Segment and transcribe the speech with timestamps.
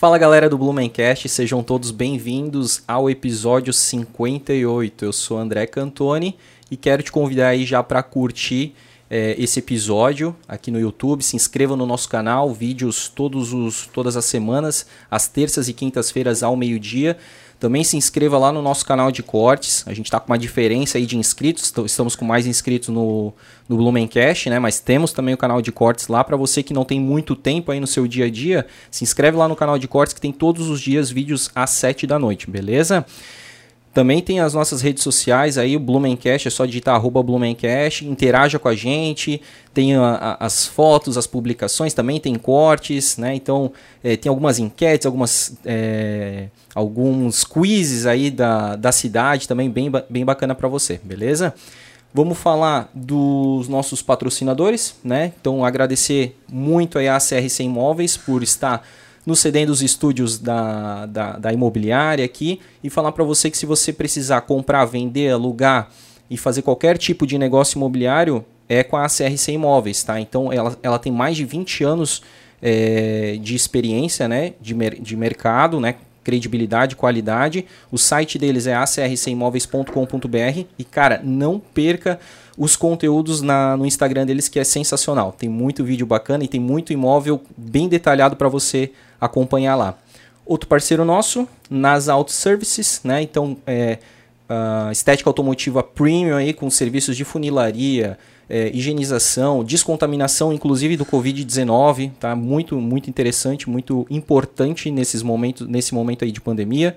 [0.00, 5.04] Fala galera do Blumencast, sejam todos bem-vindos ao episódio 58.
[5.04, 6.38] Eu sou André Cantoni
[6.70, 8.76] e quero te convidar aí já para curtir
[9.10, 11.24] é, esse episódio aqui no YouTube.
[11.24, 16.44] Se inscreva no nosso canal, vídeos todos os, todas as semanas, às terças e quintas-feiras
[16.44, 17.18] ao meio-dia.
[17.58, 19.82] Também se inscreva lá no nosso canal de cortes.
[19.86, 21.72] A gente está com uma diferença aí de inscritos.
[21.84, 23.32] Estamos com mais inscritos no,
[23.68, 24.60] no Blumencast, né?
[24.60, 26.22] Mas temos também o canal de cortes lá.
[26.22, 29.36] Para você que não tem muito tempo aí no seu dia a dia, se inscreve
[29.36, 32.48] lá no canal de cortes que tem todos os dias vídeos às 7 da noite,
[32.48, 33.04] beleza?
[33.92, 38.58] Também tem as nossas redes sociais aí, o Blumencast, é só digitar arroba Blumencast, interaja
[38.58, 39.40] com a gente,
[39.72, 43.34] tem a, a, as fotos, as publicações, também tem cortes, né?
[43.34, 43.72] Então
[44.04, 50.24] é, tem algumas enquetes, algumas, é, alguns quizzes aí da, da cidade também bem, bem
[50.24, 51.54] bacana para você, beleza?
[52.12, 55.32] Vamos falar dos nossos patrocinadores, né?
[55.40, 58.86] Então agradecer muito aí a CRC Imóveis por estar
[59.28, 63.66] nos cedendo os estúdios da, da, da imobiliária aqui e falar para você que se
[63.66, 65.90] você precisar comprar, vender, alugar
[66.30, 70.18] e fazer qualquer tipo de negócio imobiliário, é com a CRC Imóveis, tá?
[70.18, 72.22] Então ela, ela tem mais de 20 anos
[72.62, 74.54] é, de experiência, né?
[74.62, 75.96] De, mer de mercado, né?
[76.24, 77.66] credibilidade, qualidade.
[77.90, 82.18] O site deles é acrcimóveis.com.br e cara, não perca
[82.56, 85.32] os conteúdos na, no Instagram deles que é sensacional.
[85.32, 88.90] Tem muito vídeo bacana e tem muito imóvel bem detalhado para você
[89.20, 89.98] acompanhar lá.
[90.44, 93.20] Outro parceiro nosso, Nas Auto Services, né?
[93.20, 93.98] Então, é,
[94.48, 102.12] uh, estética automotiva premium aí com serviços de funilaria, é, higienização, descontaminação, inclusive do Covid-19,
[102.18, 102.34] tá?
[102.34, 106.96] Muito, muito interessante, muito importante nesses momentos, nesse momento aí de pandemia.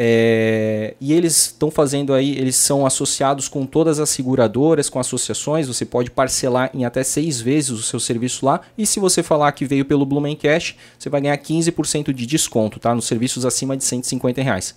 [0.00, 5.66] É, e eles estão fazendo aí, eles são associados com todas as seguradoras, com associações,
[5.66, 8.60] você pode parcelar em até seis vezes o seu serviço lá.
[8.78, 12.94] E se você falar que veio pelo Blumencast, você vai ganhar 15% de desconto, tá?
[12.94, 14.72] Nos serviços acima de 150 reais.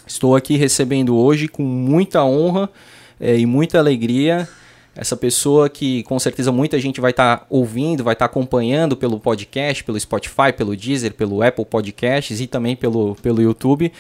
[0.08, 2.70] Estou aqui recebendo hoje com muita honra
[3.20, 4.48] é, e muita alegria
[4.96, 8.96] essa pessoa que com certeza muita gente vai estar tá ouvindo, vai estar tá acompanhando
[8.96, 13.92] pelo podcast, pelo Spotify, pelo Deezer, pelo Apple Podcasts e também pelo, pelo YouTube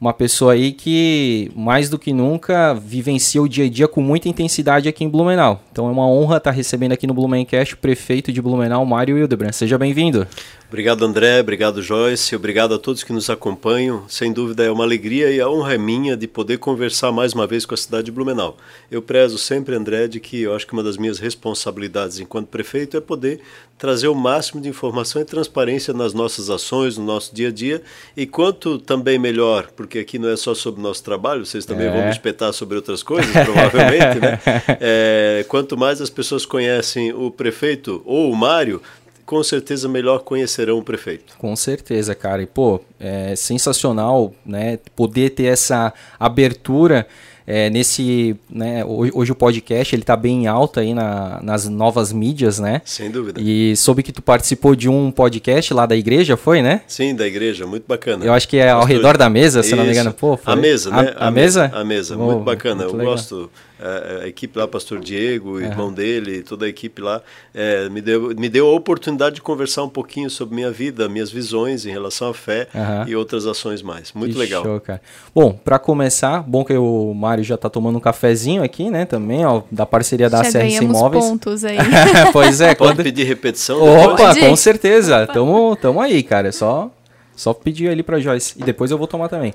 [0.00, 4.28] uma pessoa aí que mais do que nunca vivencia o dia a dia com muita
[4.28, 5.62] intensidade aqui em Blumenau.
[5.72, 9.52] Então é uma honra estar recebendo aqui no Blumencast o prefeito de Blumenau, Mário Hildebrand.
[9.52, 10.26] Seja bem-vindo.
[10.74, 11.38] Obrigado, André.
[11.38, 12.34] Obrigado, Joyce.
[12.34, 14.08] Obrigado a todos que nos acompanham.
[14.08, 17.46] Sem dúvida é uma alegria e a honra é minha de poder conversar mais uma
[17.46, 18.56] vez com a cidade de Blumenau.
[18.90, 22.96] Eu prezo sempre, André, de que eu acho que uma das minhas responsabilidades enquanto prefeito
[22.96, 23.40] é poder
[23.78, 27.80] trazer o máximo de informação e transparência nas nossas ações, no nosso dia a dia
[28.16, 31.86] e quanto também melhor, porque aqui não é só sobre o nosso trabalho, vocês também
[31.86, 31.90] é.
[31.92, 34.40] vão me espetar sobre outras coisas, provavelmente, né?
[34.80, 38.82] É, quanto mais as pessoas conhecem o prefeito ou o Mário,
[39.24, 41.34] com certeza melhor conhecerão o prefeito.
[41.38, 42.42] Com certeza, cara.
[42.42, 44.78] E, pô, é sensacional, né?
[44.94, 47.06] Poder ter essa abertura
[47.46, 52.58] é, nesse, né, hoje, o podcast ele tá bem alto aí na, nas novas mídias,
[52.58, 52.80] né?
[52.86, 53.38] Sem dúvida.
[53.38, 56.80] E soube que tu participou de um podcast lá da igreja, foi, né?
[56.86, 58.24] Sim, da igreja, muito bacana.
[58.24, 58.80] Eu acho que é Pastor...
[58.80, 59.76] ao redor da mesa, se Isso.
[59.76, 60.14] não me engano.
[60.14, 60.52] Pô, foi...
[60.54, 61.14] A mesa, né?
[61.16, 61.70] A, a, a mesa?
[61.74, 62.84] A mesa, oh, muito bacana.
[62.84, 63.50] Muito Eu gosto
[63.80, 67.20] a, equipe lá, Pastor Diego, o irmão dele, toda a equipe lá,
[67.54, 71.30] é, me, deu, me deu a oportunidade de conversar um pouquinho sobre minha vida, minhas
[71.30, 72.68] visões em relação à fé
[73.06, 74.12] e outras ações mais.
[74.12, 74.62] Muito que legal.
[74.62, 75.00] Show, cara.
[75.34, 79.44] Bom, para começar, bom que o Mário já tá tomando um cafezinho aqui, né, também,
[79.44, 81.24] ó, da parceria da já CRC Imóveis.
[81.24, 81.78] pontos aí.
[82.32, 82.74] pois é.
[82.74, 83.04] Pode quando...
[83.04, 83.82] pedir repetição?
[83.82, 85.26] Opa, com certeza.
[85.26, 86.48] Tamo, tamo aí, cara.
[86.48, 86.90] É só,
[87.34, 88.54] só pedir ali pra Joyce.
[88.58, 89.52] E depois eu vou tomar também.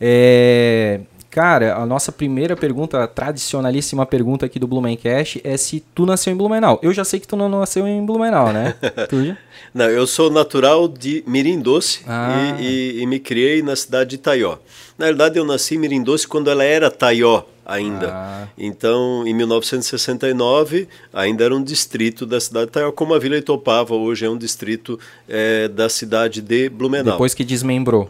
[0.00, 1.00] É,
[1.34, 6.32] Cara, a nossa primeira pergunta, a tradicionalíssima pergunta aqui do Blumencast é se tu nasceu
[6.32, 6.78] em Blumenau.
[6.80, 8.76] Eu já sei que tu não nasceu em Blumenau, né?
[9.74, 12.56] Não, eu sou natural de Mirim Doce ah.
[12.60, 14.58] e, e, e, me criei na cidade de Taió.
[14.96, 18.12] Na verdade, eu nasci em Mirim Doce quando ela era Taió ainda.
[18.12, 18.46] Ah.
[18.56, 23.96] Então, em 1969, ainda era um distrito da cidade de Taió, como a Vila Itopava
[23.96, 27.14] hoje é um distrito é, da cidade de Blumenau.
[27.14, 28.08] Depois que desmembrou.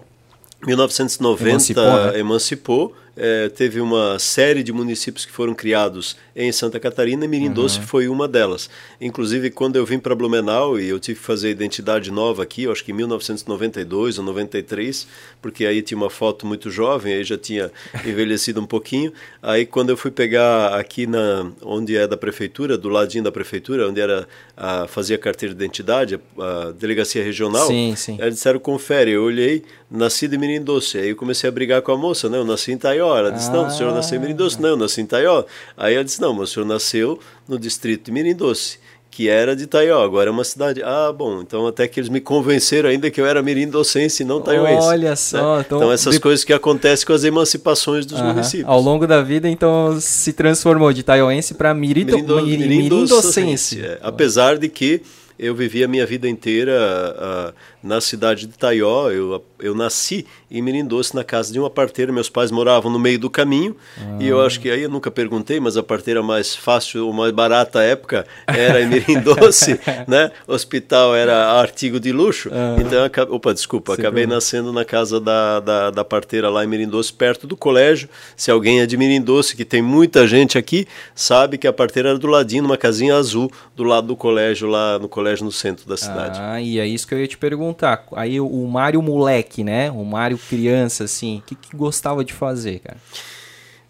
[0.67, 2.19] 1990 emancipou, né?
[2.19, 7.49] emancipou é, teve uma série de municípios que foram criados em Santa Catarina e Mirim
[7.49, 7.55] uhum.
[7.55, 8.69] Doce foi uma delas.
[9.01, 12.73] Inclusive, quando eu vim para Blumenau e eu tive que fazer identidade nova aqui, eu
[12.73, 15.07] acho que em 1992 ou 93,
[15.41, 17.71] porque aí tinha uma foto muito jovem, aí já tinha
[18.05, 19.13] envelhecido um pouquinho.
[19.43, 23.89] Aí, quando eu fui pegar aqui na onde é da prefeitura, do ladinho da prefeitura,
[23.89, 24.27] onde era
[24.57, 28.17] a, fazia carteira de identidade, a, a delegacia regional, sim, sim.
[28.21, 29.13] eles disseram, confere.
[29.13, 30.99] Eu olhei, nasci em Mirim Doce.
[30.99, 32.39] Aí eu comecei a brigar com a moça, né?
[32.39, 33.17] Eu nasci em Taió.
[33.17, 33.53] Ela disse, ah.
[33.53, 34.61] não, o senhor nasceu em Mirim Doce.
[34.61, 35.45] Não, eu nasci em Taió.
[35.77, 38.79] Aí ela disse, não, mas o senhor nasceu no distrito de Mirim Doce
[39.15, 40.82] que era de Taió, agora é uma cidade.
[40.82, 44.26] Ah, bom, então até que eles me convenceram ainda que eu era mirim docense e
[44.26, 44.88] não taioense.
[44.88, 45.17] Olha né?
[45.17, 45.59] só.
[45.59, 45.62] Né?
[45.65, 46.21] Então, então, essas de...
[46.21, 48.69] coisas que acontecem com as emancipações dos municípios.
[48.69, 52.43] Ao longo da vida, então, se transformou de taioense para mirim, mirim, do...
[52.43, 53.81] mirim, mirim, mirim docense.
[53.81, 54.00] É.
[54.03, 55.00] Apesar de que
[55.38, 56.73] eu vivi a minha vida inteira
[57.17, 57.55] uh,
[57.85, 59.11] na cidade de Taió.
[59.11, 62.11] Eu, eu nasci em Mirim Doce, na casa de uma parteira.
[62.11, 63.77] Meus pais moravam no meio do caminho.
[63.99, 64.17] Ah.
[64.19, 67.31] E eu acho que aí eu nunca perguntei, mas a parteira mais fácil ou mais
[67.31, 69.79] barata à época era em Mirim Doce,
[70.09, 70.33] né?
[70.49, 72.49] Hospital era artigo de luxo.
[72.51, 72.77] Ah.
[72.81, 77.13] Então, opa, desculpa, acabei nascendo na casa da, da, da, parteira lá em Mirim Doce,
[77.13, 78.09] perto do colégio.
[78.35, 82.11] Se alguém é de Mirim Doce, que tem muita gente aqui, sabe que a parteira
[82.11, 85.87] era do ladinho, numa casinha azul, do lado do colégio, lá no colégio no centro
[85.87, 86.39] da cidade.
[86.41, 87.74] Ah, e é isso que eu ia te perguntar
[88.12, 89.91] aí o Mário moleque, né?
[89.91, 92.99] O Mário criança, assim, o que, que gostava de fazer, cara?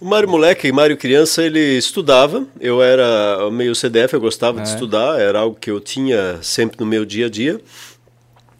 [0.01, 2.47] O Mário Moleque e Mário Criança, ele estudava.
[2.61, 4.63] Eu era meio CDF, eu gostava é.
[4.63, 7.59] de estudar, era algo que eu tinha sempre no meu dia a dia.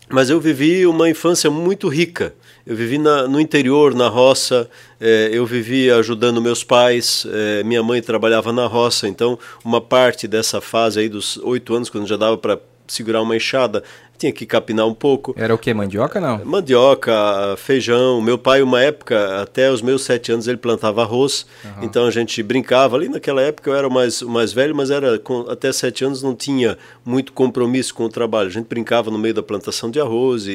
[0.09, 2.35] Mas eu vivi uma infância muito rica.
[2.67, 7.83] Eu vivi na, no interior, na roça, é, eu vivi ajudando meus pais, é, minha
[7.83, 12.17] mãe trabalhava na roça, então uma parte dessa fase aí dos oito anos, quando já
[12.17, 13.83] dava para segurar uma enxada,
[14.19, 15.35] tinha que capinar um pouco.
[15.37, 15.73] Era o que?
[15.75, 16.45] Mandioca não?
[16.45, 17.13] Mandioca,
[17.57, 18.21] feijão.
[18.21, 21.47] Meu pai, uma época, até os meus sete anos, ele plantava arroz.
[21.65, 21.71] Uhum.
[21.83, 23.09] Então a gente brincava ali.
[23.09, 26.35] Naquela época eu era o mais, mais velho, mas era com, até sete anos não
[26.35, 28.49] tinha muito compromisso com o trabalho.
[28.49, 30.53] A gente brincava no meio da plantação de arroz e,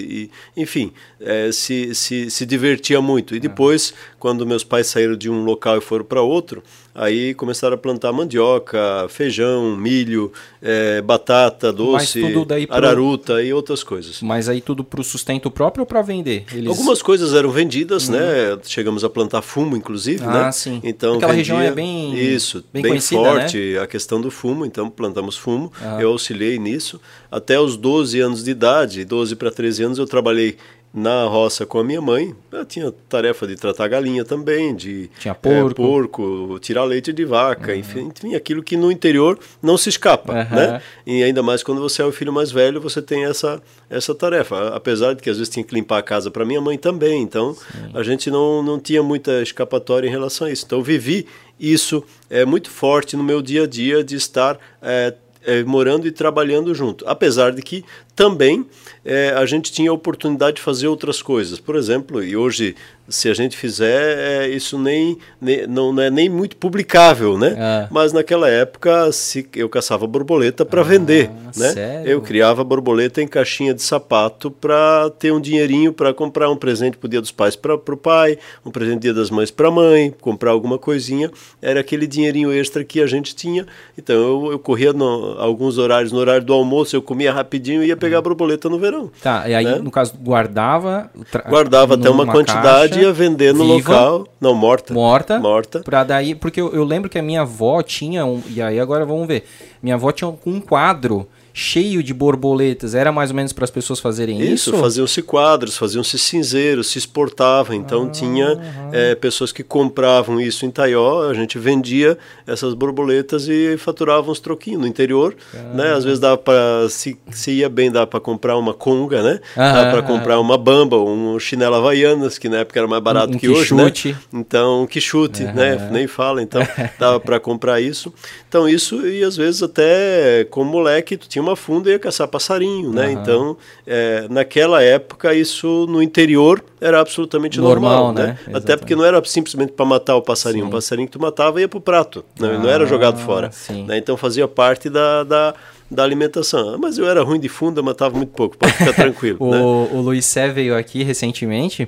[0.56, 3.36] e enfim, é, se, se, se divertia muito.
[3.36, 3.96] E depois, uhum.
[4.20, 6.62] Quando meus pais saíram de um local e foram para outro,
[7.00, 12.22] Aí começaram a plantar mandioca, feijão, milho, é, batata doce,
[12.70, 13.42] araruta pro...
[13.42, 14.22] e outras coisas.
[14.22, 16.44] Mas aí tudo para o sustento próprio ou para vender?
[16.52, 16.68] Eles...
[16.68, 18.20] Algumas coisas eram vendidas, né?
[18.20, 18.56] uhum.
[18.58, 18.62] né?
[18.66, 20.52] Chegamos a plantar fumo, inclusive, ah, né?
[20.52, 20.82] sim.
[20.84, 21.56] Então Aquela vendia...
[21.56, 23.80] região é bem Isso, bem, bem forte né?
[23.80, 25.72] a questão do fumo, então plantamos fumo.
[25.82, 26.00] Ah.
[26.02, 27.00] Eu auxiliei nisso.
[27.32, 30.58] Até os 12 anos de idade, 12 para 13 anos, eu trabalhei
[30.94, 35.36] na roça com a minha mãe, eu tinha tarefa de tratar galinha também, de tinha
[35.36, 37.78] porco, é, porco tirar leite de vaca, uhum.
[37.78, 40.56] enfim, aquilo que no interior não se escapa, uhum.
[40.56, 40.82] né?
[41.06, 44.70] E ainda mais quando você é o filho mais velho, você tem essa essa tarefa.
[44.70, 47.54] Apesar de que às vezes tinha que limpar a casa para minha mãe também, então
[47.54, 47.92] Sim.
[47.94, 50.66] a gente não, não tinha muita escapatória em relação a isso.
[50.66, 51.28] Então eu vivi
[51.60, 55.14] isso é muito forte no meu dia a dia de estar é,
[55.44, 57.08] é, morando e trabalhando junto.
[57.08, 57.84] Apesar de que
[58.20, 58.66] também
[59.06, 61.58] é, a gente tinha a oportunidade de fazer outras coisas.
[61.58, 62.76] Por exemplo, e hoje
[63.10, 67.56] se a gente fizer, é, isso nem, nem, não é nem muito publicável, né?
[67.58, 67.88] Ah.
[67.90, 71.72] Mas naquela época se, eu caçava borboleta para ah, vender, né?
[71.72, 72.08] Sério?
[72.10, 76.98] Eu criava borboleta em caixinha de sapato para ter um dinheirinho para comprar um presente
[76.98, 79.72] para o Dia dos Pais para o pai, um presente Dia das Mães para a
[79.72, 81.32] mãe, comprar alguma coisinha.
[81.62, 83.66] Era aquele dinheirinho extra que a gente tinha.
[83.98, 87.88] Então eu, eu corria no, alguns horários, no horário do almoço, eu comia rapidinho e
[87.88, 89.12] ia pegar a borboleta no verão.
[89.22, 89.76] Tá, e aí né?
[89.76, 91.10] no caso guardava...
[91.48, 94.28] Guardava até uma quantidade ia vender no viva, local.
[94.40, 94.94] Não, morta.
[94.94, 95.40] Morta.
[95.40, 95.80] Morta.
[95.80, 98.42] Pra daí, porque eu, eu, lembro que a minha avó tinha um.
[98.48, 99.46] E aí agora vamos ver.
[99.82, 101.28] Minha avó tinha um quadro
[101.60, 104.70] cheio de borboletas, era mais ou menos para as pessoas fazerem isso?
[104.70, 107.76] Isso, faziam-se quadros, faziam-se cinzeiros, se exportavam.
[107.76, 108.60] Então ah, tinha
[108.92, 114.40] é, pessoas que compravam isso em Taió, a gente vendia essas borboletas e faturava uns
[114.40, 115.36] troquinhos no interior.
[115.74, 115.94] Né?
[115.94, 119.40] Às vezes dava para, se, se ia bem, dava para comprar uma conga, né?
[119.56, 123.34] Ah, dava para comprar uma bamba, um chinelo havaianas, que na época era mais barato
[123.34, 123.92] um, que, hoje, né?
[124.32, 125.90] Então, que chute, né?
[125.92, 126.42] Nem fala.
[126.42, 126.62] Então,
[127.00, 128.14] dava para comprar isso.
[128.48, 132.00] Então, isso, e às vezes até como moleque, tu tinha tinha uma funda e ia
[132.00, 133.12] caçar passarinho, né?
[133.12, 138.40] Então, é, naquela época, isso no interior era absolutamente normal, normal né?
[138.48, 138.54] né?
[138.56, 140.66] Até porque não era simplesmente para matar o passarinho.
[140.66, 140.70] Sim.
[140.70, 142.54] O passarinho que tu matava ia para o prato, né?
[142.56, 143.52] ah, não era jogado fora.
[143.86, 143.98] Né?
[143.98, 145.54] Então, fazia parte da, da
[145.92, 146.78] da alimentação.
[146.78, 149.38] Mas eu era ruim de funda, matava muito pouco, pode ficar tranquilo.
[149.40, 149.60] o, né?
[149.60, 151.88] o Luiz Sé veio aqui recentemente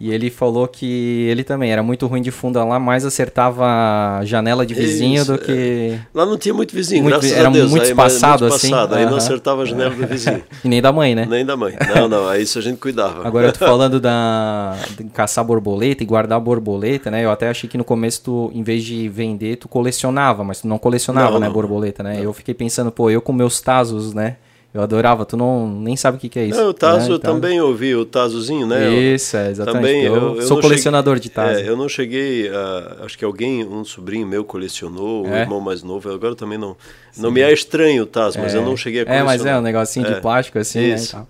[0.00, 4.64] e ele falou que ele também era muito ruim de funda lá, mais acertava janela
[4.64, 5.92] de vizinho Isso, do que.
[5.94, 5.98] É.
[6.14, 7.68] Lá não tinha muito vizinho, muito, graças era a Deus.
[7.68, 8.70] muito espaçado muito assim.
[8.70, 10.40] Passado, aí não acertava a janela do vizinho.
[10.64, 11.26] e nem da mãe, né?
[11.28, 11.74] Nem da mãe.
[11.96, 13.26] Não, não, aí isso a gente cuidava.
[13.26, 17.24] Agora eu tô falando da de caçar borboleta e guardar borboleta, né?
[17.24, 20.68] Eu até achei que no começo tu, em vez de vender, tu colecionava, mas tu
[20.68, 21.52] não colecionava, não, né, não.
[21.52, 22.14] borboleta, né?
[22.14, 22.22] Não.
[22.22, 24.36] Eu fiquei pensando, pô, eu com meus tazos, né?
[24.78, 26.60] Eu adorava, tu não nem sabe o que, que é isso.
[26.60, 27.14] Não, o Tazo né?
[27.14, 28.88] eu também ouvi, o Tazozinho, né?
[28.88, 29.82] Isso, é, exatamente.
[29.82, 31.60] Também, eu, eu, eu sou colecionador cheguei, de Tazo.
[31.60, 35.30] É, eu não cheguei, a, acho que alguém, um sobrinho meu colecionou, é?
[35.30, 36.76] um irmão mais novo, agora também não.
[37.10, 37.22] Sim.
[37.22, 38.42] Não me é estranho o Tazo, é.
[38.42, 39.34] mas eu não cheguei a colecionar.
[39.34, 40.20] É, mas é um negocinho de é.
[40.20, 41.16] plástico assim, isso.
[41.16, 41.26] né?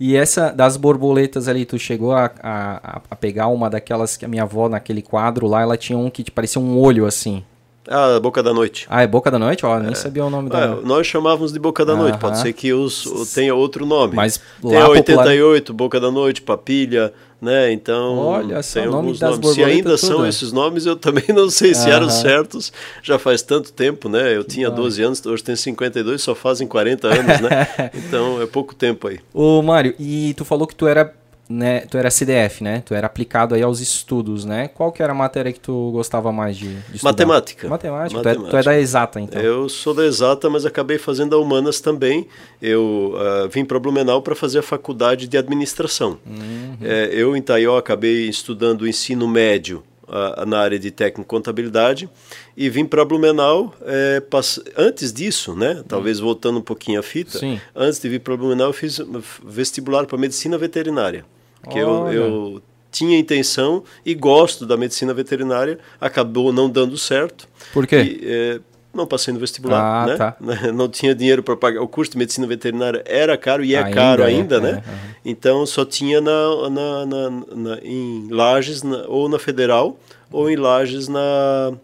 [0.00, 4.24] E, e essa das borboletas ali, tu chegou a, a, a, pegar uma daquelas que
[4.24, 7.44] a minha avó naquele quadro lá, ela tinha um que parecia um olho assim.
[7.88, 8.86] Ah, Boca da Noite.
[8.88, 9.64] Ah, é Boca da Noite?
[9.64, 9.94] Ó, nem é.
[9.94, 10.76] sabia o nome da.
[10.76, 14.14] nós chamávamos de Boca da Noite, pode ser que os, tenha outro nome.
[14.14, 15.76] Mas lá tem a 88, popular...
[15.76, 17.72] Boca da Noite, Papilha, né?
[17.72, 19.54] Então, Olha tem nome alguns nomes.
[19.54, 22.72] Se ainda tudo, são esses nomes, eu também não sei se eram certos.
[23.02, 24.36] Já faz tanto tempo, né?
[24.36, 27.90] Eu tinha 12 anos, hoje tenho 52, só fazem 40 anos, né?
[27.94, 29.20] então é pouco tempo aí.
[29.32, 31.14] Ô, Mário, e tu falou que tu era
[31.48, 32.82] né, tu era CDF, né?
[32.84, 34.68] Tu era aplicado aí aos estudos, né?
[34.68, 37.10] Qual que era a matéria que tu gostava mais de, de estudar?
[37.10, 37.68] Matemática.
[37.68, 38.22] Matemática.
[38.22, 39.40] Tu, é, tu, é, da exata, então?
[39.40, 42.26] Eu sou da exata, mas acabei fazendo a humanas também.
[42.60, 46.18] Eu uh, vim para Blumenau para fazer a faculdade de administração.
[46.26, 46.76] Uhum.
[46.82, 52.10] É, eu em Taió acabei estudando o ensino médio uh, na área de técnico contabilidade
[52.54, 54.60] e vim para Blumenau é, pass...
[54.76, 55.82] antes disso, né?
[55.88, 57.38] Talvez voltando um pouquinho a fita.
[57.38, 57.58] Sim.
[57.74, 59.00] Antes de vir para Blumenau, eu fiz
[59.42, 61.24] vestibular para medicina veterinária
[61.68, 67.48] que eu, eu tinha intenção e gosto da medicina veterinária, acabou não dando certo.
[67.72, 68.18] Por quê?
[68.20, 68.60] E, é,
[68.92, 70.16] não passei no vestibular, ah, né?
[70.16, 70.36] Tá.
[70.74, 71.80] Não tinha dinheiro para pagar.
[71.80, 74.70] O curso de medicina veterinária era caro e é ainda caro ainda, é, né?
[74.70, 74.96] É, uhum.
[75.24, 79.96] Então só tinha na, na, na, na em Lages ou na Federal
[80.32, 81.74] ou em Lages na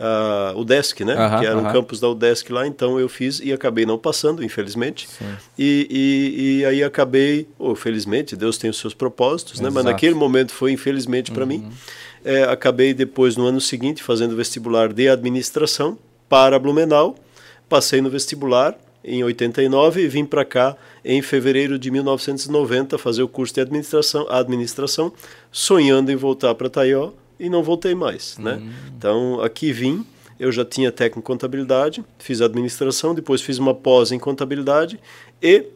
[0.00, 1.14] uh, o Desk, né?
[1.38, 5.08] que era um campus da UDESC lá, então eu fiz e acabei não passando, infelizmente.
[5.58, 9.68] E, e, e, aí acabei, oh, felizmente, Deus tem os seus propósitos, né?
[9.70, 11.48] Mas naquele momento foi infelizmente para uhum.
[11.48, 11.72] mim.
[12.24, 17.16] É, acabei depois, no ano seguinte, fazendo vestibular de administração para Blumenau.
[17.68, 23.28] Passei no vestibular em 89 e vim para cá em fevereiro de 1990 fazer o
[23.28, 25.12] curso de administração, administração
[25.50, 28.54] sonhando em voltar para Taió e não voltei mais, né?
[28.54, 28.70] Uhum.
[28.96, 30.06] Então, aqui vim,
[30.38, 35.00] eu já tinha técnico em contabilidade, fiz administração, depois fiz uma pós em contabilidade
[35.42, 35.66] e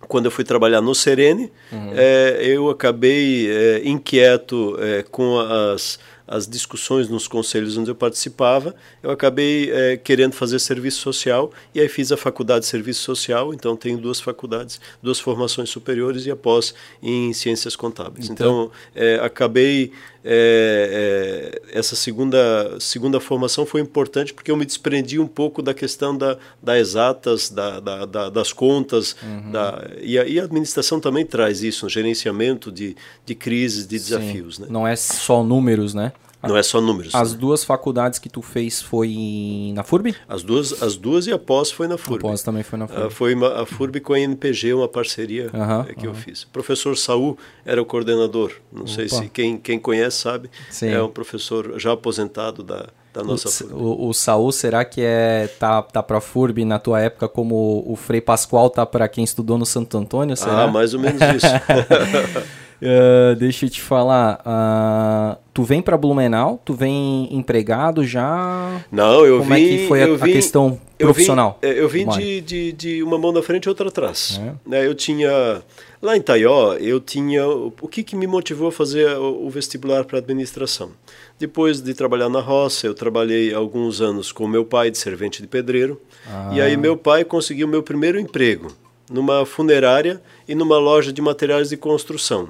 [0.00, 1.92] quando eu fui trabalhar no Serene, uhum.
[1.94, 5.98] é, eu acabei é, inquieto é, com as
[6.28, 9.70] as discussões nos conselhos onde eu participava, eu acabei
[10.02, 14.18] querendo fazer serviço social e aí fiz a faculdade de serviço social, então tenho duas
[14.18, 18.28] faculdades, duas formações superiores e após em ciências contábeis.
[18.28, 19.92] Então, então acabei
[20.24, 26.16] é, essa segunda segunda formação foi importante porque eu me desprendi um pouco da questão
[26.16, 29.50] da, da exatas, da, da, da das contas, uhum.
[29.50, 33.96] da, e, a, e a administração também traz isso, um gerenciamento de, de crises, de
[33.98, 34.58] desafios.
[34.58, 34.66] Né?
[34.70, 36.12] Não é só números, né?
[36.42, 37.14] Não é só números.
[37.14, 37.38] As né?
[37.38, 40.14] duas faculdades que tu fez foi na FURB?
[40.28, 42.26] As duas, as duas e a pós foi na FURB.
[42.26, 43.06] A pós também foi na FURB.
[43.06, 45.50] Uh, foi uma, a FURB com a NPG, uma parceria
[45.98, 46.42] que eu fiz.
[46.44, 48.52] O professor Saul era o coordenador.
[48.72, 48.90] Não Opa.
[48.90, 50.50] sei se quem, quem conhece sabe.
[50.70, 50.88] Sim.
[50.88, 53.74] É um professor já aposentado da, da nossa o, FURB.
[53.74, 57.82] O, o Saul, será que é tá, tá para a FURB na tua época como
[57.86, 60.36] o Frei Pascoal tá para quem estudou no Santo Antônio?
[60.36, 60.64] Será?
[60.64, 61.46] Ah, mais ou menos isso.
[62.80, 64.40] Uh, deixa eu te falar.
[64.40, 66.60] Uh, tu vem para Blumenau?
[66.64, 68.84] Tu vem empregado já?
[68.92, 69.62] Não, eu Como vim.
[69.62, 71.58] Como é que foi a, vim, a, questão profissional?
[71.62, 74.38] É, eu vim, eu vim de, de, de, uma mão na frente e outra atrás.
[74.42, 74.52] É.
[74.68, 75.62] Né, eu tinha.
[76.02, 77.46] Lá em Taió, eu tinha.
[77.48, 80.90] O que, que me motivou a fazer o, o vestibular para administração?
[81.38, 85.48] Depois de trabalhar na roça, eu trabalhei alguns anos com meu pai de servente de
[85.48, 86.00] pedreiro.
[86.28, 86.50] Ah.
[86.52, 88.68] E aí meu pai conseguiu meu primeiro emprego
[89.10, 92.48] numa funerária e numa loja de materiais de construção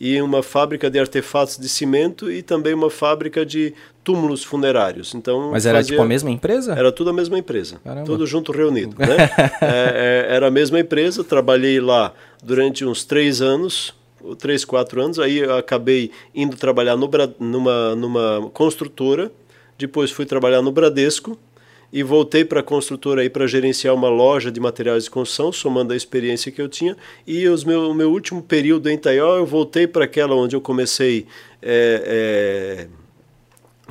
[0.00, 3.74] e uma fábrica de artefatos de cimento e também uma fábrica de
[4.04, 5.14] túmulos funerários.
[5.14, 5.90] Então, Mas era fazia...
[5.90, 6.72] tipo a mesma empresa?
[6.72, 8.06] Era tudo a mesma empresa, Caramba.
[8.06, 8.96] tudo junto reunido.
[8.98, 9.06] Né?
[9.60, 12.12] é, é, era a mesma empresa, trabalhei lá
[12.42, 13.94] durante uns três anos,
[14.38, 19.30] três, quatro anos, aí acabei indo trabalhar no, numa, numa construtora,
[19.76, 21.38] depois fui trabalhar no Bradesco,
[21.92, 25.92] e voltei para a construtora aí para gerenciar uma loja de materiais de construção, somando
[25.92, 26.96] a experiência que eu tinha.
[27.26, 30.60] E os meu, o meu último período em Taió, eu voltei para aquela onde eu
[30.60, 31.26] comecei
[31.62, 33.07] é, é,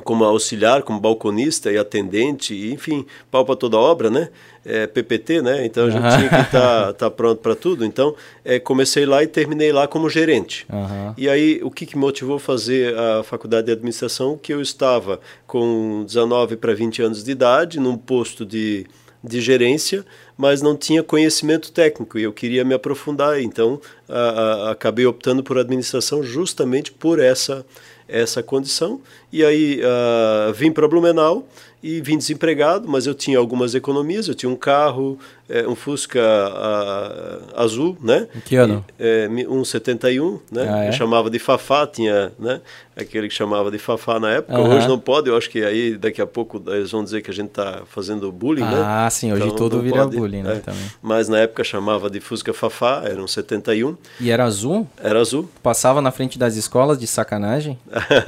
[0.08, 4.30] como auxiliar, como balconista e atendente, e, enfim, pau para toda obra, né?
[4.64, 5.66] É, PPT, né?
[5.66, 6.16] Então a gente uhum.
[6.16, 7.84] tinha que estar tá, tá pronto para tudo.
[7.84, 10.66] Então é, comecei lá e terminei lá como gerente.
[10.72, 11.12] Uhum.
[11.14, 14.38] E aí o que, que motivou a fazer a faculdade de administração?
[14.38, 18.86] Que eu estava com 19 para 20 anos de idade, num posto de,
[19.22, 20.06] de gerência,
[20.38, 23.42] mas não tinha conhecimento técnico e eu queria me aprofundar.
[23.42, 27.62] Então a, a, acabei optando por administração justamente por essa
[28.08, 29.00] essa condição.
[29.32, 31.46] E aí uh, vim para Blumenau
[31.82, 36.20] e vim desempregado, mas eu tinha algumas economias, eu tinha um carro, é, um Fusca
[36.22, 38.28] a, azul, né?
[38.44, 38.84] Que ano?
[38.98, 40.66] É, um 71, né?
[40.68, 40.88] Ah, é?
[40.88, 42.60] Eu chamava de Fafá, tinha, né?
[42.94, 44.58] Aquele que chamava de Fafá na época.
[44.58, 44.76] Uhum.
[44.76, 47.34] Hoje não pode, eu acho que aí daqui a pouco eles vão dizer que a
[47.34, 48.82] gente está fazendo bullying, ah, né?
[48.84, 50.56] Ah, sim, hoje então, tudo vira pode, bullying, né?
[50.56, 50.58] É.
[50.60, 50.90] Também.
[51.00, 53.96] Mas na época chamava de Fusca Fafá, era um 71.
[54.20, 54.86] E era azul?
[55.02, 55.48] Era azul.
[55.62, 57.78] Passava na frente das escolas de sacanagem?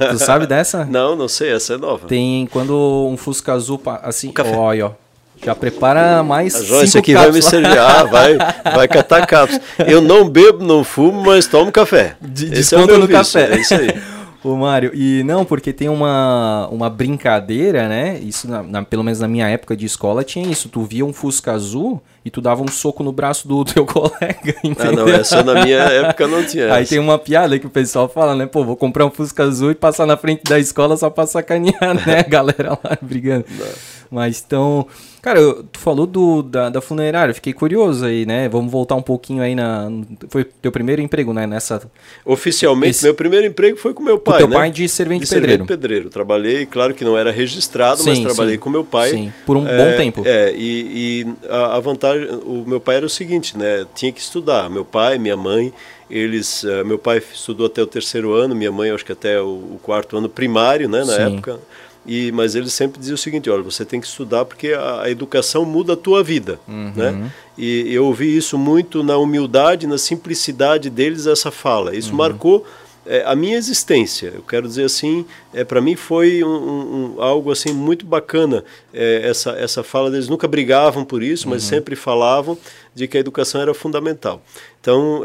[0.09, 0.85] tu sabe dessa?
[0.85, 2.07] Não, não sei, essa é nova.
[2.07, 5.10] Tem quando um Fusca azul, assim, olha, ó.
[5.43, 6.55] Já prepara mais.
[6.55, 7.77] A Joyce aqui vai me servir.
[7.77, 8.37] Ah, vai,
[8.75, 9.59] vai catar capos.
[9.87, 12.15] Eu não bebo, não fumo, mas tomo café.
[12.21, 13.55] De, desconto é no vício, café.
[13.55, 13.89] É isso aí.
[14.43, 18.17] Ô Mário, e não, porque tem uma, uma brincadeira, né?
[18.19, 20.67] Isso, na, na, pelo menos na minha época de escola, tinha isso.
[20.67, 24.55] Tu via um Fusca azul e tu dava um soco no braço do teu colega,
[24.63, 24.75] entendeu?
[24.79, 26.73] Ah, não, essa na minha época não tinha.
[26.73, 28.47] Aí tem uma piada que o pessoal fala, né?
[28.47, 31.93] Pô, vou comprar um Fusca azul e passar na frente da escola só pra sacanear,
[32.03, 32.19] né?
[32.25, 33.45] A galera lá brigando.
[33.47, 33.65] Não.
[34.11, 34.85] Mas então,
[35.21, 35.39] cara,
[35.71, 38.49] tu falou do, da, da funerária, fiquei curioso aí, né?
[38.49, 39.89] Vamos voltar um pouquinho aí na.
[40.27, 41.47] Foi teu primeiro emprego, né?
[41.47, 41.81] Nessa.
[42.25, 43.05] Oficialmente, Esse...
[43.05, 44.33] meu primeiro emprego foi com meu pai.
[44.33, 44.55] Com teu né?
[44.55, 45.51] pai de servente de pedreiro.
[45.51, 46.09] Servente pedreiro.
[46.09, 48.59] Trabalhei, claro que não era registrado, sim, mas trabalhei sim.
[48.59, 49.11] com meu pai.
[49.11, 50.23] Sim, por um é, bom tempo.
[50.25, 53.85] É, e, e a, a, vantagem, o meu pai era o seguinte, né?
[53.95, 54.69] Tinha que estudar.
[54.69, 55.71] Meu pai, minha mãe,
[56.09, 56.63] eles.
[56.63, 59.79] Uh, meu pai estudou até o terceiro ano, minha mãe, acho que até o, o
[59.81, 61.05] quarto ano primário, né?
[61.05, 61.59] Na época.
[62.05, 65.09] E, mas ele sempre dizia o seguinte: olha, você tem que estudar porque a, a
[65.09, 66.59] educação muda a tua vida.
[66.67, 66.93] Uhum.
[66.95, 67.31] Né?
[67.57, 71.95] E eu ouvi isso muito na humildade, na simplicidade deles, essa fala.
[71.95, 72.17] Isso uhum.
[72.17, 72.65] marcou
[73.05, 74.31] é, a minha existência.
[74.33, 79.27] Eu quero dizer assim, é, para mim foi um, um, algo assim muito bacana é,
[79.27, 80.27] essa, essa fala deles.
[80.27, 81.69] Nunca brigavam por isso, mas uhum.
[81.69, 82.57] sempre falavam
[82.93, 84.41] de que a educação era fundamental.
[84.79, 85.21] Então,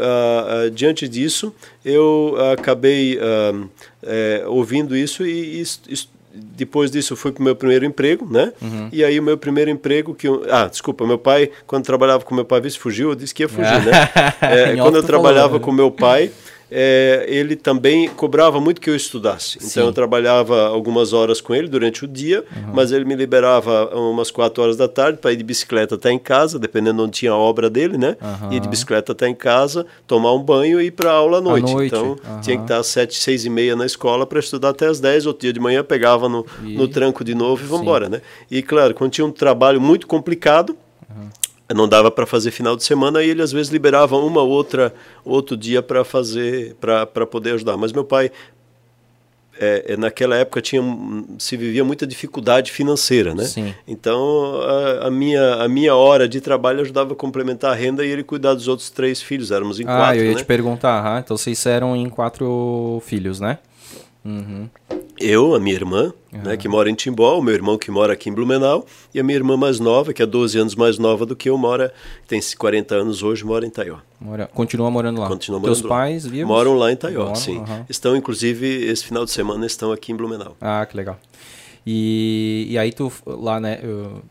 [0.74, 3.18] diante disso, eu acabei
[4.46, 5.96] ouvindo isso e, e
[6.57, 8.53] depois disso fui para o meu primeiro emprego, né?
[8.61, 8.88] Uhum.
[8.92, 12.35] E aí o meu primeiro emprego que eu, ah, desculpa, meu pai quando trabalhava com
[12.35, 13.92] meu pai, visto fugiu, eu disse que ia fugir, né?
[14.40, 15.64] É, quando eu trabalhava falou, né?
[15.64, 16.31] com meu pai,
[16.70, 19.59] é, ele também cobrava muito que eu estudasse.
[19.59, 19.81] Então Sim.
[19.81, 22.72] eu trabalhava algumas horas com ele durante o dia, uhum.
[22.74, 26.18] mas ele me liberava umas quatro horas da tarde para ir de bicicleta até em
[26.18, 28.16] casa, dependendo onde tinha a obra dele, né?
[28.20, 28.52] Uhum.
[28.52, 31.72] Ir de bicicleta até em casa, tomar um banho e ir para aula à noite.
[31.72, 31.94] noite.
[31.94, 32.40] Então uhum.
[32.40, 35.26] tinha que estar às sete, seis e meia na escola para estudar até às dez.
[35.26, 36.74] Outro dia de manhã pegava no, e...
[36.76, 38.20] no tranco de novo e vamos embora, né?
[38.50, 40.76] E claro, quando tinha um trabalho muito complicado,
[41.74, 45.57] não dava para fazer final de semana e ele às vezes liberava uma outra outro
[45.57, 48.31] dia para fazer para poder ajudar mas meu pai
[49.59, 50.83] é, é, naquela época tinha
[51.38, 53.74] se vivia muita dificuldade financeira né Sim.
[53.88, 58.11] então a, a, minha a minha hora de trabalho ajudava a complementar a renda e
[58.11, 60.37] ele cuidar dos outros três filhos éramos em ah, quatro eu ia né?
[60.37, 63.59] te perguntar ah, então vocês eram em quatro filhos né
[64.24, 64.68] uhum.
[65.18, 66.42] Eu, a minha irmã, uhum.
[66.42, 69.22] né, que mora em Timbó, o meu irmão que mora aqui em Blumenau, e a
[69.22, 71.92] minha irmã mais nova, que é 12 anos mais nova do que eu, mora,
[72.29, 73.98] tem 40 anos hoje, mora em Taió.
[74.20, 75.29] Mora, continua morando lá.
[75.29, 76.48] Continua morando Teus pais vivos?
[76.48, 77.59] Moram lá em Taió, Moram, sim.
[77.59, 77.85] Uhum.
[77.88, 80.57] Estão, inclusive, esse final de semana estão aqui em Blumenau.
[80.61, 81.18] Ah, que legal.
[81.87, 84.22] E, e aí tu lá, né, eu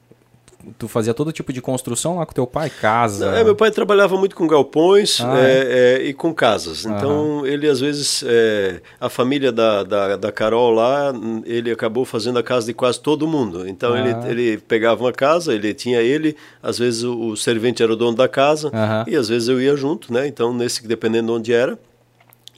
[0.78, 3.38] tu fazia todo tipo de construção lá com teu pai, casa?
[3.38, 5.42] É, meu pai trabalhava muito com galpões ah, é?
[5.42, 6.86] É, é, e com casas.
[6.86, 11.14] Então ele às vezes é, a família da, da, da, Carol lá,
[11.46, 13.68] ele acabou fazendo a casa de quase todo mundo.
[13.68, 14.00] Então ah.
[14.00, 17.96] ele, ele pegava uma casa, ele tinha ele, às vezes o, o servente era o
[17.96, 18.72] dono da casa
[19.08, 20.28] e às vezes eu ia junto, né?
[20.28, 21.78] Então nesse dependendo de onde era,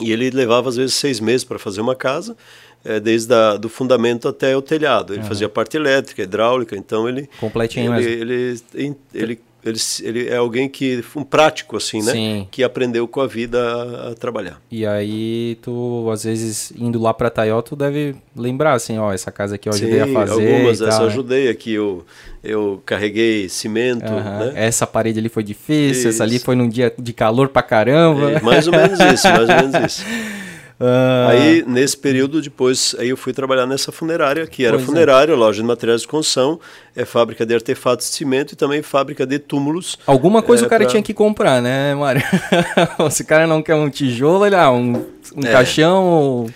[0.00, 2.36] e ele levava às vezes seis meses para fazer uma casa
[2.84, 5.12] é, desde a, do fundamento até o telhado.
[5.12, 5.28] Ele uhum.
[5.28, 8.10] fazia parte elétrica, hidráulica, então ele completinho ele.
[8.10, 8.34] Ele,
[8.74, 12.12] ele, ele, ele, ele é alguém que um prático assim, né?
[12.12, 12.48] Sim.
[12.50, 14.60] Que aprendeu com a vida a, a, trabalhar.
[14.70, 19.32] E aí tu às vezes indo lá para Taió, tu deve lembrar assim, ó, essa
[19.32, 20.54] casa aqui eu ajudei Sim, a fazer.
[20.54, 21.12] algumas dessas eu né?
[21.12, 22.06] ajudei aqui eu
[22.42, 24.22] eu carreguei cimento, uhum.
[24.22, 24.52] né?
[24.54, 26.08] Essa parede ali foi difícil, isso.
[26.08, 28.32] essa ali foi num dia de calor pra caramba.
[28.32, 30.04] É, mais ou menos isso, mais ou menos isso.
[30.80, 31.28] Uh...
[31.28, 35.36] Aí, nesse período, depois, aí eu fui trabalhar nessa funerária, que era pois funerária, é.
[35.36, 36.60] loja de materiais de construção,
[36.94, 39.98] é fábrica de artefatos de cimento e também fábrica de túmulos.
[40.06, 40.90] Alguma coisa é, o cara pra...
[40.90, 42.22] tinha que comprar, né, Mário?
[43.10, 45.50] Se o cara não quer um tijolo, ele, ah, um, um é.
[45.50, 46.46] caixão...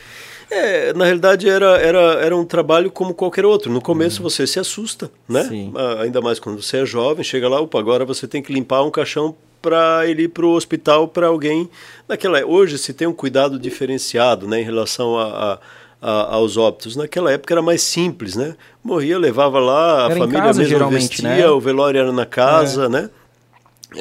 [0.55, 3.73] É, na realidade era, era, era um trabalho como qualquer outro.
[3.73, 4.29] No começo uhum.
[4.29, 5.45] você se assusta, né?
[5.45, 5.73] Sim.
[5.75, 8.83] Ah, ainda mais quando você é jovem, chega lá, opa, agora você tem que limpar
[8.83, 11.71] um caixão para ele ir para o hospital para alguém.
[12.09, 15.59] Naquela hoje se tem um cuidado diferenciado, né, em relação a, a
[16.03, 16.97] a, aos óbitos.
[16.97, 18.57] Naquela época era mais simples, né?
[18.83, 21.49] Morria, levava lá, a era família casa, mesmo vestia, né?
[21.49, 22.89] o velório era na casa, é.
[22.89, 23.11] né?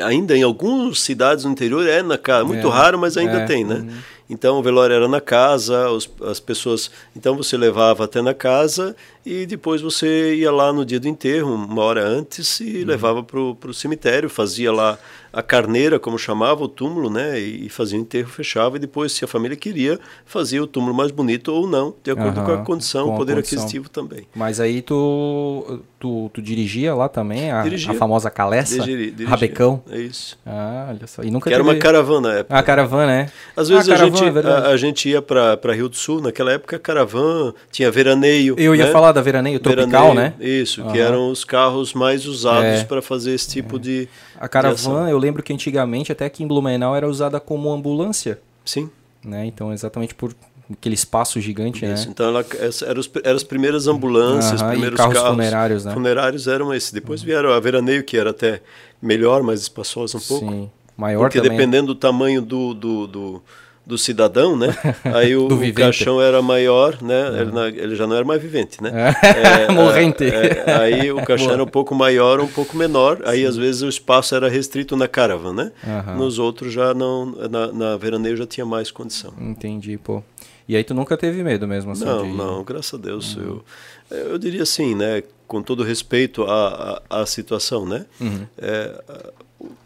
[0.03, 2.71] Ainda em algumas cidades no interior é na casa, muito é.
[2.71, 3.45] raro, mas ainda é.
[3.45, 3.75] tem, né?
[3.75, 3.89] Uhum.
[4.29, 6.89] Então o velório era na casa, os, as pessoas.
[7.13, 8.95] Então você levava até na casa
[9.25, 12.87] e depois você ia lá no dia do enterro, uma hora antes, e uhum.
[12.87, 14.97] levava para o cemitério, fazia lá
[15.33, 17.39] a carneira, como chamava o túmulo, né?
[17.39, 21.11] E fazia o enterro, fechava, e depois, se a família queria, fazia o túmulo mais
[21.11, 23.59] bonito ou não, de acordo uhum, com a condição, o poder condição.
[23.59, 24.27] aquisitivo também.
[24.35, 28.79] Mas aí tu, tu, tu dirigia lá também, a, a famosa Calessa?
[28.79, 29.83] Dirigi, dirigia, Rabecão?
[29.89, 30.37] É isso.
[30.45, 31.23] Ah, olha só.
[31.23, 31.61] E nunca que teve...
[31.61, 32.57] era uma caravana na época.
[32.57, 33.29] Ah, caravana, é.
[33.55, 36.51] Às vezes ah, a, gente, é a, a, gente ia para Rio do Sul, naquela
[36.51, 38.55] época, caravana, tinha veraneio.
[38.57, 38.91] Eu ia né?
[38.91, 40.45] falar da veraneio tropical, veraneio, né?
[40.45, 40.91] Isso, uhum.
[40.91, 42.83] que eram os carros mais usados é.
[42.83, 43.79] para fazer esse tipo é.
[43.79, 44.09] de
[44.41, 48.39] a caravana, eu lembro que antigamente, até aqui em Blumenau, era usada como ambulância.
[48.65, 48.89] Sim.
[49.23, 49.45] Né?
[49.45, 50.33] Então, exatamente por
[50.71, 52.11] aquele espaço gigante, Isso, né?
[52.11, 52.43] Então, ela,
[52.87, 55.93] eram, os, eram as primeiras ambulâncias, os primeiros carros, carros funerários, né?
[55.93, 56.91] Funerários eram esses.
[56.91, 58.63] Depois vieram a veraneio, que era até
[58.99, 60.49] melhor, mais espaçosa um pouco.
[60.49, 61.55] Sim, maior Porque também.
[61.55, 63.43] dependendo do tamanho do, do, do
[63.85, 64.67] do cidadão, né?
[65.03, 67.29] Aí o, o caixão era maior, né?
[67.29, 67.37] Uhum.
[67.37, 68.91] Ele, não, ele, já não era mais vivente, né?
[69.21, 70.23] É, é Morrente.
[70.23, 73.21] É, aí o caixão era um pouco maior, um pouco menor.
[73.25, 73.45] Aí Sim.
[73.45, 75.71] às vezes o espaço era restrito na caravana, né?
[76.07, 76.17] Uhum.
[76.17, 79.33] Nos outros já não, na, na veraneio já tinha mais condição.
[79.39, 80.23] Entendi, pô.
[80.67, 82.05] E aí tu nunca teve medo mesmo assim?
[82.05, 82.37] Não, de...
[82.37, 83.35] não, graças a Deus.
[83.35, 83.61] Uhum.
[84.09, 85.23] Eu, eu diria assim, né?
[85.47, 88.05] Com todo respeito à, à, à situação, né?
[88.19, 88.47] Uhum.
[88.57, 89.03] É,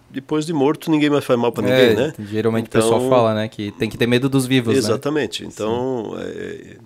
[0.10, 2.14] depois de morto ninguém mais faz mal para ninguém, é, né?
[2.20, 4.80] Geralmente então, o pessoal fala, né, que tem que ter medo dos vivos, né?
[4.80, 5.44] Exatamente.
[5.44, 5.50] Né?
[5.52, 6.78] Então, é,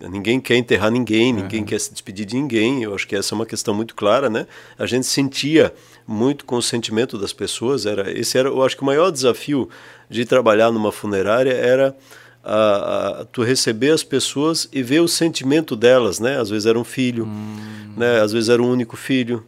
[0.00, 1.66] é, ninguém quer enterrar ninguém, ninguém uhum.
[1.66, 2.82] quer se despedir de ninguém.
[2.82, 4.46] Eu acho que essa é uma questão muito clara, né?
[4.78, 5.72] A gente sentia
[6.06, 7.86] muito com o sentimento das pessoas.
[7.86, 9.68] Era esse era, eu acho que o maior desafio
[10.08, 11.96] de trabalhar numa funerária era
[12.42, 16.38] a, a, tu receber as pessoas e ver o sentimento delas, né?
[16.38, 17.94] Às vezes era um filho, hum.
[17.96, 18.20] né?
[18.20, 19.44] Às vezes era um único filho,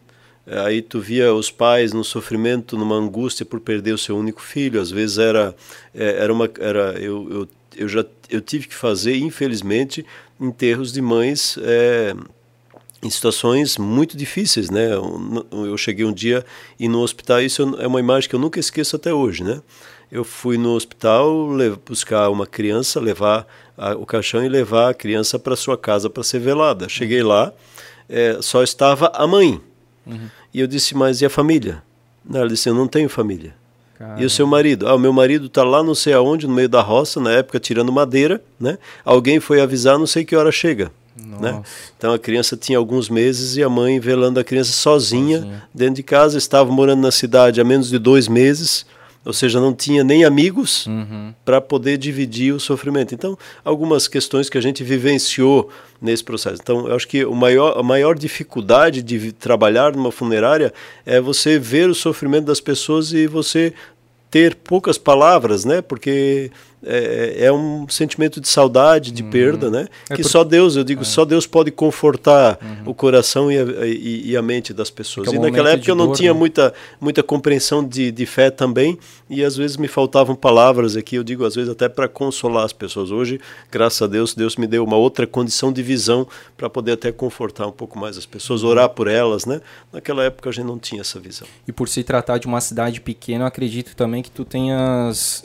[0.46, 4.80] Aí tu via os pais no sofrimento, numa angústia por perder o seu único filho.
[4.80, 5.54] Às vezes era,
[5.94, 10.04] é, era uma, era eu, eu, eu já eu tive que fazer, infelizmente,
[10.40, 12.14] enterros de mães é,
[13.02, 14.90] em situações muito difíceis, né?
[15.52, 16.44] Eu cheguei um dia
[16.78, 19.60] e no hospital isso é uma imagem que eu nunca esqueço até hoje, né?
[20.10, 21.48] Eu fui no hospital
[21.86, 26.22] buscar uma criança, levar a, o caixão e levar a criança para sua casa para
[26.22, 26.88] ser velada.
[26.88, 27.52] Cheguei lá,
[28.08, 29.60] é, só estava a mãe
[30.06, 30.28] Uhum.
[30.52, 31.82] E eu disse, mas e a família?
[32.32, 33.54] Ela disse, eu não tenho família.
[33.98, 34.22] Caramba.
[34.22, 34.88] E o seu marido?
[34.88, 37.60] Ah, o meu marido está lá não sei aonde, no meio da roça, na época
[37.60, 38.78] tirando madeira, né?
[39.04, 40.90] Alguém foi avisar, não sei que hora chega.
[41.14, 41.62] Né?
[41.96, 45.62] Então a criança tinha alguns meses e a mãe velando a criança sozinha, sozinha.
[45.72, 48.86] dentro de casa, estava morando na cidade há menos de dois meses
[49.24, 51.32] ou seja, não tinha nem amigos uhum.
[51.44, 53.14] para poder dividir o sofrimento.
[53.14, 56.60] Então, algumas questões que a gente vivenciou nesse processo.
[56.60, 60.72] Então, eu acho que o maior, a maior dificuldade de trabalhar numa funerária
[61.06, 63.72] é você ver o sofrimento das pessoas e você
[64.28, 65.80] ter poucas palavras, né?
[65.82, 66.50] Porque
[66.84, 69.30] é, é, um sentimento de saudade, de uhum.
[69.30, 69.86] perda, né?
[70.10, 71.04] É que só Deus, eu digo, é.
[71.04, 72.90] só Deus pode confortar uhum.
[72.90, 75.28] o coração e a, e, e a, mente das pessoas.
[75.28, 76.38] Fica e naquela época eu não dor, tinha né?
[76.38, 78.98] muita, muita compreensão de, de fé também,
[79.30, 82.72] e às vezes me faltavam palavras aqui, eu digo, às vezes até para consolar as
[82.72, 83.10] pessoas.
[83.10, 83.40] Hoje,
[83.70, 87.66] graças a Deus, Deus me deu uma outra condição de visão para poder até confortar
[87.66, 89.60] um pouco mais as pessoas, orar por elas, né?
[89.92, 91.46] Naquela época a gente não tinha essa visão.
[91.66, 95.44] E por se tratar de uma cidade pequena, eu acredito também que tu tenhas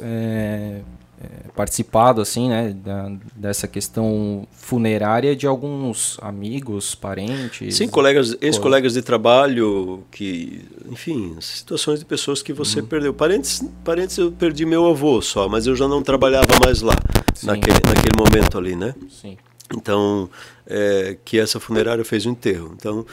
[1.20, 7.76] é, participado assim, né, da, dessa questão funerária de alguns amigos, parentes.
[7.76, 12.86] Sim, colegas, ex-colegas de trabalho, que, enfim, situações de pessoas que você uhum.
[12.86, 13.14] perdeu.
[13.14, 16.96] Parentes, parentes eu perdi meu avô só, mas eu já não trabalhava mais lá
[17.44, 18.94] naquele, naquele momento ali, né?
[19.10, 19.38] Sim.
[19.76, 20.30] Então,
[20.66, 22.74] é, que essa funerária fez o enterro.
[22.76, 23.06] Então,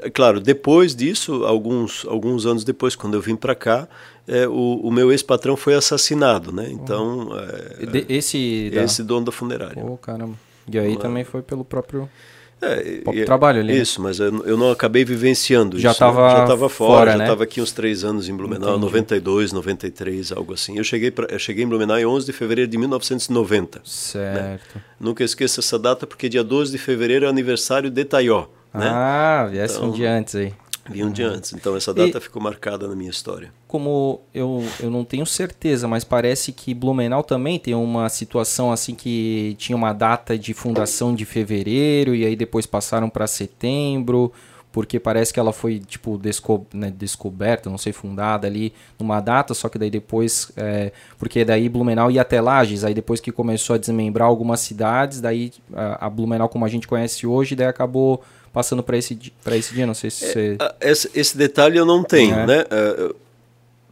[0.00, 3.88] é claro, depois disso, alguns, alguns anos depois, quando eu vim para cá,
[4.28, 6.68] é, o, o, meu ex-patrão foi assassinado, né?
[6.70, 9.08] Então, é, esse, esse da...
[9.08, 9.82] dono da funerária.
[9.82, 10.36] Pô, caramba.
[10.70, 12.08] E aí também foi pelo próprio...
[12.62, 13.72] é, próprio trabalho ali.
[13.72, 13.78] Né?
[13.80, 14.08] Isso, né?
[14.08, 15.98] mas eu, eu, não acabei vivenciando já isso.
[15.98, 17.24] Tava já estava fora, fora, já né?
[17.24, 18.86] estava aqui uns três anos em Blumenau, Entendi.
[18.86, 20.78] 92, 93, algo assim.
[20.78, 23.78] Eu cheguei, pra, eu cheguei em Blumenau em 11 de fevereiro de 1990.
[23.78, 23.84] Né?
[23.84, 24.76] Certo.
[24.76, 24.82] Né?
[25.00, 28.46] Nunca esqueço essa data porque dia 12 de fevereiro é aniversário de Taió.
[28.72, 28.88] Né?
[28.88, 30.54] Ah, viesse então, um dia antes aí.
[30.92, 33.52] Vi um dia antes, então essa data e, ficou marcada na minha história.
[33.66, 38.94] Como eu, eu não tenho certeza, mas parece que Blumenau também tem uma situação assim
[38.94, 44.32] que tinha uma data de fundação de fevereiro e aí depois passaram para setembro,
[44.72, 49.52] porque parece que ela foi tipo desco, né, descoberta, não sei, fundada ali numa data,
[49.52, 53.74] só que daí depois, é, porque daí Blumenau ia até Lages, aí depois que começou
[53.74, 58.22] a desmembrar algumas cidades, daí a, a Blumenau como a gente conhece hoje, daí acabou
[58.52, 59.86] passando para esse, esse dia?
[59.86, 60.58] Não sei se é, você.
[60.80, 62.46] Esse, esse, detalhe eu não tenho, é.
[62.46, 62.64] né?
[62.64, 63.14] Uh,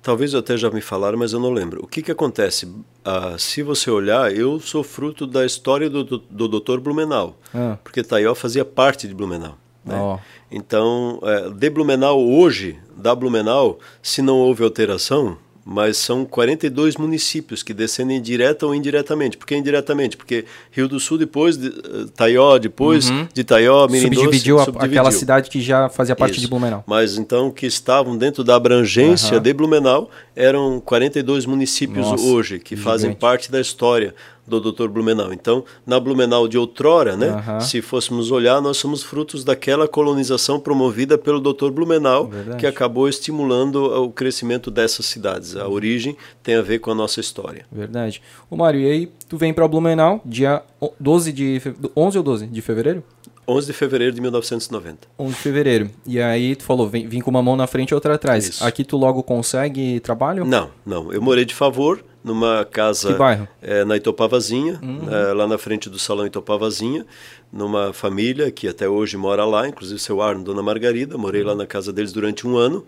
[0.02, 1.82] talvez até já me falaram, mas eu não lembro.
[1.82, 2.66] O que, que acontece?
[2.66, 6.78] Uh, se você olhar, eu sou fruto da história do, do, do Dr.
[6.78, 7.78] Blumenau, ah.
[7.82, 9.56] porque Taió fazia parte de Blumenau.
[9.84, 9.98] Né?
[9.98, 10.18] Oh.
[10.50, 15.38] Então, uh, de Blumenau hoje, da Blumenau, se não houve alteração,
[15.72, 19.37] mas são 42 municípios que descendem direta ou indiretamente.
[19.37, 20.16] Por que indiretamente?
[20.16, 23.28] Porque Rio do Sul depois, de, uh, Taió depois, uhum.
[23.33, 26.40] de Taió, Mirim subdividiu, Doce, subdividiu aquela cidade que já fazia parte Isso.
[26.40, 26.83] de Blumenau.
[26.88, 29.42] Mas então que estavam dentro da abrangência uhum.
[29.42, 32.85] de Blumenau eram 42 municípios Nossa, hoje que gigante.
[32.85, 34.12] fazem parte da história
[34.58, 34.88] do Dr.
[34.88, 35.32] Blumenau.
[35.32, 37.60] Então, na Blumenau de outrora, né, uhum.
[37.60, 41.70] se fôssemos olhar, nós somos frutos daquela colonização promovida pelo Dr.
[41.70, 42.58] Blumenau, Verdade.
[42.58, 45.56] que acabou estimulando o crescimento dessas cidades.
[45.56, 47.64] A origem tem a ver com a nossa história.
[47.70, 48.20] Verdade.
[48.50, 50.62] O Mário, e aí tu vem para Blumenau dia
[50.98, 51.62] 12 de
[51.96, 53.04] 11 ou 12 de fevereiro?
[53.48, 55.09] 11 de fevereiro de 1990.
[55.18, 55.90] 11 de fevereiro.
[56.07, 58.48] E aí tu falou, vem, vim com uma mão na frente e outra atrás.
[58.48, 58.64] Isso.
[58.64, 60.44] Aqui tu logo consegue trabalho?
[60.44, 61.12] Não, não.
[61.12, 63.48] Eu morei de favor numa casa que bairro?
[63.62, 65.09] É, na Itopavazinha, uhum.
[65.11, 67.07] é, lá na frente do Salão Itopavazinha,
[67.53, 71.66] numa família que até hoje mora lá, inclusive seu Arno, Dona Margarida, morei lá na
[71.66, 72.85] casa deles durante um ano.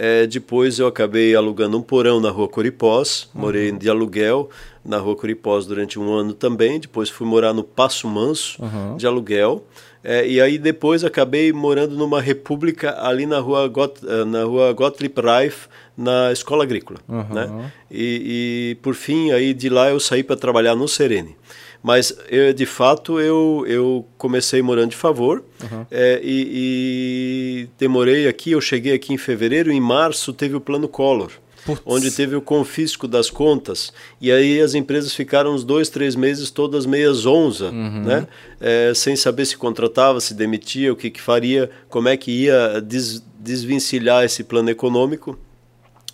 [0.00, 3.40] É, depois eu acabei alugando um porão na rua Coripós, uhum.
[3.40, 4.48] morei de aluguel
[4.84, 6.78] na rua Coripós durante um ano também.
[6.78, 8.96] Depois fui morar no Passo Manso, uhum.
[8.96, 9.64] de aluguel.
[10.02, 14.72] É, e aí depois acabei morando numa república ali na rua, Got, eh, na rua
[14.72, 17.00] Gottlieb Reif, na escola agrícola.
[17.08, 17.34] Uhum.
[17.34, 17.72] Né?
[17.90, 21.36] E, e, por fim, aí de lá eu saí para trabalhar no Serene.
[21.82, 25.86] Mas eu, de fato eu, eu comecei morando de favor uhum.
[25.90, 30.88] é, e, e demorei aqui, eu cheguei aqui em fevereiro, em março teve o plano
[30.88, 31.30] Collor.
[31.84, 33.92] Onde teve o confisco das contas.
[34.20, 38.02] E aí as empresas ficaram uns dois, três meses todas meias onza, uhum.
[38.04, 38.26] né?
[38.60, 42.80] É, sem saber se contratava, se demitia, o que, que faria, como é que ia
[42.80, 45.38] des, desvencilhar esse plano econômico.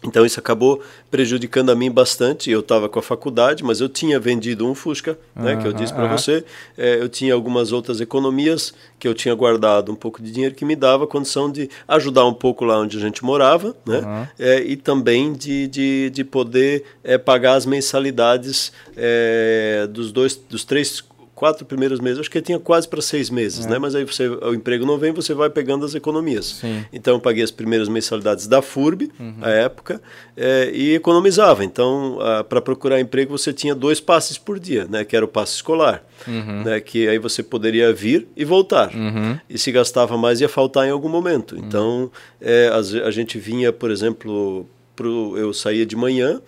[0.04, 2.50] Então isso acabou prejudicando a mim bastante.
[2.50, 5.92] Eu estava com a faculdade, mas eu tinha vendido um Fusca, né, que eu disse
[5.92, 6.44] para você.
[6.76, 10.64] É, eu tinha algumas outras economias que eu tinha guardado um pouco de dinheiro que
[10.64, 14.76] me dava condição de ajudar um pouco lá onde a gente morava, né, é, e
[14.76, 21.02] também de, de, de poder é, pagar as mensalidades é, dos dois, dos três
[21.34, 23.70] quatro primeiros meses, acho que tinha quase para seis meses, é.
[23.70, 23.78] né?
[23.78, 26.58] Mas aí você, o emprego não vem, você vai pegando as economias.
[26.60, 26.84] Sim.
[26.92, 29.34] Então eu paguei as primeiras mensalidades da FURB, uhum.
[29.42, 30.00] à época,
[30.36, 31.64] é, e economizava.
[31.64, 32.18] Então,
[32.48, 35.04] para procurar emprego, você tinha dois passes por dia, né?
[35.04, 36.62] Que era o passe escolar, uhum.
[36.64, 36.80] né?
[36.80, 38.94] Que aí você poderia vir e voltar.
[38.94, 39.38] Uhum.
[39.50, 41.56] E se gastava mais, ia faltar em algum momento.
[41.56, 46.40] Então, é, a, a gente vinha, por exemplo, pro, eu saía de manhã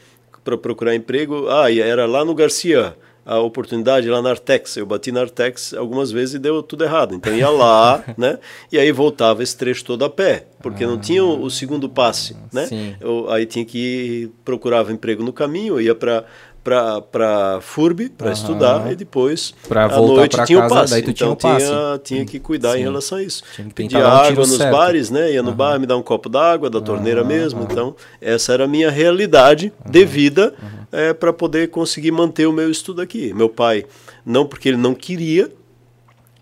[0.45, 2.95] para procurar emprego, ah, e era lá no Garcia
[3.27, 4.77] a oportunidade lá na Artex.
[4.77, 7.13] Eu bati na Artex algumas vezes e deu tudo errado.
[7.13, 8.39] Então ia lá, né?
[8.71, 11.89] E aí voltava esse trecho todo a pé, porque ah, não tinha o, o, segundo
[11.89, 12.69] passe, né?
[13.01, 16.25] Eu, aí tinha que ir, procurava emprego no caminho, ia para
[16.67, 18.33] para FURB para uhum.
[18.33, 20.99] estudar e depois pra à noite tinha casa, o passe.
[20.99, 21.67] então tinha, o passe.
[21.67, 22.79] tinha, tinha que cuidar Sim.
[22.81, 23.45] em relação a isso.
[23.73, 24.73] Pedir água nos certo.
[24.73, 25.33] bares, né?
[25.33, 25.57] Ia no uhum.
[25.57, 27.63] bar, me dar um copo d'água da torneira mesmo.
[27.63, 30.55] Então essa era a minha realidade de vida
[30.91, 33.33] é, para poder conseguir manter o meu estudo aqui.
[33.33, 33.85] Meu pai,
[34.25, 35.51] não porque ele não queria,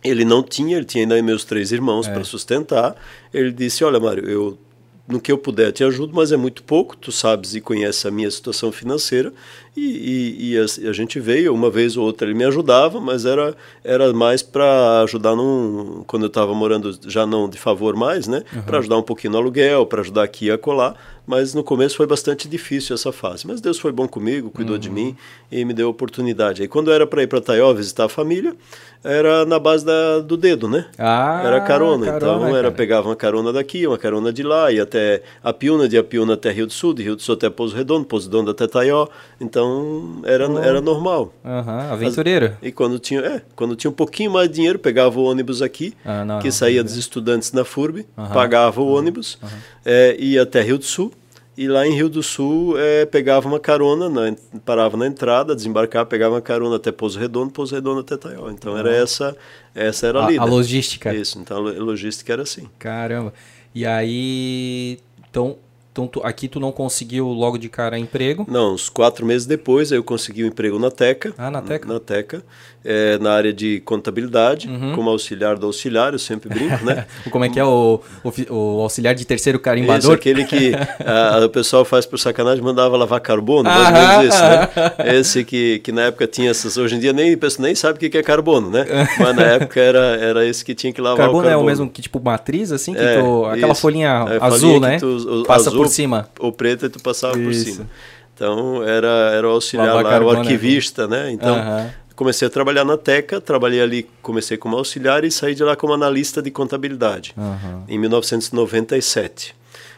[0.03, 2.13] ele não tinha, ele tinha ainda meus três irmãos é.
[2.13, 2.97] para sustentar.
[3.33, 4.59] Ele disse: Olha, Mário, eu
[5.07, 6.97] no que eu puder te ajudo, mas é muito pouco.
[6.97, 9.33] Tu sabes e conheces a minha situação financeira
[9.77, 13.27] e, e, e a, a, gente veio uma vez ou outra ele me ajudava, mas
[13.27, 18.29] era era mais para ajudar num, quando eu estava morando já não de favor mais,
[18.29, 18.43] né?
[18.53, 18.63] Uhum.
[18.63, 20.95] Para ajudar um pouquinho no aluguel, para ajudar aqui a colar.
[21.27, 23.47] Mas no começo foi bastante difícil essa fase.
[23.47, 24.81] Mas Deus foi bom comigo, cuidou uhum.
[24.81, 25.17] de mim
[25.51, 26.61] e me deu oportunidade.
[26.61, 28.55] Aí quando era para ir para Taió visitar a família,
[29.03, 30.87] era na base da, do dedo, né?
[30.99, 32.07] Ah, era carona.
[32.07, 32.59] carona então cara.
[32.59, 36.51] era pegava uma carona daqui, uma carona de lá, ia até Apiúna, de Apiúna até
[36.51, 39.09] Rio do Sul, de Rio do Sul até Pouso Redondo, Pouso Redondo até Taió.
[39.41, 40.59] Então Então era, oh.
[40.59, 41.33] era normal.
[41.45, 42.57] Uhum, aventureiro.
[42.63, 45.95] e quando tinha, é, quando tinha um pouquinho mais de dinheiro, pegava o ônibus aqui,
[46.05, 49.39] ah, não, que não, saía não, dos estudantes na FURB, uhum, pagava o ônibus,
[49.85, 51.13] é, ia até Rio do Sul.
[51.57, 56.05] E lá em Rio do Sul, é, pegava uma carona, na, parava na entrada, desembarcava,
[56.05, 58.51] pegava uma carona até Pouso Redondo, Pouso Redondo até Taió.
[58.51, 59.37] Então era essa,
[59.73, 60.43] essa era a, a.
[60.43, 61.15] A logística.
[61.15, 62.69] Isso, então a logística era assim.
[62.77, 63.33] Caramba.
[63.73, 64.99] E aí,
[65.31, 65.57] então
[65.95, 68.45] então tu, aqui tu não conseguiu logo de cara emprego?
[68.51, 71.33] Não, uns quatro meses depois eu consegui um emprego na Teca.
[71.39, 71.87] Ah, na Teca?
[71.87, 72.43] Na Teca,
[72.85, 74.93] é, na área de contabilidade, uhum.
[74.93, 77.07] como auxiliar do auxiliar, eu sempre brinco, né?
[77.31, 80.01] como é que é o, o, o, auxiliar de terceiro carimbador?
[80.01, 80.73] Isso, aquele que
[81.07, 85.17] a, o pessoal faz por sacanagem, mandava lavar carbono, mais ou menos isso, né?
[85.17, 88.19] Esse que, que na época tinha essas, hoje em dia nem, nem sabe o que
[88.19, 88.85] é carbono, né?
[89.17, 91.61] Mas na época era, era esse que tinha que lavar carbono o carbono.
[91.61, 93.81] é o mesmo que tipo matriz, assim, que é, tu, aquela isso.
[93.81, 94.99] folhinha é, azul, né?
[94.99, 96.29] Tu, Passa azul, por cima.
[96.39, 97.45] O preto e tu passava Isso.
[97.45, 97.91] por cima.
[98.35, 101.31] Então era, era o auxiliar lá, o arquivista, né?
[101.31, 101.91] Então uhum.
[102.17, 105.93] comecei a trabalhar na Teca, trabalhei ali, comecei como auxiliar e saí de lá como
[105.93, 107.85] analista de contabilidade uhum.
[107.89, 109.55] em 1997.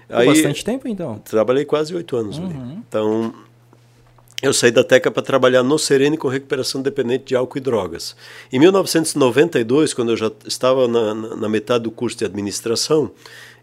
[0.08, 1.18] Aí, bastante tempo então?
[1.18, 2.46] Trabalhei quase oito anos uhum.
[2.46, 2.78] ali.
[2.88, 3.34] Então
[4.42, 8.14] eu saí da Teca para trabalhar no Serene com recuperação dependente de álcool e drogas.
[8.52, 13.10] Em 1992, quando eu já estava na, na metade do curso de administração,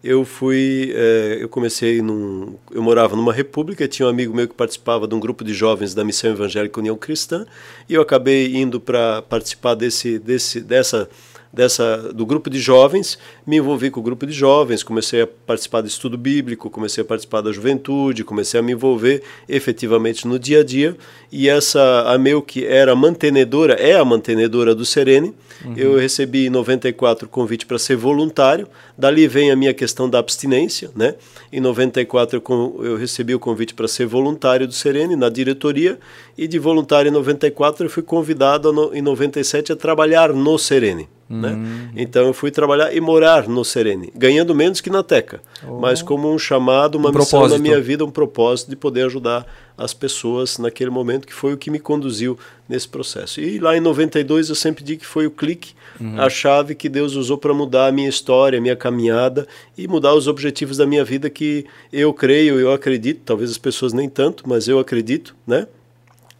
[0.04, 4.54] eu fui, é, eu comecei num, eu morava numa república, tinha um amigo meu que
[4.54, 7.46] participava de um grupo de jovens da Missão Evangélica União Cristã,
[7.88, 11.10] e eu acabei indo para participar desse, desse, dessa
[11.54, 15.82] dessa do grupo de jovens, me envolvi com o grupo de jovens, comecei a participar
[15.82, 20.62] do estudo bíblico, comecei a participar da juventude, comecei a me envolver efetivamente no dia
[20.62, 20.98] a dia.
[21.32, 25.34] E essa a meu que era mantenedora, é a mantenedora do Serene.
[25.64, 25.74] Uhum.
[25.78, 28.68] Eu recebi em 94 o convite para ser voluntário.
[28.98, 31.16] Dali vem a minha questão da abstinência, né?
[31.52, 36.00] Em 94 eu, eu recebi o convite para ser voluntário do Serene na diretoria
[36.38, 41.08] e de voluntário em 94 eu fui convidado no, em 97 a trabalhar no Serene.
[41.34, 41.50] Né?
[41.50, 41.90] Hum.
[41.96, 45.80] Então eu fui trabalhar e morar no Serene, ganhando menos que na Teca, oh.
[45.80, 47.58] mas como um chamado, uma um missão propósito.
[47.58, 49.46] na minha vida, um propósito de poder ajudar
[49.78, 52.38] as pessoas naquele momento, que foi o que me conduziu
[52.70, 53.42] nesse processo.
[53.42, 56.22] E lá em 92 eu sempre digo que foi o clique, uhum.
[56.22, 60.14] a chave que Deus usou para mudar a minha história, a minha caminhada e mudar
[60.14, 64.44] os objetivos da minha vida que eu creio, eu acredito, talvez as pessoas nem tanto,
[64.48, 65.68] mas eu acredito, né?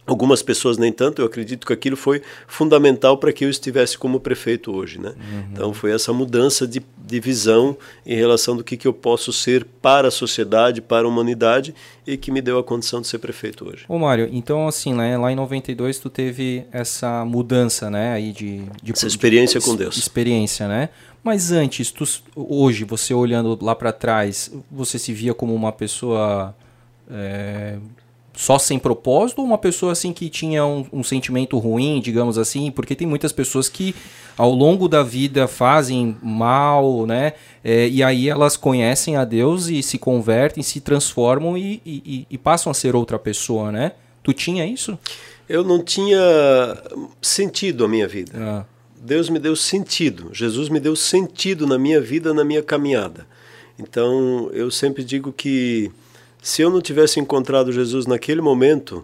[0.06, 4.20] Algumas pessoas nem tanto, eu acredito que aquilo foi fundamental para que eu estivesse como
[4.20, 5.00] prefeito hoje.
[5.00, 5.10] Né?
[5.10, 5.44] Uhum.
[5.50, 9.64] Então foi essa mudança de, de visão em relação do que, que eu posso ser
[9.80, 11.74] para a sociedade, para a humanidade
[12.06, 13.86] e que me deu a condição de ser prefeito hoje.
[13.88, 18.62] Ô Mário, então assim, né, lá em 92 tu teve essa mudança né, aí de,
[18.82, 19.96] de essa experiência de, com Deus.
[19.96, 20.90] Experiência, né?
[21.22, 22.04] Mas antes, tu,
[22.36, 26.54] hoje, você olhando lá para trás, você se via como uma pessoa...
[27.10, 27.78] É,
[28.34, 32.70] só sem propósito ou uma pessoa assim que tinha um, um, sentimento ruim, digamos assim?
[32.70, 33.94] Porque tem muitas pessoas que
[34.36, 37.34] ao longo da vida fazem mal, né?
[37.62, 42.36] É, e aí elas conhecem a Deus e se convertem, se transformam e, e, e,
[42.38, 43.92] passam a ser outra pessoa, né?
[44.22, 44.98] Tu tinha isso?
[45.48, 46.18] Eu não tinha
[47.22, 48.32] sentido a minha vida.
[48.36, 48.64] Ah.
[49.00, 50.30] Deus me deu sentido.
[50.32, 53.26] Jesus me deu sentido na minha vida, na minha caminhada.
[53.78, 55.92] Então eu sempre digo que
[56.44, 59.02] se eu não tivesse encontrado Jesus naquele momento,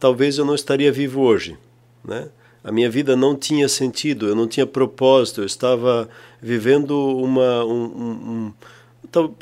[0.00, 1.54] talvez eu não estaria vivo hoje,
[2.02, 2.28] né?
[2.64, 6.08] A minha vida não tinha sentido, eu não tinha propósito, eu estava
[6.40, 8.52] vivendo uma um, um, um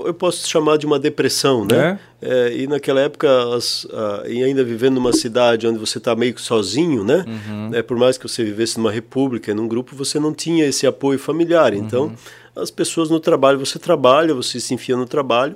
[0.05, 2.01] eu posso chamar de uma depressão, né?
[2.21, 2.49] É?
[2.49, 3.87] É, e naquela época, as,
[4.29, 7.25] e ainda vivendo numa cidade onde você está meio sozinho, né?
[7.27, 7.71] Uhum.
[7.75, 11.19] É, por mais que você vivesse numa república, num grupo, você não tinha esse apoio
[11.19, 11.75] familiar.
[11.75, 12.17] Então, uhum.
[12.63, 15.55] as pessoas no trabalho, você trabalha, você se enfia no trabalho,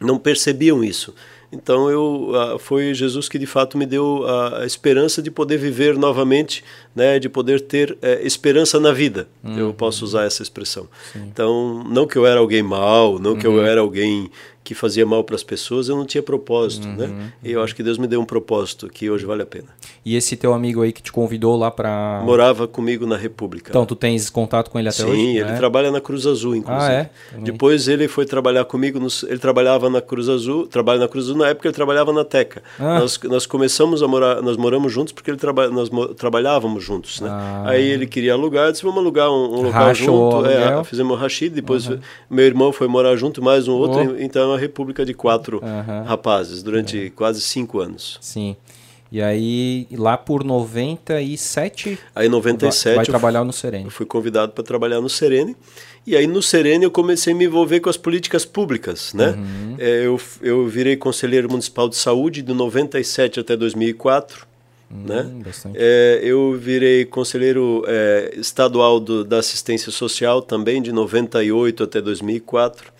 [0.00, 1.14] não percebiam isso.
[1.50, 5.96] Então eu uh, foi Jesus que de fato me deu a, esperança de poder viver
[5.96, 9.28] novamente, né, de poder ter uh, esperança na vida.
[9.44, 9.58] Uhum.
[9.58, 10.88] Eu posso usar essa expressão.
[11.12, 11.28] Sim.
[11.32, 13.38] Então não que eu era alguém mau, não uhum.
[13.38, 14.30] que eu era alguém
[14.66, 17.04] que fazia mal para as pessoas, eu não tinha propósito, né?
[17.06, 17.32] uhum, né?
[17.44, 19.68] E eu acho que Deus me deu um propósito que hoje vale a pena.
[20.04, 23.70] E esse teu amigo aí que te convidou lá para morava comigo na República.
[23.70, 25.20] Então tu tens contato com ele até Sim, hoje?
[25.20, 25.56] Sim, ele né?
[25.56, 26.92] trabalha na Cruz Azul, inclusive.
[26.92, 27.10] Ah, é?
[27.38, 31.36] Depois ele foi trabalhar comigo, no, ele trabalhava na Cruz Azul, trabalha na Cruz Azul
[31.36, 32.60] na época ele trabalhava na Teca.
[32.78, 32.98] Ah.
[32.98, 37.28] Nós, nós começamos a morar, nós moramos juntos porque ele traba, nós trabalhávamos juntos, né?
[37.30, 37.64] Ah.
[37.66, 41.54] Aí ele queria alugar, disse vamos alugar um, um local junto, é, fizemos um rachid,
[41.54, 41.98] depois uhum.
[42.28, 44.22] meu irmão foi morar junto mais um outro, oh.
[44.22, 46.04] então é uma república de quatro uhum.
[46.04, 48.18] rapazes durante quase cinco anos.
[48.20, 48.56] Sim.
[49.10, 53.84] E aí, lá por 97, Aí em 97 vai, trabalhar no Serene.
[53.84, 55.56] Eu fui convidado para trabalhar no Serene.
[56.06, 59.30] E aí no Serene eu comecei a me envolver com as políticas públicas, né?
[59.30, 59.76] Uhum.
[59.78, 64.46] É, eu, eu virei conselheiro municipal de saúde de 97 até 2004,
[64.88, 65.22] né?
[65.22, 65.76] Hum, bastante.
[65.78, 72.95] É, eu virei conselheiro é, estadual do, da assistência social também de 98 até 2004.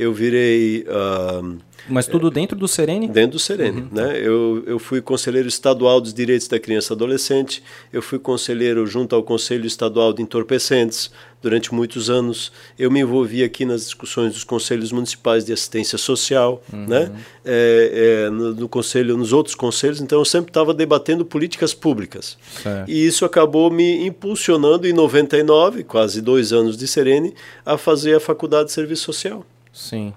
[0.00, 1.42] Eu virei ah,
[1.86, 3.06] Mas tudo dentro do Serene?
[3.06, 3.86] Dentro do Serene.
[3.92, 4.18] Né?
[4.18, 9.14] Eu, eu fui conselheiro estadual dos direitos da criança e adolescente, eu fui conselheiro junto
[9.14, 11.10] ao Conselho Estadual de Entorpecentes
[11.42, 12.50] durante muitos anos.
[12.78, 17.12] Eu me envolvi aqui nas discussões dos conselhos municipais de assistência social, né?
[17.44, 20.00] É, é, no, no conselho, nos outros conselhos.
[20.00, 22.38] Então eu sempre estava debatendo políticas públicas.
[22.62, 22.90] Certo.
[22.90, 27.34] E isso acabou me impulsionando em 99, quase dois anos de Serene,
[27.66, 29.44] a fazer a faculdade de serviço social.
[29.72, 30.12] Sim.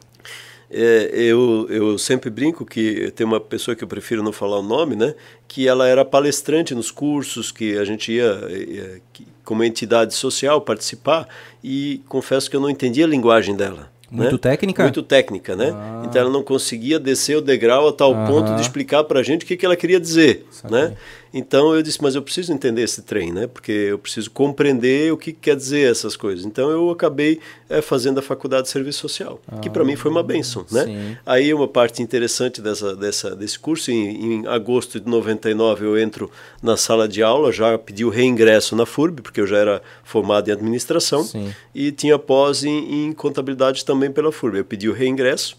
[0.75, 4.63] É, eu, eu sempre brinco que tem uma pessoa que eu prefiro não falar o
[4.63, 5.13] nome, né?
[5.47, 10.59] Que ela era palestrante nos cursos que a gente ia, ia que, como entidade social
[10.61, 11.27] participar
[11.63, 13.91] e confesso que eu não entendia a linguagem dela.
[14.09, 14.37] Muito né?
[14.37, 14.83] técnica?
[14.83, 15.71] Muito técnica, né?
[15.75, 16.03] Ah.
[16.05, 18.27] Então ela não conseguia descer o degrau a tal Aham.
[18.27, 20.77] ponto de explicar para a gente o que, que ela queria dizer, Saquei.
[20.77, 20.97] né?
[21.33, 23.47] Então eu disse, mas eu preciso entender esse trem, né?
[23.47, 26.45] Porque eu preciso compreender o que quer dizer essas coisas.
[26.45, 30.21] Então eu acabei eh, fazendo a faculdade de serviço social, que para mim foi uma
[30.21, 30.81] benção, né?
[30.81, 31.17] Ah, sim.
[31.25, 36.29] Aí uma parte interessante dessa, dessa, desse curso, em, em agosto de 99 eu entro
[36.61, 40.49] na sala de aula, já pedi o reingresso na FURB, porque eu já era formado
[40.49, 41.53] em administração, Sim.
[41.73, 44.59] e tinha pós em, em contabilidade também pela FURB.
[44.59, 45.57] Eu pedi o reingresso,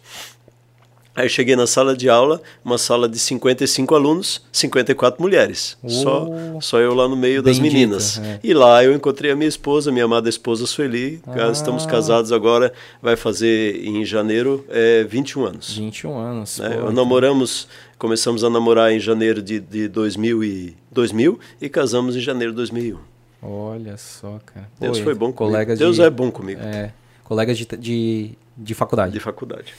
[1.17, 5.77] Aí eu cheguei na sala de aula, uma sala de 55 alunos, 54 mulheres.
[5.87, 6.61] Só, Oh.
[6.61, 8.19] só eu lá no meio das meninas.
[8.19, 8.41] é.
[8.43, 11.21] E lá eu encontrei a minha esposa, minha amada esposa Sueli.
[11.27, 11.51] Ah.
[11.53, 15.77] Estamos casados agora, vai fazer em janeiro é, 21 anos.
[15.77, 16.59] 21 anos.
[16.59, 16.71] né?
[16.71, 22.17] pô, Eu namoramos, começamos a namorar em janeiro de, de 2000, e, 2000 e casamos
[22.17, 22.99] em janeiro de 2001.
[23.41, 24.69] Olha só, cara.
[24.81, 25.37] Deus Pô, foi bom comigo.
[25.37, 26.93] colegas Deus de, é bom comigo, É,
[27.23, 29.13] colegas de, de, de faculdade.
[29.13, 29.73] de faculdade.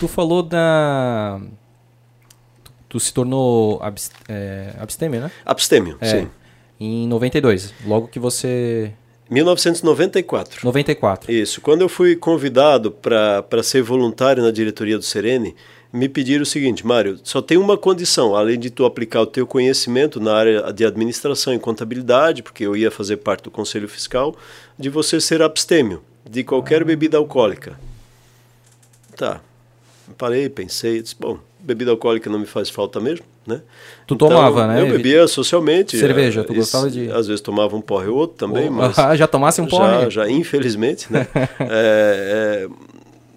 [0.00, 1.38] Tu falou da.
[2.64, 5.30] Tu, tu se tornou abs, é, abstêmio, né?
[5.44, 6.06] Abstêmio, É.
[6.20, 6.28] sim.
[6.80, 7.74] Em 92.
[7.86, 8.94] Logo que você.
[9.28, 10.64] 1994.
[10.64, 11.30] 94.
[11.30, 11.60] Isso.
[11.60, 15.54] Quando eu fui convidado para ser voluntário na diretoria do Serene,
[15.92, 19.46] me pediram o seguinte, Mário, só tem uma condição, além de tu aplicar o teu
[19.46, 24.34] conhecimento na área de administração e contabilidade, porque eu ia fazer parte do conselho fiscal,
[24.78, 27.78] de você ser abstêmio de qualquer bebida alcoólica.
[29.14, 29.42] Tá.
[30.16, 33.60] Parei, pensei, disse, bom, bebida alcoólica não me faz falta mesmo, né?
[34.06, 34.82] Tu tomava, né?
[34.82, 35.98] Eu bebia socialmente.
[35.98, 38.96] Cerveja, tu isso, gostava de- Às vezes tomava um porre ou outro também, Pô, mas...
[39.18, 40.02] já tomasse um porre?
[40.04, 41.26] Já, já infelizmente, né?
[41.60, 42.68] É, é,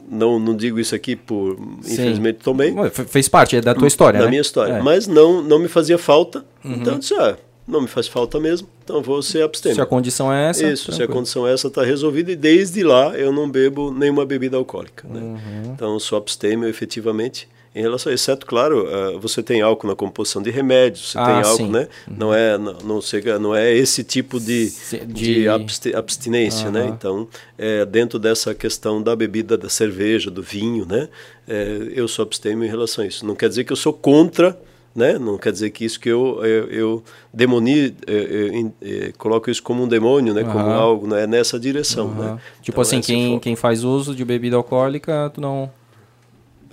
[0.10, 1.58] não, não digo isso aqui por...
[1.86, 2.74] Infelizmente tomei.
[2.92, 4.30] Fez parte é da tua história, da né?
[4.30, 4.74] minha história.
[4.74, 4.78] É.
[4.78, 4.84] Uhum.
[4.84, 6.46] Mas não, não me fazia falta.
[6.64, 7.36] Então eu disse, ah,
[7.68, 9.76] não me faz falta mesmo, então vou ser abstêmio.
[9.76, 10.68] Se a condição é essa.
[10.68, 11.14] Isso, se a tranquilo.
[11.20, 12.32] condição é essa, está resolvida.
[12.32, 15.08] E desde lá eu não bebo nenhuma bebida alcoólica.
[15.08, 15.20] Né?
[15.22, 15.74] Uhum.
[15.74, 17.48] Então sou abstêmio efetivamente.
[17.76, 21.26] Em relação a exceto, claro, ah, você tem álcool na composição de remédios, você Ah,
[21.26, 21.70] tem álcool, sim.
[21.72, 21.88] né?
[22.08, 26.70] Não é, não, não, chega, não é esse tipo de, Se- de, de- absti- abstinência,
[26.70, 26.82] né?
[26.82, 26.90] Aham.
[26.90, 31.10] Então, é, dentro dessa questão da bebida, da cerveja, do vinho, né?
[31.48, 33.26] É, eu sou abstêmio em relação a isso.
[33.26, 34.56] Não quer dizer que eu sou contra,
[34.96, 35.18] né?
[35.18, 39.50] Não quer dizer que isso que eu eu, eu demoni, eu, eu, em- eh, coloco
[39.50, 40.44] isso como um demônio, né?
[40.44, 40.74] Como Aham.
[40.76, 41.26] algo, né?
[41.28, 42.34] Nessa direção, Aham.
[42.36, 42.40] né?
[42.62, 45.70] Tipo Então, assim, é quem, quem faz uso de bebida alcoólica, tu não.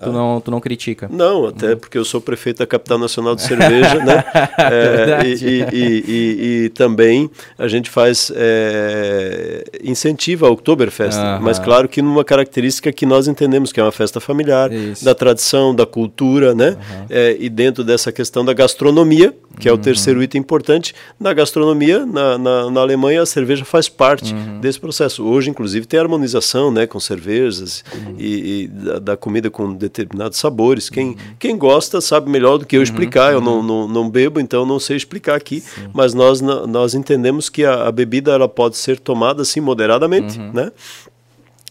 [0.02, 0.12] Tu, Ah.
[0.12, 1.08] não, tu não critica.
[1.12, 4.24] Não, até porque eu sou prefeito da capital nacional de cerveja, né?
[4.58, 5.28] É, Verdade.
[5.46, 11.40] e, e- e- e- também a gente faz é, incentiva a Oktoberfest, Aham.
[11.42, 15.04] mas claro que numa característica que nós entendemos que é uma festa familiar, Isso.
[15.04, 16.76] da tradição, da cultura, né?
[17.08, 22.06] É, e dentro dessa questão da gastronomia, que é o terceiro item importante, na gastronomia,
[22.06, 25.24] na, na, na Alemanha, a cerveja faz parte desse processo.
[25.24, 27.84] Hoje, inclusive, tem harmonização né, com cervejas
[28.16, 30.88] e, e da, da comida com determinados sabores.
[30.88, 33.32] Quem, quem gosta sabe melhor do que eu explicar.
[33.32, 35.62] Eu não, não, não bebo, então não sei explicar aqui.
[35.92, 40.70] Mas nós, nós entendemos que a, a bebida ela pode ser tomada assim moderadamente, né?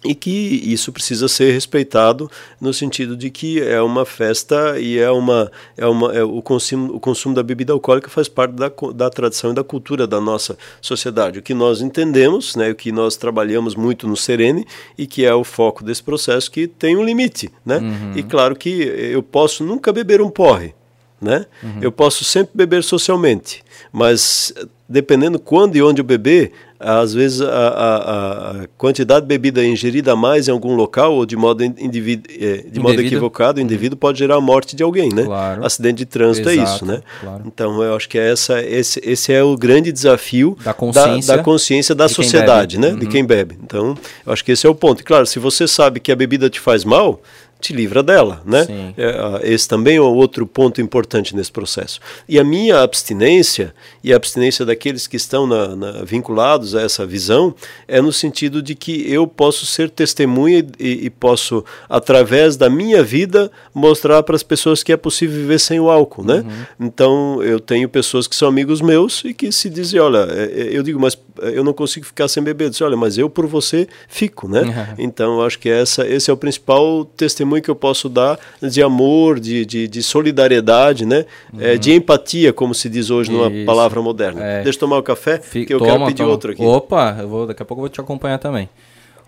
[0.03, 5.11] E que isso precisa ser respeitado no sentido de que é uma festa e é
[5.11, 9.09] uma é uma é, o consumo o consumo da bebida alcoólica faz parte da, da
[9.09, 11.39] tradição e da cultura da nossa sociedade.
[11.39, 14.65] O que nós entendemos né o que nós trabalhamos muito no Serene
[14.97, 17.79] e que é o foco desse processo que tem um limite né?
[18.15, 20.73] E claro que eu posso nunca beber um porre
[21.21, 21.45] né?
[21.81, 24.53] Eu posso sempre beber socialmente, mas
[24.87, 30.13] dependendo quando e onde eu beber, às vezes a, a, a, quantidade de bebida ingerida
[30.13, 34.17] a mais em algum local ou de modo, indivíduo, é, de modo equivocado, indevido, pode
[34.17, 35.23] gerar a morte de alguém, né?
[35.23, 35.65] Claro.
[35.65, 37.01] Acidente de trânsito Exato, é isso, né?
[37.19, 37.43] claro.
[37.45, 41.43] Então eu acho que é essa, esse, esse é o grande desafio Da consciência da,
[41.43, 42.91] consciência da de quem sociedade, né?
[42.91, 43.59] De quem bebe.
[43.61, 45.01] Então eu acho que esse é o ponto.
[45.01, 47.21] E claro, se você sabe que a bebida te faz mal,
[47.59, 48.63] te livra dela, né?
[48.63, 48.93] Sim.
[48.97, 51.99] É, ah, esse também é outro ponto importante nesse processo.
[52.27, 57.05] E a minha abstinência e a abstinência daqueles que estão na, na, vinculados a essa
[57.05, 57.53] visão
[57.87, 63.03] é no sentido de que eu posso ser testemunha e, e posso, através da minha
[63.03, 66.45] vida, mostrar para as pessoas que é possível viver sem o álcool, né?
[66.79, 70.77] Então eu tenho pessoas que são amigos meus e que se dizem, olha, é, é,
[70.77, 72.69] eu digo, mas eu não consigo ficar sem beber.
[72.69, 74.61] Disse, olha, mas eu por você fico, né?
[74.97, 78.81] Então eu acho que essa, esse é o principal testemunho que eu posso dar de
[78.83, 81.25] amor, de, de, de solidariedade, né?
[81.57, 83.65] É, de empatia, como se diz hoje numa Isso.
[83.65, 84.43] palavra moderna.
[84.43, 84.63] É.
[84.63, 86.29] Deixa eu tomar o café, Fi- que eu toma, quero pedir toma.
[86.31, 86.61] outro aqui.
[86.63, 88.69] Opa, eu vou, daqui a pouco eu vou te acompanhar também.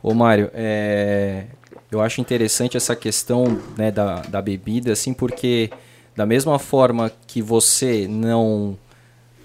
[0.03, 1.45] Ô Mário, é,
[1.91, 5.69] eu acho interessante essa questão né, da, da bebida, assim, porque
[6.15, 8.77] da mesma forma que você não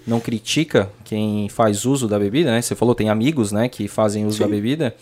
[0.05, 2.61] não critica quem faz uso da bebida, né?
[2.61, 4.95] Você falou tem amigos, né, que fazem uso da bebida.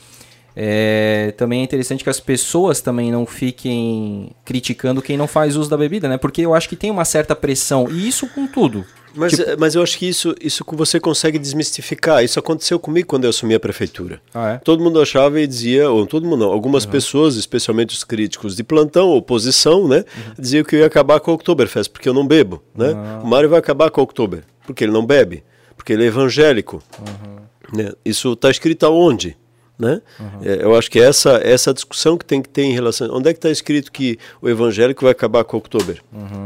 [0.55, 5.69] É, também é interessante que as pessoas também não fiquem criticando quem não faz uso
[5.69, 6.17] da bebida, né?
[6.17, 8.85] Porque eu acho que tem uma certa pressão e isso com tudo.
[9.13, 12.21] Mas, Tipo- mas eu acho que isso, isso que você consegue desmistificar.
[12.23, 14.21] Isso aconteceu comigo quando eu assumi a prefeitura.
[14.33, 14.57] Ah, é?
[14.57, 18.63] Todo mundo achava e dizia, ou todo mundo não, algumas pessoas, especialmente os críticos de
[18.63, 20.03] plantão, oposição, né,
[20.37, 22.91] diziam que eu ia acabar com o Oktoberfest, porque eu não bebo, né?
[23.23, 25.43] O Mário vai acabar com o Oktober, porque ele não bebe,
[25.77, 26.83] porque ele é evangélico.
[27.73, 27.93] Né?
[28.03, 29.37] Isso está escrito aonde?
[29.77, 30.01] Né?
[30.41, 33.09] É, eu acho que essa essa discussão que tem que ter em relação.
[33.11, 36.01] Onde é que está escrito que o evangélico vai acabar com o Oktober?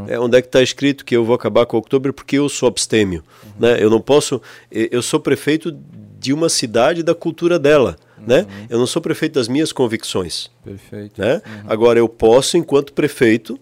[0.08, 2.48] É, onde é que está escrito que eu vou acabar com o Oktober porque eu
[2.48, 3.22] sou abstêmio?
[3.58, 3.76] Né?
[3.80, 4.42] Eu não posso.
[4.70, 5.76] Eu sou prefeito
[6.18, 7.96] de uma cidade da cultura dela.
[8.18, 8.46] Né?
[8.68, 10.50] Eu não sou prefeito das minhas convicções.
[10.62, 11.20] Perfeito.
[11.20, 11.40] Né?
[11.66, 13.58] Agora, eu posso, enquanto prefeito,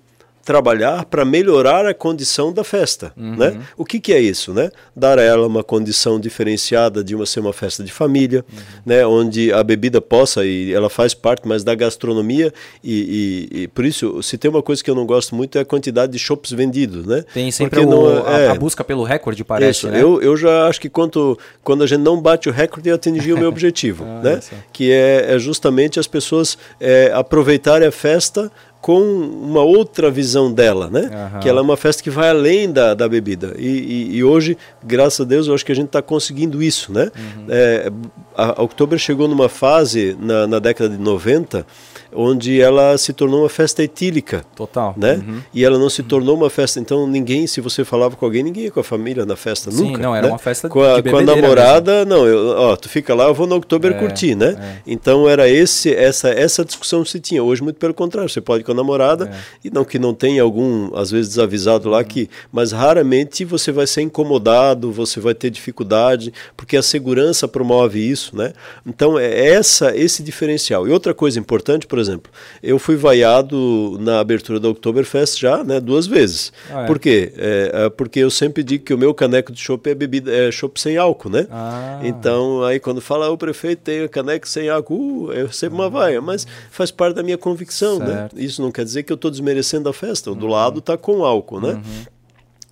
[0.53, 3.13] trabalhar para melhorar a condição da festa.
[3.15, 3.61] Né?
[3.77, 4.55] O que, que é isso?
[4.55, 4.71] Né?
[4.97, 8.43] Dar a ela uma condição diferenciada de uma ser uma festa de família,
[8.87, 9.07] né?
[9.07, 12.51] onde a bebida possa, e ela faz parte mais da gastronomia,
[12.83, 15.61] e, e- e por isso, se tem uma coisa que eu não gosto muito é
[15.61, 17.05] a quantidade de chopps vendidos.
[17.05, 17.25] Né?
[17.35, 20.01] Tem sempre o- não a, é- a busca pelo recorde, parece, isso, né?
[20.03, 23.35] eu, eu já acho que quando, quando a gente não bate o recorde, eu atingi
[23.35, 24.41] o meu objetivo, né?
[24.41, 24.57] só.
[24.73, 28.51] Que é, é justamente as pessoas é, aproveitarem a festa
[28.81, 31.11] com uma outra visão dela, né?
[31.13, 31.41] Aham.
[31.41, 33.55] Que ela é uma festa que vai além da, da bebida.
[33.59, 36.93] E, e- e hoje, graças a Deus, eu acho que a gente está conseguindo isso,
[36.93, 37.11] né?
[37.17, 37.47] Uhum.
[37.49, 37.91] É,
[38.37, 41.67] a, a Oktober chegou numa fase, na, na década de 90,
[42.13, 44.95] onde ela se tornou uma festa etílica Total.
[44.97, 45.15] né?
[45.27, 45.41] Uhum.
[45.53, 46.81] E ela não se tornou uma festa.
[46.81, 49.89] Então ninguém, se você falava com alguém, ninguém ia com a família na festa Sim,
[49.89, 50.03] nunca.
[50.03, 50.33] não, era né?
[50.33, 52.27] uma festa com a, com a namorada, não.
[52.27, 54.57] Eu, ó, tu fica lá, eu vou no Oktober É, curtir, né?
[54.61, 54.83] é.
[54.87, 57.43] Então era esse, essa, essa discussão que se tinha.
[57.43, 59.39] Hoje muito pelo contrário, você pode ir com a namorada É.
[59.65, 61.95] e não que não tenha algum, às vezes desavisado Uhum.
[61.95, 67.47] lá que, mas raramente você vai ser incomodado, você vai ter dificuldade, porque a segurança
[67.49, 68.53] promove isso, né?
[68.87, 70.87] Então é essa esse diferencial.
[70.87, 72.31] E outra coisa importante, por exemplo,
[72.63, 76.53] eu fui vaiado na abertura da Oktoberfest já, né, duas vezes.
[76.71, 76.87] Ah, é?
[76.87, 77.33] Por quê?
[77.37, 80.51] É, é porque eu sempre digo que o meu caneco de chopp é bebida, é
[80.51, 81.47] chopp sem álcool, né?
[81.51, 82.01] Ah.
[82.03, 85.89] Então, aí quando fala "Ah, o prefeito tem caneco sem álcool, uh, eu recebo uma
[85.91, 88.07] vaia, mas faz parte da minha convicção, né?
[88.07, 88.37] Certo.
[88.37, 88.43] Uhum.
[88.43, 91.25] Isso não quer dizer que eu estou desmerecendo a festa, o do lado está com
[91.25, 91.81] álcool, né?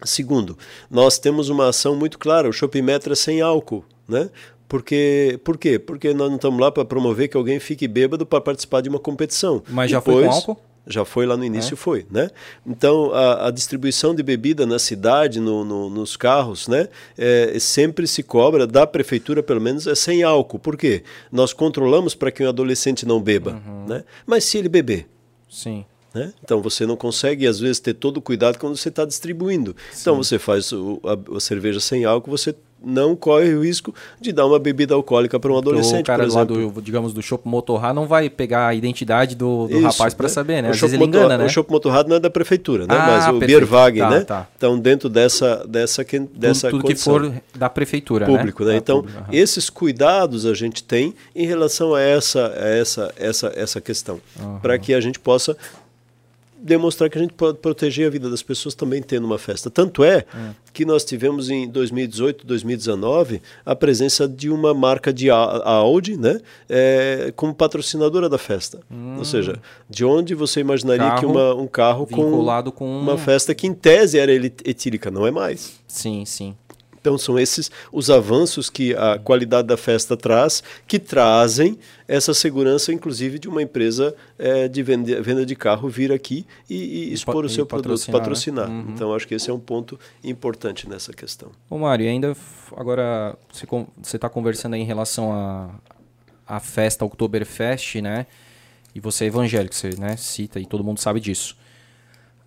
[0.05, 0.59] Segundo,
[0.91, 4.29] nós temos uma ação muito clara, o Shopping Metro é sem álcool, né?
[4.69, 5.79] Porque, por quê?
[5.79, 8.99] Porque nós não estamos lá para promover que alguém fique bêbado para participar de uma
[8.99, 9.63] competição.
[9.69, 10.57] Mas já foi com álcool?
[10.89, 12.31] Já foi lá no início, foi, né?
[12.65, 16.89] Então, a, a distribuição de bebida na cidade, no, no- nos carros, né?
[17.19, 20.61] É, sempre se cobra, da prefeitura pelo menos, é sem álcool.
[20.61, 21.03] Por quê?
[21.33, 24.05] Nós controlamos para que um adolescente não beba, né?
[24.25, 25.09] Mas se ele beber,
[25.51, 25.85] Sim.
[26.15, 26.33] né?
[26.45, 29.75] Então você não consegue, às vezes, ter todo o cuidado quando você está distribuindo.
[30.01, 32.55] Então você faz o- a, a cerveja sem álcool, você
[32.87, 36.33] não corre o risco de dar uma bebida alcoólica para um adolescente, o cara por
[36.33, 36.71] lá exemplo.
[36.71, 40.29] do, digamos, do Shop Motorrad não vai pegar a identidade do, do Isso, rapaz para
[40.29, 40.69] saber, né?
[40.69, 41.45] O Às vezes ele Motor- engana, né?
[41.45, 42.95] O Shop Motorrad não é da prefeitura, né?
[42.97, 43.39] Ah, Mas o.
[43.41, 44.21] Bierwagen, Tá, né?
[44.21, 44.47] tá.
[44.57, 48.75] Então, dentro dessa, dessa, dessa tudo, tudo que for da prefeitura, público, né?
[48.75, 53.53] Ah, Então, público, esses cuidados a gente tem em relação a essa, a essa, essa,
[53.57, 54.21] essa questão,
[54.63, 55.57] para que a gente possa
[56.67, 59.71] demonstrar que a gente pode proteger a vida das pessoas também tendo uma festa.
[59.71, 60.25] Tanto é
[60.73, 67.33] que nós tivemos em 2018, 2019 a presença de uma marca de Audi, né, é,
[67.35, 68.81] como patrocinadora da festa.
[69.19, 69.59] Ou seja,
[69.89, 73.55] de onde você imaginaria que Carro uma, um carro com vinculado com uma um- festa
[73.55, 75.81] que em tese era etílica, não é mais.
[75.89, 76.55] Sim, sim.
[77.07, 81.79] Então são esses os avanços que a qualidade da festa traz, que trazem
[82.09, 86.75] essa segurança, inclusive, de uma empresa é, de venda, venda, de carro vir aqui e,
[86.75, 88.21] e expor e o seu produto, patrocinar.
[88.21, 88.69] patrocinar.
[88.69, 88.75] Né?
[88.75, 88.91] Uhum.
[88.93, 91.53] Então acho que esse é um ponto importante nessa questão.
[91.71, 92.37] Ô Mário, ainda
[92.77, 95.71] agora você está conversando em relação à
[96.45, 98.27] a, a festa Oktoberfest, né?
[98.97, 101.57] E você é evangélico, você né, cita e todo mundo sabe disso.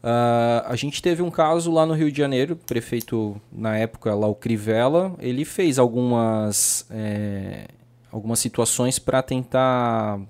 [0.02, 4.28] Uh, a gente teve um caso lá no Rio de Janeiro, prefeito na época lá
[4.28, 7.66] o Crivella, ele fez algumas, é,
[8.10, 10.22] algumas situações para tentar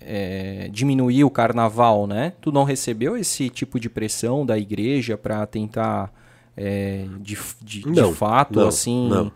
[0.00, 2.32] é, diminuir o carnaval, né?
[2.40, 6.12] Tu não recebeu esse tipo de pressão da igreja para tentar
[6.56, 9.08] é, de, de, não, de, fato não, assim?
[9.08, 9.32] Não.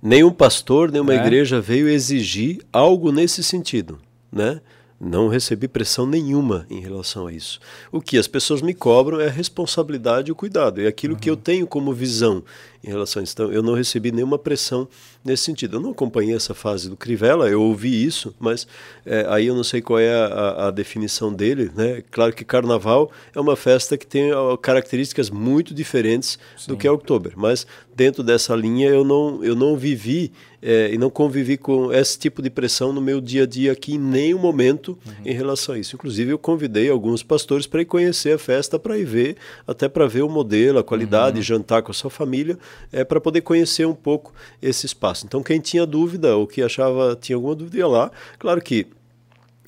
[0.00, 1.16] Nenhum pastor, nenhuma é?
[1.16, 3.98] igreja veio exigir algo nesse sentido,
[4.30, 4.60] né?
[4.98, 7.60] Não recebi pressão nenhuma em relação a isso.
[7.92, 10.80] O que as pessoas me cobram é a responsabilidade e o cuidado.
[10.80, 11.20] É aquilo uhum.
[11.20, 12.42] que eu tenho como visão
[12.86, 13.32] em relação a isso.
[13.34, 14.88] Então, eu não recebi nenhuma pressão
[15.24, 15.76] nesse sentido.
[15.76, 18.66] Eu não acompanhei essa fase do Crivella, eu ouvi isso, mas
[19.04, 21.70] é, aí eu não sei qual é a, a, definição dele.
[21.74, 22.02] Né?
[22.10, 24.30] Claro que Carnaval é uma festa que tem
[24.62, 26.68] características muito diferentes Sim.
[26.68, 30.32] do que é Outubro, mas dentro dessa linha eu não, eu não vivi
[30.62, 33.94] é, e não convivi com esse tipo de pressão no meu dia a dia aqui
[33.94, 35.12] em nenhum momento uhum.
[35.24, 35.94] em relação a isso.
[35.94, 40.06] Inclusive, eu convidei alguns pastores para ir conhecer a festa, para ir ver, até para
[40.06, 41.42] ver o modelo, a qualidade, uhum.
[41.42, 42.58] jantar com a sua família,
[42.92, 45.26] é, para poder conhecer um pouco esse espaço.
[45.26, 48.10] Então, quem tinha dúvida ou que achava tinha alguma dúvida ia lá.
[48.38, 48.86] Claro que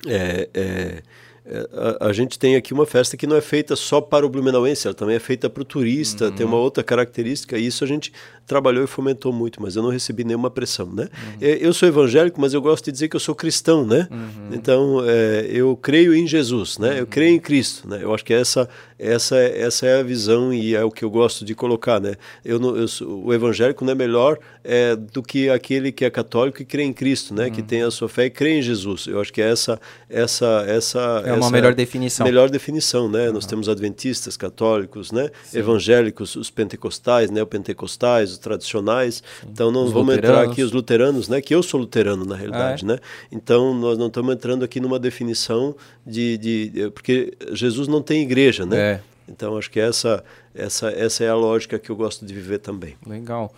[0.07, 1.03] é, é,
[1.45, 4.29] é, a, a, gente tem aqui uma festa que não é feita só para o
[4.29, 6.31] blumenauense, ela também é feita para o turista, uhum.
[6.31, 8.13] tem uma outra característica, e isso a gente
[8.49, 11.03] trabalhou e fomentou muito, mas eu não recebi nenhuma pressão, né?
[11.03, 11.37] Uhum.
[11.39, 14.07] Eu sou evangélico, mas eu gosto de dizer que eu sou cristão, né?
[14.09, 14.49] Uhum.
[14.51, 16.95] Então, é, eu creio em Jesus, né?
[16.95, 17.05] Eu uhum.
[17.05, 17.99] creio em Cristo, né?
[18.01, 21.45] Eu acho que essa, essa, essa é a visão e é o que eu gosto
[21.45, 22.15] de colocar, né?
[22.43, 26.59] Eu, eu sou, o evangélico não é melhor é, do que aquele que é católico
[26.63, 27.51] e crê em Cristo, né?
[27.51, 27.67] Que uhum.
[27.67, 29.05] tem a sua fé e crê em Jesus.
[29.05, 29.79] Eu acho que essa,
[30.09, 32.25] essa, essa é uma essa melhor definição.
[32.25, 33.29] Melhor definição, né?
[33.31, 35.29] Nós temos adventistas, católicos, né?
[35.43, 35.59] Sim.
[35.59, 39.21] Evangélicos, os pentecostais, neopentecostais, tradicionais.
[39.47, 40.39] Então não os vamos luteranos.
[40.39, 41.41] entrar aqui os luteranos, né?
[41.41, 42.87] Que eu sou luterano na realidade, é.
[42.87, 42.99] né?
[43.31, 45.75] Então nós não estamos entrando aqui numa definição
[46.05, 48.77] de, de, de, porque Jesus não tem igreja, né?
[48.77, 49.01] É.
[49.27, 50.23] Então acho que essa
[50.55, 52.95] essa essa é a lógica que eu gosto de viver também.
[53.05, 53.53] Legal.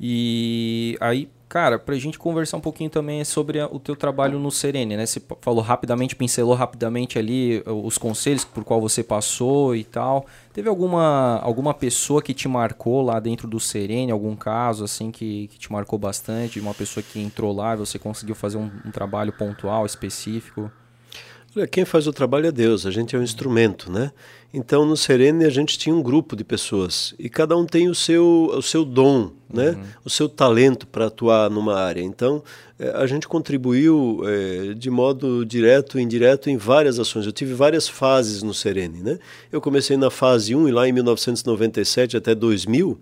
[0.00, 4.38] E aí Cara, para a gente conversar um pouquinho também sobre a, o teu trabalho
[4.38, 5.04] no Serene, né?
[5.04, 10.24] Você falou rapidamente, pincelou rapidamente ali os conselhos por qual você passou e tal.
[10.52, 15.48] Teve alguma, alguma pessoa que te marcou lá dentro do Serene, algum caso assim que,
[15.48, 18.90] que te marcou bastante, uma pessoa que entrou lá e você conseguiu fazer um, um
[18.90, 20.70] trabalho pontual, específico?
[21.70, 24.10] Quem faz o trabalho é Deus, a gente é um instrumento, né?
[24.54, 27.94] Então no Serene a gente tinha um grupo de pessoas e cada um tem o
[27.94, 29.70] seu, o seu dom, né?
[29.70, 29.82] Uhum.
[30.06, 32.00] O seu talento para atuar numa área.
[32.00, 32.42] Então
[32.78, 37.26] é, a gente contribuiu é, de modo direto e indireto em várias ações.
[37.26, 39.18] Eu tive várias fases no Serene, né?
[39.50, 42.98] Eu comecei na fase 1 e lá em 1997 até 2000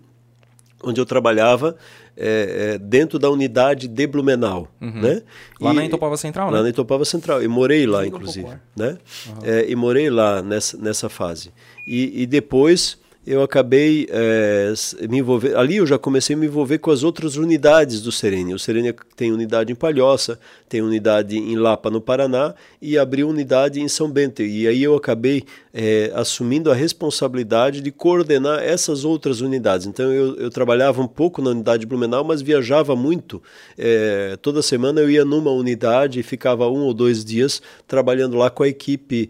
[0.83, 1.75] onde eu trabalhava
[2.23, 5.01] é, é, dentro da unidade de Blumenau, uhum.
[5.01, 5.23] né?
[5.59, 6.57] Lá e, na Itopava Central, lá né?
[6.57, 7.41] Lá na Itopava Central.
[7.41, 8.99] E morei lá, inclusive, né?
[9.27, 9.33] Uhum.
[9.43, 11.51] É, e morei lá nessa, nessa fase.
[11.87, 14.73] E, e depois eu acabei é,
[15.07, 15.55] me envolver.
[15.55, 18.53] Ali eu já comecei a me envolver com as outras unidades do Serene.
[18.53, 23.79] O Serene tem unidade em Palhoça, tem unidade em Lapa, no Paraná, e abriu unidade
[23.79, 24.41] em São Bento.
[24.41, 29.85] E aí eu acabei é, assumindo a responsabilidade de coordenar essas outras unidades.
[29.85, 33.41] Então eu, eu trabalhava um pouco na unidade de Blumenau, mas viajava muito.
[33.77, 38.49] É, toda semana eu ia numa unidade e ficava um ou dois dias trabalhando lá
[38.49, 39.29] com a equipe,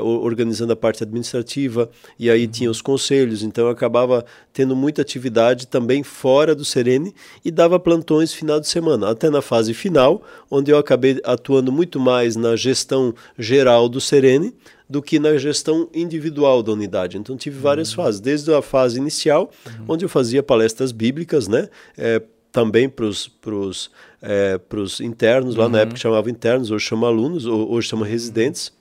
[0.00, 5.02] organizando a parte administrativa, e aí tinha os conselhos conselhos, então eu acabava tendo muita
[5.02, 7.14] atividade também fora do Serene
[7.44, 11.98] e dava plantões final de semana, até na fase final, onde eu acabei atuando muito
[11.98, 14.54] mais na gestão geral do Serene
[14.88, 17.18] do que na gestão individual da unidade.
[17.18, 17.96] Então tive várias uhum.
[17.96, 19.84] fases, desde a fase inicial, uhum.
[19.88, 21.68] onde eu fazia palestras bíblicas, né?
[21.98, 22.22] É,
[22.52, 23.90] também para os
[24.22, 24.58] é,
[25.02, 25.72] internos, lá uhum.
[25.72, 28.75] na época chamava internos, hoje chama alunos, hoje chama residentes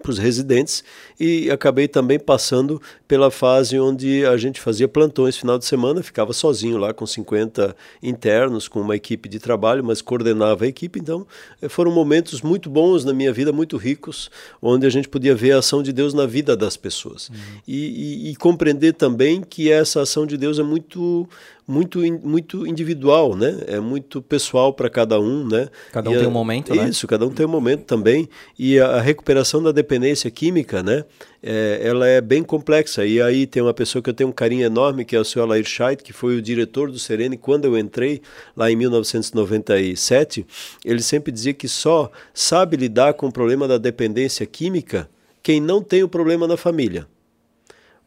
[0.00, 0.82] para os residentes
[1.18, 6.32] e acabei também passando pela fase onde a gente fazia plantões final de semana, ficava
[6.32, 10.98] sozinho lá com 50 internos, com uma equipe de trabalho, mas coordenava a equipe.
[10.98, 11.26] Então
[11.60, 14.30] eh, foram momentos muito bons na minha vida, muito ricos,
[14.60, 17.36] onde a gente podia ver a ação de Deus na vida das pessoas uhum.
[17.66, 21.28] e, e, e, compreender também que essa ação de Deus é muito
[21.66, 23.60] muito, muito individual, né?
[23.66, 25.68] É muito pessoal para cada um, né?
[25.92, 26.88] Cada um tem a, um momento, isso, né?
[26.88, 28.28] Isso, cada um tem um momento também.
[28.58, 31.04] E a, a recuperação da dependência química, né?
[31.42, 33.04] É, ela é bem complexa.
[33.04, 35.44] E aí tem uma pessoa que eu tenho um carinho enorme, que é o senhor
[35.44, 38.22] Alair Scheidt, que foi o diretor do Serene quando eu entrei
[38.56, 40.46] lá em 1997.
[40.84, 45.08] Ele sempre dizia que só sabe lidar com o problema da dependência química
[45.42, 47.06] quem não tem o problema na família.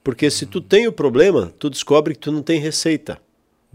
[0.03, 3.19] Porque se tu tem o problema, tu descobre que tu não tem receita.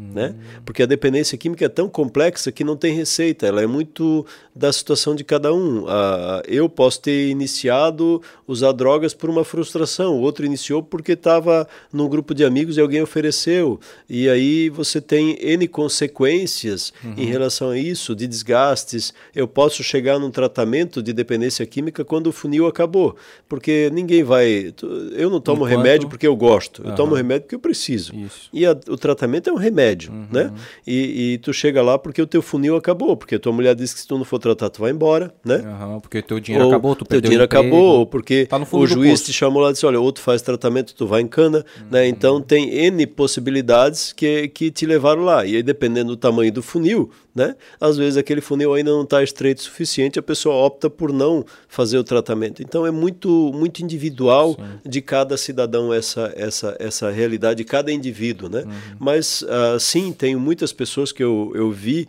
[0.01, 0.35] Né?
[0.65, 4.73] Porque a dependência química é tão complexa que não tem receita, ela é muito da
[4.73, 5.85] situação de cada um.
[5.87, 11.69] Ah, eu posso ter iniciado usar drogas por uma frustração, o outro iniciou porque estava
[11.93, 13.79] num grupo de amigos e alguém ofereceu.
[14.09, 17.15] E aí você tem N consequências uhum.
[17.17, 19.13] em relação a isso, de desgastes.
[19.35, 23.17] Eu posso chegar num tratamento de dependência química quando o funil acabou,
[23.49, 24.73] porque ninguém vai.
[25.13, 25.71] Eu não tomo Enquanto...
[25.71, 26.97] remédio porque eu gosto, eu uhum.
[26.97, 28.15] tomo remédio porque eu preciso.
[28.15, 28.49] Isso.
[28.53, 30.27] E a, o tratamento é um remédio remédio, uhum.
[30.31, 30.53] né?
[30.87, 34.01] E, e, tu chega lá porque o teu funil acabou, porque tua mulher disse que
[34.01, 35.57] se tu não for tratar, tu vai embora, né?
[35.57, 39.23] Uhum, porque teu dinheiro ou acabou, tu teu dinheiro acabou, ou porque tá o juiz
[39.23, 41.87] te chamou lá e disse, olha, ou tu faz tratamento, tu vai em cana, uhum.
[41.91, 42.09] né?
[42.09, 45.45] Então tem N possibilidades que, que te levaram lá.
[45.45, 47.55] E aí, dependendo do tamanho do funil, né?
[47.81, 51.45] Às vezes aquele funil ainda não está estreito o suficiente, a pessoa opta por não
[51.69, 52.63] fazer o tratamento.
[52.63, 54.91] Então é muito, muito individual Sim.
[54.91, 58.49] de cada cidadão essa, essa, essa realidade, de cada indivíduo.
[58.49, 58.63] Né?
[58.63, 58.97] Uhum.
[58.99, 62.09] Mas uh, sim, tenho muitas pessoas que eu, eu vi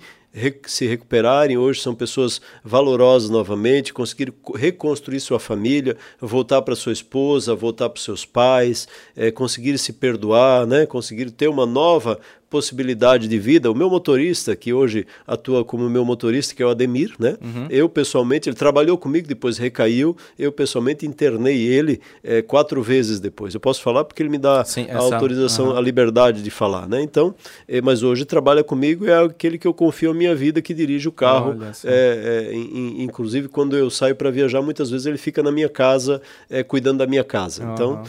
[0.66, 7.54] se recuperarem, hoje são pessoas valorosas novamente, conseguiram reconstruir sua família, voltar para sua esposa,
[7.54, 10.86] voltar para seus pais, é, conseguir se perdoar, né?
[10.86, 12.18] conseguir ter uma nova
[12.52, 13.72] possibilidade de vida.
[13.72, 17.38] O meu motorista, que hoje atua como meu motorista, que é o Ademir, né?
[17.42, 17.68] Uhum.
[17.70, 20.18] Eu pessoalmente, ele trabalhou comigo, depois recaiu.
[20.38, 23.54] Eu pessoalmente internei ele é, quatro vezes depois.
[23.54, 25.78] Eu posso falar porque ele me dá Sim, a autorização, uhum.
[25.78, 27.02] a liberdade de falar, né?
[27.02, 27.34] Então,
[27.68, 31.08] é, mas hoje trabalha comigo é aquele que eu confio a minha vida, que dirige
[31.08, 31.58] o carro.
[31.86, 36.22] É, in, inclusive, quando eu saio para viajar, muitas vezes ele fica na minha casa,
[36.68, 37.64] cuidando da minha casa.
[37.64, 37.74] Uhum.
[37.74, 38.04] Então,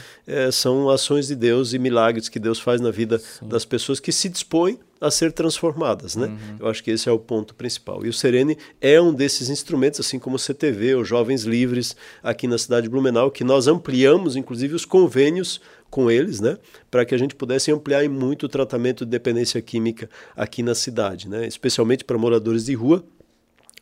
[0.50, 3.46] são ações de Deus e milagres que Deus faz na vida Sim.
[3.46, 6.26] das pessoas que se dispõem a ser transformadas, né?
[6.26, 6.56] Uhum.
[6.60, 8.06] Eu acho que esse é o ponto principal.
[8.06, 12.46] E o Serene é um desses instrumentos, assim como o CTV, os Jovens Livres, aqui
[12.46, 15.60] na cidade de Blumenau, que nós ampliamos, inclusive, os convênios
[15.90, 16.56] com eles, né,
[16.90, 21.28] para que a gente pudesse ampliar muito o tratamento de dependência química aqui na cidade,
[21.28, 23.04] né, especialmente para moradores de rua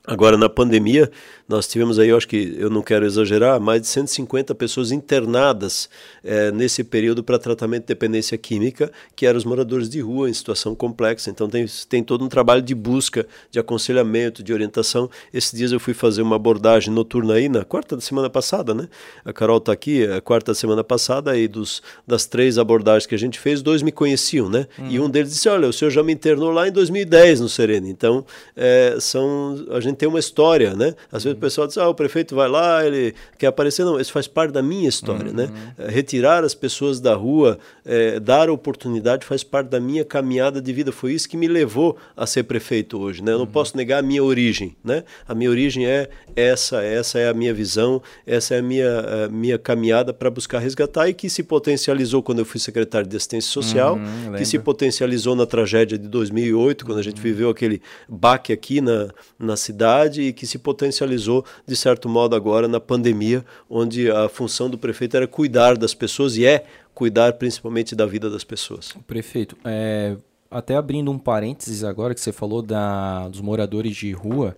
[0.03, 1.11] Agora, na pandemia,
[1.51, 5.91] nós tivemos aí, eu acho que eu não quero exagerar, mais de 150 pessoas internadas
[6.23, 10.33] é, nesse período para tratamento de dependência química, que eram os moradores de rua em
[10.33, 11.29] situação complexa.
[11.29, 15.11] Então, tem, tem todo um trabalho de busca, de aconselhamento, de orientação.
[15.35, 18.89] Esses dias eu fui fazer uma abordagem noturna aí, na quarta da semana passada, né?
[19.25, 23.15] A Carol está aqui, a quarta da semana passada, e dos, das três abordagens que
[23.17, 24.69] a gente fez, dois me conheciam, né?
[24.79, 24.87] Uhum.
[24.89, 27.89] E um deles disse: Olha, o senhor já me internou lá em 2010 no Sereno.
[27.89, 28.25] Então,
[28.57, 29.67] é, são.
[29.73, 30.95] A gente tem uma história, né?
[31.11, 33.85] Às vezes pessoal diz, ah, o prefeito vai lá, ele quer aparecer.
[33.85, 35.45] Não, isso faz parte da minha história, né?
[35.45, 35.85] uhum.
[35.85, 35.91] né?
[35.91, 40.93] Retirar as pessoas da rua, é, dar oportunidade faz parte da minha caminhada de vida.
[40.93, 43.33] Foi isso que me levou a ser prefeito hoje, né?
[43.33, 43.51] Eu não uhum.
[43.51, 45.05] posso negar a minha origem, né?
[45.27, 49.29] A minha origem é essa, essa é a minha visão, essa é a minha, a
[49.29, 53.51] minha caminhada para buscar resgatar e que se potencializou quando eu fui secretário de assistência
[53.51, 57.23] social, uhum, que se potencializou na tragédia de 2008, quando a gente uhum.
[57.23, 61.30] viveu aquele baque aqui na, na cidade cidade e que se potencializou,
[61.67, 66.37] de certo modo, agora na pandemia, onde a função do prefeito era cuidar das pessoas
[66.37, 66.65] e é
[66.95, 68.95] cuidar principalmente da vida das pessoas.
[69.07, 70.17] Prefeito, é,
[70.51, 74.57] até abrindo um parênteses agora que você falou da, dos moradores de rua,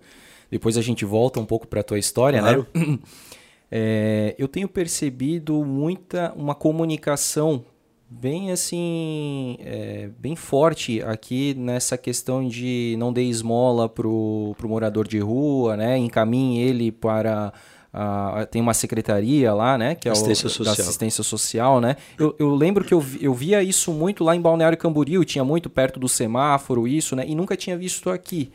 [0.49, 2.53] depois a gente volta um pouco para a tua história, né?
[2.53, 2.67] claro.
[2.73, 2.99] né?
[3.75, 7.65] É, eu tenho percebido muita uma comunicação
[8.19, 15.07] bem assim, é, bem forte aqui nessa questão de não dê esmola pro, pro morador
[15.07, 15.97] de rua, né?
[15.97, 17.51] Encaminhe ele para
[17.91, 19.95] a, tem uma secretaria lá, né?
[19.95, 20.75] Que é assistência o, social.
[20.75, 21.95] da assistência social, né?
[22.17, 25.69] Eu, eu lembro que eu, eu via isso muito lá em Balneário Camboriú, tinha muito
[25.69, 27.25] perto do semáforo isso, né?
[27.27, 28.51] E nunca tinha visto aqui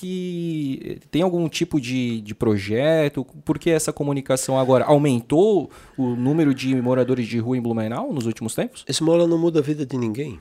[0.00, 3.22] que tem algum tipo de, de projeto?
[3.44, 4.86] Por que essa comunicação agora?
[4.86, 8.82] Aumentou o número de moradores de rua em Blumenau nos últimos tempos?
[8.88, 10.40] Esmola não muda a vida de ninguém.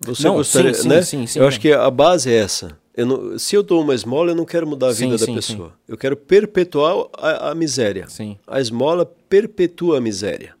[0.00, 1.00] Você não, gostaria, sim, né?
[1.00, 2.76] Sim, sim, eu acho que a base é essa.
[2.94, 5.72] Eu não, se eu dou uma esmola, eu não quero mudar a vida da pessoa.
[5.88, 8.06] Eu quero perpetuar a, a miséria.
[8.46, 10.54] A esmola perpetua a miséria.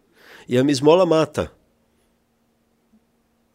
[0.48, 1.52] E a esmola mata.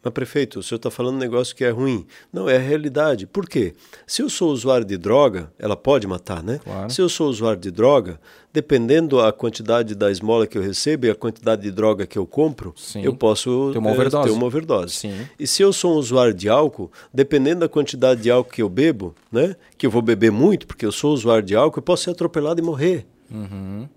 [0.02, 2.06] Mas, prefeito, o senhor está falando um negócio que é ruim.
[2.32, 3.26] Não, é a realidade.
[3.26, 3.74] Por quê?
[4.06, 6.60] Se eu sou usuário de droga, ela pode matar, né?
[6.62, 6.88] Claro.
[6.90, 8.20] Se eu sou usuário de droga,
[8.52, 12.26] dependendo a quantidade da esmola que eu recebo e a quantidade de droga que eu
[12.26, 13.02] compro, Sim.
[13.02, 14.28] eu posso Ter uma eh, overdose.
[14.28, 14.92] ter uma overdose.
[14.94, 15.26] Sim.
[15.38, 18.68] E se eu sou um usuário de álcool, dependendo da quantidade de álcool que eu
[18.68, 19.56] bebo, né?
[19.76, 22.60] Que eu vou beber muito, porque eu sou usuário de álcool, eu posso ser atropelado
[22.60, 23.04] e morrer.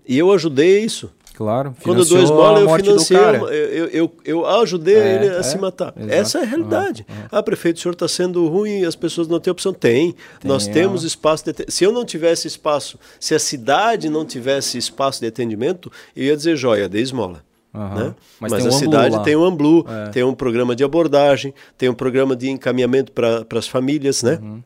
[0.06, 1.10] E eu ajudei isso.
[1.42, 1.74] Claro.
[1.82, 5.58] Quando esmola, a eu financiei, eu, eu, eu, eu ajudei É, ele a é, se
[5.58, 5.92] matar.
[5.96, 6.12] exato.
[6.14, 7.06] Essa é a realidade.
[7.30, 9.72] Ah, prefeito, o senhor está sendo ruim e as pessoas não têm opção.
[9.72, 10.14] Tem.
[10.44, 11.06] Nós Tem, temos é.
[11.08, 15.90] espaço de Se eu não tivesse espaço, se a cidade não tivesse espaço de atendimento,
[16.16, 17.42] eu ia dizer, joia, dê esmola.
[17.74, 17.94] Aham.
[18.08, 18.14] Né?
[18.38, 19.22] Mas Mas, a um cidade lá.
[19.22, 20.10] tem um Amblu, É.
[20.10, 24.38] tem um programa de abordagem, tem um programa de encaminhamento para as famílias, né?
[24.42, 24.62] Uhum.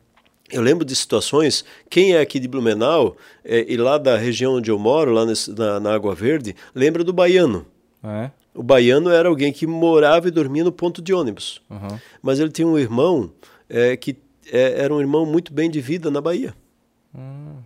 [0.51, 4.71] Eu lembro de situações, quem é aqui de Blumenau eh, e lá da região onde
[4.71, 7.67] eu moro, lá nesse- na, na Água Verde, lembra do baiano.
[8.05, 8.31] É.
[8.55, 11.61] O baiano era alguém que morava e dormia no ponto de ônibus.
[11.71, 12.01] Aham.
[12.23, 13.31] Mas ele tinha um irmão
[13.69, 14.17] eh, que
[14.53, 16.55] eh, era um irmão muito bem de vida na Bahia.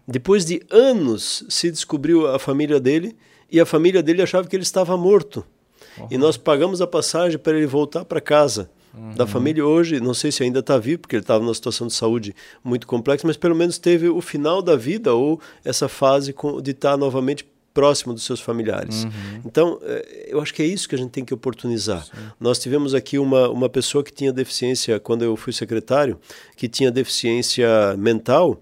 [0.06, 3.16] Depois de anos se descobriu a família dele
[3.50, 5.44] e a família dele achava que ele estava morto.
[6.10, 8.70] E nós pagamos a passagem para ele voltar para casa.
[9.16, 11.92] Da família hoje, não sei se ainda está vivo, porque ele estava numa situação de
[11.94, 12.34] saúde
[12.64, 16.72] muito complexa, mas pelo menos teve o final da vida ou essa fase com- de
[16.72, 19.06] estar novamente próximo dos seus familiares.
[19.44, 22.04] Então, eh, eu acho que é isso que a gente tem que oportunizar.
[22.40, 26.18] Nós tivemos aqui uma, uma pessoa que tinha deficiência, quando eu fui secretário,
[26.56, 28.60] que tinha deficiência mental,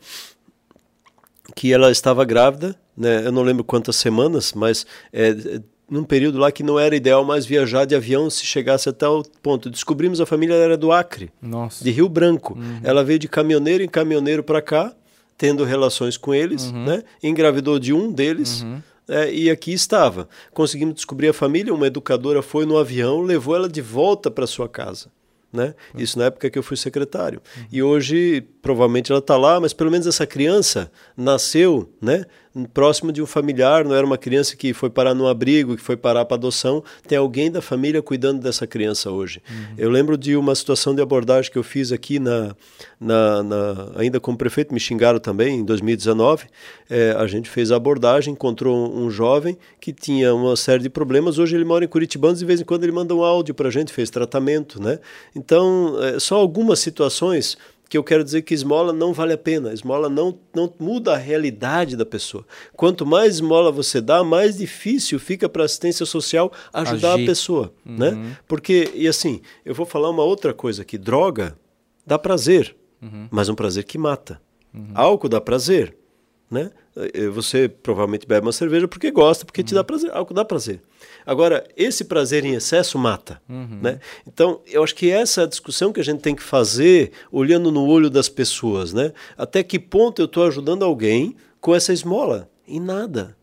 [1.57, 3.27] que ela estava grávida, né?
[3.27, 5.61] Eu não lembro quantas semanas, mas é, é,
[5.91, 9.23] num período lá que não era ideal mais viajar de avião se chegasse até o
[9.43, 9.71] ponto.
[9.71, 11.83] Descobrimos a família era do Acre, Nossa.
[11.83, 12.59] de Rio Branco.
[12.83, 14.93] Ela veio de caminhoneiro em caminhoneiro para cá,
[15.37, 17.03] tendo relações com eles, né?
[17.23, 18.65] Engravidou de um deles.
[19.09, 20.29] é, e aqui estava.
[20.53, 21.73] Conseguimos descobrir a família.
[21.73, 25.11] Uma educadora foi no avião, levou ela de volta para sua casa.
[25.51, 25.75] Né?
[25.97, 27.41] Isso na época que eu fui secretário.
[27.73, 32.27] E hoje, provavelmente, ela está lá, mas pelo menos essa criança nasceu né,
[32.73, 35.97] próximo de um familiar, não era uma criança que foi parar num abrigo, que foi
[35.97, 36.83] parar para adoção.
[37.07, 39.41] Tem alguém da família cuidando dessa criança hoje.
[39.77, 42.55] Eu lembro de uma situação de abordagem que eu fiz aqui, na,
[43.01, 46.47] na, na- ainda como prefeito, me xingaram também, em 2019.
[46.91, 50.89] É, a gente fez a abordagem, encontrou um, um jovem que tinha uma série de
[50.91, 51.39] problemas.
[51.39, 53.71] Hoje ele mora em Curitibano, de vez em quando ele manda um áudio para a
[53.71, 54.83] gente, fez tratamento.
[54.83, 54.99] Né?
[55.37, 57.57] Então, é, só algumas situações
[57.89, 59.73] que eu quero dizer que esmola não vale a pena.
[59.73, 62.45] Esmola não, não muda a realidade da pessoa.
[62.75, 67.25] Quanto mais esmola você dá, mais difícil fica para a assistência social ajudar Agir.
[67.25, 67.73] a pessoa.
[67.85, 68.37] Né?
[68.47, 70.99] Porque, e assim, eu vou falar uma outra coisa aqui.
[70.99, 71.57] Droga
[72.07, 72.77] dá prazer,
[73.31, 74.41] mas um prazer que mata.
[74.95, 75.97] Álcool dá prazer.
[76.51, 76.71] Né?
[76.97, 80.11] Eh, Você provavelmente bebe uma cerveja porque gosta, porque te dá prazer.
[80.13, 80.81] Álcool dá prazer.
[81.27, 83.41] Agora, esse prazer em excesso mata.
[83.49, 84.01] Né?
[84.27, 87.71] Então, eu acho que essa é a discussão que a gente tem que fazer olhando
[87.71, 88.93] no olho das pessoas.
[88.93, 89.13] Né?
[89.37, 92.49] Até que ponto eu estou ajudando alguém com essa esmola?
[92.67, 93.37] Em nada.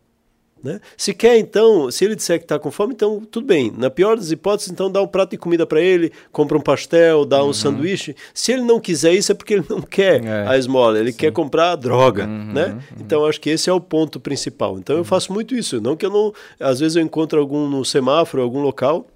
[0.62, 0.80] Né?
[0.96, 3.72] Se quer, então, se ele disser que está com fome, então tudo bem.
[3.76, 7.24] Na pior das hipóteses, então dá um prato de comida para ele, compra um pastel,
[7.24, 8.16] dá um sanduíche.
[8.34, 10.46] Se ele não quiser isso, é porque ele não quer É.
[10.48, 12.26] a esmola, ele quer comprar a droga.
[12.26, 12.78] Né?
[12.98, 14.78] Então, acho que esse é o ponto principal.
[14.78, 15.80] Então, eu faço muito isso.
[15.80, 16.32] Não que eu não.
[16.58, 19.06] Às vezes eu encontro algum no semáforo, algum local.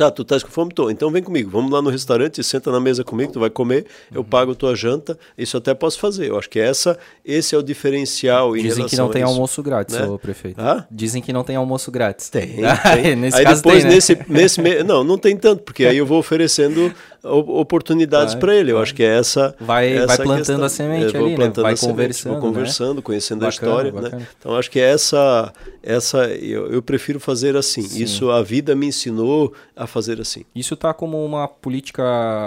[0.00, 0.72] Ah, tu estás com fome?
[0.72, 0.90] Tô.
[0.90, 4.22] Então vem comigo, vamos lá no restaurante, senta na mesa comigo, tu vai comer, eu
[4.22, 6.28] pago tua janta, isso até posso fazer.
[6.30, 9.30] Eu acho que essa, esse é o diferencial em Dizem que não tem isso.
[9.32, 10.06] almoço grátis, né?
[10.06, 10.60] ô prefeito.
[10.60, 10.86] Hã?
[10.90, 12.28] Dizem que não tem almoço grátis.
[12.30, 13.24] Tem, Ah, tem.
[13.32, 13.90] aí depois tem, né?
[13.94, 16.92] nesse nesse não, não tem tanto, porque aí eu vou oferecendo
[17.24, 18.72] oportunidades para ele.
[18.72, 20.64] Eu acho que é essa Vai- essa vai plantando questão.
[20.64, 21.50] a semente vou ali, né?
[21.54, 22.40] Vai a semente, conversando, né?
[22.40, 24.16] conversando, conhecendo Bacana, a história, bacana.
[24.18, 24.26] né?
[24.38, 25.52] Então acho que essa
[25.82, 27.80] essa eu, eu prefiro fazer assim.
[27.80, 30.44] Isso a vida me ensinou a fazer assim.
[30.54, 32.02] Isso tá como uma política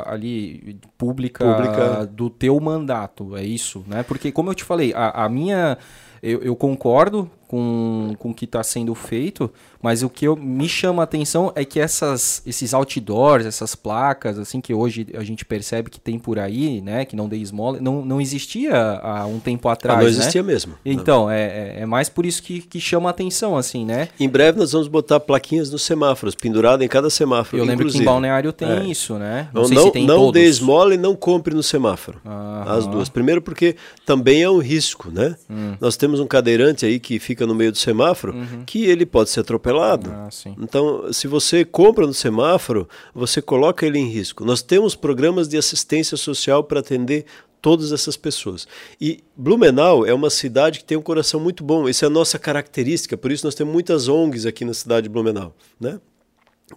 [0.07, 2.05] ali pública, Pública.
[2.11, 4.03] do teu mandato, é isso, né?
[4.03, 5.78] Porque como eu te falei, a, a minha
[6.23, 10.68] eu, eu concordo com, com o que está sendo feito, mas o que eu, me
[10.68, 15.46] chama a atenção é que essas, esses outdoors, essas placas, assim, que hoje a gente
[15.46, 19.39] percebe que tem por aí, né, que não dê esmola, não, não existia há um
[19.39, 20.18] tempo atrás, Ah, não né?
[20.18, 20.74] existia mesmo.
[20.86, 21.41] Então, é,
[21.78, 24.08] é- é mais por isso que, que chama a atenção, assim, né?
[24.20, 27.58] Em breve nós vamos botar plaquinhas nos semáforos, pendurada em cada semáforo.
[27.62, 28.04] Eu lembro que inclusive.
[28.04, 28.84] em Balneário tem É.
[28.86, 29.50] isso, né?
[29.54, 30.34] Não, sei não, se tem em não todos.
[30.34, 32.20] dê esmola e não compre no semáforo.
[32.26, 32.64] Aham.
[32.78, 33.10] As duas.
[33.10, 33.76] Primeiro porque
[34.06, 35.36] também é um risco, né?
[35.50, 35.76] Hum.
[35.80, 39.39] Nós temos um cadeirante aí que fica no meio do semáforo que ele pode ser
[39.39, 40.11] atropelado.
[40.11, 40.27] Uhum.
[40.27, 40.55] Ah.
[40.61, 44.45] Então, se você compra no semáforo, você coloca ele em risco.
[44.45, 47.25] Nós temos programas de assistência social para atender
[47.65, 48.67] todas essas pessoas.
[49.01, 51.89] E Blumenau é uma cidade que tem um coração muito bom.
[51.89, 55.09] Essa é a nossa característica, por isso nós temos muitas ONGs aqui na cidade de
[55.09, 55.99] Blumenau, né?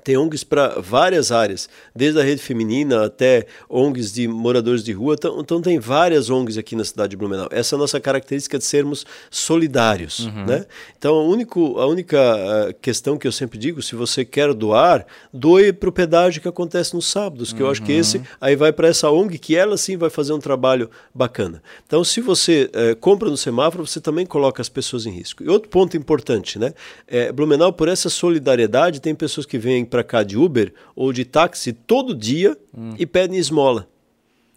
[0.02, 5.14] Tem ONGs para várias áreas, desde a rede feminina até ONGs de moradores de rua.
[5.18, 7.48] Então, então, tem várias ONGs aqui na cidade de Blumenau.
[7.50, 10.20] Essa é a nossa característica de sermos solidários.
[10.20, 10.46] Uhum.
[10.46, 10.66] Né?
[10.96, 15.06] Então, a, único, a única uh, questão que eu sempre digo, se você quer doar,
[15.32, 17.66] doe para o pedágio que acontece nos sábados, que uhum.
[17.66, 20.40] eu acho que esse aí vai para essa ONG, que ela sim vai fazer um
[20.40, 21.62] trabalho bacana.
[21.86, 25.42] Então, se você uh, compra no semáforo, você também coloca as pessoas em risco.
[25.42, 26.72] E outro ponto importante, né?
[27.06, 31.24] É, Blumenau, por essa solidariedade, tem pessoas que vêm para cá de Uber ou de
[31.24, 32.94] táxi todo dia hum.
[32.98, 33.88] e pedem esmola.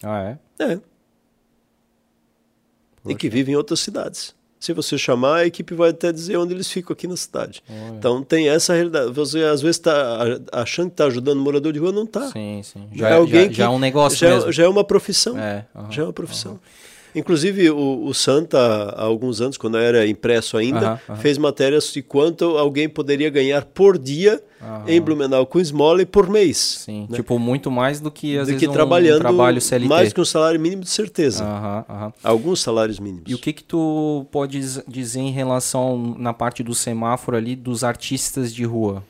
[0.04, 0.64] Ah, é?
[0.64, 0.80] É.
[3.08, 4.36] E que vivem em outras cidades.
[4.60, 7.64] Se você chamar, a equipe vai até dizer onde eles ficam aqui na cidade.
[7.68, 7.98] Olha.
[7.98, 9.12] Então tem essa realidade.
[9.12, 10.20] Você às vezes está
[10.52, 12.30] achando que está ajudando o morador de rua, não está.
[12.30, 12.88] Sim, sim.
[12.94, 14.52] Já, é alguém já, que, já é um negócio já, é, mesmo.
[14.52, 15.36] Já é uma profissão.
[15.36, 16.52] É, uhum, já é uma profissão.
[16.52, 16.60] Uhum.
[17.16, 22.58] Inclusive, o, o, Santa, há alguns anos, quando era impresso ainda, fez matérias de quanto
[22.58, 24.42] alguém poderia ganhar por dia
[24.88, 26.58] em Blumenau com esmola e por mês.
[26.86, 27.18] Sim, né?
[27.18, 29.88] tipo, muito mais do que, às do vezes, que trabalhando um trabalho CLT.
[29.88, 31.44] Mais que um salário mínimo, de certeza.
[32.24, 33.24] Alguns salários mínimos.
[33.28, 37.84] E o que que tu pode dizer em relação, na parte do semáforo ali, dos
[37.84, 39.04] artistas de rua?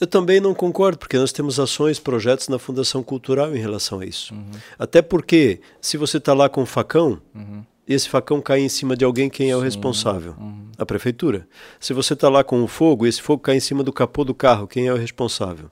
[0.00, 4.06] Eu também não concordo, porque nós temos ações, projetos na Fundação Cultural em relação a
[4.06, 4.32] isso.
[4.32, 4.50] Uhum.
[4.78, 7.64] Até porque, se você está lá com um facão, uhum.
[7.86, 10.36] esse facão cai em cima de alguém, quem é o responsável?
[10.38, 10.68] Uhum.
[10.78, 11.48] A prefeitura.
[11.80, 14.34] Se você está lá com um fogo, esse fogo cai em cima do capô do
[14.34, 15.68] carro, quem é o responsável?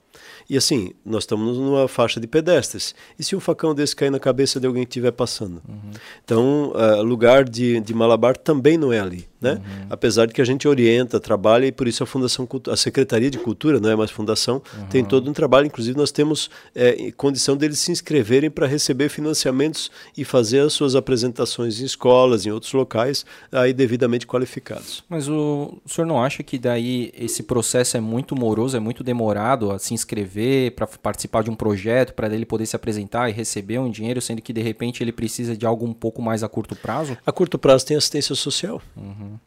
[0.49, 2.95] E assim, nós estamos numa faixa de pedestres.
[3.19, 5.61] E se um facão desse cair na cabeça de alguém que estiver passando?
[5.67, 5.91] Uhum.
[6.23, 9.27] Então, uh, lugar de, de malabar também não é ali.
[9.39, 9.51] Né?
[9.51, 9.87] Uhum.
[9.89, 13.37] Apesar de que a gente orienta, trabalha, e por isso a Fundação a Secretaria de
[13.37, 14.87] Cultura, não é mais fundação, uhum.
[14.87, 15.67] tem todo um trabalho.
[15.67, 20.95] Inclusive, nós temos é, condição deles se inscreverem para receber financiamentos e fazer as suas
[20.95, 25.03] apresentações em escolas, em outros locais, aí devidamente qualificados.
[25.09, 29.03] Mas o, o senhor não acha que daí esse processo é muito moroso, é muito
[29.03, 30.36] demorado a se inscrever
[30.75, 34.41] para participar de um projeto, para ele poder se apresentar e receber um dinheiro, sendo
[34.41, 37.17] que de repente ele precisa de algo um pouco mais a curto prazo?
[37.25, 38.81] A curto prazo tem assistência social.
[38.95, 39.37] Uhum.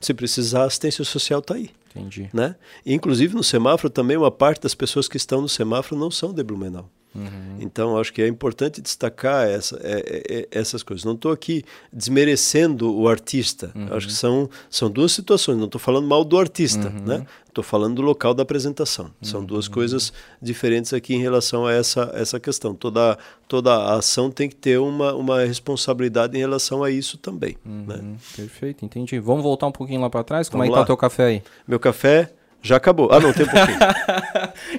[0.00, 1.70] Se precisar, a assistência social está aí.
[1.94, 2.30] Entendi.
[2.32, 2.54] Né?
[2.86, 6.32] E, inclusive no semáforo também uma parte das pessoas que estão no semáforo não são
[6.32, 6.88] de Blumenau.
[7.14, 7.56] Uhum.
[7.58, 11.04] Então, acho que é importante destacar essa, é, é, é essas coisas.
[11.04, 13.72] Não estou aqui desmerecendo o artista.
[13.74, 13.88] Uhum.
[13.94, 15.58] Acho que são, são duas situações.
[15.58, 17.04] Não estou falando mal do artista, uhum.
[17.04, 17.26] né?
[17.50, 19.10] Estou falando do local da apresentação.
[19.20, 19.72] São duas uhum.
[19.72, 22.76] coisas diferentes aqui em relação a essa, essa questão.
[22.76, 27.56] Toda, toda a ação tem que ter uma, uma responsabilidade em relação a isso também.
[27.64, 27.96] Né?
[27.96, 28.16] Uhum.
[28.36, 29.18] Perfeito, entendi.
[29.18, 30.48] Vamos voltar um pouquinho lá para trás?
[30.48, 31.42] Como Vamos é que está o teu café aí?
[31.66, 32.32] Meu café
[32.62, 33.10] já acabou.
[33.10, 33.78] Ah, não, tem um pouquinho.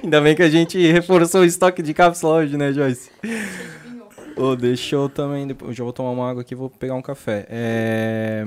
[0.02, 3.10] Ainda bem que a gente reforçou o estoque de cápsula hoje, né, Joyce?
[4.34, 5.46] oh, deixa eu também.
[5.60, 7.46] Eu já vou tomar uma água aqui e vou pegar um café.
[7.50, 8.46] É...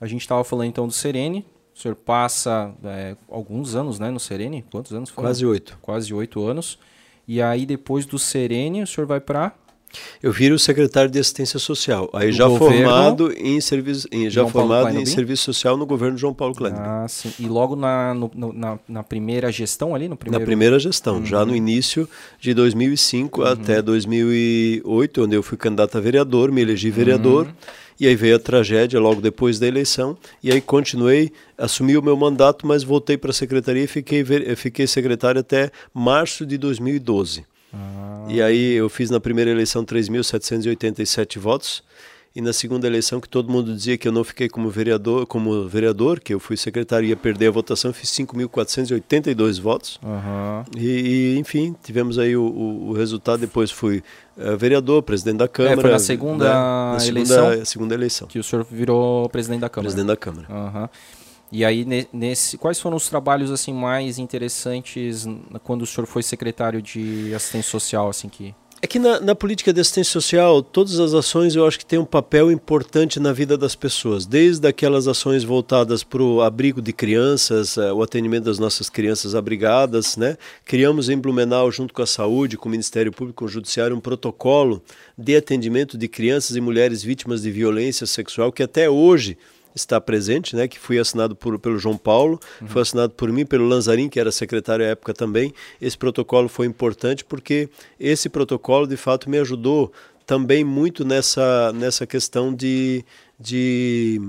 [0.00, 1.44] A gente estava falando então do Serene.
[1.74, 4.64] O senhor passa é, alguns anos né, no Serene?
[4.70, 5.24] Quantos anos foi?
[5.24, 5.78] Quase oito.
[5.80, 6.78] Quase oito anos.
[7.26, 9.54] E aí, depois do Serene, o senhor vai para
[10.22, 12.08] eu viro secretário de assistência social.
[12.12, 16.16] Aí do já formado em serviço, em, já João formado em serviço social no governo
[16.16, 16.74] João Paulo Klein.
[16.76, 17.32] Ah, sim.
[17.38, 20.40] E logo na, no, na, na, primeira gestão ali, no primeiro...
[20.40, 21.26] Na primeira gestão, uhum.
[21.26, 22.08] já no início
[22.40, 23.46] de 2005 uhum.
[23.46, 27.46] até 2008, onde eu fui candidato a vereador, me elegi vereador.
[27.46, 27.52] Uhum.
[27.98, 30.16] E aí veio a tragédia logo depois da eleição.
[30.42, 34.24] E aí continuei, assumi o meu mandato, mas voltei para a secretaria e fiquei,
[34.56, 37.44] fiquei secretário até março de 2012.
[37.72, 38.26] Ah.
[38.28, 41.82] E aí eu fiz na primeira eleição 3.787 votos
[42.34, 45.68] e na segunda eleição que todo mundo dizia que eu não fiquei como vereador, como
[45.68, 50.00] vereador, que eu fui secretário e ia perder a votação, fiz 5.482 votos.
[50.02, 50.64] Uhum.
[50.76, 53.40] E, e, enfim, tivemos aí o, o, o resultado.
[53.40, 54.02] Depois fui
[54.38, 55.78] uh, vereador, presidente da Câmara.
[55.78, 56.98] É, foi na segunda né?
[56.98, 57.50] na eleição.
[57.50, 58.28] Segunda, segunda eleição.
[58.28, 59.92] Que o senhor virou presidente da Câmara.
[59.92, 60.46] Presidente da Câmara.
[60.50, 60.88] Uhum.
[61.52, 65.26] E aí, nesse, quais foram os trabalhos assim mais interessantes
[65.62, 68.54] quando o senhor foi secretário de assistência social, assim que?
[68.84, 72.00] É que na, na, política de assistência social, todas as ações eu acho que têm
[72.00, 76.92] um papel importante na vida das pessoas, desde aquelas ações voltadas para o abrigo de
[76.92, 80.36] crianças, eh, o atendimento das nossas crianças abrigadas, né?
[80.64, 84.00] Criamos em Blumenau, junto com a saúde, com o Ministério Público, com o Judiciário, um
[84.00, 84.82] protocolo
[85.16, 89.38] de atendimento de crianças e mulheres vítimas de violência sexual que até hoje
[89.74, 92.68] está presente, né, que foi assinado por, pelo João Paulo, uhum.
[92.68, 95.52] foi assinado por mim, pelo Lanzarin, que era secretário à época também.
[95.80, 97.68] Esse protocolo foi importante porque
[97.98, 99.92] esse protocolo, de fato, me ajudou
[100.26, 103.04] também muito nessa, nessa questão de,
[103.38, 104.20] de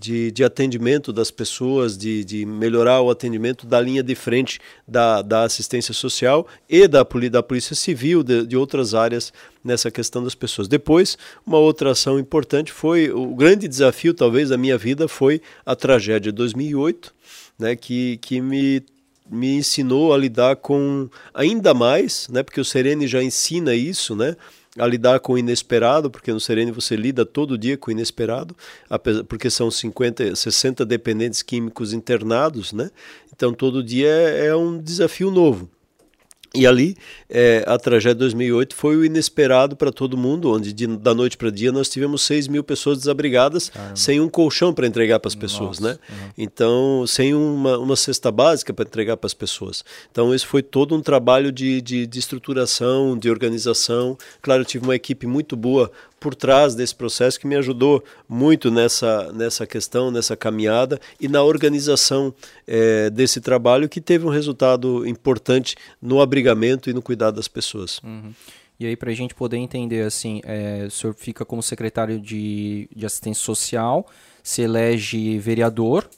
[0.00, 5.20] de, de atendimento das pessoas, de, de melhorar o atendimento da linha de frente da,
[5.20, 9.30] da assistência social e da, da Polícia Civil, de, de outras áreas
[9.62, 10.66] nessa questão das pessoas.
[10.66, 15.76] Depois, uma outra ação importante foi, o grande desafio talvez da minha vida foi a
[15.76, 17.14] tragédia de 2008,
[17.58, 18.82] né, que, que me
[19.32, 22.42] me ensinou a lidar com ainda mais, né?
[22.42, 24.34] Porque o Serene já ensina isso, né?
[24.78, 28.56] A lidar com o inesperado, porque no Serene você lida todo dia com o inesperado,
[29.28, 32.90] porque são 50, 60 dependentes químicos internados, né?
[33.34, 35.68] Então todo dia é, é um desafio novo.
[36.52, 36.96] E ali,
[37.28, 41.36] é, a tragédia de 2008 foi o inesperado para todo mundo, onde de, da noite
[41.36, 43.94] para dia nós tivemos 6 mil pessoas desabrigadas, Caramba.
[43.94, 45.98] sem um colchão para entregar para as pessoas, Nossa, né?
[46.08, 46.30] Uhum.
[46.36, 49.84] Então, sem uma, uma cesta básica para entregar para as pessoas.
[50.10, 54.18] Então, esse foi todo um trabalho de, de, de estruturação, de organização.
[54.42, 55.90] Claro, eu tive uma equipe muito boa
[56.20, 61.42] por trás desse processo que me ajudou muito nessa, nessa questão, nessa caminhada e na
[61.42, 62.32] organização
[62.66, 67.98] é, desse trabalho que teve um resultado importante no abrigamento e no cuidado das pessoas.
[68.04, 68.32] Uhum.
[68.78, 72.88] E aí, para a gente poder entender, assim, é, o senhor fica como secretário de,
[72.94, 74.06] de assistência social,
[74.42, 76.08] se elege vereador,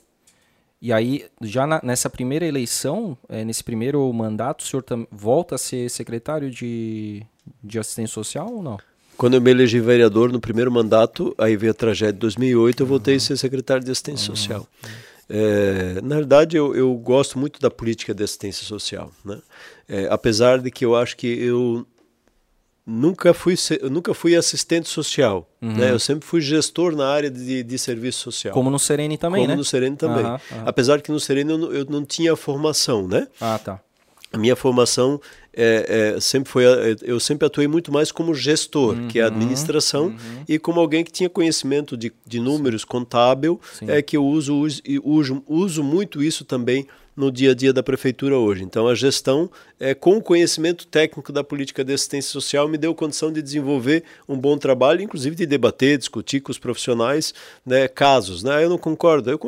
[0.80, 5.58] e aí, já na, nessa primeira eleição, é, nesse primeiro mandato, o senhor volta a
[5.58, 7.24] ser secretário de,
[7.62, 8.78] de assistência social ou não?
[9.22, 12.86] Quando eu me elegi vereador no primeiro mandato, aí veio a tragédia de 2008, eu
[12.88, 13.18] voltei uhum.
[13.18, 14.36] a ser secretário de assistência uhum.
[14.36, 14.66] social.
[15.30, 19.38] É, na verdade, eu, eu, gosto muito da política de assistência social, né?
[19.88, 21.86] É, apesar de que eu acho que eu
[22.84, 23.54] nunca fui
[23.88, 25.76] nunca fui assistente social, uhum.
[25.76, 25.92] né?
[25.92, 28.52] Eu sempre fui gestor na área de, de serviço social.
[28.52, 29.56] Como no Serene também, Como né?
[29.56, 30.24] no Serene também.
[30.66, 33.28] Apesar de que no Serene eu, eu não tinha formação, né?
[33.40, 33.80] Ah, tá.
[34.32, 35.20] A minha formação
[35.54, 36.64] é, é, sempre foi
[37.02, 40.44] eu sempre atuei muito mais como gestor, uhum, que é a administração, uhum.
[40.48, 42.88] e como alguém que tinha conhecimento de, de números, Sim.
[42.88, 43.90] contábil, Sim.
[43.90, 46.86] é que eu uso, uso, uso, uso muito isso também
[47.16, 48.62] no dia a dia da prefeitura hoje.
[48.62, 52.94] Então, a gestão, é, com o conhecimento técnico da política de assistência social, me deu
[52.94, 57.34] condição de desenvolver um bom trabalho, inclusive de debater, discutir com os profissionais
[57.64, 58.42] né, casos.
[58.42, 58.64] Né?
[58.64, 59.38] Eu não concordo, eu,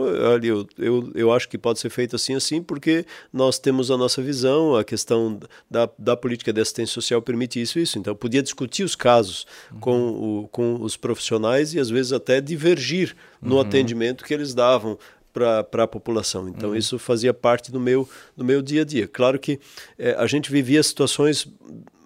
[0.43, 4.21] eu, eu, eu acho que pode ser feito assim, assim, porque nós temos a nossa
[4.21, 5.39] visão, a questão
[5.71, 7.99] da, da política de assistência social permite isso isso.
[7.99, 9.81] Então, eu podia discutir os casos uhum.
[9.81, 13.61] com, o, com os profissionais e, às vezes, até divergir no uhum.
[13.61, 14.99] atendimento que eles davam
[15.35, 16.49] para a população.
[16.49, 16.77] Então uhum.
[16.77, 19.09] isso fazia parte do meu, do meu dia a dia.
[19.09, 19.59] Claro que
[19.99, 21.49] é, a gente vivia situações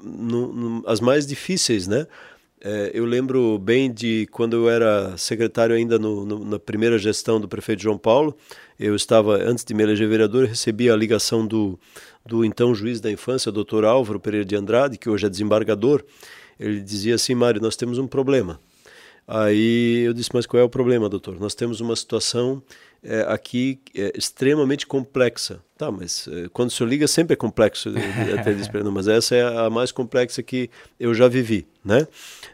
[0.03, 2.07] no, no, as mais difíceis, né?
[2.61, 7.41] É, eu lembro bem de quando eu era secretário ainda no, no, na primeira gestão
[7.41, 8.37] do prefeito João Paulo.
[8.81, 11.79] Eu estava, antes de me eleger vereador, recebi a ligação do,
[12.26, 16.03] do então juiz da infância, doutor Álvaro Pereira de Andrade, que hoje é desembargador.
[16.59, 18.59] Ele dizia assim, Mário, nós temos um problema.
[19.26, 21.39] Aí eu disse, mas qual é o problema, doutor?
[21.39, 22.62] Nós temos uma situação
[23.03, 25.61] é, aqui é extremamente complexa.
[25.76, 27.90] Tá, mas é, quando o senhor liga sempre é complexo,
[28.38, 30.68] até não, mas essa é a mais complexa que
[30.99, 32.07] eu já vivi, né?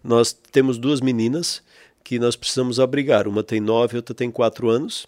[0.02, 1.62] Nós temos duas meninas
[2.02, 5.06] que nós precisamos abrigar, uma tem nove, outra tem quatro anos.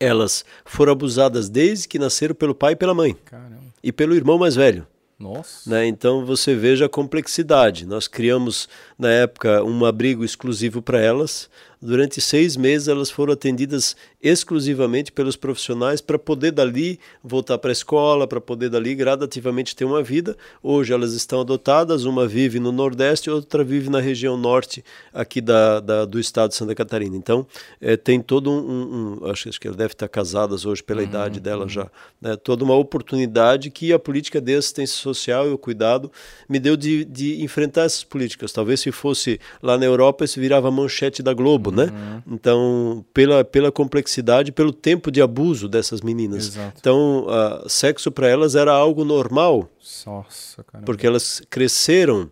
[0.00, 3.60] Elas foram abusadas desde que nasceram pelo pai e pela mãe Caramba.
[3.80, 4.84] e pelo irmão mais velho.
[5.16, 5.70] Nossa.
[5.70, 5.86] Né?
[5.86, 7.86] Então você veja a complexidade.
[7.86, 8.68] Nós criamos
[8.98, 11.48] na época um abrigo exclusivo para elas.
[11.82, 17.72] Durante seis meses elas foram atendidas exclusivamente pelos profissionais para poder dali voltar para a
[17.72, 20.36] escola, para poder dali gradativamente ter uma vida.
[20.62, 25.80] Hoje elas estão adotadas, uma vive no Nordeste, outra vive na região norte aqui da,
[25.80, 27.16] da do estado de Santa Catarina.
[27.16, 27.44] Então
[27.80, 31.08] é, tem todo um, um, acho, acho que elas devem estar casadas hoje pela uhum,
[31.08, 31.68] idade dela uhum.
[31.68, 32.36] já, né?
[32.36, 36.12] toda uma oportunidade que a política de assistência social e o cuidado
[36.48, 38.52] me deu de, de enfrentar essas políticas.
[38.52, 41.84] Talvez se fosse lá na Europa isso virava manchete da Globo, né?
[41.84, 42.34] Uhum.
[42.34, 46.48] Então pela pela complexidade pelo tempo de abuso dessas meninas.
[46.48, 46.76] Exato.
[46.78, 49.68] Então, uh, sexo para elas era algo normal.
[50.06, 52.30] Nossa, porque elas cresceram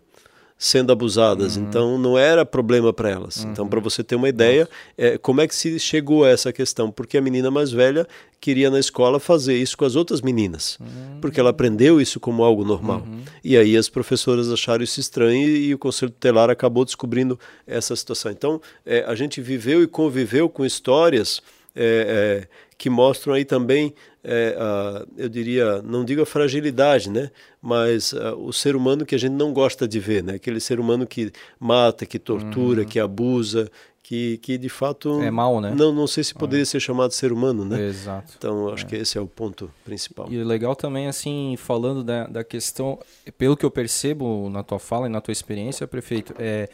[0.63, 1.63] sendo abusadas, uhum.
[1.63, 3.37] então não era problema para elas.
[3.37, 3.51] Uhum.
[3.51, 6.91] Então, para você ter uma ideia, é, como é que se chegou a essa questão?
[6.91, 8.07] Porque a menina mais velha
[8.39, 11.17] queria na escola fazer isso com as outras meninas, uhum.
[11.19, 12.99] porque ela aprendeu isso como algo normal.
[12.99, 13.21] Uhum.
[13.43, 17.95] E aí as professoras acharam isso estranho e, e, o conselho tutelar acabou descobrindo essa
[17.95, 18.31] situação.
[18.31, 21.41] Então, é, a gente viveu e conviveu com histórias
[21.75, 22.47] é, é,
[22.81, 27.29] que mostram aí também, é, a, eu diria, não digo a fragilidade, né,
[27.61, 30.79] mas a, o ser humano que a gente não gosta de ver, né, aquele ser
[30.79, 32.87] humano que mata, que tortura, uhum.
[32.87, 33.69] que abusa,
[34.01, 35.75] que, que de fato é mal, né?
[35.77, 36.65] Não, não sei se poderia é.
[36.65, 37.79] ser chamado ser humano, né?
[37.85, 38.33] Exato.
[38.35, 38.89] Então acho é.
[38.89, 40.27] que esse é o ponto principal.
[40.29, 42.97] E legal também assim falando da, da questão,
[43.37, 46.67] pelo que eu percebo na tua fala e na tua experiência, prefeito, é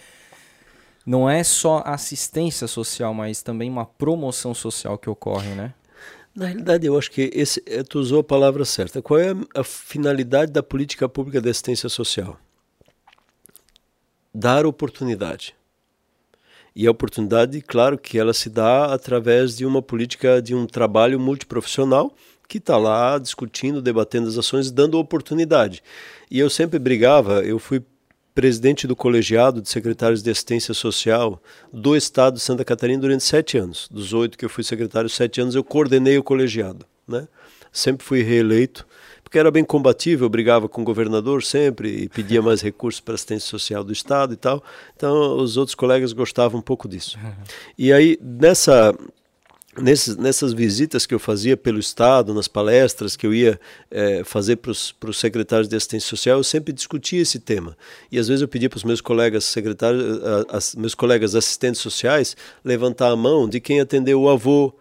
[1.06, 5.74] não é só assistência social, mas também uma promoção social que ocorre, né?
[6.38, 9.02] Na realidade, eu acho que esse, eh, tu usou a palavra certa.
[9.02, 12.40] Qual é a, finalidade da política pública de assistência social?
[14.32, 15.56] Dar oportunidade.
[16.76, 21.20] E a oportunidade, claro que ela se dá através de uma política, de um trabalho
[21.20, 22.14] multiprofissional
[22.48, 25.82] que está lá discutindo, debatendo as ações, dando oportunidade.
[26.30, 27.84] E eu sempre brigava, eu fui
[28.38, 31.42] presidente do colegiado de secretários de assistência social
[31.74, 33.90] do estado de Santa Catarina durante sete anos.
[33.90, 36.86] Dos oito que eu fui secretário, sete anos eu coordenei o colegiado.
[37.08, 37.28] Né?
[37.72, 38.86] Sempre fui reeleito,
[39.24, 43.16] porque era bem combativo, eu brigava com o governador sempre e pedia mais recursos para
[43.16, 44.64] assistência social do estado e tal.
[44.96, 47.18] Então os outros colegas gostavam um pouco disso.
[47.76, 48.94] E aí, nessa
[49.80, 53.60] Nesses, nessas visitas que eu fazia pelo Estado, nas palestras que eu ia
[53.92, 57.78] é, fazer para os secretários de assistência social, eu sempre discutia esse tema.
[58.12, 61.80] E às vezes eu pedia para os meus colegas secretários, a, a, meus colegas assistentes
[61.80, 62.36] sociais,
[62.66, 64.74] levantar a mão de quem atendeu o avô,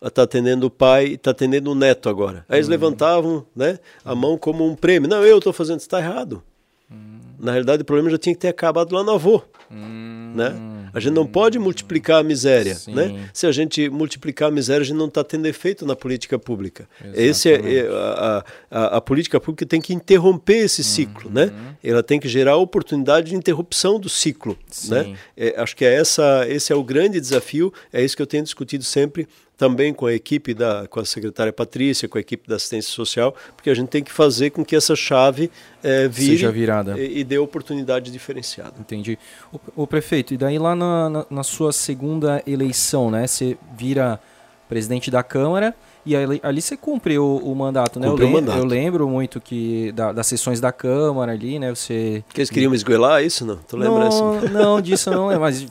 [0.00, 2.44] está atendendo o pai, está atendendo o neto agora.
[2.48, 2.72] Aí eles uhum.
[2.72, 5.08] levantavam né, a mão como um prêmio.
[5.08, 6.42] Não, eu estou fazendo, está errado.
[6.90, 7.18] Uhum.
[7.38, 9.42] Na realidade, o problema já tinha que ter acabado lá no avô.
[9.70, 10.32] Uhum.
[10.34, 10.54] Né?
[10.96, 12.74] A gente não pode multiplicar a miséria.
[12.88, 13.28] Né?
[13.34, 16.88] Se a gente multiplicar a miséria, a gente não está tendo efeito na política pública.
[17.12, 21.30] Esse é, é a, a, a, política pública tem que interromper esse ciclo.
[21.30, 21.44] Né?
[21.44, 21.74] Uhum.
[21.84, 24.56] Ela tem que gerar oportunidade de interrupção do ciclo.
[24.88, 25.14] Né?
[25.36, 28.42] É, acho que é essa, esse é o grande desafio, é isso que eu tenho
[28.42, 32.56] discutido sempre também com a equipe da com a secretária Patrícia, com a equipe da
[32.56, 35.50] assistência social, porque a gente tem que fazer com que essa chave
[35.82, 38.74] é, vire seja virada e, e dê oportunidade diferenciada.
[38.78, 39.18] Entendi.
[39.52, 44.20] O, o prefeito, e daí lá na, na, na, sua segunda eleição, né, você vira
[44.68, 45.74] presidente da Câmara
[46.06, 48.06] e ali, ali você cumpriu o, o mandato, né?
[48.06, 48.58] eu, lembro, o mandato.
[48.58, 51.74] eu lembro muito que da, das sessões da Câmara ali, né?
[51.74, 52.22] Você.
[52.32, 53.56] Que eles queriam me esgoelar isso, não?
[53.56, 54.40] Tu lembra não?
[54.42, 55.66] Não, disso não é, mas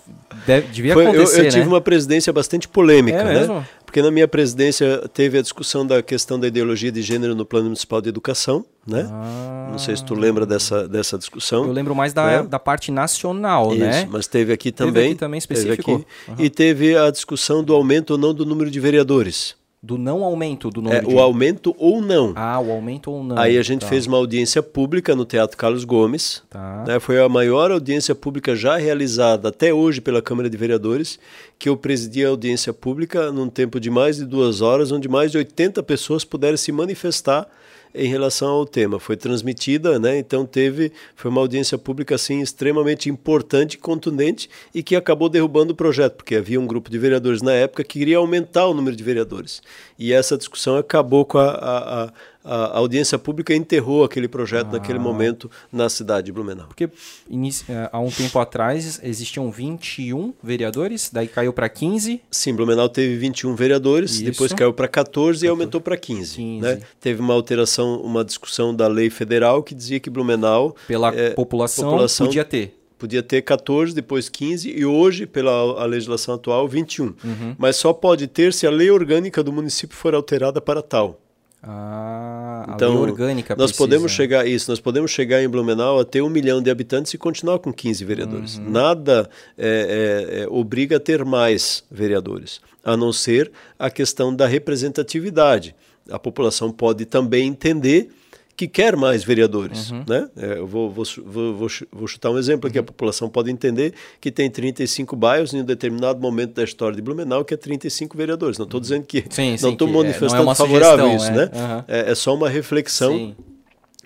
[0.45, 1.39] deve, devia Foi, acontecer.
[1.39, 1.69] Eu, eu tive né?
[1.69, 3.33] uma presidência bastante polêmica, é né?
[3.33, 3.65] Mesmo?
[3.85, 7.67] Porque na minha presidência teve a discussão da questão da ideologia de gênero no Plano
[7.67, 9.07] Municipal de Educação, né?
[9.09, 11.63] Ah, não sei se tu lembra dessa, dessa discussão.
[11.63, 12.43] Eu lembro mais da, né?
[12.43, 14.05] da parte nacional, Isso, né?
[14.11, 14.93] Mas teve aqui também.
[14.93, 15.83] Teve aqui também específico.
[15.83, 16.45] Teve aqui, uhum.
[16.45, 19.55] E teve a discussão do aumento ou não do número de vereadores
[19.85, 21.13] do não aumento do número é, de...
[21.13, 22.33] o aumento ou não.
[22.35, 23.37] Ah, o aumento ou não.
[23.37, 23.87] Aí a gente tá.
[23.87, 26.41] fez uma audiência pública no Teatro Carlos Gomes.
[26.49, 26.83] Tá.
[26.87, 31.19] Né, foi a maior audiência pública já realizada até hoje pela Câmara de Vereadores,
[31.59, 35.31] que eu presidi a audiência pública num tempo de mais de duas horas, onde mais
[35.31, 37.47] de 80 pessoas puderam se manifestar
[37.95, 38.99] em relação ao tema.
[38.99, 40.17] Foi transmitida, né?
[40.17, 45.75] Então teve, foi uma audiência pública assim extremamente importante, contundente e que acabou derrubando o
[45.75, 49.03] projeto, porque havia um grupo de vereadores na época que queria aumentar o número de
[49.03, 49.61] vereadores.
[49.97, 52.13] E essa discussão acabou com a, a, a
[52.45, 54.71] a audiência pública enterrou aquele projeto ah.
[54.73, 56.67] naquele momento na cidade de Blumenau.
[56.67, 62.21] Porque é, há um tempo atrás existiam 21 vereadores, daí caiu para 15.
[62.29, 64.23] Sim, Blumenau teve 21 vereadores, Isso.
[64.23, 66.35] depois caiu para 14 e aumentou para 15.
[66.35, 66.61] 15.
[66.61, 66.81] Né?
[66.99, 70.75] Teve uma alteração, uma discussão da lei federal que dizia que Blumenau...
[70.87, 76.35] Pela é, população, população podia ter podia ter 14, depois 15 e hoje, pela legislação
[76.35, 77.05] atual, 21.
[77.05, 77.55] Uhum.
[77.57, 81.19] Mas só pode ter se a lei orgânica do município for alterada para tal.
[81.67, 83.77] Ah, então, orgânica nós precisa.
[83.77, 87.17] podemos chegar isso, nós podemos chegar em Blumenau a ter um milhão de habitantes e
[87.17, 88.57] continuar com 15 vereadores.
[88.57, 88.69] Uhum.
[88.69, 89.27] Nada
[89.57, 95.75] é, é, é, obriga a ter mais vereadores, a não ser a questão da representatividade.
[96.11, 98.09] A população pode também entender
[98.55, 99.91] que quer mais vereadores.
[99.91, 100.03] Uhum.
[100.07, 100.29] Né?
[100.37, 102.77] É, eu vou, vou, vou, vou, chutar um exemplo aqui.
[102.77, 102.83] Uhum.
[102.83, 107.01] A população pode entender que tem 35 bairros em um determinado momento da história de
[107.01, 108.57] Blumenau que é 35 vereadores.
[108.57, 109.25] Não estou dizendo que.
[109.29, 111.31] Sim, não estou manifestando é, é favorável a isso.
[111.31, 111.49] Né?
[111.53, 111.83] Uhum.
[111.87, 113.13] É, é, só uma reflexão.
[113.13, 113.35] Sim.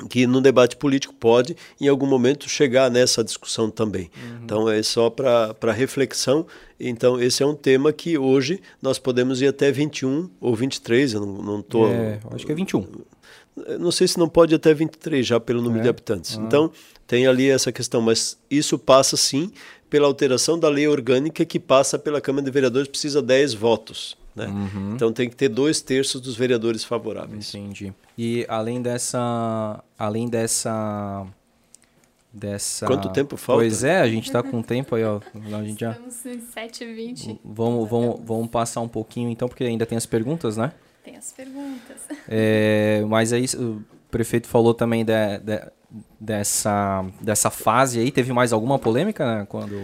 [0.09, 4.09] Que no debate político pode, em algum momento, chegar nessa discussão também.
[4.15, 4.39] Uhum.
[4.45, 6.47] Então, é só para reflexão.
[6.79, 11.25] Então, esse é um tema que hoje nós podemos ir até 21 ou 23, eu
[11.25, 11.87] não estou.
[11.87, 11.91] Tô...
[11.91, 12.87] É, acho que é 21
[13.79, 15.83] não sei se não pode até 23 já pelo número é?
[15.83, 16.37] de habitantes.
[16.37, 16.41] Ah.
[16.41, 16.71] Então,
[17.07, 19.51] tem ali essa questão, mas isso passa sim
[19.89, 24.15] pela alteração da lei orgânica que passa pela Câmara de Vereadores, precisa 10 votos.
[24.35, 24.45] Né?
[24.45, 24.93] Uhum.
[24.93, 27.53] Então tem que ter dois terços dos vereadores favoráveis.
[27.53, 27.93] Entendi.
[28.17, 29.83] E além dessa.
[29.97, 31.25] Além dessa.
[32.31, 32.85] Dessa...
[32.85, 33.63] Quanto tempo falta?
[33.63, 35.19] Pois é, a gente está com tempo aí, ó.
[35.51, 35.93] A gente já...
[35.93, 37.39] Estamos em 7h20.
[37.43, 40.71] Vamos, vamos, vamos passar um pouquinho então, porque ainda tem as perguntas, né?
[41.09, 41.97] Tem as perguntas.
[42.31, 43.81] É, mas aí o
[44.11, 45.61] prefeito falou também de, de,
[46.19, 48.11] dessa, dessa fase aí.
[48.11, 49.81] Teve mais alguma polêmica né, quando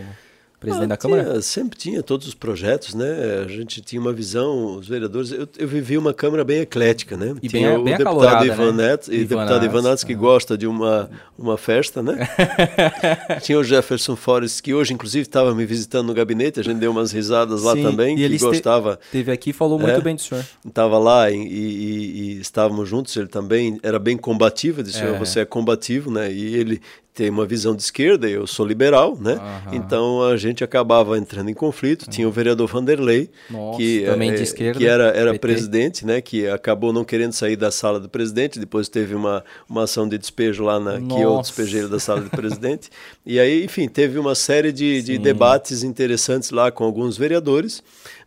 [0.66, 1.24] presidente ah, da Câmara?
[1.24, 3.44] Tinha, sempre tinha todos os projetos, né?
[3.46, 5.32] A gente tinha uma visão, os vereadores.
[5.32, 7.36] Eu, eu vivi uma Câmara bem eclética, né?
[7.42, 8.88] E tinha bem, o bem deputado Ivan né?
[8.88, 10.18] Neto, e Ivan deputado Ivan Neto, que ah.
[10.18, 12.28] gosta de uma, uma festa, né?
[13.42, 16.92] tinha o Jefferson Forrest, que hoje, inclusive, estava me visitando no gabinete, a gente deu
[16.92, 19.00] umas risadas lá Sim, também, e que gostava.
[19.12, 20.46] Teve aqui e falou muito é, bem do senhor.
[20.66, 25.18] Estava lá e, e, e, estávamos juntos, ele também era bem combativo, disse, é.
[25.18, 26.32] você é combativo, né?
[26.32, 26.82] E ele
[27.16, 29.36] tem uma visão de esquerda, eu sou liberal, né?
[29.36, 29.76] Aham.
[29.76, 32.10] Então a gente acabava entrando em conflito.
[32.10, 35.40] Tinha o vereador Vanderlei, Nossa, que, também de eh, esquerda, que era, era PT.
[35.40, 36.20] presidente, né?
[36.20, 38.60] Que acabou não querendo sair da sala do presidente.
[38.60, 41.54] Depois teve uma, uma ação de despejo lá na que eu Nossa.
[41.54, 42.90] despejei da sala do presidente.
[43.26, 47.82] E aí, enfim, teve uma série de, de debates interessantes lá com alguns vereadores.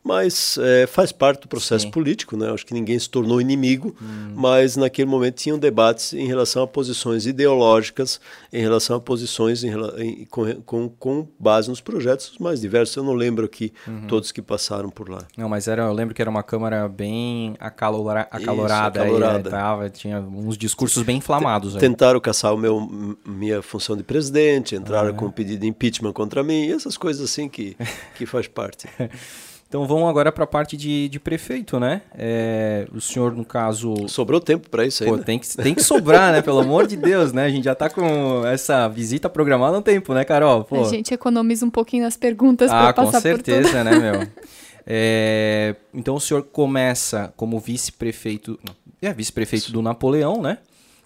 [0.09, 1.89] Mas eh, faz parte do processo Sim.
[1.89, 1.91] Hum.
[1.91, 2.51] político, né?
[2.51, 3.95] Acho que ninguém se tornou inimigo,
[4.35, 8.19] mas naquele momento tinham debates em relação a posições ideológicas,
[8.51, 9.69] em relação a posições em
[9.99, 12.97] em- com, com, com base nos projetos mais diversos.
[12.97, 14.07] Eu não lembro aqui Uhum.
[14.07, 15.27] todos que passaram por lá.
[15.37, 19.03] Não, mas era, eu lembro que era uma câmara bem acalora, acalorada.
[19.03, 19.51] aí, acalorada.
[19.51, 21.75] né, tava, tinha uns discursos bem inflamados.
[21.75, 21.81] aí.
[21.81, 22.81] Tentaram caçar o meu,
[23.27, 25.13] minha função de presidente, Ah, entraram é?
[25.13, 27.77] com pedido de impeachment contra mim, essas coisas assim que,
[28.17, 28.87] que faz parte.
[29.69, 32.01] Então vamos agora para a parte de, de prefeito, né?
[32.17, 35.25] É, o senhor, no caso, Sobrou tempo para isso Pô, ainda.
[35.25, 36.41] tem que, tem que sobrar, né?
[36.41, 37.45] Pelo amor de Deus, né?
[37.45, 40.65] A gente já tá com essa visita programada há um tempo, né, Carol?
[40.65, 40.81] Pô.
[40.81, 43.45] A gente economiza um pouquinho nas perguntas ah, para com passar por tudo.
[43.45, 44.27] certeza, né, meu?
[44.91, 48.59] É, então o senhor começa como vice-prefeito,
[49.03, 50.57] é vice-prefeito do Napoleão, né?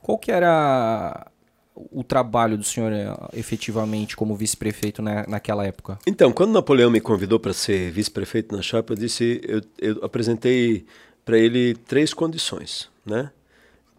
[0.00, 1.26] Qual que era
[1.74, 5.98] o trabalho do senhor eh, efetivamente como vice-prefeito na, naquela época?
[6.06, 10.84] Então, quando Napoleão me convidou para ser vice-prefeito na chapa, eu disse, eu, eu apresentei
[11.24, 13.30] para ele três condições, né?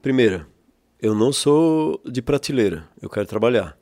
[0.01, 0.45] Primeira,
[1.01, 3.77] eu não sou de prateleira, eu quero trabalhar.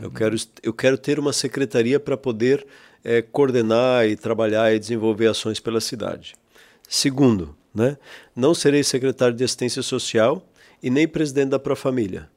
[0.00, 2.66] Eu quero, eu quero ter uma secretaria para poder
[3.02, 6.34] eh, coordenar e trabalhar e desenvolver ações pela cidade.
[6.86, 7.96] Segundo, né?
[8.34, 10.46] Não serei secretário de assistência social
[10.82, 12.28] e nem presidente da Profamília.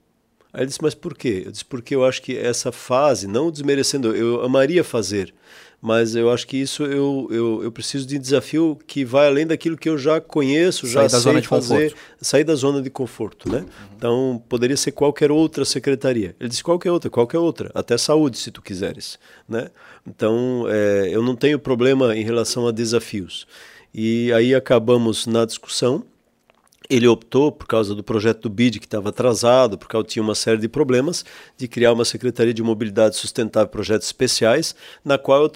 [0.52, 1.44] Aí ele disse, mas por quê?
[1.46, 5.34] Eu disse, porque eu acho que essa fase, não desmerecendo, eu amaria fazer,
[5.82, 9.78] mas eu acho que isso eu, eu, eu preciso de desafio que vai além daquilo
[9.78, 12.26] que eu já conheço, já Sair da sei zona de fazer, conforto.
[12.26, 13.66] sair da zona de conforto, né?
[13.96, 16.36] Então, poderia ser qualquer outra secretaria.
[16.40, 19.18] Ele disse, qualquer outra, qualquer outra, até saúde, se tu quiseres,
[19.48, 19.70] né?
[20.06, 23.48] Então, é, eu não tenho problema em relação a desafios.
[23.94, 26.04] E aí acabamos na discussão,
[26.90, 30.34] ele optou, por causa do projeto do BID, que estava atrasado, por causa tinha uma
[30.36, 31.24] série de problemas,
[31.56, 34.76] de criar uma Secretaria de Mobilidade Sustentável e Projetos Especiais,
[35.06, 35.50] na qual eu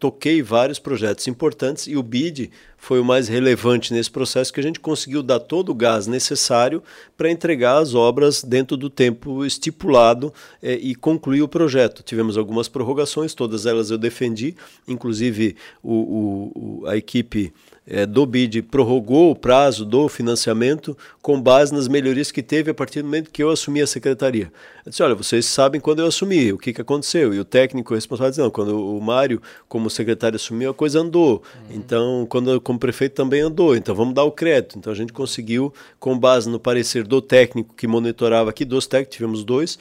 [0.00, 4.62] toquei vários projetos importantes e o BID foi o mais relevante nesse processo, que a
[4.62, 6.82] gente conseguiu dar todo o gás necessário
[7.18, 12.02] para entregar as obras dentro do tempo estipulado eh, e concluir o projeto.
[12.02, 14.56] Tivemos algumas prorrogações, todas elas eu defendi,
[14.88, 17.52] inclusive o, o- o- a equipe
[17.90, 22.74] é, do BID prorrogou o prazo do financiamento com base nas melhorias que teve a
[22.74, 24.52] partir do momento que eu assumi a secretaria.
[24.86, 27.34] Eu disse, olha, vocês sabem quando eu assumi, o que, que aconteceu.
[27.34, 31.42] E o técnico responsável disse, não, quando o Mário, como secretário, assumiu, a coisa andou.
[31.68, 31.76] Uhum.
[31.76, 34.78] Então, quando como prefeito também andou, então vamos dar o crédito.
[34.78, 39.16] Então, a gente conseguiu, com base no parecer do técnico que monitorava aqui, dos técnicos,
[39.16, 39.78] tivemos dois,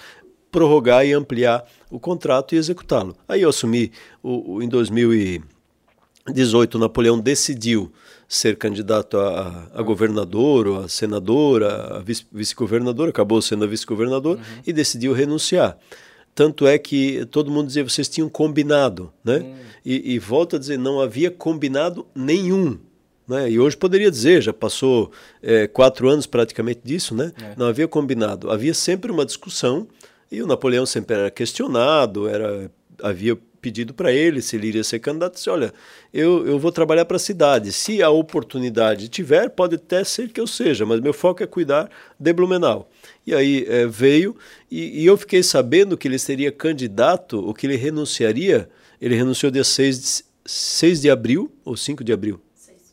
[0.52, 3.16] prorrogar e ampliar o contrato e executá-lo.
[3.28, 3.92] Aí eu assumi
[4.24, 5.42] o, o em 2000 e
[6.34, 7.92] 18, Napoleão decidiu
[8.28, 14.44] ser candidato a, a governador ou a senadora, a vice-governador, acabou sendo a vice-governador uhum.
[14.66, 15.78] e decidiu renunciar.
[16.36, 19.38] Tanto é que todo mundo dizia, vocês tinham combinado, né?
[19.38, 19.56] Uhum.
[19.86, 22.78] E, e volta a dizer, não havia combinado nenhum.
[23.28, 23.52] Né?
[23.52, 25.12] E hoje poderia dizer, já passou
[25.42, 27.32] é, quatro anos praticamente disso, né?
[27.42, 27.54] É.
[27.58, 28.50] Não havia combinado.
[28.50, 29.88] Havia sempre uma discussão
[30.32, 35.00] e o Napoleão sempre era questionado, era havia pedido para ele se ele iria ser
[35.00, 35.36] candidato.
[35.36, 35.74] Disse, olha,
[36.14, 37.72] eu, eu vou trabalhar para a cidade.
[37.72, 41.90] Se a oportunidade tiver, pode até ser que eu seja, mas meu foco é cuidar
[42.20, 42.90] de Blumenau.
[43.26, 44.36] E aí eh, veio
[44.72, 48.70] e, e eu fiquei sabendo que ele seria candidato, ou que ele renunciaria.
[49.02, 52.42] Ele renunciou dia 6 de, 6 de abril, ou 5 de abril?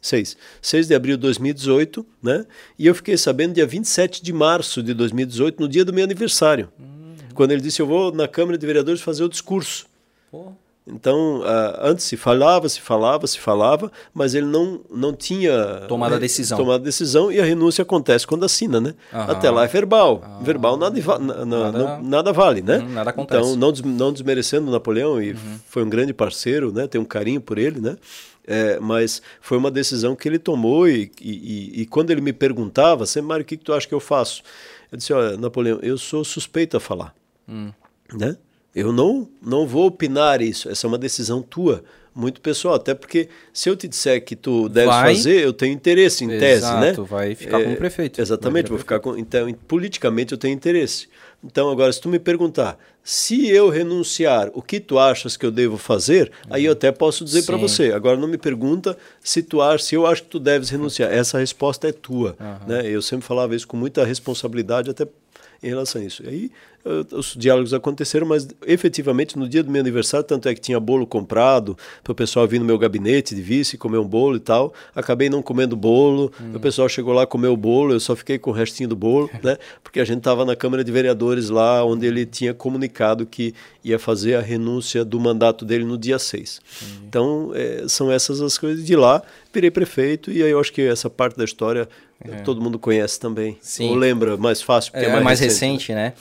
[0.00, 0.36] 6.
[0.62, 2.46] 6 de abril de 2018, né?
[2.78, 6.70] E eu fiquei sabendo dia 27 de março de 2018, no dia do meu aniversário.
[7.34, 9.86] Quando ele disse, eu vou na Câmara de Vereadores fazer o discurso.
[10.88, 16.14] Então, ah, antes se falava, se falava, se falava, mas ele não, não tinha Tomado
[16.14, 16.56] a decisão.
[16.56, 18.94] tomado a decisão e a renúncia acontece quando assina, né?
[19.12, 19.32] Aham.
[19.32, 20.22] Até lá é verbal.
[20.42, 22.78] verbal nada, na- na- Nada- não- nada vale, né?
[22.78, 23.40] Hum, nada acontece.
[23.40, 25.34] Então, não, des- não desmerecendo Napoleão, e
[25.66, 26.86] foi um grande parceiro, né?
[26.86, 27.96] Tem um carinho por ele, né?
[28.46, 33.04] É, mas foi uma decisão que ele tomou e, e, e- quando ele me perguntava,
[33.06, 34.40] sempre, Mário, o que, que tu acha que eu faço?
[34.92, 37.12] Eu disse, olha, Napoleão, eu sou suspeito a falar
[38.14, 38.36] né?
[38.76, 40.68] Eu não, não vou opinar isso.
[40.68, 41.82] Essa é uma decisão tua,
[42.14, 42.74] muito pessoal.
[42.74, 45.16] Até porque se eu te disser que tu deves Vai.
[45.16, 46.88] fazer, eu tenho interesse em tese, né?
[46.90, 48.20] Exato, vai ficar como prefeito.
[48.20, 49.16] Exatamente, vou ficar com.
[49.16, 51.08] Então, politicamente eu tenho interesse.
[51.42, 55.52] Então, agora, se tu me perguntar se eu renunciar, o que tu achas que eu
[55.52, 57.92] devo fazer, aí eu até posso dizer para você.
[57.92, 61.12] Agora, não me pergunta se tu acha, se eu acho que tu deves renunciar.
[61.12, 62.36] Essa resposta é tua,
[62.66, 62.84] né?
[62.84, 65.06] Eu sempre falava isso com muita responsabilidade, até
[65.66, 66.22] em relação a isso.
[66.24, 66.50] E aí
[67.10, 71.06] os diálogos aconteceram, mas efetivamente no dia do meu aniversário, tanto é que tinha bolo
[71.06, 74.72] comprado para o pessoal vir no meu gabinete de vice comer um bolo e tal.
[74.94, 76.52] Acabei não comendo bolo, hum.
[76.54, 79.28] o pessoal chegou lá comer o bolo, eu só fiquei com o restinho do bolo,
[79.42, 79.56] né?
[79.82, 83.52] Porque a gente estava na Câmara de Vereadores lá, onde ele tinha comunicado que
[83.82, 86.60] ia fazer a renúncia do mandato dele no dia 6.
[86.82, 86.86] Hum.
[87.08, 88.84] Então, é, são essas as coisas.
[88.86, 89.22] De lá,
[89.52, 91.88] virei prefeito e aí eu acho que essa parte da história
[92.20, 92.40] é.
[92.42, 93.58] todo mundo conhece também.
[93.60, 93.90] Sim.
[93.90, 96.08] Ou lembra, mais fácil, porque é, é mais, mais recente, recente né?
[96.08, 96.12] né?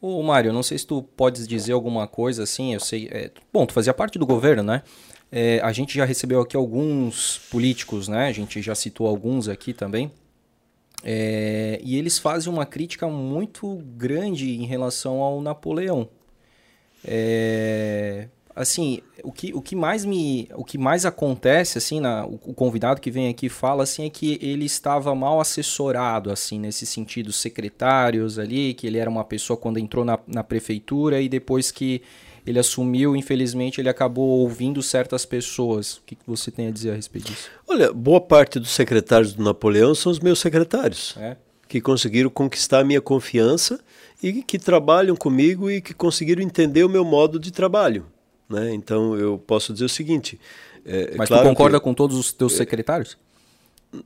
[0.00, 3.08] Ô, Mário, não sei se tu podes dizer alguma coisa assim, eu sei.
[3.10, 4.82] É, bom, tu fazia parte do governo, né?
[5.30, 8.28] É, a gente já recebeu aqui alguns políticos, né?
[8.28, 10.12] A gente já citou alguns aqui também.
[11.02, 16.08] É, e eles fazem uma crítica muito grande em relação ao Napoleão.
[17.04, 22.40] É, assim, o que, o que mais me, o que mais acontece assim, na, o,
[22.42, 26.86] o, convidado que vem aqui fala assim é que ele estava mal assessorado assim nesse
[26.86, 31.70] sentido, secretários ali, que ele era uma pessoa quando entrou na, na prefeitura e depois
[31.70, 32.00] que
[32.46, 35.96] ele assumiu, infelizmente, ele acabou ouvindo certas pessoas.
[35.96, 37.50] O que você tem a dizer a respeito disso?
[37.66, 41.36] Olha, boa parte dos secretários do Napoleão são os meus secretários, é?
[41.68, 43.80] que conseguiram conquistar a minha confiança
[44.22, 48.06] e que trabalham comigo e que conseguiram entender o meu modo de trabalho.
[48.48, 48.74] Né?
[48.74, 50.38] Então eu posso dizer o seguinte.
[50.84, 53.16] É, é Mas claro tu concorda que, com todos os teus é, secretários?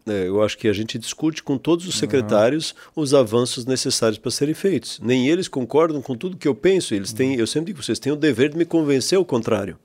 [0.07, 3.03] É, eu acho que a gente discute com todos os secretários uhum.
[3.03, 5.01] os avanços necessários para serem feitos.
[5.03, 6.95] Nem eles concordam com tudo que eu penso.
[6.95, 9.79] Eles têm, eu sempre digo, vocês têm o dever de me convencer ao contrário.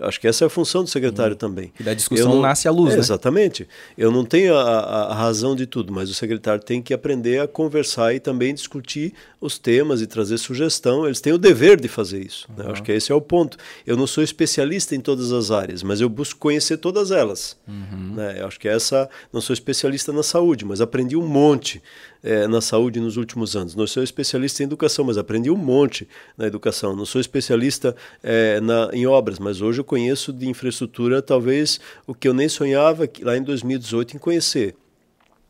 [0.00, 1.38] Acho que essa é a função do secretário hum.
[1.38, 1.72] também.
[1.78, 3.00] E da discussão não, nasce a luz, é, né?
[3.00, 3.68] Exatamente.
[3.96, 7.48] Eu não tenho a, a, razão de tudo, mas o secretário tem que aprender a
[7.48, 11.04] conversar e também discutir os temas e trazer sugestão.
[11.04, 12.46] Eles têm o dever de fazer isso.
[12.50, 12.64] Uhum.
[12.64, 12.72] Né?
[12.72, 13.56] Acho que esse é o ponto.
[13.86, 17.56] Eu não sou especialista em todas as áreas, mas eu busco conhecer todas elas.
[17.66, 18.14] Uhum.
[18.14, 18.42] Né?
[18.44, 19.08] Acho que essa.
[19.32, 21.82] Não sou especialista na saúde, mas aprendi um monte
[22.22, 23.74] é, na saúde nos últimos anos.
[23.74, 26.94] Não sou especialista em educação, mas aprendi um monte na educação.
[26.94, 32.14] Não sou especialista é, na, em obras, mas hoje eu conheço de infraestrutura talvez o
[32.14, 34.74] que eu nem sonhava lá em 2018 em conhecer.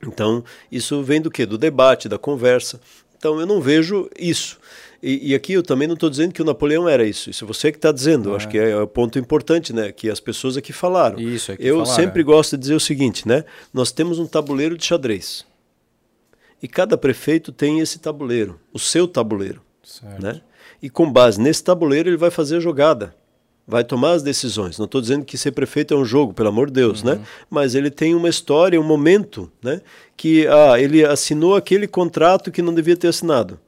[0.06, 1.44] Então, isso vem do quê?
[1.44, 2.80] Do debate, da conversa.
[3.16, 4.58] Então, eu não vejo isso.
[5.02, 7.30] E, e, aqui eu também não estou dizendo que o Napoleão era isso.
[7.30, 8.32] Isso é você que está dizendo.
[8.32, 8.36] Ah.
[8.36, 9.92] Acho que é, é o ponto importante, né?
[9.92, 11.20] Que as pessoas aqui falaram.
[11.20, 11.94] Isso, aqui eu falaram.
[11.94, 13.44] sempre gosto de dizer o seguinte, né?
[13.72, 15.44] Nós temos um tabuleiro de xadrez.
[16.62, 19.62] E cada prefeito tem esse tabuleiro, o seu tabuleiro.
[19.82, 20.22] Certo.
[20.22, 20.40] Né?
[20.82, 23.14] E com base nesse tabuleiro ele vai fazer a jogada,
[23.66, 24.78] vai tomar as decisões.
[24.78, 27.12] Não estou dizendo que ser prefeito é um jogo, pelo amor de Deus, né?
[27.12, 27.18] uhum.
[27.18, 27.26] né?
[27.48, 29.80] Mas ele tem uma história, um momento, né?
[30.16, 33.58] Que ah, ele assinou aquele contrato que não devia ter assinado.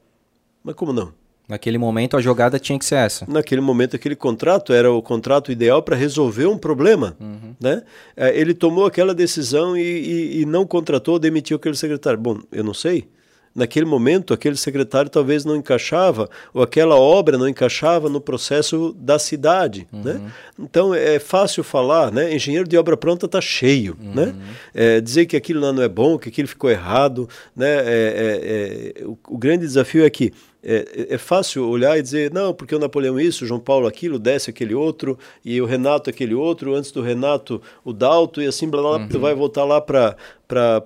[0.63, 1.13] Mas como não?
[1.51, 3.25] Naquele momento a jogada tinha que ser essa.
[3.27, 7.53] Naquele momento aquele contrato era o contrato ideal para resolver um problema, uhum.
[7.59, 7.83] né?
[8.15, 12.17] É, ele tomou aquela decisão e, e, e não contratou, demitiu aquele secretário.
[12.17, 13.05] Bom, eu não sei
[13.53, 19.19] naquele momento aquele secretário talvez não encaixava ou aquela obra não encaixava no processo da
[19.19, 20.01] cidade uhum.
[20.03, 20.21] né?
[20.57, 24.13] então é fácil falar né engenheiro de obra pronta está cheio uhum.
[24.13, 24.35] né
[24.73, 29.01] é, dizer que aquilo lá não é bom que aquilo ficou errado né é, é,
[29.01, 30.31] é o, o, grande desafio é que
[30.63, 34.19] é, é, fácil olhar e dizer, não, porque o Napoleão isso, o João Paulo aquilo,
[34.19, 38.67] desce aquele outro, e o Renato aquele outro, antes do Renato o Dalto, e assim,
[38.67, 39.19] blá, blá, uhum.
[39.19, 40.15] vai voltar lá para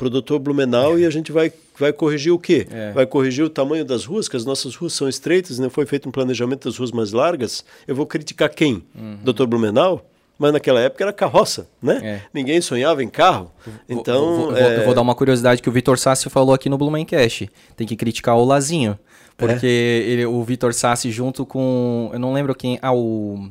[0.01, 2.65] o doutor Blumenau e a gente vai, vai corrigir o quê?
[2.71, 2.93] É.
[2.93, 6.07] Vai corrigir o tamanho das ruas, que as nossas ruas são estreitas, não foi feito
[6.07, 7.65] um planejamento das ruas mais largas.
[7.87, 8.83] Eu vou criticar quem?
[8.95, 9.17] Uhum.
[9.23, 10.05] Doutor Blumenau?
[10.37, 12.01] mas naquela época era carroça, né?
[12.03, 12.21] É.
[12.33, 13.51] Ninguém sonhava em carro.
[13.87, 14.83] Então, vou, vou, é...
[14.83, 17.49] vou, dar uma curiosidade que o Vitor Sassi falou aqui no Blumencast.
[17.77, 18.99] Tem que criticar o Lazinho.
[19.37, 20.09] Porque é.
[20.09, 22.09] ele, o Vitor Sassi junto com.
[22.13, 22.79] Eu não lembro quem.
[22.81, 23.49] Ah, o.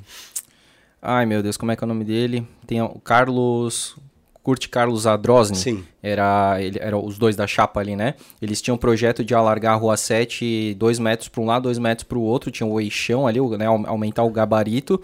[1.01, 2.47] Ai meu Deus, como é que é o nome dele?
[2.67, 3.97] Tem o Carlos.
[4.43, 5.57] Curte Carlos Adrosny.
[5.57, 5.85] Sim.
[6.03, 8.13] Era, ele, era os dois da chapa ali, né?
[8.43, 11.79] Eles tinham um projeto de alargar a rua 7 dois metros para um lado, dois
[11.79, 12.51] metros para o outro.
[12.51, 13.65] Tinha o eixão ali, né?
[13.67, 15.01] Aumentar o gabarito.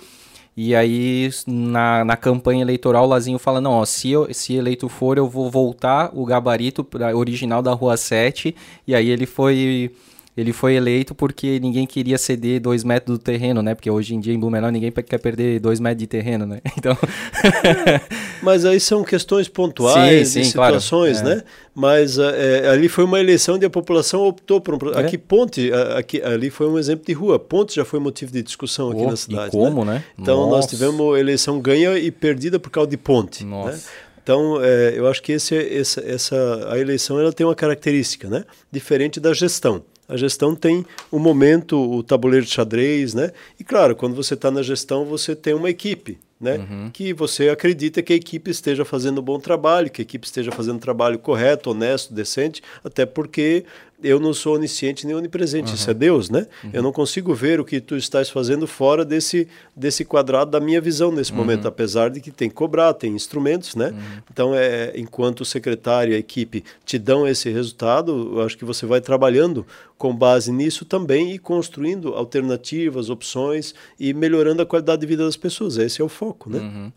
[0.54, 4.90] E aí, na, na campanha eleitoral, o Lazinho fala: não, ó, se, eu, se eleito
[4.90, 8.54] for, eu vou voltar o gabarito original da Rua 7.
[8.86, 9.90] E aí ele foi
[10.36, 13.74] ele foi eleito porque ninguém queria ceder dois metros do terreno, né?
[13.74, 16.60] Porque hoje em dia em Blumenau ninguém quer perder dois metros de terreno, né?
[16.78, 16.96] Então.
[18.42, 21.34] Mas aí são questões pontuais, sim, sim, situações, claro.
[21.34, 21.36] É.
[21.36, 21.44] né?
[21.74, 24.92] Mas é, ali foi uma eleição onde a população optou por um.
[24.92, 25.00] É.
[25.00, 27.38] Aqui Ponte, aqui, ali foi um exemplo de rua.
[27.38, 29.48] Ponte já foi motivo de discussão aqui oh, na cidade.
[29.48, 29.94] E como, né?
[29.94, 30.04] né?
[30.18, 30.50] Então Nossa.
[30.56, 33.44] nós tivemos eleição ganha e perdida por causa de Ponte.
[33.44, 33.50] Né?
[33.50, 33.72] Nossa.
[33.72, 33.82] Né?
[34.22, 38.44] Então, é, eu acho que esse, essa, essa, a eleição ela tem uma característica, né?
[38.70, 39.82] Diferente da gestão.
[40.10, 43.30] A gestão tem o um momento, o tabuleiro de xadrez, né?
[43.58, 46.18] E claro, quando você está na gestão, você tem uma equipe.
[46.40, 46.56] né?
[46.56, 46.90] Uhum.
[46.90, 50.50] Que você acredita que a equipe esteja fazendo um bom trabalho, que a equipe esteja
[50.50, 53.64] fazendo um trabalho correto, honesto, decente, até porque
[54.02, 55.74] eu não sou onisciente nem onipresente, uhum.
[55.74, 56.46] isso é Deus, né?
[56.64, 56.70] Uhum.
[56.72, 60.80] Eu não consigo ver o que tu estás fazendo fora desse, desse quadrado da minha
[60.80, 61.38] visão nesse uhum.
[61.38, 63.90] momento, apesar de que tem que cobrar, tem instrumentos, né?
[63.90, 64.22] Uhum.
[64.32, 68.64] Então, é, enquanto o secretário e a equipe te dão esse resultado, eu acho que
[68.64, 69.66] você vai trabalhando
[69.96, 75.36] com base nisso também e construindo alternativas, opções e melhorando a qualidade de vida das
[75.36, 75.76] pessoas.
[75.76, 76.58] Esse é o foco, né?
[76.58, 76.92] Uhum.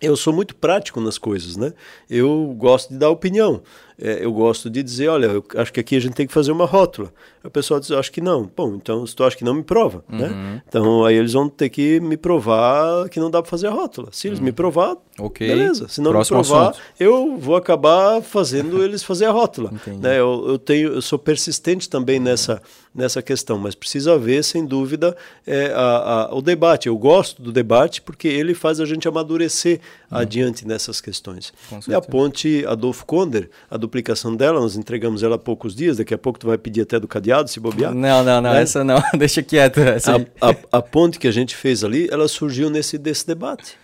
[0.00, 1.72] Eu sou muito prático nas coisas, né?
[2.08, 3.62] Eu gosto de dar opinião
[4.00, 6.52] é, eu gosto de dizer, olha, eu acho que aqui a gente tem que fazer
[6.52, 7.12] uma rótula.
[7.42, 8.48] O pessoal diz, acho que não.
[8.56, 10.28] Bom, então se tu acha que não, me prova, né?
[10.28, 10.34] uhum.
[10.34, 10.62] né?
[10.68, 14.08] Então aí eles vão ter que me provar que não dá para fazer a rótula.
[14.12, 14.44] Se eles uhum.
[14.44, 15.48] me provar, okay.
[15.48, 15.88] beleza.
[15.88, 16.82] Se não Próximo me provar, assunto.
[17.00, 19.72] eu vou acabar fazendo eles fazer a rótula.
[19.86, 20.20] né?
[20.20, 22.62] Eu, eu, tenho, eu sou persistente também nessa,
[22.94, 25.16] nessa questão, mas precisa haver, sem dúvida,
[25.46, 26.86] é, a, a, o debate.
[26.86, 29.80] Eu gosto do debate porque ele faz a gente amadurecer
[30.10, 30.18] uhum.
[30.18, 31.52] adiante nessas questões.
[31.88, 35.96] E a ponte Adolfo Konder, a do duplicação dela, nós entregamos ela há poucos dias,
[35.96, 37.94] daqui a pouco tu vai pedir até do cadeado, se bobear.
[37.94, 38.62] Não, não, não, é?
[38.62, 39.80] essa não, deixa quieto.
[39.80, 43.76] A, a, a, ponte que a gente fez ali, ela surgiu nesse desse debate.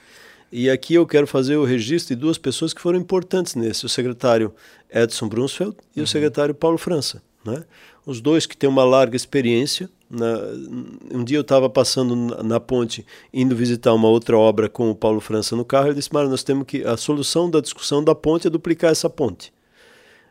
[0.52, 3.88] E aqui eu quero fazer o registro de duas pessoas que foram importantes nesse, o
[3.88, 4.54] secretário
[4.88, 6.04] Edson Brunsfeld e uhum.
[6.04, 7.20] o secretário Paulo França.
[7.44, 7.64] Né?
[8.06, 9.90] Os dois que têm uma larga experiência.
[10.08, 10.38] Na,
[11.12, 14.94] um dia eu estava passando na, na, ponte, indo visitar uma outra obra com o
[14.94, 18.14] Paulo França no carro, ele disse, Mário, nós temos que, a solução da discussão da
[18.14, 19.52] ponte é duplicar essa ponte.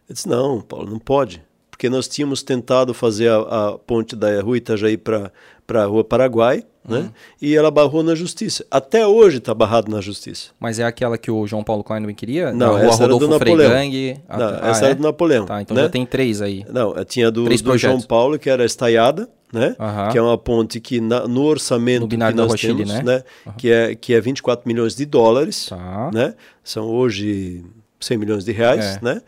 [0.07, 1.41] Eu disse, não, Paulo, não pode.
[1.69, 5.31] Porque nós tínhamos tentado fazer a, a ponte da rua Itajaí para
[5.73, 6.97] a rua Paraguai, né?
[6.97, 7.09] Uhum.
[7.41, 8.65] E ela barrou na justiça.
[8.69, 10.51] Até hoje está barrado na justiça.
[10.59, 12.51] Mas é aquela que o João Paulo Klein queria?
[12.51, 13.69] Não, essa Rodolfo era do Napoleão.
[13.69, 14.95] Não, ah, essa ah, era é?
[14.95, 15.45] do Napoleão.
[15.45, 15.83] Tá, então né?
[15.83, 16.65] já tem três aí.
[16.69, 19.75] Não, tinha do, do João Paulo, que era estaiada, né?
[19.79, 20.11] Uhum.
[20.11, 23.03] Que é uma ponte que na, no orçamento no que nós Rochile, temos, né?
[23.03, 23.23] né?
[23.45, 23.53] Uhum.
[23.53, 26.11] Que, é, que é 24 milhões de dólares, tá.
[26.13, 26.33] né?
[26.63, 27.63] São hoje
[27.99, 28.99] 100 milhões de reais, é.
[29.01, 29.21] né?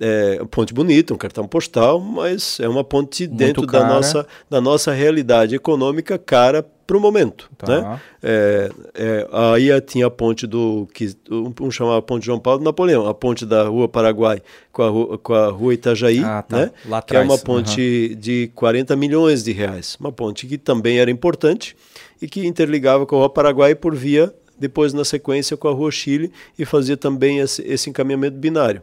[0.00, 4.60] É, ponte bonita, um cartão postal, mas é uma ponte Muito dentro da nossa, da
[4.60, 7.50] nossa realidade econômica cara para o momento.
[7.58, 7.66] Tá.
[7.66, 8.00] Né?
[8.22, 13.12] É, é, aí tinha a ponte do que um chamava Ponte João Paulo Napoleão, a
[13.12, 14.40] ponte da Rua Paraguai
[14.72, 16.56] com a Rua, com a rua Itajaí, ah, tá.
[16.56, 16.70] né?
[16.86, 18.18] Lá que é uma ponte uhum.
[18.18, 19.98] de 40 milhões de reais.
[20.00, 21.76] Uma ponte que também era importante
[22.22, 25.90] e que interligava com a Rua Paraguai por via, depois na sequência com a Rua
[25.90, 28.82] Chile e fazia também esse, esse encaminhamento binário.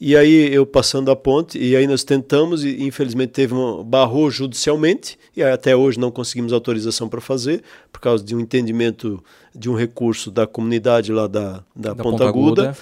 [0.00, 4.30] E aí eu passando a ponte, e aí nós tentamos, e infelizmente teve um barrou
[4.30, 7.62] judicialmente, e até hoje não conseguimos autorização para fazer,
[7.92, 9.22] por causa de um entendimento
[9.52, 12.62] de um recurso da comunidade lá da, da, da Ponta, Ponta Aguda.
[12.62, 12.78] Aguda.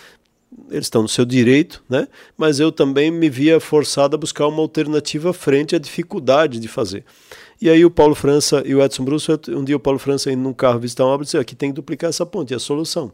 [0.71, 2.07] Eles estão no seu direito, né?
[2.37, 7.05] mas eu também me via forçado a buscar uma alternativa frente à dificuldade de fazer.
[7.61, 10.43] E aí o Paulo França e o Edson Brusso, um dia o Paulo França indo
[10.43, 13.13] num carro visitar uma obra, disse, aqui tem que duplicar essa ponte, é a solução.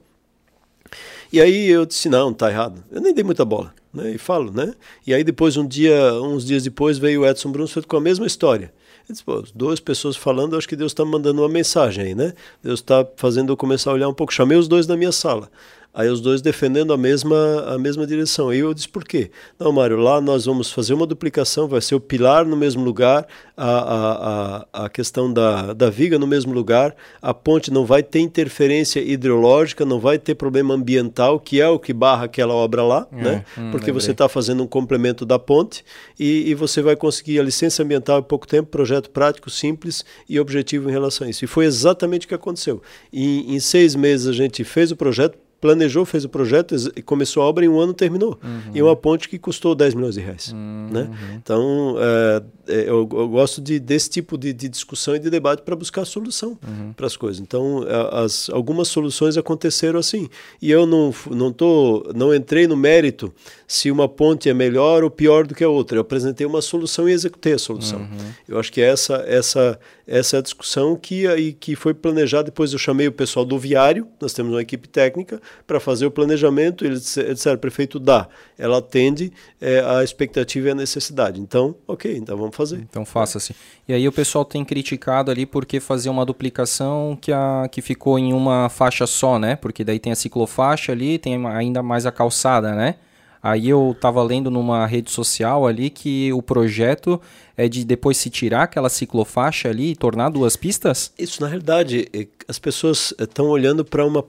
[1.32, 2.84] E aí eu disse, não, tá errado.
[2.90, 4.10] Eu nem dei muita bola, né?
[4.10, 4.74] E falo, né?
[5.06, 8.26] E aí depois, um dia, uns dias depois, veio o Edson Brunsfeld com a mesma
[8.26, 8.72] história.
[9.08, 12.34] Eu disse, pô, duas pessoas falando, acho que Deus está mandando uma mensagem aí, né?
[12.62, 14.32] Deus está fazendo eu começar a olhar um pouco.
[14.32, 15.50] Chamei os dois na minha sala.
[15.94, 18.48] Aí os dois defendendo a mesma, a mesma direção.
[18.48, 19.30] Aí eu disse, por quê?
[19.58, 23.26] Não, Mário, lá nós vamos fazer uma duplicação, vai ser o pilar no mesmo lugar,
[23.54, 28.02] a, a, a, a questão da, da viga no mesmo lugar, a ponte não vai
[28.02, 32.82] ter interferência hidrológica, não vai ter problema ambiental, que é o que barra aquela obra
[32.82, 33.44] lá, é, né?
[33.58, 34.00] Hum, Porque lembrei.
[34.00, 35.84] você está fazendo um complemento da ponte
[36.18, 40.40] e, e você vai conseguir a licença ambiental em pouco tempo, projeto prático, simples e
[40.40, 41.44] objetivo em relação a isso.
[41.44, 42.80] E foi exatamente o que aconteceu.
[43.12, 46.74] E, em seis meses a gente fez o projeto, planejou, fez o projeto
[47.06, 48.36] começou a obra em um ano terminou.
[48.42, 48.72] Uhum.
[48.74, 50.48] E uma ponte que custou 10 milhões de reais.
[50.48, 50.88] Uhum.
[50.90, 51.08] Né?
[51.36, 55.62] Então, é, é, eu, eu, gosto de, desse tipo de, de, discussão e de debate
[55.62, 56.92] para buscar solução uhum.
[56.92, 57.40] para as coisas.
[57.40, 60.28] Então, as, algumas soluções aconteceram assim.
[60.60, 63.32] E eu não, não, tô, não entrei no mérito
[63.68, 65.96] se uma ponte é melhor ou pior do que a outra.
[65.96, 68.00] Eu apresentei uma solução e executei a solução.
[68.00, 68.32] Uhum.
[68.48, 72.44] Eu acho que essa, essa, essa discussão que, aí, que foi planejada.
[72.44, 76.10] Depois eu chamei o pessoal do viário, nós temos uma equipe técnica, para fazer o
[76.10, 76.84] planejamento.
[76.84, 78.28] Eles disseram, prefeito, dá.
[78.58, 81.40] Ela atende é, a expectativa e a necessidade.
[81.40, 82.76] Então, ok, então vamos fazer.
[82.88, 83.54] Então faça-se.
[83.88, 88.18] E aí o pessoal tem criticado ali porque fazer uma duplicação que, a, que ficou
[88.18, 89.56] em uma faixa só, né?
[89.56, 92.96] Porque daí tem a ciclofaixa ali, tem ainda mais a calçada, né?
[93.42, 97.20] Aí eu estava lendo numa rede social ali que o projeto
[97.56, 101.12] é de depois se tirar aquela ciclofaixa ali e tornar duas pistas?
[101.18, 104.24] Isso, na realidade, é, as pessoas estão olhando para uma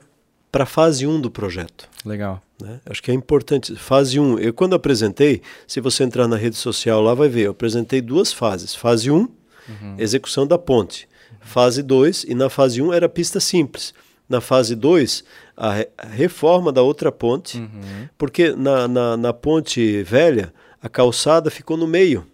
[0.51, 1.89] para a fase 1 do projeto.
[2.05, 2.39] Legal.
[2.61, 2.79] Né?
[2.85, 3.75] Acho que é importante.
[3.75, 7.51] Fase 1, eu quando apresentei, se você entrar na rede social lá vai ver, eu
[7.51, 8.75] apresentei duas fases.
[8.75, 9.29] Fase 1, uhum.
[9.97, 11.09] execução da ponte.
[11.41, 13.95] Fase 2, e na fase 1 era pista simples.
[14.29, 15.23] na fase 2,
[15.55, 18.09] a, re, a reforma da outra ponte, uhum.
[18.17, 22.25] porque na, na, na, ponte velha, a calçada ficou no meio.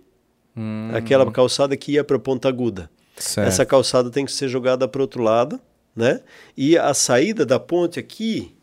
[0.56, 0.92] Uhum.
[0.94, 2.90] Aquela calçada que ia para a Ponta Aguda.
[3.16, 3.48] Certo.
[3.48, 5.60] Essa calçada tem que ser jogada para o outro lado,
[5.96, 6.22] né?
[6.56, 8.56] E a saída da ponte aqui,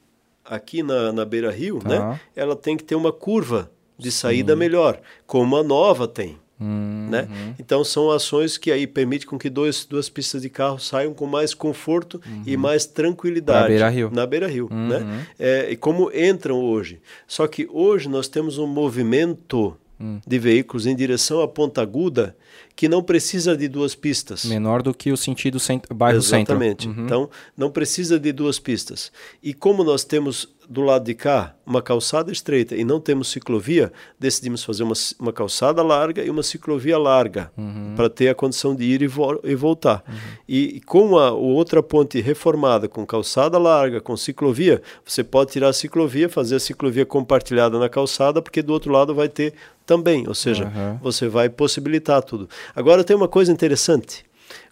[0.45, 1.89] aqui na, na beira rio, tá.
[1.89, 2.21] né?
[2.35, 4.59] Ela tem que ter uma curva de saída Sim.
[4.59, 6.39] melhor, como a nova tem.
[6.59, 7.09] Uhum.
[7.11, 7.29] Né?
[7.59, 11.27] Então são ações que aí permitem com que dois, duas pistas de carro saiam com
[11.27, 12.43] mais conforto uhum.
[12.47, 14.11] e mais tranquilidade na beira rio.
[14.13, 14.89] Na beira rio uhum.
[14.89, 15.27] né?
[15.39, 17.01] É, e como entram hoje.
[17.27, 20.19] Só que hoje nós temos um movimento hum.
[20.27, 22.37] de veículos em direção à Ponta Aguda
[22.75, 24.45] que não precisa de duas pistas.
[24.45, 26.47] Menor do que o sentido cent bairro Exatamente.
[26.49, 26.55] centro.
[26.55, 26.89] Exatamente.
[26.89, 27.05] Uhum.
[27.07, 29.11] Então, não precisa de duas pistas.
[29.43, 33.93] E como nós temos do lado de cá uma calçada estreita e não temos ciclovia,
[34.19, 37.95] decidimos fazer uma, uma calçada larga e uma ciclovia larga uhum.
[37.97, 40.05] para ter a condição de ir e, vo e voltar.
[40.07, 40.15] Uhum.
[40.49, 45.53] E, e, com a, a outra ponte reformada, com calçada larga, com ciclovia, você pode
[45.53, 49.55] tirar a ciclovia, fazer a ciclovia compartilhada na calçada, porque do outro lado vai ter
[49.85, 50.99] também, ou seja, uhum.
[51.03, 52.49] você vai possibilitar tudo.
[52.75, 54.25] Agora tem uma coisa interessante.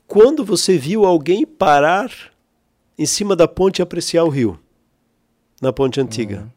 [0.06, 2.10] Quando você viu alguém parar
[2.98, 4.58] em cima da ponte e apreciar o rio,
[5.64, 6.36] na ponte antiga?
[6.36, 6.53] Uhum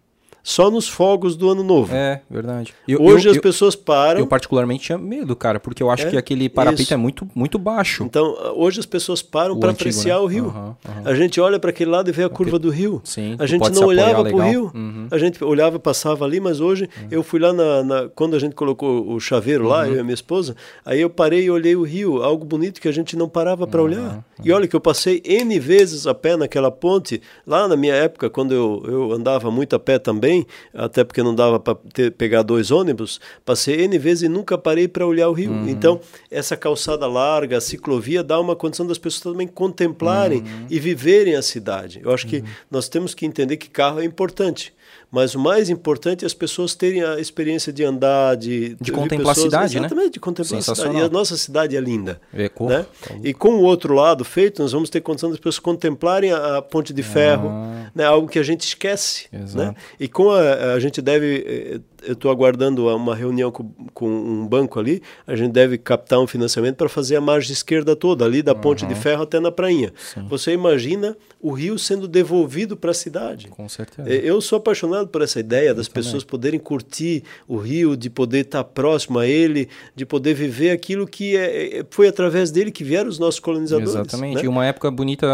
[0.48, 1.94] só nos fogos do ano novo.
[1.94, 2.74] É, verdade.
[2.88, 4.22] Eu, Hoje eu, as eu, pessoas param.
[4.22, 6.94] Eu particularmente tinha medo, cara, porque eu acho é, que aquele parapeito isso.
[6.94, 8.06] é muito, muito baixo.
[8.06, 10.22] Então, hoje as pessoas param para apreciar né?
[10.22, 10.46] o rio.
[10.46, 11.02] Uhum, uhum.
[11.04, 13.02] A gente olha para aquele lado e vê a curva do rio.
[13.04, 14.72] Sim, a gente não olhava para o rio.
[14.74, 15.08] Uhum.
[15.12, 17.08] A gente olhava, passava ali, mas hoje uhum.
[17.12, 19.88] eu fui lá na, na, quando a gente colocou o chaveiro lá, uhum.
[19.88, 20.56] eu e a minha esposa,
[20.86, 23.82] aí eu parei e olhei o rio, algo bonito que a gente não parava para
[23.82, 24.24] olhar.
[24.42, 28.30] E olha que eu passei N vezes a pé naquela ponte, lá na minha época,
[28.30, 30.37] quando eu, eu andava muito a pé também,
[30.74, 31.78] até porque não dava para
[32.18, 35.52] pegar dois ônibus, passei N vezes e nunca parei para olhar o rio.
[35.52, 35.70] Uhum.
[35.70, 36.00] Então,
[36.30, 40.68] essa calçada larga, a ciclovia, dá uma condição das pessoas também contemplarem uhum.
[40.70, 42.00] e viverem a cidade.
[42.04, 42.46] Eu acho que uhum.
[42.70, 44.74] nós temos que entender que carro é importante.
[45.10, 49.34] Mas o mais importante é as pessoas terem a experiência de andar, de, de contemplar
[49.34, 49.82] pessoas, a cidade, né?
[49.82, 50.12] exatamente, né?
[50.12, 50.98] de contemplar a cidade.
[50.98, 52.20] E a nossa cidade é linda.
[52.34, 52.86] É né?
[53.24, 56.62] E com o outro lado feito, nós vamos ter condição das pessoas contemplarem a, a
[56.62, 57.90] ponte de ferro, ah.
[57.96, 58.04] né?
[58.04, 59.28] algo que a gente esquece.
[59.32, 59.74] Né?
[59.98, 64.48] E com a, a gente deve eh, eu estou aguardando uma reunião com, com, um
[64.48, 65.02] banco ali.
[65.26, 68.62] A gente deve captar um financiamento para fazer a margem esquerda toda, ali da uhum.
[68.62, 69.94] ponte de ferro até na prainha.
[70.14, 70.26] Sim.
[70.30, 73.48] Você imagina o rio sendo devolvido para a cidade.
[73.50, 74.10] Com certeza.
[74.10, 78.64] Eu sou apaixonado por essa ideia das pessoas poderem curtir o rio, de poder estar
[78.64, 83.10] próximo a ele, de poder viver aquilo que é, é foi através dele que vieram
[83.10, 83.90] os nossos colonizadores.
[83.90, 84.38] Exatamente.
[84.38, 84.44] Né?
[84.46, 85.28] E uma época bonita,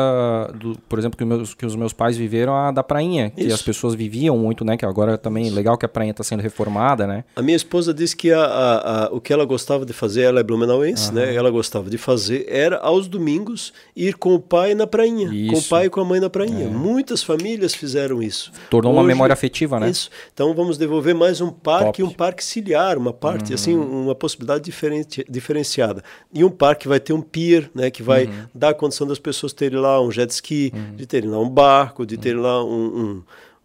[0.60, 3.54] do, por exemplo, que, meus, que os meus pais viveram, a da prainha, que Isso.
[3.54, 4.76] as pessoas viviam muito, né?
[4.76, 5.56] Que agora também Isso.
[5.56, 6.63] legal que a prainha está sendo reformada,
[7.08, 7.24] né?
[7.36, 10.40] A minha esposa disse que a, a, a, o que ela gostava de fazer, ela
[10.40, 11.16] é blumenauense, uhum.
[11.16, 11.36] né?
[11.36, 15.54] Ela gostava de fazer era aos domingos ir com o pai na prainha, isso.
[15.54, 16.66] com o pai e com a mãe na prainha.
[16.66, 16.70] É.
[16.70, 18.52] Muitas famílias fizeram isso.
[18.70, 19.90] Tornou Hoje, uma memória afetiva, né?
[19.90, 20.10] Isso.
[20.34, 22.04] Então vamos devolver mais um parque, Top.
[22.04, 23.56] um parque ciliar, uma parte uhum.
[23.56, 26.04] assim, uma possibilidade diferente, diferenciada.
[26.34, 27.90] E um parque vai ter um pier, né?
[27.90, 28.46] Que vai uhum.
[28.54, 30.96] dar a condição das pessoas terem lá um jet ski, uhum.
[30.96, 33.24] de terem lá um barco, de terem lá um, um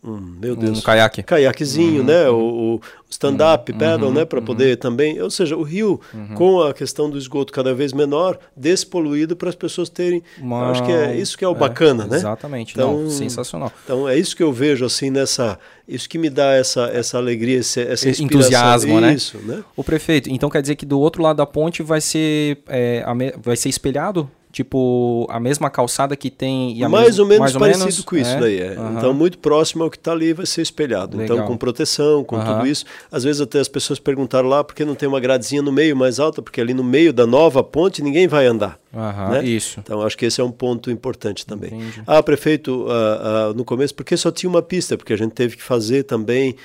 [0.09, 1.23] um, meu Deus, um caiaque.
[1.23, 2.29] caiaquezinho, uhum, né?
[2.29, 2.75] Uhum.
[2.75, 2.81] O,
[3.11, 4.25] stand-up uhum, paddle, né?
[4.25, 4.45] Para uhum.
[4.45, 6.35] poder também, ou seja, o rio uhum.
[6.35, 10.23] com a questão do esgoto cada vez menor, despoluído para as pessoas terem.
[10.39, 10.71] Uma...
[10.71, 12.17] Acho que é isso que é o é, bacana, né?
[12.17, 12.75] Exatamente.
[12.75, 13.73] Então, Não, sensacional.
[13.85, 17.61] Então é isso que eu vejo assim nessa, isso que me dá essa, essa alegria,
[17.61, 19.15] essa, essa entusiasmo, né?
[19.15, 19.65] Isso, né?
[19.75, 20.31] O prefeito.
[20.31, 23.03] Então quer dizer que do outro lado da ponte vai ser, é,
[23.43, 27.19] vai ser espelhado tipo a mesma calçada que tem mais mes...
[27.19, 28.01] ou menos mais ou parecido menos?
[28.01, 28.41] com isso é?
[28.41, 28.79] daí é.
[28.79, 28.97] Uhum.
[28.97, 31.37] então muito próximo ao que está ali vai ser espelhado então, Legal.
[31.37, 32.45] então com proteção com uhum.
[32.45, 35.61] tudo isso às vezes até as pessoas perguntaram lá por que não tem uma gradezinha
[35.61, 39.29] no meio mais alta porque ali no meio da nova ponte ninguém vai andar uhum.
[39.33, 39.45] né?
[39.45, 42.03] isso então acho que esse é um ponto importante também Entendi.
[42.07, 45.57] ah prefeito uh, uh, no começo porque só tinha uma pista porque a gente teve
[45.57, 46.57] que fazer também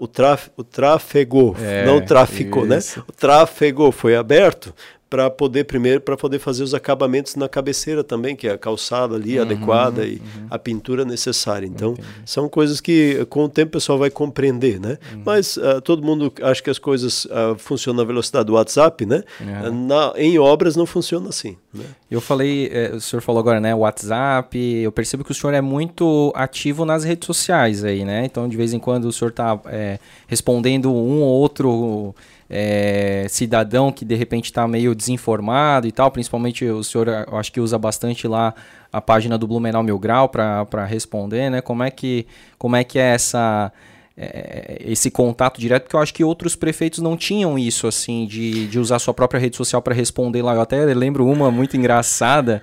[0.00, 4.74] o, traf, o tráfego é, não o tráfico né o tráfego foi aberto
[5.12, 9.14] para poder primeiro para poder fazer os acabamentos na cabeceira também, que é a calçada
[9.14, 10.46] ali uhum, adequada e uhum.
[10.48, 11.66] a pintura necessária.
[11.66, 12.08] Então, Entendi.
[12.24, 14.96] são coisas que com o tempo o pessoal vai compreender, né?
[15.12, 15.22] Uhum.
[15.22, 19.22] Mas uh, todo mundo acha que as coisas uh, funcionam na velocidade do WhatsApp, né?
[19.70, 21.58] Na, em obras não funciona assim.
[21.74, 21.84] Né?
[22.10, 23.74] Eu falei, eh, o senhor falou agora, né?
[23.74, 24.58] WhatsApp.
[24.58, 28.24] Eu percebo que o senhor é muito ativo nas redes sociais aí, né?
[28.24, 32.14] Então, de vez em quando o senhor está é, respondendo um ou outro
[32.54, 37.50] é, cidadão que de repente está meio desinformado e tal, principalmente o senhor, eu acho
[37.50, 38.54] que usa bastante lá
[38.92, 41.62] a página do Blumenau Mil Grau para responder, né?
[41.62, 42.26] Como é que,
[42.58, 43.72] como é, que é essa
[44.14, 48.68] é, esse contato direto, porque eu acho que outros prefeitos não tinham isso, assim, de,
[48.68, 50.54] de usar sua própria rede social para responder lá.
[50.54, 52.62] Eu até lembro uma muito engraçada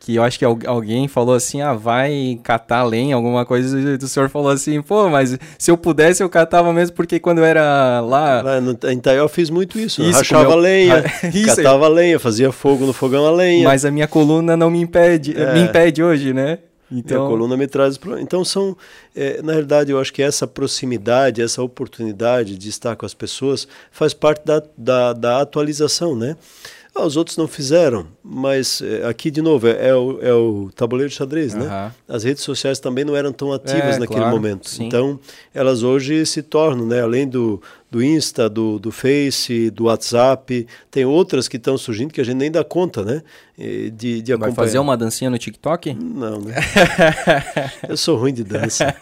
[0.00, 4.08] que eu acho que alguém falou assim, ah, vai catar lenha, alguma coisa, e o
[4.08, 8.00] senhor falou assim, pô, mas se eu pudesse eu catava mesmo, porque quando eu era
[8.00, 8.40] lá...
[8.40, 11.04] lá no, em Itaió eu fiz muito isso, isso rachava lenha,
[11.34, 11.92] isso catava aí.
[11.92, 13.64] lenha, fazia fogo no fogão a lenha.
[13.64, 15.52] Mas a minha coluna não me impede, é.
[15.52, 16.60] me impede hoje, né?
[16.90, 17.26] Então...
[17.26, 18.00] a coluna me traz.
[18.20, 18.76] Então são,
[19.14, 23.68] é, na realidade, eu acho que essa proximidade, essa oportunidade de estar com as pessoas
[23.92, 26.36] faz parte da, da, da atualização, né?
[26.94, 30.70] Ah, os outros não fizeram, mas é, aqui de novo é, é, o, é o
[30.74, 31.60] tabuleiro de xadrez, uhum.
[31.60, 31.92] né?
[32.08, 34.68] As redes sociais também não eram tão ativas é, naquele claro, momento.
[34.68, 34.86] Sim.
[34.86, 35.18] Então
[35.54, 37.00] elas hoje se tornam, né?
[37.00, 40.66] Além do, do Insta, do, do Face, do WhatsApp.
[40.90, 43.22] Tem outras que estão surgindo que a gente nem dá conta, né?
[43.92, 45.92] De, de Vai fazer uma dancinha no TikTok?
[45.92, 46.54] Não, né?
[47.86, 48.94] eu sou ruim de dança.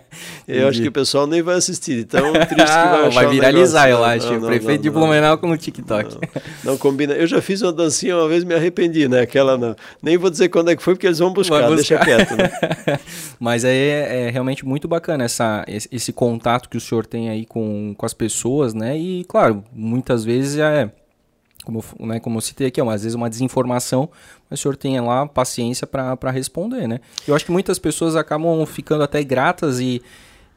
[0.48, 4.02] eu acho que o pessoal nem vai assistir, então triste que vai Vai viralizar, eu
[4.02, 4.32] acho.
[4.32, 6.16] Não, não, Prefeito não, de Blumenau com no TikTok.
[6.64, 7.12] Não, combina.
[7.12, 9.20] Eu já fiz uma dancinha uma vez me arrependi, né?
[9.20, 9.76] Aquela não.
[10.02, 11.74] Nem vou dizer quando é que foi, porque eles vão buscar, buscar.
[11.74, 12.50] deixa quieto, né?
[13.38, 17.44] Mas aí é, é, realmente muito bacana essa, esse, contato que o senhor tem aí
[17.44, 18.96] com, com as pessoas, né?
[18.96, 20.90] E, claro, muitas vezes é,
[21.66, 24.08] como, né, como eu citei aqui, é às vezes uma desinformação,
[24.48, 27.00] mas o senhor tem lá paciência para responder, né?
[27.26, 30.00] Eu acho que muitas pessoas acabam ficando até gratas e,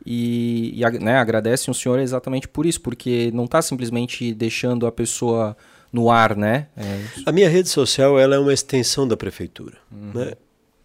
[0.06, 4.91] e, e né, agradecem o senhor exatamente por isso, porque não está simplesmente deixando a
[4.91, 5.57] pessoa
[5.91, 6.68] no ar, né?
[6.77, 7.02] É...
[7.26, 10.11] A minha rede social ela é uma extensão da prefeitura, uhum.
[10.14, 10.34] né?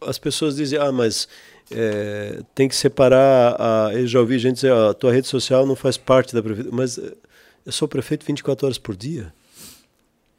[0.01, 1.29] As pessoas dizem, ah, mas
[1.71, 3.57] é, tem que separar.
[3.59, 6.77] A, eu já ouvi gente dizer: a tua rede social não faz parte da prefeitura.
[6.77, 7.15] Mas eh,
[7.65, 9.33] eu sou prefeito 24 horas por dia.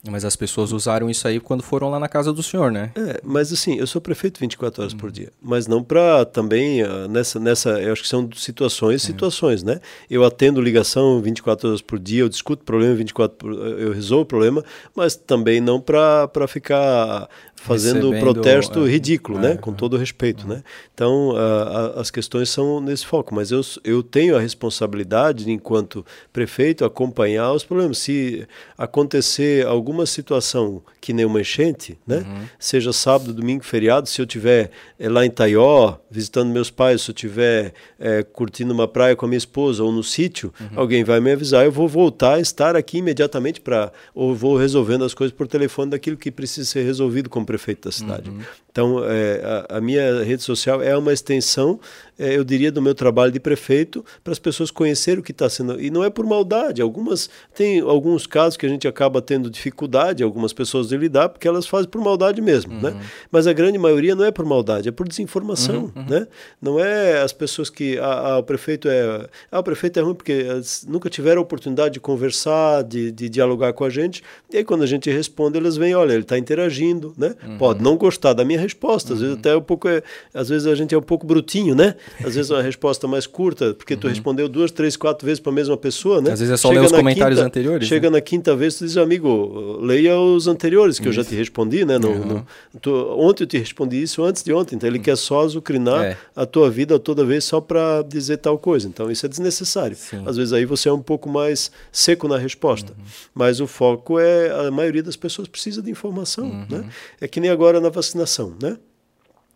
[0.09, 2.91] Mas as pessoas usaram isso aí quando foram lá na casa do senhor, né?
[2.95, 7.07] É, mas assim, eu sou prefeito 24 horas por dia, mas não para também uh,
[7.07, 9.07] nessa nessa, eu acho que são situações, é.
[9.07, 9.79] situações, né?
[10.09, 14.25] Eu atendo ligação 24 horas por dia, eu discuto problema 24 por, eu resolvo o
[14.25, 14.63] problema,
[14.95, 17.27] mas também não para ficar
[17.65, 19.47] fazendo Recebendo, protesto é, ridículo, né?
[19.47, 19.57] é, né?
[19.57, 20.61] Com todo respeito, né?
[20.93, 26.85] Então, uh, as questões são nesse foco, mas eu, eu tenho a responsabilidade, enquanto prefeito,
[26.85, 27.97] acompanhar os problemas.
[27.97, 28.47] Se
[28.77, 32.17] acontecer alguma situação que nem uma enchente, né?
[32.17, 32.45] Uhum.
[32.59, 34.69] Seja sábado, domingo, feriado, se eu tiver
[34.99, 39.25] é, lá em Taió, visitando meus pais, se eu tiver é, curtindo uma praia com
[39.25, 40.79] a minha esposa ou no sítio, uhum.
[40.79, 45.03] alguém vai me avisar, eu vou voltar a estar aqui imediatamente para ou vou resolvendo
[45.03, 48.29] as coisas por telefone daquilo que precisa ser resolvido como prefeito da cidade.
[48.29, 48.41] Uhum.
[48.75, 51.79] Então, é, a, a, minha rede social é uma extensão,
[52.19, 55.49] é, eu diria, do meu trabalho de prefeito para as pessoas conhecerem o que está
[55.49, 55.79] sendo.
[55.79, 56.81] E não é por maldade.
[56.81, 61.47] Algumas tem alguns casos que a gente acaba tendo dificuldade, algumas pessoas de lidar, porque
[61.47, 62.89] elas fazem por maldade mesmo, né?
[62.89, 62.95] uhum.
[62.97, 63.05] né?
[63.31, 66.09] Mas a grande maioria não é por maldade, é por desinformação, uhum, uhum.
[66.09, 66.27] né?
[66.61, 70.15] Não é as pessoas que ah, ah, o prefeito é ah, o prefeito é ruim
[70.15, 70.47] porque
[70.85, 74.21] nunca tiveram a oportunidade de conversar, de, de dialogar com a gente.
[74.51, 77.35] E aí quando a gente responde, elas vêm, olha, ele está interagindo, né?
[77.41, 77.57] Uhum.
[77.57, 79.13] Pode não gostar da minha resposta.
[79.13, 79.25] Às uhum.
[79.25, 80.01] vezes até um pouco é,
[80.33, 81.95] às vezes a gente é um pouco brutinho, né?
[82.23, 83.99] Às vezes uma resposta mais curta, porque uhum.
[83.99, 86.31] tu respondeu duas, três, quatro vezes para a mesma pessoa, né?
[86.31, 87.87] Às vezes é só chega ler os comentários quinta, anteriores.
[87.87, 88.17] Chega né?
[88.17, 91.19] na quinta vez tu diz, amigo, leia os anteriores que isso.
[91.19, 91.97] eu já te respondi, né?
[91.97, 92.25] No, uhum.
[92.73, 96.03] no, tu, ontem eu te respondi isso antes de ontem, então ele quer só azucrinar
[96.03, 96.17] é.
[96.35, 98.87] a tua vida toda vez só para dizer tal coisa.
[98.87, 99.95] Então isso é desnecessário.
[99.95, 100.23] Sim.
[100.25, 103.05] Às vezes aí você é um pouco mais seco na resposta, uhum.
[103.33, 106.65] mas o foco é a maioria das pessoas precisa de informação, uhum.
[106.69, 106.89] né?
[107.21, 108.77] É que nem agora na vacinação, né?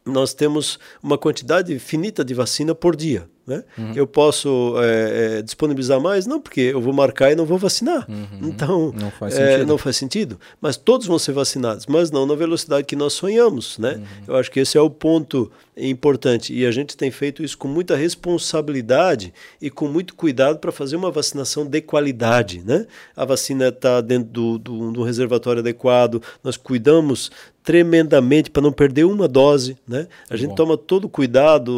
[0.05, 3.29] Nós temos uma quantidade finita de vacina por dia.
[3.49, 3.63] Né?
[3.75, 3.93] Uhum.
[3.95, 6.27] Eu posso é, é, disponibilizar mais?
[6.27, 8.05] Não, porque eu vou marcar e não vou vacinar.
[8.07, 8.47] Uhum.
[8.47, 10.39] Então, não faz, é, não faz, sentido.
[10.61, 13.79] Mas todos vão ser vacinados, mas não na velocidade que nós sonhamos.
[13.79, 13.95] Né?
[13.95, 14.03] Uhum.
[14.27, 16.53] Eu acho que esse é o ponto importante.
[16.53, 20.95] E a gente tem feito isso com muita responsabilidade e com muito cuidado para fazer
[20.95, 22.61] uma vacinação de qualidade.
[22.63, 22.85] Né?
[23.15, 27.31] A vacina está dentro do, do, do reservatório adequado, nós cuidamos
[27.63, 30.07] tremendamente para não perder uma dose, né?
[30.27, 30.55] A gente Bom.
[30.55, 31.69] toma todo cuidado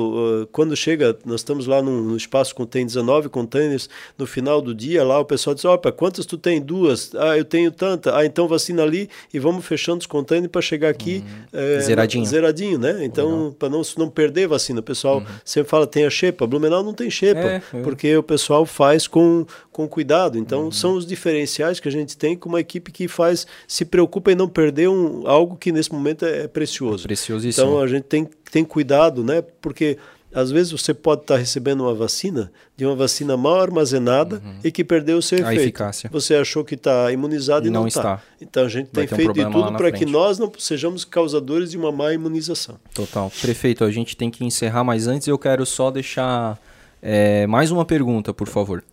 [0.43, 4.61] uh, quando chega, nós estamos lá no, no, espaço que tem 19 containers, no final
[4.61, 6.61] do dia lá o pessoal diz, opa, quantas tu tem?
[6.61, 7.13] Duas.
[7.15, 8.15] Ah, eu tenho tanta.
[8.15, 12.25] Ah, então vacina ali e vamos fechando os containers para chegar aqui é, zeradinho.
[12.25, 13.03] Zeradinho, né?
[13.03, 15.25] Então, para não não perder vacina, o pessoal uhum.
[15.43, 17.81] sempre fala tem a xepa, Blumenau não tem xepa, é, é.
[17.81, 20.37] porque o pessoal faz com com cuidado.
[20.37, 20.71] Então, uhum.
[20.71, 24.35] são os diferenciais que a gente tem com uma equipe que faz se preocupa em
[24.35, 27.05] não perder um, algo que nesse momento é, é precioso.
[27.05, 27.67] É preciosíssimo.
[27.67, 29.41] Então, a gente tem, tem cuidado, né?
[29.61, 29.97] Porque
[30.33, 34.59] às vezes você pode estar recebendo uma vacina de uma vacina mal armazenada uhum.
[34.63, 35.59] e que perdeu o seu efeito.
[35.59, 36.09] A eficácia.
[36.11, 38.21] Você achou que está imunizado e, e não, está.
[38.39, 41.71] Então a gente Vai tem feito um de tudo para que nós não sejamos causadores
[41.71, 42.79] de uma má imunização.
[42.93, 43.31] Total.
[43.41, 46.57] Prefeito, a gente tem que encerrar, mas antes eu quero só deixar
[47.01, 48.83] é, mais uma pergunta, por favor.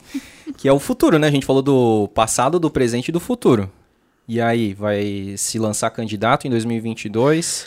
[0.57, 1.29] que é o futuro, né?
[1.29, 3.71] A gente falou do passado, do presente e do futuro.
[4.27, 7.67] E aí, vai se lançar candidato em 2022?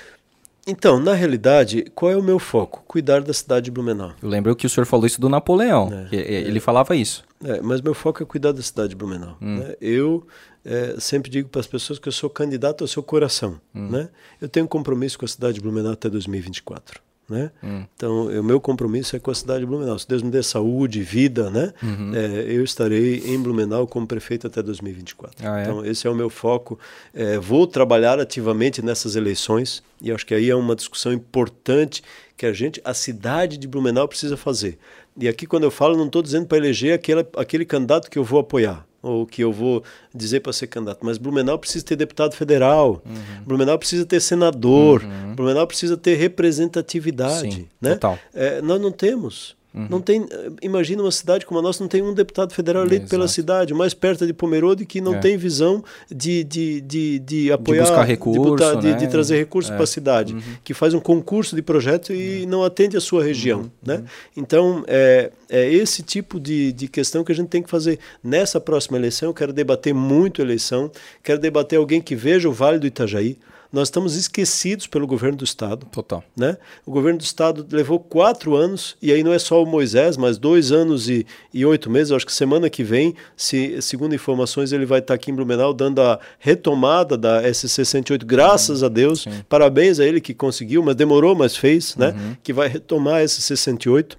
[0.65, 2.83] Então, na realidade, qual é o meu foco?
[2.87, 4.13] Cuidar da cidade de Blumenau.
[4.21, 6.07] Eu lembro que o senhor falou isso do Napoleão.
[6.11, 7.23] É, é, ele falava isso.
[7.43, 9.37] É, mas meu foco é cuidar da cidade de Blumenau.
[9.41, 9.57] Hum.
[9.57, 9.75] Né?
[9.81, 10.27] Eu
[10.63, 13.59] é, sempre digo para as pessoas que eu sou candidato ao seu coração.
[13.73, 13.89] Hum.
[13.89, 14.09] Né?
[14.39, 17.01] Eu tenho compromisso com a cidade de Blumenau até 2024.
[17.31, 17.49] Né?
[17.63, 17.85] Hum.
[17.95, 19.97] Então, o meu compromisso é com a cidade de Blumenau.
[19.97, 21.71] Se Deus me der saúde, vida, né?
[21.81, 22.11] Uhum.
[22.13, 25.47] É, eu estarei em Blumenau como prefeito até 2024.
[25.47, 25.63] Ah, é?
[25.63, 26.77] Então, esse é o meu foco.
[27.13, 32.03] É, vou trabalhar ativamente nessas eleições e acho que aí é uma discussão importante
[32.41, 34.79] que a gente, a cidade de Blumenau precisa fazer.
[35.15, 38.23] E aqui, quando eu falo, não estou dizendo para eleger aquele, aquele candidato que eu
[38.23, 41.05] vou apoiar ou que eu vou dizer para ser candidato.
[41.05, 43.43] Mas Blumenau precisa ter deputado federal, uhum.
[43.45, 45.35] Blumenau precisa ter senador, uhum.
[45.35, 47.53] Blumenau precisa ter representatividade.
[47.53, 47.93] Sim, né?
[47.93, 48.17] Total.
[48.33, 49.55] É, nós não temos.
[49.73, 49.87] Uhum.
[49.89, 50.25] Não tem,
[50.61, 53.73] imagina uma cidade como a nossa, não tem um deputado federal eleito é, pela cidade,
[53.73, 55.19] mais perto de Pomerode, que não é.
[55.19, 58.81] tem visão de, de, de, de apoiar, de, buscar recurso, de, botar, né?
[58.81, 59.75] de, de, trazer recursos é.
[59.75, 60.41] para a cidade, uhum.
[60.63, 63.61] que faz um concurso de projeto e não atende a sua região.
[63.61, 63.69] Uhum.
[63.81, 63.95] Né?
[63.95, 64.03] Uhum.
[64.35, 67.97] Então, é, é esse tipo de, de questão que a gente tem que fazer.
[68.21, 70.91] Nessa próxima eleição, eu quero debater muito eleição,
[71.23, 73.37] quero debater alguém que veja o Vale do Itajaí,
[73.71, 75.85] nós estamos esquecidos pelo governo do Estado.
[75.91, 76.23] Total.
[76.35, 76.57] Né?
[76.85, 80.37] O governo do Estado levou quatro anos, e aí não é só o Moisés, mas
[80.37, 82.11] dois anos e, e oito meses.
[82.11, 86.01] Acho que semana que vem, se, segundo informações, ele vai estar aqui em Blumenau dando
[86.01, 88.25] a retomada da SC-108.
[88.25, 88.87] Graças uhum.
[88.87, 89.21] a Deus.
[89.21, 89.31] Sim.
[89.47, 92.09] Parabéns a ele que conseguiu, mas demorou, mas fez, né?
[92.09, 92.37] Uhum.
[92.43, 94.17] Que vai retomar a SC-108.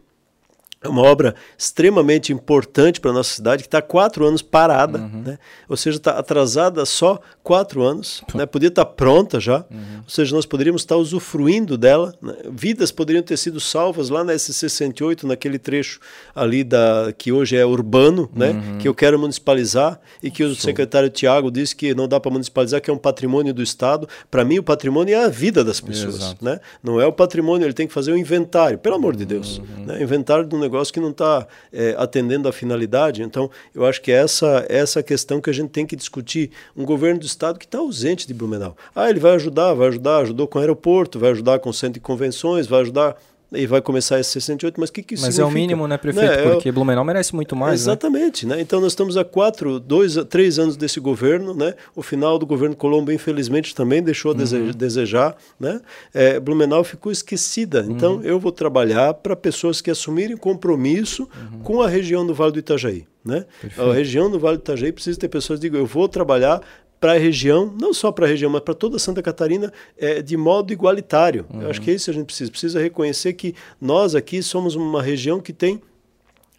[0.82, 5.22] É uma obra extremamente importante para a nossa cidade, que está quatro anos parada, uhum.
[5.24, 5.38] né?
[5.68, 8.46] ou seja, está atrasada só quatro anos, né?
[8.46, 9.98] podia estar tá pronta já, uhum.
[10.02, 12.34] ou seja, nós poderíamos estar tá usufruindo dela, né?
[12.50, 16.00] vidas poderiam ter sido salvas lá na SC-108, naquele trecho
[16.34, 18.50] ali da, que hoje é urbano, né?
[18.50, 18.78] Uhum.
[18.78, 20.56] que eu quero municipalizar, e que o Show.
[20.56, 24.08] secretário Tiago disse que não dá para municipalizar, que é um patrimônio do Estado.
[24.30, 26.60] Para mim, o patrimônio é a vida das pessoas, né?
[26.82, 29.86] não é o patrimônio, ele tem que fazer o inventário, pelo amor de Deus, uhum.
[29.86, 30.02] né?
[30.02, 33.22] inventário de um negócio negócio que não está é, atendendo à finalidade.
[33.22, 36.50] Então, eu acho que essa essa questão que a gente tem que discutir.
[36.76, 38.76] Um governo do Estado que está ausente de Blumenau.
[38.94, 41.94] Ah, ele vai ajudar, vai ajudar, ajudou com o aeroporto, vai ajudar com o centro
[41.94, 43.16] de convenções, vai ajudar
[43.52, 45.58] e vai começar esse 68, mas o que, que isso Mas significa?
[45.58, 46.30] é o mínimo, né, prefeito?
[46.30, 46.50] Né?
[46.52, 47.92] Porque é, Blumenau merece muito mais, né?
[47.92, 48.56] Exatamente, né?
[48.56, 48.62] né?
[48.62, 51.74] Então nós estamos há quatro, dois, três anos desse governo, né?
[51.94, 54.70] O final do governo Colombo, infelizmente, também deixou a uhum.
[54.72, 55.80] desejar, né?
[56.12, 57.86] É, Blumenau ficou esquecida.
[57.88, 58.22] Então uhum.
[58.22, 61.58] eu vou trabalhar para pessoas que assumirem compromisso uhum.
[61.60, 63.06] com a região do Vale do Itajaí.
[63.24, 63.46] Né?
[63.78, 66.60] A região do Vale do Itajaí precisa ter pessoas que digam, eu vou trabalhar
[67.02, 70.36] para a região, não só para a região, mas para toda Santa Catarina, é, de
[70.36, 71.44] modo igualitário.
[71.52, 71.62] Uhum.
[71.62, 72.48] Eu acho que é isso que a gente precisa.
[72.48, 75.82] Precisa reconhecer que nós aqui somos uma região que tem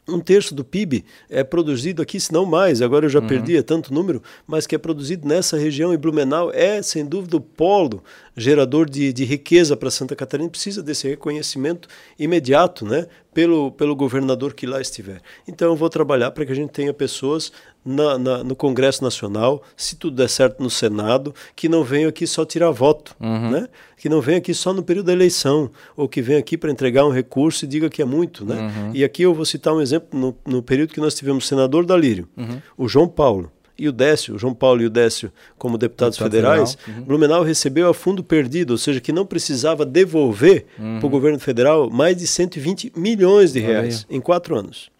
[0.05, 3.27] um terço do PIB é produzido aqui, se não mais, agora eu já uhum.
[3.27, 7.37] perdi é tanto número, mas que é produzido nessa região e Blumenau é, sem dúvida,
[7.37, 8.03] o polo
[8.35, 11.87] gerador de, de riqueza para Santa Catarina, precisa desse reconhecimento
[12.19, 15.21] imediato né, pelo, pelo governador que lá estiver.
[15.47, 17.51] Então eu vou trabalhar para que a gente tenha pessoas
[17.85, 22.26] na, na, no Congresso Nacional, se tudo der certo no Senado, que não venham aqui
[22.26, 23.51] só tirar voto, uhum.
[23.51, 23.68] né?
[23.97, 27.05] que não venham aqui só no período da eleição, ou que venham aqui para entregar
[27.05, 28.45] um recurso e diga que é muito.
[28.45, 28.55] Né?
[28.55, 28.91] Uhum.
[28.93, 31.85] E aqui eu vou citar um exemplo no, no período que nós tivemos o senador
[31.85, 32.61] Dalírio, uhum.
[32.77, 36.31] o João Paulo e o Décio, o João Paulo e o Décio, como deputados Deputado
[36.31, 36.99] federais, federal.
[36.99, 37.05] Uhum.
[37.05, 40.99] Blumenau recebeu a fundo perdido, ou seja, que não precisava devolver uhum.
[40.99, 44.92] para o governo federal mais de 120 milhões de reais em quatro anos.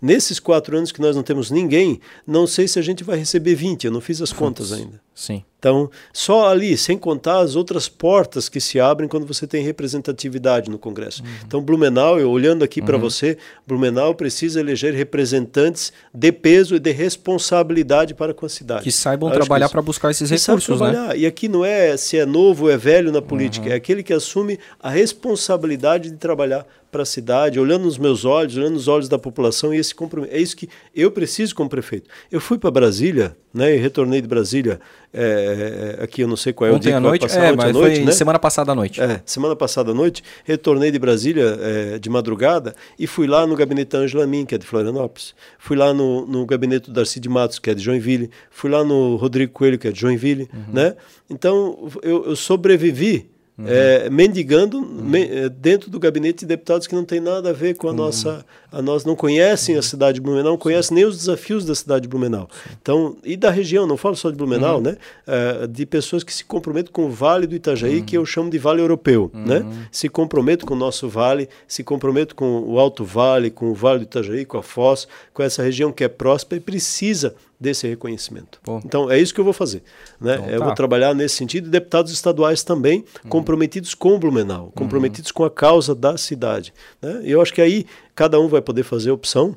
[0.00, 3.54] Nesses quatro anos que nós não temos ninguém, não sei se a gente vai receber
[3.54, 5.00] 20, eu não fiz as contas ainda.
[5.14, 5.44] Sim.
[5.58, 10.70] Então, só ali, sem contar as outras portas que se abrem quando você tem representatividade
[10.70, 11.22] no Congresso.
[11.22, 11.28] Uhum.
[11.44, 12.86] Então, Blumenau, eu olhando aqui uhum.
[12.86, 13.36] para você,
[13.66, 18.84] Blumenau precisa eleger representantes de peso e de responsabilidade para com a cidade.
[18.84, 21.16] Que saibam trabalhar para buscar esses recursos, né?
[21.16, 23.72] E aqui não é se é novo ou é velho na política, uhum.
[23.72, 28.56] é aquele que assume a responsabilidade de trabalhar para a cidade, olhando nos meus olhos,
[28.56, 30.34] olhando nos olhos da população, e esse compromisso.
[30.34, 32.08] É isso que eu preciso como prefeito.
[32.30, 34.80] Eu fui para Brasília, né, e retornei de Brasília,
[35.12, 37.52] é, é, aqui eu não sei qual é ontem o dia à noite, passar, é,
[37.52, 38.12] ontem à noite, né?
[38.12, 39.00] semana passada à noite.
[39.00, 43.56] É, semana passada à noite, retornei de Brasília é, de madrugada e fui lá no
[43.56, 47.20] gabinete da Angela Min, que é de Florianópolis, fui lá no, no gabinete do Darcy
[47.20, 50.48] de Matos, que é de Joinville, fui lá no Rodrigo Coelho, que é de Joinville,
[50.52, 50.74] uhum.
[50.74, 50.94] né?
[51.30, 53.64] Então, eu, eu sobrevivi Uhum.
[53.66, 55.02] É, mendigando uhum.
[55.02, 57.90] me, é, dentro do gabinete de deputados que não tem nada a ver com a
[57.90, 57.96] uhum.
[57.96, 58.46] nossa.
[58.70, 62.02] A nós não conhecem a cidade de Blumenau, não conhecem nem os desafios da cidade
[62.02, 62.48] de Blumenau.
[62.80, 64.82] Então, e da região, não falo só de Blumenau, uhum.
[64.82, 64.96] né?
[65.26, 68.58] É, de pessoas que se comprometem com o Vale do Itajaí, que eu chamo de
[68.58, 69.60] Vale Europeu, né?
[69.60, 69.72] Uhum.
[69.90, 74.00] Se comprometem com o nosso vale, se comprometem com o Alto Vale, com o Vale
[74.00, 78.60] do Itajaí, com a Foz, com essa região que é próspera e precisa desse reconhecimento.
[78.62, 78.80] Pô.
[78.84, 79.82] Então é isso que eu vou fazer.
[80.20, 80.34] Né?
[80.34, 80.64] Então, eu tá.
[80.66, 81.70] vou trabalhar nesse sentido.
[81.70, 83.30] Deputados estaduais também uhum.
[83.30, 85.34] comprometidos com Blumenau, comprometidos uhum.
[85.34, 86.72] com a causa da cidade.
[87.02, 87.22] Né?
[87.24, 89.56] Eu acho que aí cada um vai poder fazer opção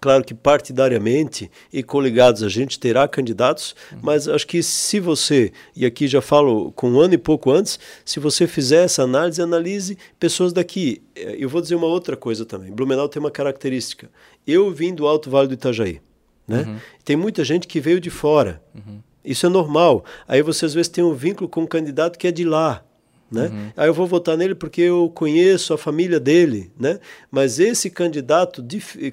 [0.00, 3.98] Claro que partidariamente e coligados a gente terá candidatos, uhum.
[4.02, 7.78] mas acho que se você, e aqui já falo com um ano e pouco antes,
[8.04, 11.02] se você fizer essa análise, analise pessoas daqui.
[11.16, 12.70] Eh, eu vou dizer uma outra coisa também.
[12.70, 14.10] Blumenau tem uma característica.
[14.46, 16.00] Eu vim do Alto Vale do Itajaí.
[16.46, 16.62] Né?
[16.62, 16.76] Uhum.
[17.04, 18.62] Tem muita gente que veio de fora.
[18.74, 19.00] Uhum.
[19.24, 20.04] Isso é normal.
[20.28, 22.84] Aí você às vezes tem um vínculo com um candidato que é de lá.
[23.30, 23.48] Né?
[23.48, 23.72] Uhum.
[23.76, 27.00] Aí eu vou votar nele porque eu conheço a família dele, né?
[27.30, 28.64] Mas esse candidato,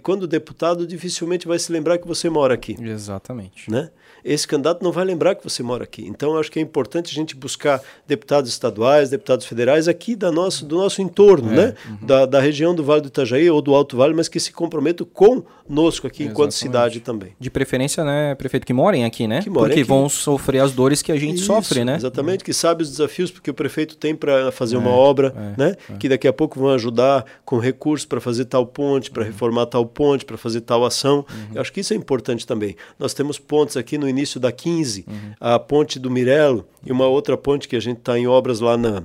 [0.04, 2.76] quando deputado, dificilmente vai se lembrar que você mora aqui.
[2.80, 3.72] Exatamente.
[3.72, 3.90] Né?
[4.24, 6.06] Esse candidato não vai lembrar que você mora aqui.
[6.08, 10.32] Então, eu acho que é importante a gente buscar deputados estaduais, deputados federais aqui da
[10.32, 11.74] nosso, do nosso entorno, é, né?
[11.88, 11.98] Uhum.
[12.06, 15.06] Da, da região do Vale do Itajaí ou do Alto Vale, mas que se comprometam
[15.06, 16.32] conosco aqui Exatamente.
[16.32, 17.34] enquanto cidade também.
[17.40, 19.42] De preferência, né, prefeito, que morem aqui, né?
[19.42, 19.88] Que morem porque aqui.
[19.88, 21.96] vão sofrer as dores que a gente Isso, sofre, né?
[21.96, 25.62] Exatamente, que sabe os desafios que o prefeito tem para fazer é, uma obra, é,
[25.62, 25.76] né?
[25.90, 25.98] É.
[25.98, 29.28] Que daqui a pouco vão ajudar com recursos para fazer tal ponte, para uhum.
[29.30, 31.26] reformar tal ponte, para fazer tal ação.
[31.30, 31.56] Uhum.
[31.56, 32.76] Eu acho que isso é importante também.
[33.00, 35.16] Nós temos pontes aqui no início da 15, uhum.
[35.40, 38.78] a ponte do Mirelo e uma outra ponte que a gente está em obras lá
[38.78, 39.04] na,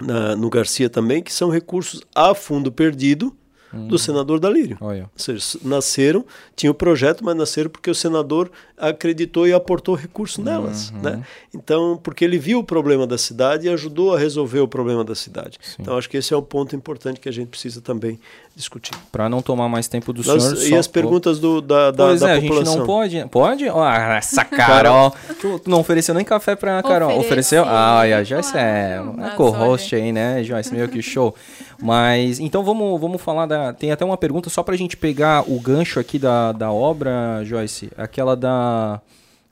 [0.00, 3.36] na, no Garcia também, que são recursos a fundo perdido
[3.74, 3.98] do uhum.
[3.98, 4.76] senador Dalírio.
[4.80, 5.02] Olha.
[5.02, 6.24] Ou seja, nasceram,
[6.56, 10.90] tinha o projeto, mas nasceram porque o senador acreditou e aportou recurso nelas.
[10.90, 11.00] Uhum.
[11.02, 11.22] Né?
[11.54, 15.14] Então, porque ele viu o problema da cidade e ajudou a resolver o problema da
[15.14, 15.58] cidade.
[15.62, 15.76] Sim.
[15.80, 18.18] Então, acho que esse é um ponto importante que a gente precisa também
[18.54, 18.94] discutir.
[19.10, 20.62] Para não tomar mais tempo do Nós, senhor.
[20.62, 20.76] E só...
[20.78, 22.62] as perguntas do, da, da, pois da é, população.
[22.62, 23.28] a gente não pode.
[23.28, 23.68] Pode?
[23.68, 25.14] Oh, essa Carol.
[25.40, 27.18] tu, tu, não ofereceu nem café para Carol.
[27.18, 27.64] Ofereceu?
[27.64, 30.72] Ah, a Joyce é, é co-host aí, né, Joyce?
[30.72, 31.34] Meio que show.
[31.82, 33.63] Mas, então vamos, vamos falar da.
[33.72, 37.42] Tem até uma pergunta só para a gente pegar o gancho aqui da, da obra,
[37.44, 37.90] Joyce.
[37.96, 39.00] Aquela da,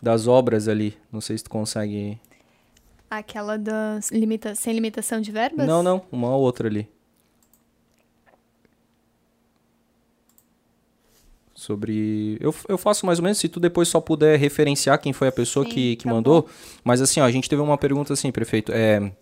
[0.03, 0.97] das obras ali.
[1.11, 2.19] Não sei se tu consegue.
[3.11, 5.67] Aquela das limita sem limitação de verbas?
[5.67, 6.03] Não, não.
[6.11, 6.89] Uma outra ali.
[11.63, 12.37] sobre.
[12.41, 15.33] Eu, eu faço mais ou menos, se tu depois só puder referenciar quem foi a
[15.33, 16.43] pessoa Sim, que, que tá mandou.
[16.43, 16.49] Bom.
[16.85, 18.73] Mas assim, ó, a gente teve uma pergunta assim, prefeito.
[18.75, 19.13] É,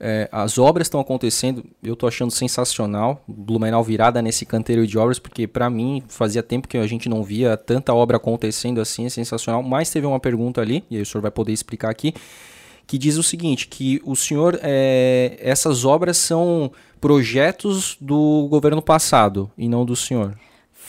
[0.00, 3.22] é, as obras estão acontecendo, eu estou achando sensacional.
[3.26, 7.22] Blumenau virada nesse canteiro de obras, porque para mim fazia tempo que a gente não
[7.22, 9.62] via tanta obra acontecendo assim, é sensacional.
[9.62, 12.14] Mas teve uma pergunta ali, e aí o senhor vai poder explicar aqui,
[12.86, 16.70] que diz o seguinte: que o senhor, é, essas obras são
[17.00, 20.36] projetos do governo passado e não do senhor.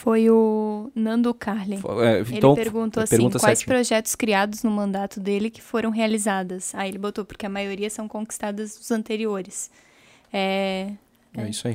[0.00, 1.74] Foi o Nando Carli.
[1.74, 3.66] É, então, ele perguntou assim, quais certinho.
[3.66, 6.74] projetos criados no mandato dele que foram realizadas.
[6.74, 9.70] Aí ele botou, porque a maioria são conquistadas dos anteriores.
[10.32, 10.92] É,
[11.36, 11.74] é, isso aí.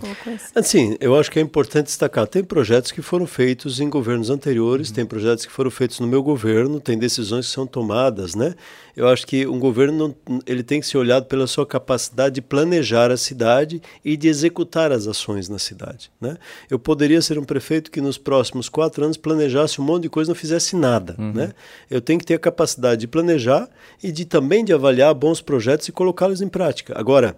[0.53, 2.27] Assim, eu acho que é importante destacar.
[2.27, 4.95] Tem projetos que foram feitos em governos anteriores, uhum.
[4.95, 8.53] tem projetos que foram feitos no meu governo, tem decisões que são tomadas, né?
[8.97, 12.41] Eu acho que um governo não, ele tem que ser olhado pela sua capacidade de
[12.41, 16.37] planejar a cidade e de executar as ações na cidade, né?
[16.69, 20.31] Eu poderia ser um prefeito que nos próximos quatro anos planejasse um monte de coisa
[20.31, 21.31] e não fizesse nada, uhum.
[21.31, 21.53] né?
[21.89, 23.69] Eu tenho que ter a capacidade de planejar
[24.03, 26.93] e de também de avaliar bons projetos e colocá-los em prática.
[26.97, 27.37] Agora,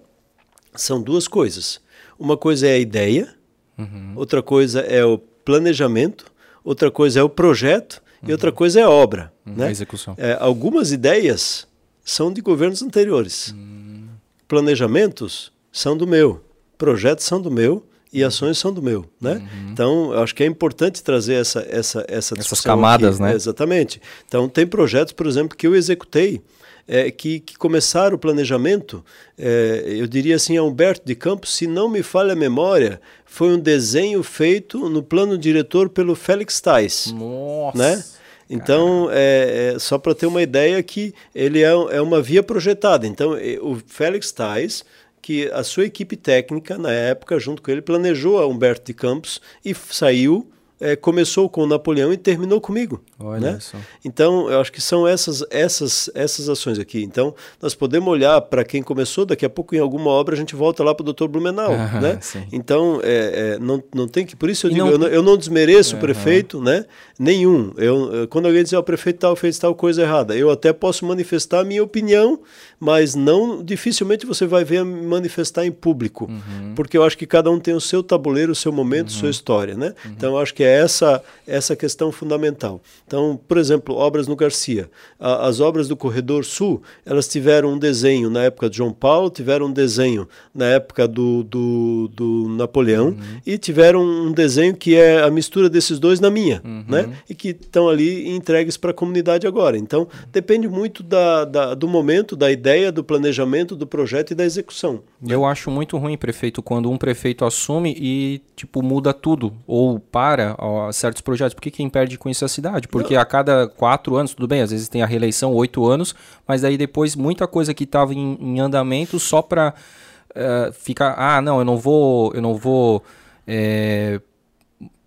[0.74, 1.86] são duas coisas
[2.20, 3.34] uma coisa é a ideia,
[3.78, 4.14] uhum.
[4.16, 6.26] outra coisa é o planejamento,
[6.64, 8.30] outra coisa é o projeto uhum.
[8.30, 9.32] e outra coisa é a obra.
[9.46, 9.54] Uhum.
[9.56, 9.68] Né?
[9.68, 10.16] A execução.
[10.18, 11.68] É, algumas ideias
[12.04, 13.54] são de governos anteriores.
[13.56, 14.08] Hum.
[14.48, 16.42] Planejamentos são do meu,
[16.78, 18.28] projetos são do meu e uhum.
[18.28, 19.34] ações são do meu, né?
[19.34, 19.72] Uhum.
[19.72, 23.24] Então, eu acho que é importante trazer essa essa essa essas camadas, aqui.
[23.24, 23.34] né?
[23.34, 24.02] Exatamente.
[24.26, 26.42] Então, tem projetos, por exemplo, que eu executei
[26.88, 29.04] é, que, que começaram o planejamento,
[29.38, 33.50] é, eu diria assim, a Humberto de Campos, se não me falha a memória, foi
[33.50, 37.14] um desenho feito no plano diretor pelo Félix Tais.
[37.14, 37.78] Nossa!
[37.78, 38.04] Né?
[38.50, 43.06] Então, é, é, só para ter uma ideia que ele é, é uma via projetada.
[43.06, 44.86] Então, o Félix Tais,
[45.22, 49.42] que a sua equipe técnica, na época, junto com ele, planejou a Humberto de Campos
[49.66, 50.50] e saiu
[50.80, 53.02] é, começou com o Napoleão e terminou comigo.
[53.20, 53.60] Olha né?
[53.60, 53.78] Só.
[54.04, 57.04] Então, eu acho que são essas, essas, essas ações aqui.
[57.04, 60.56] Então, nós podemos olhar para quem começou, daqui a pouco em alguma obra a gente
[60.56, 61.28] volta lá para o Dr.
[61.28, 61.72] Blumenau.
[61.88, 62.20] Ah, né?
[62.52, 64.36] Então, é, é, não, não tem que.
[64.36, 64.92] Por isso eu digo, não...
[64.92, 66.00] Eu, não, eu, não, desmereço uhum.
[66.00, 66.86] o prefeito, né?
[67.18, 67.72] Nenhum.
[67.78, 71.06] Eu, quando alguém diz, oh, o prefeito tal fez tal coisa errada, eu até posso
[71.06, 72.40] manifestar a minha opinião,
[72.80, 76.26] mas não dificilmente você vai ver manifestar em público.
[76.30, 76.74] Uhum.
[76.76, 79.16] Porque eu acho que cada um tem o seu tabuleiro, o seu momento, uhum.
[79.16, 79.94] sua história, né?
[80.06, 80.12] Uhum.
[80.12, 82.82] Então, eu acho que é essa essa questão fundamental.
[83.06, 84.90] Então, por exemplo, obras no Garcia.
[85.20, 89.30] A, as obras do Corredor Sul, elas tiveram um desenho na época de João Paulo,
[89.30, 93.42] tiveram um desenho na época do, do, do Napoleão uhum.
[93.46, 96.86] e tiveram um desenho que é a mistura desses dois na minha, uhum.
[96.88, 97.10] né?
[97.30, 99.78] E que estão ali entregues para a comunidade agora.
[99.78, 104.44] Então, depende muito da, da, do momento, da ideia, do planejamento, do projeto e da
[104.44, 105.02] execução.
[105.26, 110.56] Eu acho muito ruim, prefeito, quando um prefeito assume e tipo muda tudo ou para
[110.58, 111.54] ó, certos projetos.
[111.54, 112.88] Por que quem perde com isso é a cidade?
[112.88, 113.22] Porque Não.
[113.22, 116.14] a cada quatro anos, tudo bem, às vezes tem a reeleição, oito anos,
[116.48, 121.16] mas aí depois muita coisa que estava em, em, andamento só para uh, eh, ficar,
[121.18, 123.04] ah, não, eu não vou, eu não vou
[123.48, 124.20] é,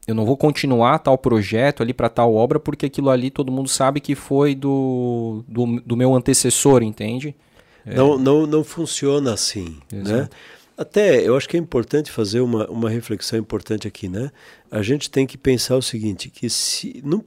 [0.07, 3.69] eu não vou continuar tal projeto ali para tal obra porque aquilo ali todo mundo
[3.69, 7.35] sabe que foi do, do, do meu antecessor, entende?
[7.85, 7.94] É.
[7.94, 10.01] Não, não, não funciona assim, né?
[10.01, 10.12] Exato.
[10.12, 10.28] né?
[10.77, 14.31] Até eu acho que é importante fazer uma, uma reflexão importante aqui, né?
[14.70, 17.23] A gente tem que pensar o seguinte, que se não,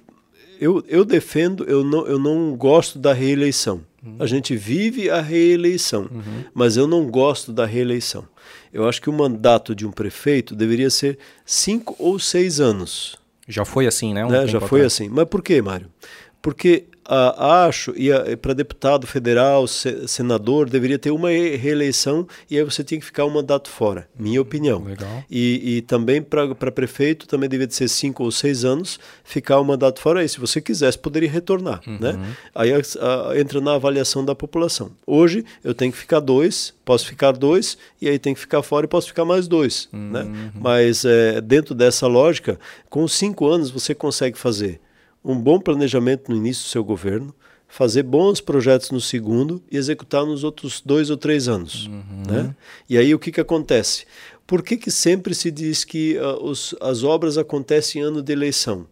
[0.60, 3.82] eu, eu defendo, eu não, eu não gosto da reeleição.
[4.04, 4.16] Uhum.
[4.20, 6.46] A gente vive a reeleição, uhum.
[6.54, 8.28] mas eu não gosto da reeleição.
[8.74, 13.18] Eu acho que o mandato de um prefeito deveria ser cinco ou seis anos.
[13.48, 14.26] Já foi assim, né?
[14.26, 14.48] Um né?
[14.48, 14.94] Já foi atrás.
[14.94, 15.10] assim.
[15.10, 15.88] Mas por quê, Mário?
[16.42, 22.64] Porque ah, acho, e para deputado federal, se, senador, deveria ter uma reeleição e aí
[22.64, 24.84] você tinha que ficar um mandato fora, minha opinião.
[24.84, 25.24] Legal.
[25.30, 30.00] E, e também para prefeito também deveria ser cinco ou seis anos, ficar um mandato
[30.00, 31.82] fora e se você quisesse poderia retornar.
[31.86, 31.98] Uhum.
[32.00, 32.36] Né?
[32.56, 34.92] Aí a, a, entra na avaliação da população.
[35.06, 38.86] Hoje eu tenho que ficar dois, posso ficar dois e aí tem que ficar fora
[38.86, 39.90] e posso ficar mais dois.
[39.92, 40.22] Né?
[40.22, 40.32] Uhum.
[40.32, 40.52] Né?
[40.56, 42.60] Mas é, dentro dessa lógica,
[42.90, 44.80] com cinco anos você consegue fazer
[45.24, 47.34] um bom planejamento no início do seu governo,
[47.68, 51.88] fazer bons projetos no segundo e executar nos outros dois ou três anos.
[51.88, 52.24] Uhum.
[52.28, 52.56] Né?
[52.88, 54.06] E aí o que, que acontece?
[54.46, 58.32] Por que, que sempre se diz que uh, os, as obras acontecem em ano de
[58.32, 58.86] eleição?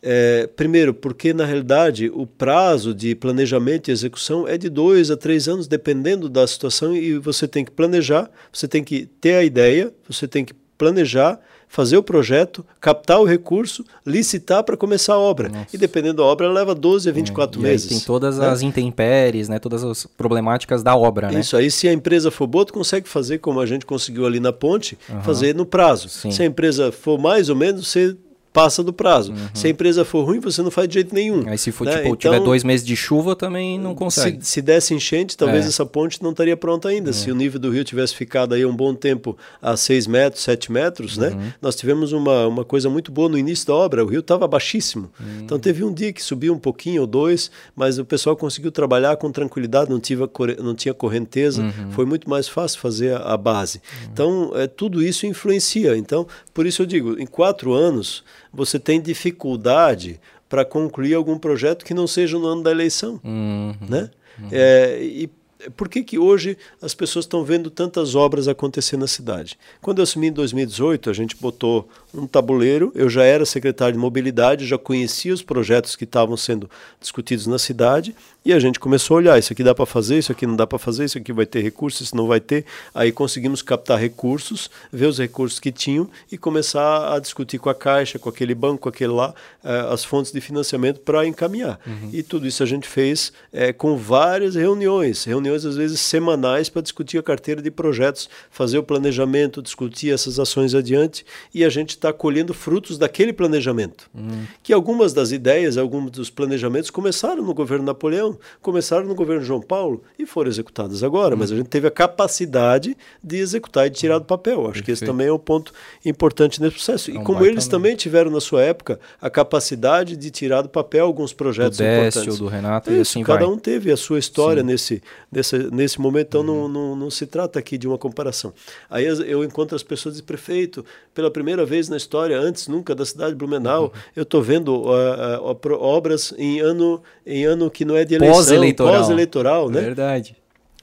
[0.00, 5.16] É, primeiro, porque na realidade o prazo de planejamento e execução é de dois a
[5.16, 9.44] três anos, dependendo da situação, e você tem que planejar, você tem que ter a
[9.44, 15.18] ideia, você tem que planejar, fazer o projeto, captar o recurso, licitar para começar a
[15.18, 15.48] obra.
[15.48, 15.66] Nossa.
[15.72, 17.88] E dependendo da obra, ela leva 12 a 24 é, meses.
[17.88, 18.48] tem todas né?
[18.48, 19.58] as intempéries, né?
[19.58, 21.30] todas as problemáticas da obra.
[21.30, 21.40] Né?
[21.40, 24.40] Isso aí, se a empresa for boa, tu consegue fazer como a gente conseguiu ali
[24.40, 25.22] na ponte, uhum.
[25.22, 26.08] fazer no prazo.
[26.08, 26.30] Sim.
[26.30, 28.16] Se a empresa for mais ou menos, você
[28.58, 29.30] passa do prazo.
[29.30, 29.48] Uhum.
[29.54, 31.48] Se a empresa for ruim, você não faz de jeito nenhum.
[31.48, 31.92] Aí se for, né?
[31.92, 34.44] tipo, então, tiver dois meses de chuva, também não consegue.
[34.44, 35.68] Se, se desse enchente, talvez é.
[35.68, 37.10] essa ponte não estaria pronta ainda.
[37.10, 37.12] É.
[37.12, 40.72] Se o nível do rio tivesse ficado aí um bom tempo a 6 metros, 7
[40.72, 41.28] metros, né?
[41.28, 41.36] uhum.
[41.36, 41.54] né?
[41.62, 45.08] Nós tivemos uma, uma coisa muito boa no início da obra, o rio estava baixíssimo.
[45.20, 45.26] Uhum.
[45.44, 49.16] Então teve um dia que subiu um pouquinho ou dois, mas o pessoal conseguiu trabalhar
[49.18, 50.28] com tranquilidade, não, tive,
[50.60, 51.92] não tinha correnteza, uhum.
[51.92, 53.78] foi muito mais fácil fazer a, a base.
[53.78, 54.08] Uhum.
[54.12, 55.96] Então, é, tudo isso influencia.
[55.96, 61.84] Então, por isso eu digo, em quatro anos, você tem dificuldade para concluir algum projeto
[61.84, 63.20] que não seja no ano da eleição.
[63.22, 64.10] Uhum, né?
[64.38, 64.48] Uhum.
[64.50, 65.30] É, e
[65.76, 69.58] por que, que hoje as pessoas estão vendo tantas obras acontecer na cidade?
[69.80, 71.88] Quando eu assumi em 2018, a gente botou
[72.18, 76.68] um tabuleiro, eu já era secretário de mobilidade, já conhecia os projetos que estavam sendo
[77.00, 78.14] discutidos na cidade
[78.48, 80.66] e a gente começou a olhar, isso aqui dá para fazer, isso aqui não dá
[80.66, 82.64] para fazer, isso aqui vai ter recursos, isso não vai ter.
[82.94, 87.74] Aí conseguimos captar recursos, ver os recursos que tinham e começar a discutir com a
[87.74, 91.78] Caixa, com aquele banco, com aquele lá, eh, as fontes de financiamento para encaminhar.
[91.86, 92.08] Uhum.
[92.10, 96.80] E tudo isso a gente fez eh, com várias reuniões, reuniões às vezes semanais para
[96.80, 101.90] discutir a carteira de projetos, fazer o planejamento, discutir essas ações adiante e a gente
[101.90, 104.10] está colhendo frutos daquele planejamento.
[104.14, 104.44] Uhum.
[104.62, 109.60] Que algumas das ideias, alguns dos planejamentos começaram no governo Napoleão, começaram no governo João
[109.60, 111.38] Paulo e foram executadas agora, hum.
[111.38, 114.60] mas a gente teve a capacidade de executar e de tirar do papel.
[114.60, 114.84] Acho Perfeito.
[114.84, 115.72] que esse também é um ponto
[116.04, 117.10] importante nesse processo.
[117.10, 120.68] É um e como eles também tiveram na sua época a capacidade de tirar do
[120.68, 122.38] papel alguns projetos do Décio, importantes.
[122.38, 123.54] do Renato, Isso, e assim cada vai.
[123.54, 126.68] um teve a sua história nesse, nesse, nesse momento, então uhum.
[126.68, 128.52] não, não, não se trata aqui de uma comparação.
[128.90, 133.04] Aí eu encontro as pessoas de prefeito, pela primeira vez na história, antes nunca da
[133.04, 133.90] cidade de Blumenau, uhum.
[134.16, 138.36] eu estou vendo uh, uh, obras em ano, em ano que não é de eleição
[138.36, 139.80] pós-eleitoral, pós-eleitoral né?
[139.80, 140.36] Verdade.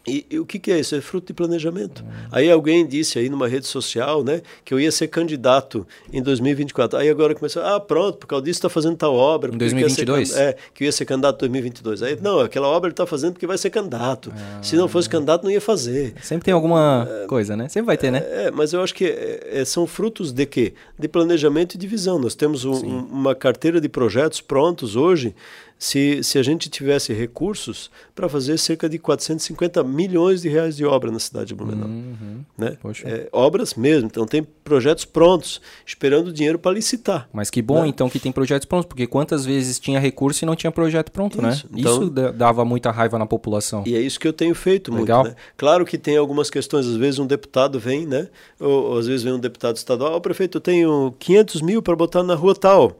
[0.07, 0.95] E, e, o que, que, é isso?
[0.95, 2.03] É fruto de planejamento.
[2.31, 6.99] Aí alguém disse aí numa rede social, né, que eu ia ser candidato em 2024.
[6.99, 9.53] Aí agora começou, ah, pronto, por causa disso está fazendo tal obra.
[9.53, 10.29] Em 2022?
[10.29, 12.03] Ser, é, que eu ia ser candidato em 2022.
[12.03, 14.31] Aí, não, aquela obra ele está fazendo porque vai ser candidato.
[14.35, 14.61] Ah.
[14.61, 16.13] Se não fosse candidato, não ia fazer.
[16.21, 17.67] Sempre tem alguma é, coisa, né?
[17.67, 18.23] Sempre vai ter, né?
[18.25, 20.73] É, mas eu acho que é, é, são frutos de quê?
[20.97, 22.19] De planejamento e de visão.
[22.19, 25.35] Nós temos um, uma carteira de projetos prontos hoje
[25.77, 30.85] se, se a gente tivesse recursos para fazer cerca de 450 milhões de reais de
[30.85, 31.87] obra na cidade de Blumenau.
[31.87, 32.43] Uhum.
[32.57, 32.77] Né?
[33.03, 34.07] É, obras mesmo.
[34.07, 37.29] Então tem projetos prontos, esperando dinheiro para licitar.
[37.33, 37.87] Mas que bom, né?
[37.87, 41.41] então, que tem projetos prontos, porque quantas vezes tinha recurso e não tinha projeto pronto,
[41.41, 41.49] né?
[41.49, 41.67] isso.
[41.67, 41.79] né?
[41.79, 43.83] Então, isso dava muita raiva na população.
[43.85, 45.23] E é isso que eu tenho feito Legal.
[45.23, 45.35] muito.
[45.35, 45.41] Né?
[45.57, 48.29] Claro que tem algumas questões, às vezes um deputado vem, né?
[48.59, 51.95] Ou, ou às vezes vem um deputado estadual, oh, prefeito, eu tenho 500 mil para
[51.95, 52.97] botar na rua tal.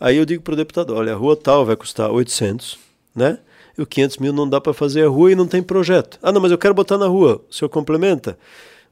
[0.00, 2.78] Aí eu digo para o deputado, olha, a rua tal vai custar 800,
[3.14, 3.38] né?
[3.76, 6.18] E o 500 mil não dá para fazer a rua e não tem projeto.
[6.22, 7.44] Ah, não, mas eu quero botar na rua.
[7.50, 8.38] O senhor complementa?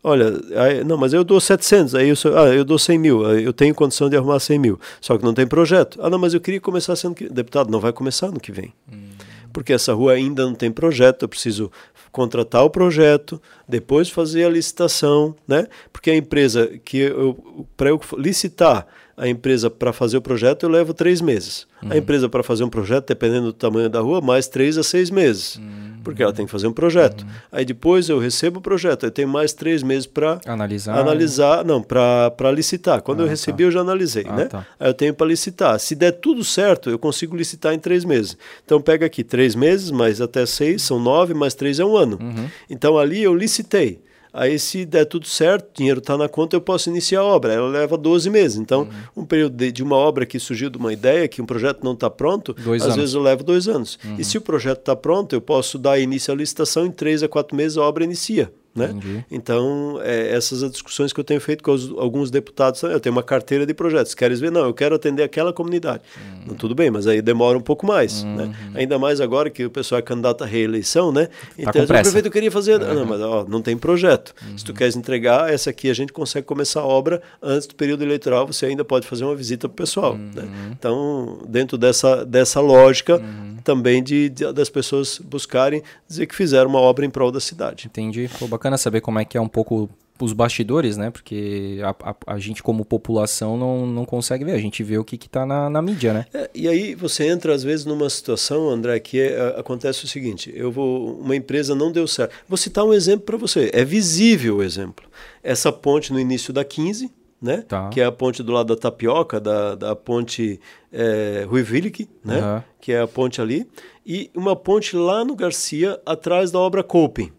[0.05, 3.27] Olha, aí, não, mas eu dou 700, aí eu, sou, ah, eu dou 100 mil,
[3.33, 5.99] eu tenho condição de arrumar 100 mil, só que não tem projeto.
[6.01, 7.29] Ah, não, mas eu queria começar sendo que...
[7.29, 8.73] Deputado, não vai começar no que vem.
[8.93, 9.09] Hum.
[9.53, 11.73] Porque essa rua ainda não tem projeto, eu preciso
[12.13, 15.67] contratar o projeto, depois fazer a licitação, né?
[15.93, 18.87] Porque a empresa que eu, para eu licitar
[19.19, 21.67] a empresa para fazer o projeto eu levo três meses.
[21.83, 21.93] Uhum.
[21.93, 25.11] A empresa para fazer um projeto, dependendo do tamanho da rua, mais três a seis
[25.11, 25.57] meses.
[25.57, 25.99] Uhum.
[26.05, 27.23] Porque ela tem que fazer um projeto.
[27.23, 27.29] Uhum.
[27.53, 30.97] Aí depois eu recebo o projeto, eu tenho mais três meses para analisar.
[30.97, 33.03] Analisar, não, para licitar.
[33.03, 33.65] Quando ah, eu recebi, tá.
[33.65, 34.45] eu já analisei, ah, né?
[34.47, 34.67] Tá.
[34.79, 35.79] Aí eu tenho para licitar.
[35.81, 38.37] Se der tudo certo, eu consigo licitar em três meses.
[38.65, 42.19] Então pega aqui três meses, mais até seis, são nove, mais três é um ano.
[42.21, 42.49] Uhum.
[42.71, 44.01] Então ali eu licitei.
[44.33, 47.53] Aí, se der tudo certo, dinheiro está na conta, eu posso iniciar a obra.
[47.53, 48.59] Ela leva 12 meses.
[48.59, 49.23] Então, uhum.
[49.23, 51.93] um período de, de, uma obra que surgiu de uma ideia, que um projeto não
[51.93, 52.97] está pronto, dois às anos.
[52.97, 53.99] vezes eu levo dois anos.
[54.05, 54.17] Uhum.
[54.19, 57.29] E se o projeto está pronto, eu posso dar início à licitação, em três a
[57.29, 58.53] quatro meses a obra inicia.
[58.79, 59.25] Né?
[59.31, 62.83] Então, é, essas as discussões que eu tenho feito com os, alguns deputados.
[62.83, 64.15] Eu tenho uma carteira de projetos.
[64.15, 64.51] Queres ver?
[64.51, 66.03] Não, eu quero atender aquela comunidade.
[66.49, 66.55] Uhum.
[66.55, 68.23] Tudo bem, mas aí demora um pouco mais.
[68.23, 68.37] Uhum.
[68.37, 68.55] Né?
[68.75, 71.27] Ainda mais agora que o pessoal é candidato à reeleição, né?
[71.27, 72.81] Tá então, o prefeito queria fazer.
[72.81, 72.95] Uhum.
[72.95, 74.35] Não, mas ó, não tem projeto.
[74.57, 74.75] Se tu uhum.
[74.75, 78.47] queres entregar, essa aqui a gente consegue começar a obra antes do período eleitoral.
[78.47, 80.17] Você ainda pode fazer uma visita para o pessoal.
[80.17, 80.43] Né?
[80.43, 80.73] Uhum.
[80.73, 83.57] Então, dentro dessa, dessa lógica uhum.
[83.65, 87.87] também de, de, das pessoas buscarem dizer que fizeram uma obra em prol da cidade.
[87.87, 88.31] Entendi.
[88.39, 89.89] Pô, bacana saber como é que é um pouco
[90.25, 91.11] os bastidores, né?
[91.11, 94.53] Porque a, a, a, gente, como população, não, não consegue ver.
[94.53, 96.27] A gente vê o que está na, na mídia, né?
[96.35, 100.53] É, e aí você entra, às vezes, numa situação, André, que é, acontece o seguinte:
[100.55, 101.19] eu vou.
[101.21, 102.35] Uma empresa não deu certo.
[102.49, 103.71] Vou citar um exemplo para você.
[103.73, 105.07] É visível o exemplo.
[105.43, 107.11] Essa ponte no início da 15.
[107.41, 107.59] Né?
[107.69, 107.89] Tá.
[107.91, 110.59] Que é a ponte do lado da Tapioca, da, da ponte
[110.93, 112.41] é, Rui Willig, né?
[112.41, 112.63] Uhum.
[112.81, 113.65] Que é a ponte ali.
[114.05, 117.31] E uma ponte lá no Garcia, atrás da obra Coping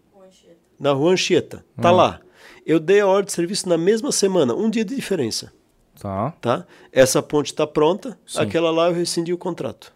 [0.80, 1.62] na rua Anchieta.
[1.80, 1.96] Tá hum.
[1.96, 2.20] lá.
[2.64, 5.52] Eu dei a ordem de serviço na mesma semana, um dia de diferença.
[6.00, 6.30] Tá.
[6.40, 6.66] tá?
[6.90, 8.40] Essa ponte está pronta, Sim.
[8.40, 9.92] aquela lá eu rescindi o contrato.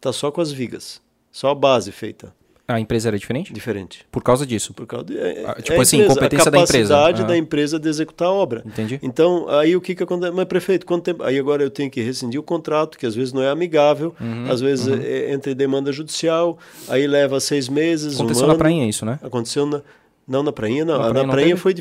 [0.00, 1.00] Tá só com as vigas,
[1.30, 2.34] só a base feita.
[2.72, 3.52] A empresa era diferente?
[3.52, 4.06] Diferente.
[4.10, 4.72] Por causa disso?
[4.72, 6.94] Por causa de, é, ah, tipo é assim, empresa, competência da empresa.
[6.94, 8.62] A capacidade da empresa de executar a obra.
[8.64, 8.98] Entendi.
[9.02, 10.32] Então, aí o que que acontece?
[10.32, 11.22] Mas, prefeito, quanto tempo?
[11.22, 14.50] Aí agora eu tenho que rescindir o contrato, que às vezes não é amigável, uhum,
[14.50, 15.00] às vezes uhum.
[15.02, 16.58] é, entre demanda judicial,
[16.88, 19.18] aí leva seis meses, Aconteceu um na prainha isso, né?
[19.22, 19.82] Aconteceu na...
[20.26, 20.98] Não, na prainha não.
[20.98, 21.74] Na prainha, na prainha foi.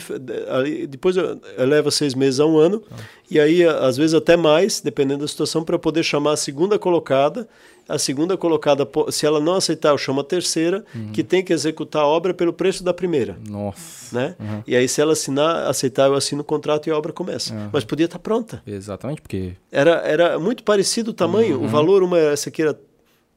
[0.49, 1.15] Ali, depois
[1.57, 2.81] leva seis meses a um ano.
[2.91, 2.95] Ah.
[3.29, 7.47] E aí, às vezes, até mais, dependendo da situação, para poder chamar a segunda colocada.
[7.89, 11.11] A segunda colocada, se ela não aceitar, eu chamo a terceira, uhum.
[11.11, 13.37] que tem que executar a obra pelo preço da primeira.
[13.49, 14.17] Nossa.
[14.17, 14.35] Né?
[14.39, 14.63] Uhum.
[14.65, 17.53] E aí, se ela assinar, aceitar, eu assino o contrato e a obra começa.
[17.53, 17.69] Uhum.
[17.73, 18.61] Mas podia estar tá pronta.
[18.65, 19.53] Exatamente, porque.
[19.71, 21.57] Era, era muito parecido o tamanho.
[21.57, 21.67] O uhum.
[21.67, 22.77] valor, uma, essa aqui era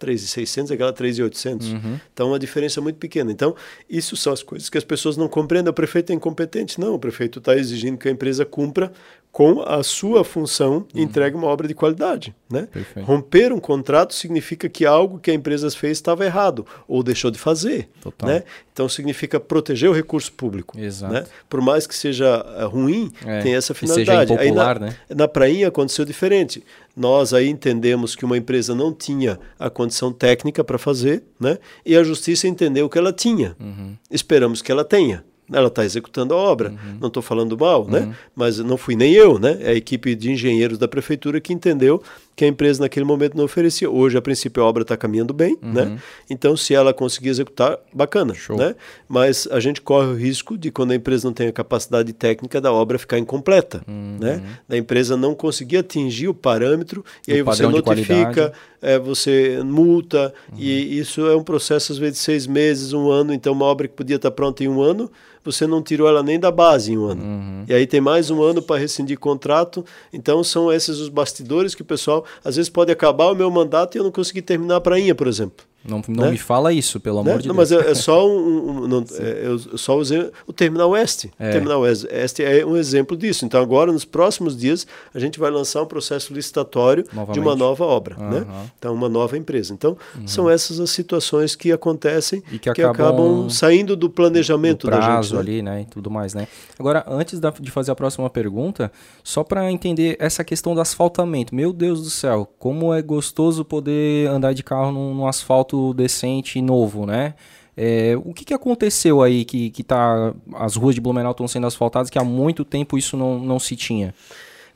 [0.04, 1.72] 3,600, aquela 3,800.
[1.72, 2.00] Uhum.
[2.12, 3.32] Então, uma diferença muito pequena.
[3.32, 3.56] Então,
[3.88, 5.70] isso são as coisas que as pessoas não compreendem.
[5.70, 6.78] O prefeito é incompetente.
[6.78, 8.92] Não, o prefeito está exigindo que a empresa cumpra
[9.34, 11.06] com a sua função e uhum.
[11.06, 12.32] entregue uma obra de qualidade.
[12.48, 12.68] Né?
[13.02, 17.38] Romper um contrato significa que algo que a empresa fez estava errado ou deixou de
[17.38, 17.88] fazer.
[18.22, 18.44] Né?
[18.72, 20.78] Então, significa proteger o recurso público.
[21.10, 21.24] Né?
[21.50, 24.28] Por mais que seja eh, ruim, é, tem essa finalidade.
[24.28, 24.96] seja impopular, aí na, né?
[25.10, 26.62] na prainha aconteceu diferente
[26.96, 31.58] nós aí entendemos que uma empresa não tinha a condição técnica para fazer, né?
[31.84, 33.56] E a justiça entendeu que ela tinha.
[33.58, 33.96] Uhum.
[34.08, 35.24] Esperamos que ela tenha.
[35.54, 36.70] Ela está executando a obra.
[36.70, 36.98] Uhum.
[37.00, 38.00] Não estou falando mal, né?
[38.00, 38.06] uhum.
[38.06, 38.16] né?
[38.34, 39.58] Mas não fui nem eu, né?
[39.60, 42.02] É a equipe de engenheiros da prefeitura que entendeu
[42.36, 43.88] que a empresa naquele momento não oferecia.
[43.88, 45.72] Hoje, a princípio, a obra está caminhando bem, uhum.
[45.72, 45.98] né?
[46.28, 48.56] Então, se ela conseguir executar, bacana, Show.
[48.56, 48.74] né?
[49.08, 52.60] Mas a gente corre o risco de, quando a empresa não tem a capacidade técnica,
[52.60, 54.18] da obra ficar incompleta, uhum.
[54.20, 54.42] né?
[54.68, 58.52] Da empresa não conseguir atingir o parâmetro e o aí você notifica,
[58.82, 60.58] é, você multa uhum.
[60.58, 63.32] e isso é um processo, às vezes, de seis meses, um ano.
[63.32, 65.10] Então, uma obra que podia estar tá pronta em um ano,
[65.44, 67.22] você não tirou ela nem da base em um ano.
[67.22, 67.64] Uhum.
[67.68, 69.84] E aí tem mais um ano para rescindir contrato.
[70.12, 73.96] Então, são esses os bastidores que o pessoal às vezes pode acabar o meu mandato
[73.96, 75.64] e eu não conseguir terminar a prainha, por exemplo.
[75.86, 76.30] Não, não né?
[76.30, 77.42] me fala isso, pelo amor né?
[77.42, 77.70] de não, Deus.
[77.70, 81.30] Mas é, é só um, um não, é, eu só usei o Terminal Oeste.
[81.38, 81.50] É.
[81.50, 83.44] O Terminal Oeste é um exemplo disso.
[83.44, 87.34] Então agora nos próximos dias a gente vai lançar um processo licitatório Novamente.
[87.34, 88.30] de uma nova obra, uhum.
[88.30, 88.46] né?
[88.78, 89.74] Então uma nova empresa.
[89.74, 90.26] Então uhum.
[90.26, 94.90] são essas as situações que acontecem e que, que acabam, acabam, saindo do planejamento do
[94.90, 95.52] prazo da gente, né?
[95.52, 95.80] ali, né?
[95.82, 96.48] E tudo mais, né?
[96.78, 98.90] Agora antes da, de fazer a próxima pergunta,
[99.22, 101.54] só para entender essa questão do asfaltamento.
[101.54, 106.60] Meu Deus do céu, como é gostoso poder andar de carro num, num asfalto decente
[106.60, 107.34] novo, né?
[107.76, 111.66] É, o que, que aconteceu aí que, que tá, as ruas de Blumenau estão sendo
[111.66, 114.14] asfaltadas que há muito tempo isso não, não se tinha?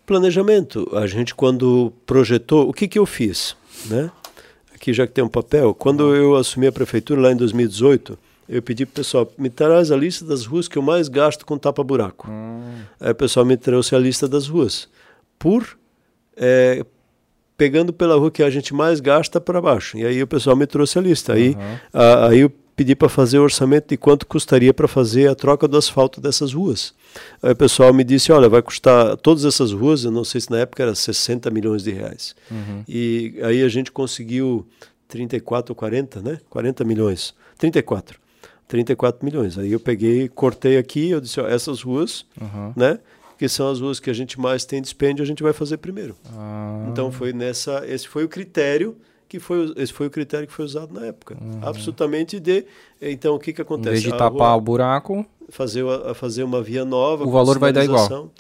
[0.05, 0.89] Planejamento.
[0.93, 3.57] A gente quando projetou, o que, que eu fiz?
[3.87, 4.11] Né?
[4.75, 8.19] Aqui já que tem um papel, quando eu assumi a prefeitura lá em 2018,
[8.49, 11.45] eu pedi para o pessoal, me traz a lista das ruas que eu mais gasto
[11.45, 12.29] com tapa-buraco.
[12.31, 12.81] Hum.
[12.99, 14.89] Aí o pessoal me trouxe a lista das ruas.
[15.39, 15.79] Por,
[16.37, 16.85] é,
[17.59, 19.99] pegando pela rua que a gente mais gasta para baixo.
[19.99, 21.33] E aí o pessoal me trouxe a lista.
[21.35, 21.77] Aí, uhum.
[21.93, 25.67] a, aí eu pedi para fazer o orçamento de quanto custaria para fazer a troca
[25.67, 26.95] do asfalto dessas ruas.
[27.43, 30.49] Aí o pessoal me disse, olha, vai custar todas essas ruas, eu não sei se
[30.49, 32.37] na época era 60 milhões de reais.
[32.49, 32.85] Uhum.
[32.89, 34.65] E aí a gente conseguiu
[35.09, 36.39] 34 ou 40, né?
[36.49, 37.35] 40 milhões.
[37.59, 38.21] 34.
[38.69, 39.59] 34 milhões.
[39.59, 42.73] Aí eu peguei, cortei aqui, eu disse, ó, essas ruas, uhum.
[42.77, 43.01] né?
[43.39, 46.17] Que são as ruas que a gente mais tem dispêndio, a gente vai fazer primeiro.
[46.37, 46.87] Ah.
[46.89, 48.97] Então foi nessa, esse foi o critério
[49.29, 51.37] que foi esse foi o critério que foi usado na época.
[51.41, 51.61] Uhum.
[51.63, 52.65] Absolutamente de
[53.01, 53.89] então o que que acontece?
[53.89, 55.85] Em vez de tapar o buraco, fazer
[56.15, 58.09] fazer uma via nova, o valor vai dar igual.
[58.11, 58.31] O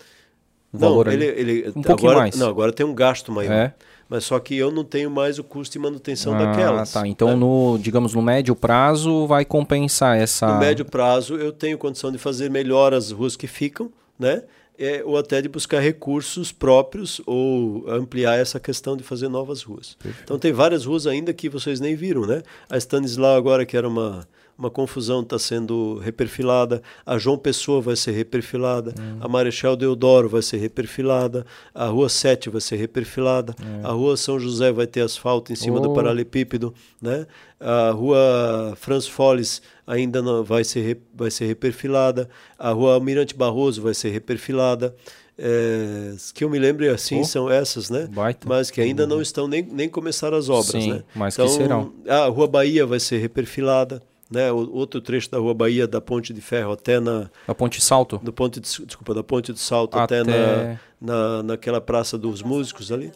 [0.73, 2.37] não, ele, ele um agora, mais.
[2.37, 3.53] Não, agora tem um gasto maior.
[3.53, 3.75] É.
[4.09, 6.93] Mas só que eu não tenho mais o custo de manutenção ah, daquelas.
[6.93, 7.07] Tá.
[7.07, 7.37] Então, né?
[7.37, 10.47] no, digamos, no médio prazo vai compensar essa.
[10.47, 14.43] No médio prazo eu tenho condição de fazer melhor as ruas que ficam, né?
[14.79, 19.95] É, ou até de buscar recursos próprios ou ampliar essa questão de fazer novas ruas.
[19.95, 20.25] Perfeito.
[20.25, 22.43] Então tem várias ruas ainda que vocês nem viram, né?
[22.71, 24.27] A Stanislau agora que era uma
[24.59, 29.19] uma confusão está sendo reperfilada, a João Pessoa vai ser reperfilada, hum.
[29.21, 33.87] a Marechal Deodoro vai ser reperfilada, a Rua 7 vai ser reperfilada, é.
[33.87, 35.81] a Rua São José vai ter asfalto em cima oh.
[35.81, 37.25] do paralelepípedo, né?
[37.61, 42.29] a Rua Franz Folles ainda não vai ser, vai ser reperfilada,
[42.59, 44.95] a Rua Almirante Barroso vai ser reperfilada,
[45.41, 48.09] é, que eu me lembre assim oh, são essas, né?
[48.11, 48.49] Baita.
[48.49, 51.05] Mas que ainda não estão nem, nem começaram as obras, Sim, né?
[51.15, 51.93] Mas então, que serão.
[52.09, 56.33] A Rua Bahia vai ser reperfilada né, o, outro trecho da Rua Bahia, da Ponte
[56.33, 57.31] de Ferro até na.
[57.47, 58.21] Da Ponte Salto?
[58.23, 62.43] Do ponte de, desculpa, da Ponte de Salto até, até na, na, naquela Praça dos
[62.43, 63.11] Músicos ali.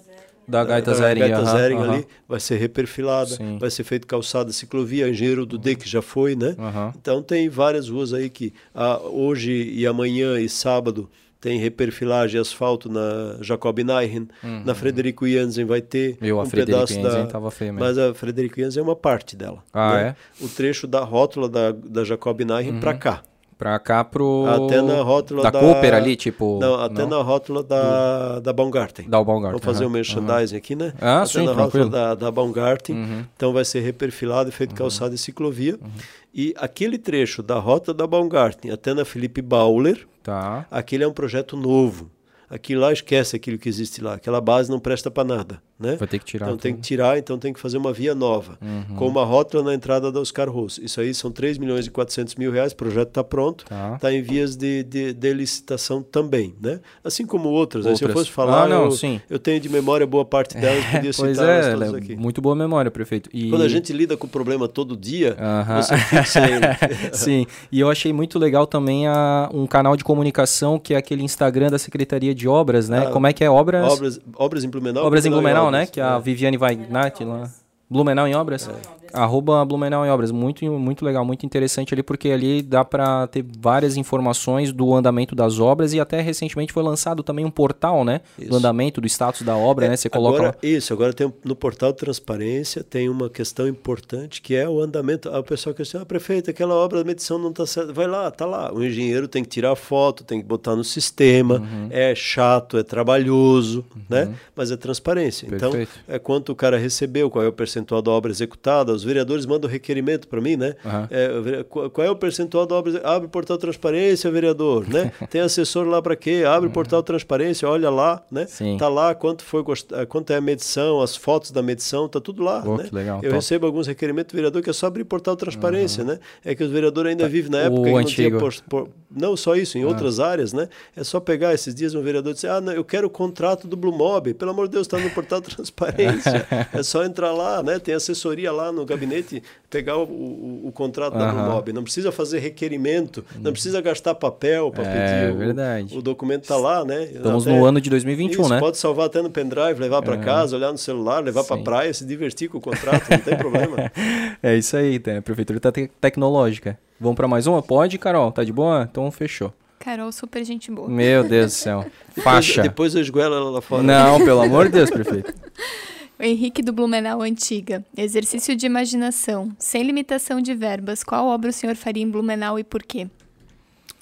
[0.46, 3.58] Da Gaita Zering, Gaita Zering uhum, ali, vai ser reperfilada, Sim.
[3.58, 6.56] vai ser feito calçada ciclovia, engenheiro do D que já foi, né?
[6.58, 6.92] Uhum.
[7.00, 11.08] Então tem várias ruas aí que ah, hoje e amanhã e sábado
[11.42, 14.62] tem reperfilagem asfalto na Jacob Neichen, uhum.
[14.64, 17.84] na Frederico Jansen vai ter Eu, um pedaço da tava feio mesmo.
[17.84, 19.58] mas a Frederico Jansen é uma parte dela.
[19.72, 20.16] Ah, né?
[20.40, 20.44] é?
[20.44, 22.80] O trecho da rótula da, da Jacob Neichen uhum.
[22.80, 23.22] para cá.
[23.62, 27.10] Para cá pro até na rótula da, da Cooper ali, tipo, Não, até não?
[27.10, 29.08] na rótula da da Baumgarten.
[29.08, 29.60] Da Baumgarten.
[29.60, 29.90] Vamos fazer uhum.
[29.90, 30.92] um merchandising aqui, né?
[31.00, 31.84] Ah, até sim, na tranquilo.
[31.84, 32.96] rótula da, da Baumgarten.
[32.96, 33.24] Uhum.
[33.36, 34.76] Então vai ser reperfilado e feito uhum.
[34.78, 35.78] calçada e ciclovia.
[35.80, 35.90] Uhum.
[36.34, 40.66] E aquele trecho da rota da Baumgarten até na Felipe Bauler, Tá.
[40.70, 42.10] Aquele é um projeto novo.
[42.48, 44.14] Aquilo lá esquece aquilo que existe lá.
[44.14, 45.62] Aquela base não presta para nada.
[45.82, 45.96] Né?
[45.96, 46.46] Vai ter que tirar.
[46.46, 46.62] Então tudo.
[46.62, 48.56] tem que tirar, então tem que fazer uma via nova.
[48.62, 48.96] Uhum.
[48.96, 50.82] Com uma rótula na entrada da Oscar Rosso.
[50.82, 53.64] Isso aí são 3 milhões e 400 mil reais, o projeto está pronto.
[53.64, 56.54] Está tá em vias de, de, de, licitação também.
[56.60, 56.80] Né?
[57.02, 57.84] Assim como outras.
[57.84, 58.00] outras.
[58.00, 58.06] Né?
[58.06, 61.10] Se eu fosse falar, ah, não, eu, eu tenho de memória boa parte delas, podia
[61.10, 62.14] é, citar é, todas aqui.
[62.14, 63.28] Muito boa memória, prefeito.
[63.32, 63.50] E...
[63.50, 65.76] Quando a gente lida com o problema todo dia, uhum.
[65.82, 66.62] você fixa ele.
[67.12, 71.24] sim, e eu achei muito legal também a, um canal de comunicação que é aquele
[71.24, 73.06] Instagram da Secretaria de Obras, né?
[73.06, 73.50] Ah, Como é que é?
[73.50, 73.92] Obras...
[73.92, 74.70] Obras, obras em.
[74.98, 75.86] Obras em Blumenau, né?
[75.86, 76.20] Que a é.
[76.20, 77.50] Viviane vai Weignatt lá.
[77.90, 78.70] Blumenau em Obras?
[79.12, 80.30] Arroba Blumenau em Obras.
[80.30, 85.34] Muito, muito legal, muito interessante ali, porque ali dá para ter várias informações do andamento
[85.34, 88.20] das obras e até recentemente foi lançado também um portal, né?
[88.38, 88.50] Isso.
[88.50, 89.96] Do andamento, do status da obra, é, né?
[89.96, 94.54] Você coloca agora, Isso, agora tem no portal de transparência tem uma questão importante que
[94.54, 95.28] é o andamento.
[95.28, 97.92] O pessoal questiona, ah, prefeito, aquela obra da medição não está certa.
[97.92, 98.72] Vai lá, tá lá.
[98.72, 101.56] O engenheiro tem que tirar foto, tem que botar no sistema.
[101.56, 101.88] Uhum.
[101.90, 104.02] É chato, é trabalhoso, uhum.
[104.08, 104.34] né?
[104.54, 105.46] Mas é transparência.
[105.46, 106.00] Então, Perfeito.
[106.04, 109.44] Então, é quanto o cara recebeu, qual é o percentual da obra executada, os vereadores
[109.44, 110.74] mandam requerimento para mim, né?
[110.84, 111.06] Uhum.
[111.10, 113.00] É, qual é o percentual da obra?
[113.04, 115.12] Abre o portal transparência, vereador, né?
[115.28, 116.44] Tem assessor lá para quê?
[116.46, 116.72] Abre o uhum.
[116.72, 118.46] portal transparência, olha lá, né?
[118.46, 118.76] Sim.
[118.78, 122.42] Tá lá quanto foi eh, quanto é a medição, as fotos da medição, tá tudo
[122.42, 122.88] lá, oh, né?
[122.92, 123.34] Legal, Eu top.
[123.34, 126.10] recebo alguns requerimentos do vereador que é só abrir portal transparência, uhum.
[126.10, 126.18] né?
[126.44, 127.28] É que os vereadores ainda tá.
[127.28, 128.38] vivem na época o antigo.
[128.38, 130.68] Não, por, não só isso, em outras áreas, né?
[130.96, 133.76] É só pegar esses dias um vereador dizer: "Ah, não, eu quero o contrato do
[133.76, 134.32] Blue Mob".
[134.34, 136.46] Pelo amor de Deus, está no portal transparência.
[136.72, 137.78] é só entrar lá, né?
[137.78, 141.18] Tem assessoria lá no gabinete pegar o, o, o contrato uhum.
[141.18, 141.72] da Mob.
[141.72, 143.52] Não precisa fazer requerimento, não hum.
[143.52, 145.38] precisa gastar papel para é, pedir.
[145.38, 145.94] verdade.
[145.94, 147.04] O, o documento está lá, né?
[147.04, 148.60] Estamos até, no ano de 2021, isso, né?
[148.60, 150.18] Pode salvar até no pendrive, levar para é.
[150.18, 153.90] casa, olhar no celular, levar para praia, se divertir com o contrato, não tem problema.
[154.42, 156.78] É isso aí, a prefeitura está te tecnológica.
[156.98, 157.62] Vamos para mais uma?
[157.62, 158.32] Pode, Carol?
[158.32, 158.88] Tá de boa?
[158.90, 159.52] Então fechou.
[159.78, 160.88] Carol, super gente boa.
[160.88, 161.86] Meu Deus do céu.
[162.22, 162.62] Faixa.
[162.62, 163.82] Depois, depois eu esguelo ela lá fora.
[163.82, 165.32] Não, pelo amor de Deus, prefeito.
[166.22, 167.84] O Henrique do Blumenau Antiga.
[167.96, 169.50] Exercício de imaginação.
[169.58, 171.02] Sem limitação de verbas.
[171.02, 173.08] Qual obra o senhor faria em Blumenau e por quê?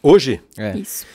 [0.03, 0.39] Hoje?
[0.55, 0.77] É.
[0.77, 1.07] Isso.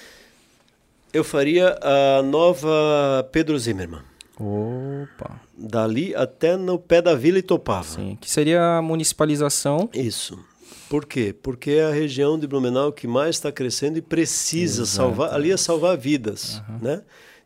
[1.14, 4.02] Eu faria a nova Pedro Zimmermann.
[4.40, 5.40] Opa.
[5.56, 7.84] Dali até no pé da vila e topava.
[7.84, 9.88] Sim, que seria a municipalização.
[9.94, 10.44] Isso.
[10.90, 11.36] Por quê?
[11.40, 14.98] Porque é a região de Blumenau que mais está crescendo e precisa Exato.
[14.98, 16.80] salvar, ali é salvar vidas, uhum.
[16.82, 17.02] né?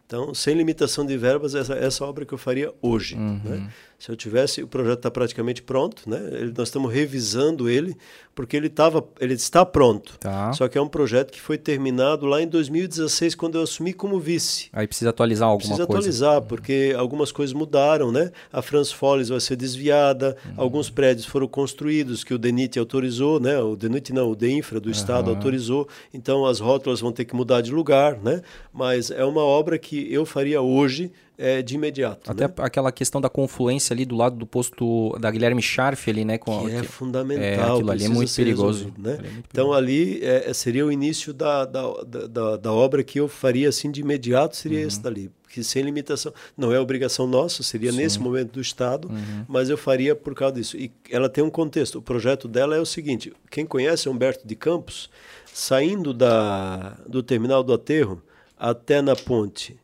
[0.10, 3.14] Então, sem limitação de verbas, essa, essa obra que eu faria hoje.
[3.14, 3.40] Uhum.
[3.44, 3.72] Né?
[4.00, 6.18] Se eu tivesse, o projeto está praticamente pronto, né?
[6.32, 7.98] Ele, nós estamos revisando ele,
[8.34, 10.18] porque ele, tava, ele está pronto.
[10.18, 10.54] Tá.
[10.54, 14.18] Só que é um projeto que foi terminado lá em 2016, quando eu assumi como
[14.18, 14.70] vice.
[14.72, 16.02] Aí precisa atualizar alguma precisa coisa.
[16.02, 18.32] Precisa atualizar, porque algumas coisas mudaram, né?
[18.54, 20.54] A Franz Folles vai ser desviada, uhum.
[20.56, 23.60] alguns prédios foram construídos que o DENIT autorizou, né?
[23.60, 24.94] O DENIT não, o DEINFRA do uhum.
[24.94, 25.90] Estado autorizou.
[26.14, 28.42] Então as rótulas vão ter que mudar de lugar, né?
[28.72, 32.30] Mas é uma obra que eu faria hoje é, de imediato.
[32.30, 32.53] Até né?
[32.57, 36.38] aquela questão da confluência ali do lado do posto da Guilherme Scharf ali, né?
[36.38, 37.44] Com, que é que, fundamental.
[37.44, 38.80] É, aquilo ali é muito perigoso.
[38.80, 39.18] Resolvido, né?
[39.18, 43.30] É muito então ali é, seria o início da, da, da, da, obra que eu
[43.30, 44.88] faria assim de imediato, seria uhum.
[44.88, 45.32] esse dali.
[45.48, 46.32] Que sem limitação.
[46.56, 47.98] Não é obrigação nossa, seria Sim.
[47.98, 49.45] nesse momento do Estado, uhum.
[49.48, 50.78] mas eu faria por causa disso.
[50.78, 51.99] E ela tem um contexto.
[51.99, 55.10] O projeto dela é o seguinte: quem conhece Humberto de Campos,
[55.52, 58.22] saindo da, do terminal do aterro
[58.57, 59.80] até na ponte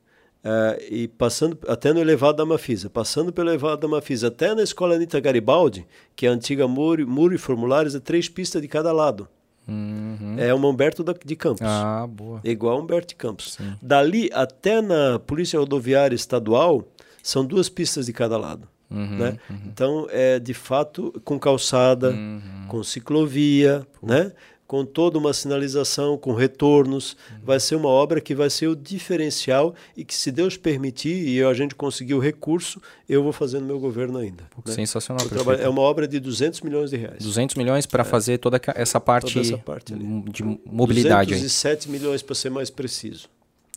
[0.46, 4.62] Uh, e passando até no elevado da Mafisa, passando pelo elevado da Mafisa, até na
[4.62, 8.68] escola Anitta Garibaldi, que é a antiga muro, muro e formulários, é três pistas de
[8.68, 9.28] cada lado.
[9.68, 10.36] Uhum.
[10.38, 11.64] É uma Humberto da, de Campos.
[11.64, 12.42] Ah, boa.
[12.44, 13.54] Igual a Humberto de Campos.
[13.54, 13.74] Sim.
[13.82, 16.88] Dali até na Polícia Rodoviária Estadual,
[17.24, 18.68] são duas pistas de cada lado.
[18.92, 19.40] Uhum, né?
[19.50, 19.58] Uhum.
[19.66, 22.42] Então, é de fato com calçada, uhum.
[22.68, 24.32] com ciclovia, né?
[24.68, 27.12] Com toda uma sinalização, com retornos.
[27.12, 27.38] Uhum.
[27.44, 31.44] Vai ser uma obra que vai ser o diferencial e que, se Deus permitir e
[31.44, 34.44] a gente conseguir o recurso, eu vou fazer no meu governo ainda.
[34.66, 34.74] Né?
[34.74, 35.28] Sensacional.
[35.28, 37.24] Trabalho, é uma obra de 200 milhões de reais.
[37.24, 38.06] 200 milhões para é.
[38.06, 41.32] fazer toda essa parte, toda essa parte de mobilidade.
[41.32, 41.92] 207 aí.
[41.92, 43.30] milhões, para ser mais preciso.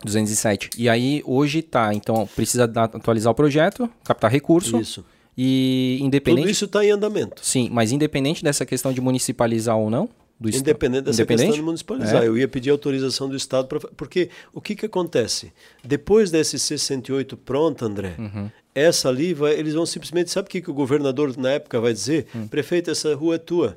[0.05, 0.71] 207.
[0.79, 4.81] E aí, hoje tá, então precisa atualizar o projeto, captar recurso.
[4.81, 5.05] Isso.
[5.41, 6.43] E independente.
[6.43, 7.41] Tudo isso está em andamento.
[7.45, 10.09] Sim, mas independente dessa questão de municipalizar ou não,
[10.41, 11.47] do Independente dessa Independente?
[11.47, 12.23] questão de municipalizar.
[12.23, 12.29] É.
[12.29, 13.81] Eu ia pedir autorização do Estado para.
[13.81, 15.53] Porque o que, que acontece?
[15.83, 18.49] Depois da SC108 pronta, André, uhum.
[18.73, 20.31] essa ali, vai, eles vão simplesmente.
[20.31, 22.27] Sabe o que, que o governador na época vai dizer?
[22.33, 22.47] Uhum.
[22.47, 23.77] Prefeito, essa rua é tua.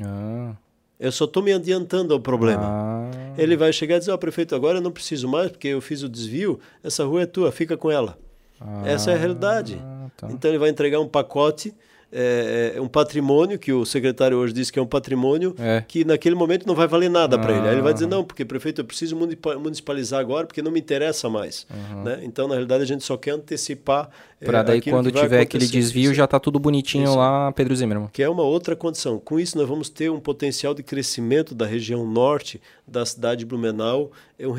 [0.00, 0.54] Ah.
[0.98, 2.62] Eu só estou me adiantando ao problema.
[2.62, 3.10] Ah.
[3.36, 5.80] Ele vai chegar e dizer: Ó, oh, prefeito, agora eu não preciso mais, porque eu
[5.80, 8.16] fiz o desvio, essa rua é tua, fica com ela.
[8.60, 8.82] Ah.
[8.84, 9.82] Essa é a realidade.
[10.16, 10.30] Tá.
[10.30, 11.74] Então ele vai entregar um pacote
[12.12, 15.84] é, é, um patrimônio que o secretário hoje disse que é um patrimônio é.
[15.86, 17.38] que naquele momento não vai valer nada ah.
[17.38, 17.68] para ele.
[17.68, 21.28] Aí ele vai dizer, não, porque prefeito, eu preciso municipalizar agora porque não me interessa
[21.28, 21.66] mais.
[21.70, 22.02] Uhum.
[22.02, 22.20] Né?
[22.22, 24.10] Então, na realidade, a gente só quer antecipar.
[24.40, 27.16] É, para daí, quando tiver aquele desvio, já está tudo bonitinho isso.
[27.16, 28.08] lá, Pedro Zimmermann.
[28.10, 29.18] Que é uma outra condição.
[29.18, 33.46] Com isso, nós vamos ter um potencial de crescimento da região norte da cidade de
[33.46, 34.54] Blumenau, é um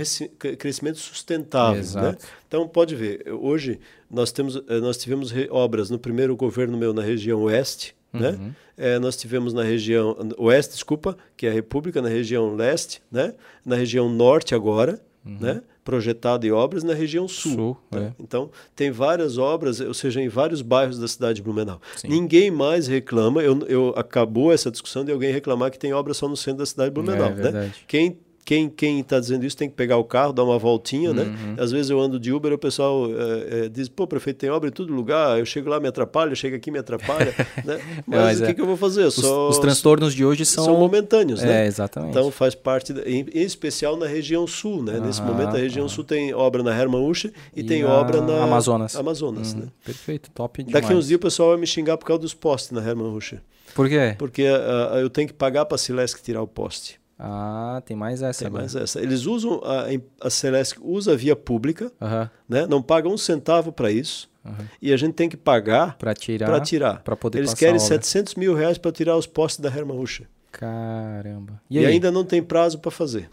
[0.60, 1.84] crescimento sustentável.
[2.00, 2.16] Né?
[2.48, 3.80] Então, pode ver, hoje
[4.10, 8.30] nós, temos, eh, nós tivemos obras no primeiro governo meu na região oeste, né?
[8.30, 8.38] uhum.
[8.38, 8.56] né?
[8.78, 13.34] É, nós tivemos na região oeste, desculpa, que é a República, na região leste, né?
[13.66, 15.38] na região norte agora, uhum.
[15.40, 15.62] né?
[15.92, 17.52] Projetado em obras na região sul.
[17.54, 18.14] sul né?
[18.18, 18.24] é.
[18.24, 21.82] Então, tem várias obras, ou seja, em vários bairros da cidade de Blumenau.
[21.98, 22.08] Sim.
[22.08, 26.30] Ninguém mais reclama, eu, eu, acabou essa discussão de alguém reclamar que tem obra só
[26.30, 27.28] no centro da cidade de Blumenau.
[27.28, 27.74] É, né?
[27.90, 31.24] Quem quem quem está dizendo isso tem que pegar o carro, dar uma voltinha, né?
[31.24, 31.54] uhum.
[31.54, 31.56] né?
[31.58, 34.70] Às vezes eu ando de Uber, o pessoal é, é, diz, pô, prefeito, tem obra
[34.70, 37.80] em todo lugar, eu chego lá, me atrapalha, chego aqui, me atrapalha, né?
[38.06, 38.54] Mas, Mas o que, é.
[38.54, 39.06] que, eu vou fazer?
[39.06, 40.66] Os, Só, os, transtornos de hoje são...
[40.66, 41.64] São momentâneos, né?
[41.64, 42.12] É, exatamente.
[42.12, 45.00] Então faz parte, em, em, especial na região sul, né?
[45.00, 48.44] Nesse momento a região sul tem obra na Hermann Usche e, e tem obra na...
[48.44, 48.96] Amazonas.
[48.96, 49.62] Amazonas, uhum.
[49.62, 49.66] né?
[49.86, 50.82] Perfeito, top demais.
[50.82, 53.40] Daqui uns dias o pessoal vai me xingar por causa dos postes na Hermann Usche.
[53.74, 54.16] Por quê?
[54.18, 57.01] Porque uh, eu tenho que pagar para a Silesc tirar o poste.
[57.24, 58.40] Ah, tem mais essa.
[58.40, 58.64] Tem agora.
[58.64, 59.00] mais essa.
[59.00, 59.86] Eles usam a,
[60.26, 62.28] a Celesc usa via pública, uhum.
[62.50, 62.66] né?
[62.66, 64.28] Não paga um centavo para isso.
[64.44, 64.66] Uhum.
[64.82, 66.48] E a gente tem que pagar para tirar.
[66.48, 67.04] Para tirar.
[67.04, 70.28] Pra poder Eles querem 700 mil reais para tirar os postes da Hermann Ruscha.
[70.52, 71.62] Caramba.
[71.70, 73.30] E, e ainda não tem prazo para fazer.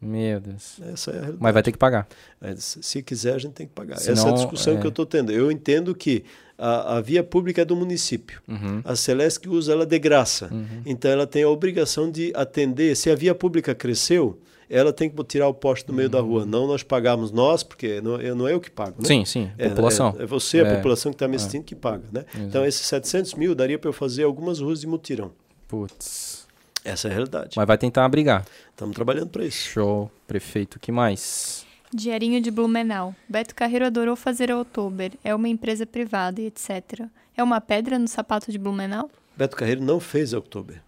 [0.00, 0.80] Meu Deus.
[0.92, 1.42] Essa é a realidade.
[1.42, 2.06] Mas vai ter que pagar.
[2.40, 3.98] É, se quiser, a gente tem que pagar.
[3.98, 4.80] Senão, Essa é a discussão é...
[4.80, 5.32] que eu estou tendo.
[5.32, 6.24] Eu entendo que
[6.62, 8.40] a, a via pública é do município.
[8.46, 8.80] Uhum.
[8.84, 10.48] A Celesc usa ela de graça.
[10.52, 10.82] Uhum.
[10.86, 12.94] Então ela tem a obrigação de atender.
[12.94, 14.38] Se a via pública cresceu,
[14.70, 16.12] ela tem que tirar o poste do meio uhum.
[16.12, 16.46] da rua.
[16.46, 19.02] Não nós pagamos nós, porque não, não é eu que pago.
[19.02, 19.08] Né?
[19.08, 20.14] Sim, sim, é, população.
[20.16, 20.76] É, é você, a é.
[20.76, 21.64] população que está me assistindo, é.
[21.64, 22.04] que paga.
[22.12, 22.24] Né?
[22.36, 25.32] Então esses 700 mil daria para eu fazer algumas ruas de mutirão.
[25.66, 26.46] Putz.
[26.84, 27.54] Essa é a realidade.
[27.56, 28.44] Mas vai tentar abrigar.
[28.70, 29.68] Estamos trabalhando para isso.
[29.68, 30.10] Show.
[30.28, 31.61] Prefeito, que mais?
[31.94, 33.14] Diarinho de Blumenau.
[33.28, 35.12] Beto Carreiro adorou fazer a Oktober.
[35.22, 37.06] É uma empresa privada e etc.
[37.36, 39.10] É uma pedra no sapato de Blumenau?
[39.36, 40.82] Beto Carreiro não fez a Oktober.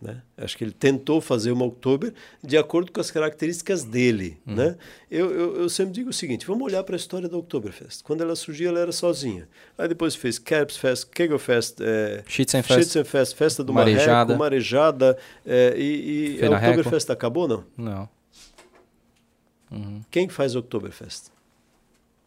[0.00, 0.22] Né?
[0.38, 4.38] Acho que ele tentou fazer uma Oktober de acordo com as características dele.
[4.46, 4.54] Uhum.
[4.54, 4.76] Né?
[5.10, 8.02] Eu, eu, eu, sempre digo o seguinte: vamos olhar para a história da Oktoberfest.
[8.02, 9.46] Quando ela surgiu, ela era sozinha.
[9.76, 15.18] Aí depois fez Kerbsfest, Kegelfest, é, Schützenfest, Schützenfest, Festa do Marejada, Marreco, Marejada.
[15.44, 17.64] É, e e a Oktoberfest acabou, não?
[17.76, 18.19] Não.
[19.70, 20.02] Uhum.
[20.10, 21.30] Quem faz Oktoberfest?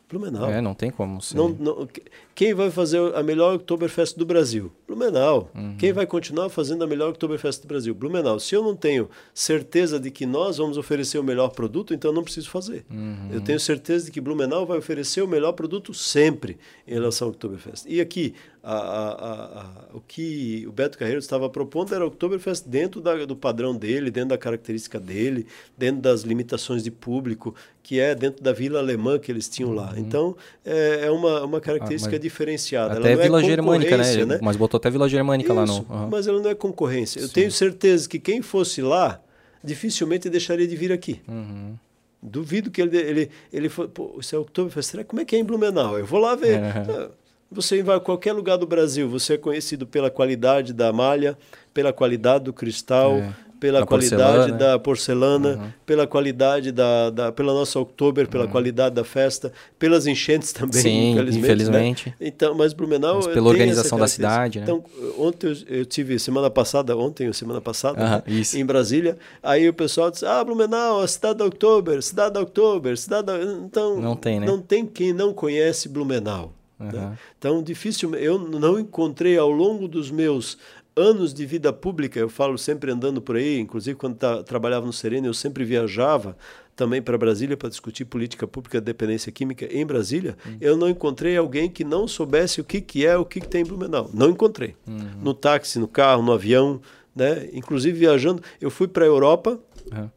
[0.10, 0.50] Blumenau.
[0.50, 1.36] É, não tem como ser.
[1.36, 1.88] Não, não,
[2.36, 4.72] quem vai fazer a melhor Oktoberfest do Brasil?
[4.88, 5.52] Blumenau.
[5.54, 5.76] Uhum.
[5.78, 7.94] Quem vai continuar fazendo a melhor Oktoberfest do Brasil?
[7.94, 8.40] Blumenau.
[8.40, 12.16] Se eu não tenho certeza de que nós vamos oferecer o melhor produto, então eu
[12.16, 12.86] não preciso fazer.
[12.90, 13.30] Uhum.
[13.32, 16.58] Eu tenho certeza de que Blumenau vai oferecer o melhor produto sempre
[16.88, 17.86] em relação ao Oktoberfest.
[17.88, 18.34] E aqui,
[18.64, 23.26] a, a, a, o que o Beto Carreiro estava propondo era o Oktoberfest dentro da,
[23.26, 25.46] do padrão dele, dentro da característica dele,
[25.78, 27.54] dentro das limitações de público,
[27.84, 29.92] que é dentro da Vila Alemã que eles tinham lá.
[29.92, 30.00] Uhum.
[30.00, 32.98] Então, é, é, uma, uma característica ah, diferenciada.
[32.98, 34.26] Até ela Vila é Germânica, né?
[34.26, 34.40] né?
[34.42, 36.04] Mas botou até Vila Germânica Isso, lá no.
[36.04, 36.10] Uhum.
[36.10, 37.20] Mas ela não é concorrência.
[37.20, 37.34] Eu Sim.
[37.34, 39.22] tenho certeza que quem fosse lá
[39.64, 41.22] dificilmente deixaria de vir aqui.
[41.28, 41.76] Uhum.
[42.22, 45.40] Duvido que ele ele ele foi, pô, isso é Oktoberfest, será como é que é
[45.40, 46.00] em Blumenau?
[46.00, 46.60] Eu vou lá ver.
[46.60, 47.10] É.
[47.52, 51.38] Você vai a qualquer lugar do Brasil, você é conhecido pela qualidade da malha,
[51.72, 53.34] pela qualidade do cristal, é.
[53.64, 54.58] Pela da qualidade porcelana.
[54.58, 55.72] da porcelana, uhum.
[55.86, 58.52] pela qualidade da, da, pela nossa Oktober, pela uhum.
[58.52, 61.32] qualidade da festa, pelas enchentes também, Sim, infelizmente.
[61.32, 61.40] Né?
[61.40, 62.10] infelizmente.
[62.10, 62.16] Né?
[62.20, 64.66] Então, mas Blumenau mas pela organização da cidade, né?
[64.66, 64.84] Então,
[65.18, 68.24] ontem eu, eu, tive semana passada, ontem ou semana passada, né?
[68.54, 72.98] em Brasília, aí o pessoal disse: "Ah, Blumenau, a cidade da Oktober, cidade da Oktober,
[72.98, 73.42] cidade da...
[73.66, 74.46] então não tem, né?
[74.46, 76.52] Não tem quem não conhece Blumenau.
[76.78, 76.92] Uhum.
[76.92, 77.18] Né?
[77.38, 78.14] Então, difícil.
[78.16, 80.58] Eu não encontrei ao longo dos meus
[80.96, 84.94] anos de vida pública, eu falo sempre andando por aí, inclusive quando tá, trabalhava no
[84.94, 86.38] Sereno, eu sempre viajava
[86.76, 90.36] também para Brasília para discutir política pública de dependência química em Brasília.
[90.46, 90.58] Uhum.
[90.60, 93.62] Eu não encontrei alguém que não soubesse o que, que é, o que, que tem
[93.62, 94.10] em Blumenau.
[94.14, 94.76] Não encontrei.
[94.88, 95.22] Uhum.
[95.22, 96.82] No táxi, no carro, no avião,
[97.16, 97.48] né?
[97.54, 98.42] inclusive viajando.
[98.60, 99.60] Eu fui para a Europa.
[99.92, 100.10] Uhum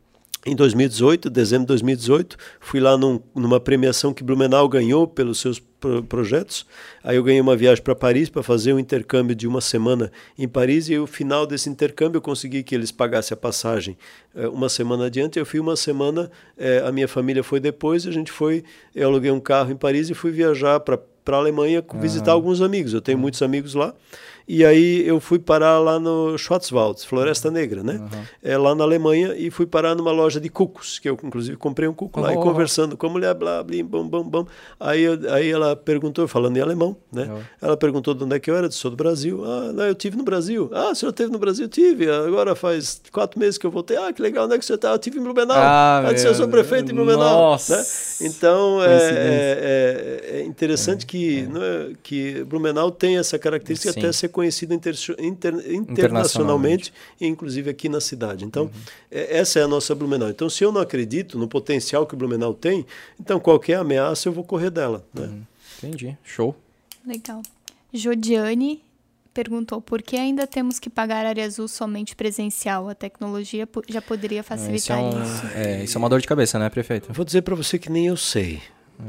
[0.47, 5.59] em 2018, dezembro de 2018, fui lá num, numa premiação que Blumenau ganhou pelos seus
[5.87, 6.67] pro projetos.
[7.05, 10.49] Aí eu ganhei uma viagem para Paris para fazer um intercâmbio de uma semana em
[10.49, 13.97] Paris e o final desse intercâmbio eu consegui que eles pagassem a passagem
[14.35, 15.39] eh, uma semana adiante.
[15.39, 18.65] Eu fui uma semana, eh, a minha família foi depois, a gente foi,
[18.95, 22.61] eu aluguei um carro em Paris e fui viajar para para a Alemanha visitar alguns
[22.61, 22.95] amigos.
[22.95, 23.93] Eu tenho muitos amigos lá.
[24.48, 27.94] E aí eu fui parar lá no Schwarzwald, Floresta Negra, né?
[27.94, 28.23] Uhum.
[28.43, 31.89] É, lá na Alemanha, e fui parar numa loja de cucos, que eu inclusive comprei
[31.89, 32.23] um cuco oh.
[32.23, 34.47] lá, e conversando com a mulher, blá, blá, bam, bam, bam.
[34.78, 37.24] Aí, aí ela perguntou, falando em alemão, né?
[37.24, 37.40] Uhum.
[37.60, 39.44] Ela perguntou de onde é que eu era, disse, sou do Brasil.
[39.44, 40.70] Ah, não, eu tive no Brasil.
[40.73, 41.68] Ah, o senhor teve no Brasil?
[41.68, 42.09] Tive.
[42.09, 43.97] Agora faz quatro meses que eu voltei.
[43.97, 44.93] Ah, que legal, onde é que você está?
[44.93, 45.56] Eu tive em Blumenau.
[45.56, 47.51] Ah, ah disse, eu sou prefeito em Blumenau.
[47.51, 47.78] Nossa.
[47.78, 47.85] Né?
[48.23, 51.93] Então, é, é, é, interessante é, que, é.
[52.01, 53.98] que Blumenau tem essa característica Sim.
[53.98, 58.45] até ser conhecida inter, inter, internacionalmente, inclusive aqui na cidade.
[58.45, 58.71] Então, uhum.
[59.11, 60.29] É, essa é a nossa Blumenau.
[60.29, 62.85] Então, se eu não acredito no potencial que o Blumenau tem,
[63.19, 65.03] então qualquer ameaça eu vou correr dela.
[65.15, 65.23] Né?
[65.23, 65.43] Uhum.
[65.79, 66.19] Entendi.
[66.23, 66.55] Show.
[67.07, 67.41] Legal.
[67.95, 68.83] Jodiane
[69.33, 72.91] perguntou por que ainda temos que pagar área azul somente presencial?
[72.91, 75.17] A tecnologia já poderia facilitar é, isso.
[75.17, 75.47] É um, isso.
[75.55, 77.11] É, isso é uma dor de cabeça, né, prefeito?
[77.11, 78.61] Vou dizer para você que nem eu sei.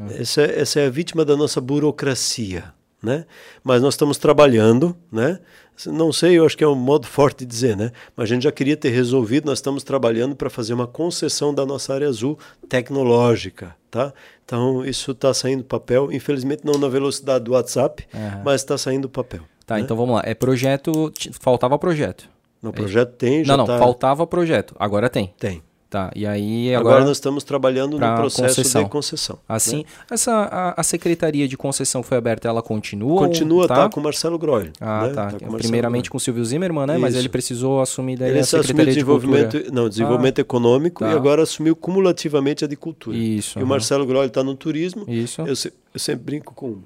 [0.10, 0.22] É.
[0.22, 3.26] Essa, essa é a vítima da nossa burocracia né?
[3.64, 5.40] Mas nós estamos trabalhando, né?
[5.86, 7.92] Não sei, eu acho que é um modo forte de dizer, né?
[8.16, 11.66] Mas a gente já queria ter resolvido, nós estamos trabalhando para fazer uma concessão da
[11.66, 12.38] nossa área azul
[12.68, 14.12] tecnológica, tá?
[14.44, 18.44] Então isso está saindo do papel, infelizmente não na velocidade do WhatsApp, uhum.
[18.44, 19.42] mas está saindo do papel.
[19.66, 19.82] Tá, né?
[19.82, 20.22] então vamos lá.
[20.26, 22.30] É projeto, faltava projeto.
[22.62, 23.78] No projeto tem, já Não, não, tá...
[23.78, 24.76] faltava projeto.
[24.80, 25.34] Agora tem.
[25.38, 25.62] Tem.
[25.90, 28.84] Tá, e aí agora, agora nós estamos trabalhando no processo concessão.
[28.84, 29.40] de concessão.
[29.48, 29.84] Assim, né?
[30.12, 33.20] essa a, a, secretaria de concessão foi aberta, ela continua?
[33.20, 34.66] Continua, tá, tá com o Marcelo Groll.
[34.82, 35.14] Ah, né?
[35.14, 35.32] tá.
[35.32, 36.94] tá primeiramente com o Silvio Zimmermann, né?
[36.96, 37.02] Isso.
[37.02, 41.10] Mas ele precisou assumir daí ele a secretaria desenvolvimento, de não, desenvolvimento ah, econômico tá.
[41.10, 43.16] e agora assumiu cumulativamente a de cultura.
[43.16, 43.58] Isso.
[43.58, 43.66] E uhum.
[43.66, 45.06] o Marcelo Groll está no turismo.
[45.08, 45.40] Isso.
[45.42, 45.54] Eu,
[45.94, 46.80] eu sempre brinco com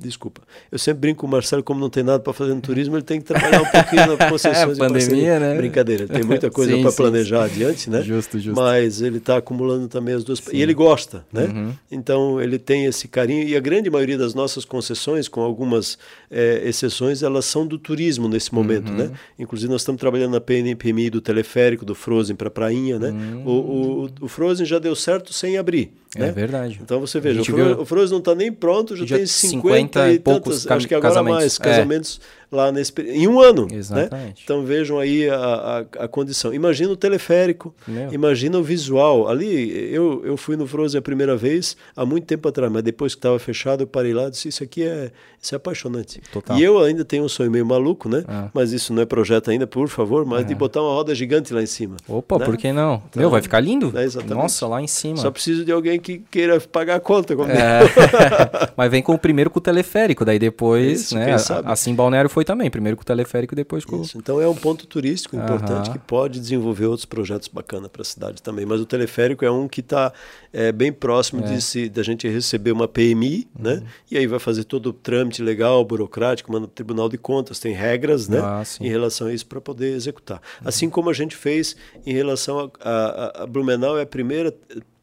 [0.00, 0.40] Desculpa.
[0.72, 3.04] Eu sempre brinco com o Marcelo, como não tem nada para fazer no turismo, ele
[3.04, 5.54] tem que trabalhar um pouquinho na concessões é, pandemia, né?
[5.56, 7.54] Brincadeira, tem muita coisa para planejar sim.
[7.54, 8.02] adiante, né?
[8.02, 8.58] Justo, justo.
[8.58, 10.38] Mas ele está acumulando também as duas.
[10.38, 10.56] Sim.
[10.56, 11.44] E ele gosta, né?
[11.44, 11.72] Uhum.
[11.90, 13.46] Então ele tem esse carinho.
[13.46, 15.98] E a grande maioria das nossas concessões, com algumas
[16.30, 18.96] é, exceções, elas são do turismo nesse momento, uhum.
[18.96, 19.10] né?
[19.38, 23.10] Inclusive nós estamos trabalhando na PMI do teleférico, do Frozen para a Prainha, né?
[23.10, 23.44] Uhum.
[23.44, 25.92] O, o, o Frozen já deu certo sem abrir.
[26.16, 26.32] É né?
[26.32, 26.80] verdade.
[26.82, 29.60] Então você veja, o, Fro, o Frozen não está nem pronto, já, já tem 50,
[29.60, 31.62] 50 e poucos tantas, acho que agora mais é.
[31.62, 32.20] casamentos.
[32.50, 33.66] Lá nesse em um ano.
[33.70, 33.76] Né?
[33.76, 34.26] Exatamente.
[34.26, 34.34] Né?
[34.42, 36.52] Então vejam aí a, a, a, condição.
[36.52, 38.12] Imagina o teleférico, Meu.
[38.12, 39.28] imagina o visual.
[39.28, 43.14] Ali eu, eu fui no Frozen a primeira vez há muito tempo atrás, mas depois
[43.14, 45.10] que estava fechado eu parei lá e disse isso aqui é
[45.40, 46.20] isso é apaixonante.
[46.32, 46.58] Total.
[46.58, 48.24] E eu ainda tenho um sonho meio maluco, né?
[48.28, 48.50] Ah.
[48.52, 50.44] Mas isso não é projeto ainda, por favor, mas é.
[50.44, 51.96] de botar uma roda gigante lá em cima.
[52.06, 52.44] Opa, né?
[52.44, 53.02] por que não?
[53.08, 53.90] Então, Meu, vai ficar lindo?
[53.96, 54.34] É.
[54.34, 55.16] Nossa, lá em cima.
[55.16, 57.32] Só preciso de alguém que queira pagar a conta.
[57.32, 57.80] É.
[58.76, 61.36] mas vem com o primeiro com o teleférico, daí depois, isso, né?
[61.64, 64.18] Assim Balneário foi também, primeiro com o teleférico e depois com isso.
[64.18, 68.42] Então é um ponto turístico importante que pode desenvolver outros projetos bacanas para a cidade
[68.42, 68.66] também.
[68.66, 70.12] Mas o teleférico é um que está
[70.52, 71.54] é, bem próximo é.
[71.54, 73.74] de se, da gente receber uma PMI, né?
[73.74, 73.80] uhum.
[73.80, 73.86] né?
[74.10, 77.58] E aí vai fazer todo o trâmite legal, burocrático burocrático, manda o Tribunal de Contas,
[77.58, 80.38] tem regras né, ah, em relação a isso para poder executar.
[80.60, 80.68] Uhum.
[80.68, 84.54] Assim como a gente fez em relação a, a, a Blumenau, é a primeira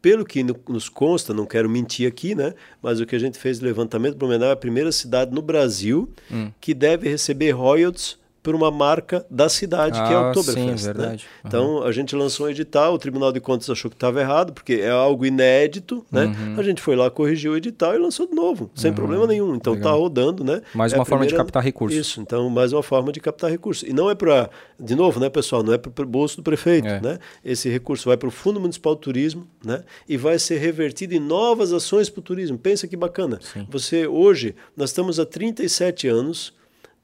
[0.02, 2.54] pelo que nos consta, não quero mentir aqui, né?
[2.82, 6.10] Mas o que a gente fez de levantamento, Blumenau é a primeira cidade no Brasil
[6.32, 6.52] hum.
[6.62, 8.18] que deve receber royalties
[8.48, 10.78] por uma marca da cidade, ah, que é o ah, Oktoberfest.
[10.78, 10.94] Sim, né?
[10.94, 11.26] verdade.
[11.26, 11.30] Né?
[11.44, 11.48] Uhum.
[11.50, 14.76] Então, a gente lançou um edital, o Tribunal de Contas achou que estava errado, porque
[14.76, 16.28] é algo inédito, né?
[16.28, 16.56] Uhum.
[16.58, 18.96] A gente foi lá, corrigiu o edital e lançou de novo, sem uhum.
[18.96, 19.54] problema nenhum.
[19.54, 20.62] Então, está rodando, né?
[20.74, 21.44] Mais é uma forma primeira...
[21.44, 22.00] de captar recursos.
[22.00, 23.86] Isso, então, mais uma forma de captar recursos.
[23.86, 24.50] E não é para,
[24.80, 27.02] de novo, né, pessoal, não é para o bolso do prefeito, é.
[27.02, 27.20] né?
[27.44, 29.84] Esse recurso vai para o Fundo Municipal do Turismo, né?
[30.08, 32.58] E vai ser revertido em novas ações para o turismo.
[32.58, 33.40] Pensa que bacana.
[33.42, 33.68] Sim.
[33.70, 36.56] Você, hoje, nós estamos há 37 anos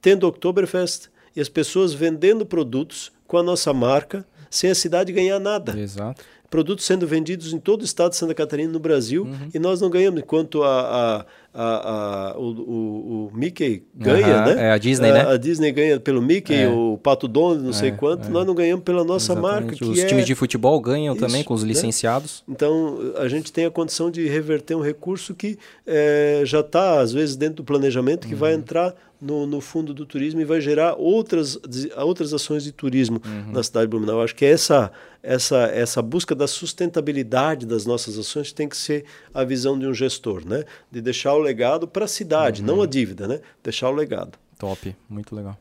[0.03, 5.39] tendo Oktoberfest, e as pessoas vendendo produtos com a nossa marca sem a cidade ganhar
[5.39, 5.77] nada.
[5.77, 6.23] Exato.
[6.49, 9.49] Produtos sendo vendidos em todo o estado de Santa Catarina no Brasil uhum.
[9.53, 14.69] e nós não ganhamos, enquanto a, a a, a, o, o, o, Mickey ganha, né?
[14.69, 15.21] É a Disney, né?
[15.21, 16.67] A Disney ganha pelo Mickey, é.
[16.67, 18.27] o Pato Donald, não é, sei quanto.
[18.27, 18.31] É.
[18.31, 19.79] Nós não ganhamos pela nossa Exatamente.
[19.79, 19.85] marca.
[19.85, 21.69] Os times é de futebol ganham Isso, também com os né?
[21.69, 22.43] licenciados.
[22.47, 22.55] Né?
[22.55, 27.13] Então, a gente tem a condição de reverter um recurso que é, já está, às
[27.13, 28.39] vezes, dentro do planejamento, que uhum.
[28.39, 31.57] vai entrar no, no, fundo do turismo e vai gerar outras,
[31.97, 33.51] outras ações de turismo uhum.
[33.51, 34.21] na cidade de Blumenau.
[34.21, 34.91] Acho que essa,
[35.21, 39.93] essa, essa busca da sustentabilidade das nossas ações tem que ser a visão de um
[39.93, 40.63] gestor, né?
[40.91, 42.67] De deixar o legado para a cidade, uhum.
[42.67, 43.39] não a dívida, né?
[43.63, 44.37] Deixar o legado.
[44.59, 45.57] Top, muito legal.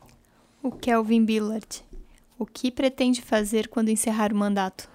[0.61, 1.83] O Kelvin Billard,
[2.37, 4.87] o que pretende fazer quando encerrar o mandato?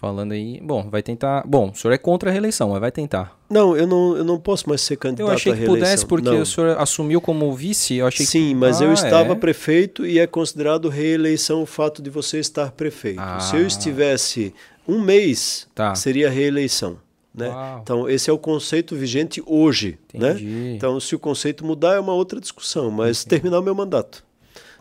[0.00, 1.42] Falando aí, bom, vai tentar.
[1.44, 3.36] Bom, o senhor é contra a reeleição, mas vai tentar.
[3.50, 5.50] Não, eu não, eu não posso mais ser candidato à reeleição.
[5.50, 6.40] Eu achei que pudesse, porque não.
[6.40, 7.96] o senhor assumiu como vice.
[7.96, 8.54] Eu achei Sim, que...
[8.54, 9.34] mas ah, eu estava é?
[9.34, 13.18] prefeito e é considerado reeleição o fato de você estar prefeito.
[13.18, 13.40] Ah.
[13.40, 14.54] Se eu estivesse
[14.86, 15.92] um mês, tá.
[15.96, 16.98] seria reeleição.
[17.34, 17.52] Né?
[17.82, 19.98] Então, esse é o conceito vigente hoje.
[20.14, 20.36] Né?
[20.76, 23.40] Então, se o conceito mudar, é uma outra discussão, mas Entendi.
[23.42, 24.24] terminar o meu mandato.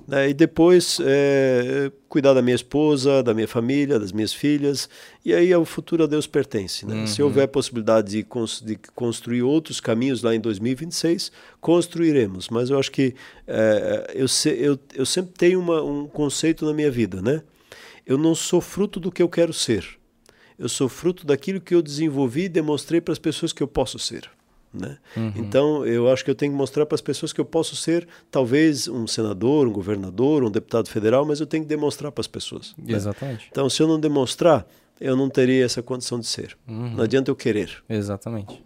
[0.07, 0.29] Né?
[0.29, 4.89] E depois é, cuidar da minha esposa, da minha família, das minhas filhas,
[5.25, 6.85] e aí o futuro a Deus pertence.
[6.85, 6.95] Né?
[6.95, 7.07] Uhum.
[7.07, 12.49] Se houver possibilidade de, cons de, construir outros caminhos lá em 2026, construiremos.
[12.49, 13.13] Mas eu acho que
[13.45, 17.21] é, eu, se, eu, eu sempre tenho uma, um conceito na minha vida.
[17.21, 17.41] Né?
[18.05, 19.97] Eu não sou fruto do que eu quero ser
[20.57, 23.99] eu sou fruto daquilo que eu desenvolvi e demonstrei para as pessoas que eu posso
[23.99, 24.29] ser.
[24.73, 24.98] Né?
[25.15, 25.34] Uhum.
[25.35, 28.07] Então, eu acho que eu tenho que mostrar para as pessoas que eu posso ser,
[28.30, 32.27] talvez, um senador, um governador, um deputado federal, mas eu tenho que demonstrar para as
[32.27, 32.76] pessoas.
[32.77, 32.94] Né?
[32.95, 33.48] Exatamente.
[33.49, 34.68] Então, se eu não demonstrar,
[34.99, 36.57] eu não teria essa condição de ser.
[36.68, 36.95] Uhum.
[36.95, 37.84] Não adianta eu querer.
[37.89, 38.61] Exatamente.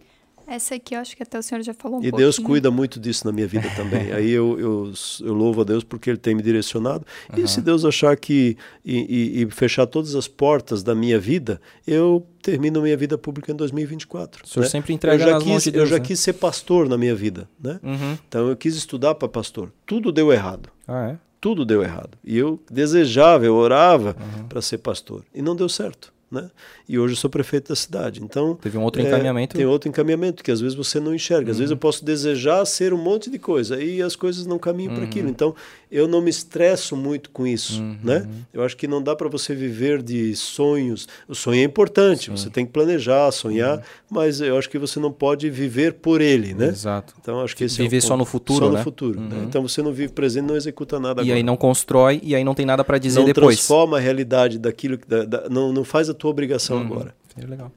[0.46, 2.98] Essa aqui eu acho que até o senhor já falou um E Deus cuida muito
[3.00, 4.12] disso na minha vida também.
[4.12, 7.06] Aí eu, eu, eu, louvo a Deus porque Ele tem me direcionado.
[7.32, 7.44] Uhum.
[7.44, 11.60] E se Deus achar que e, e, e, fechar todas as portas da minha vida,
[11.86, 14.44] eu termino a minha vida pública em 2024.
[14.44, 14.70] O senhor né?
[14.70, 16.04] sempre entrega eu já nas quis, de Deus, Eu já né?
[16.04, 17.48] quis ser pastor na minha vida.
[17.62, 17.78] Né?
[17.82, 18.18] Uhum.
[18.28, 19.72] Então eu quis estudar para pastor.
[19.86, 20.68] Tudo deu errado.
[20.86, 21.18] Ah, é?
[21.40, 22.16] Tudo deu errado.
[22.24, 24.48] E eu desejava, eu orava uhum.
[24.48, 25.24] para ser pastor.
[25.34, 26.50] E não deu certo né?
[26.88, 28.22] E hoje eu sou prefeito da cidade.
[28.22, 29.56] Então teve um outro é, encaminhamento.
[29.56, 31.50] Tem outro encaminhamento que às vezes você não enxerga.
[31.50, 31.60] Às uhum.
[31.60, 34.96] vezes eu posso desejar ser um monte de coisa e as coisas não caminham uhum.
[34.96, 35.28] para aquilo.
[35.28, 35.54] Então
[35.90, 37.98] eu não me estresso muito com isso, uhum.
[38.02, 38.26] né?
[38.52, 41.06] Eu acho que não dá para você viver de sonhos.
[41.28, 42.26] O sonho é importante.
[42.26, 42.36] Sim.
[42.36, 43.82] Você tem que planejar, sonhar, uhum.
[44.10, 46.68] mas eu acho que você não pode viver por ele, né?
[46.68, 47.12] Exato.
[47.20, 48.78] Então acho que esse viver é só no futuro, só né?
[48.78, 49.20] no futuro.
[49.20, 49.36] Né?
[49.36, 49.44] Uhum.
[49.44, 51.20] Então você não vive presente, não executa nada.
[51.20, 51.36] E agora.
[51.36, 53.44] aí não constrói e aí não tem nada para dizer não depois.
[53.44, 56.84] Não transforma a realidade daquilo, da, da, não, não faz a tua obrigação uhum.
[56.84, 57.16] agora.
[57.36, 57.72] É legal.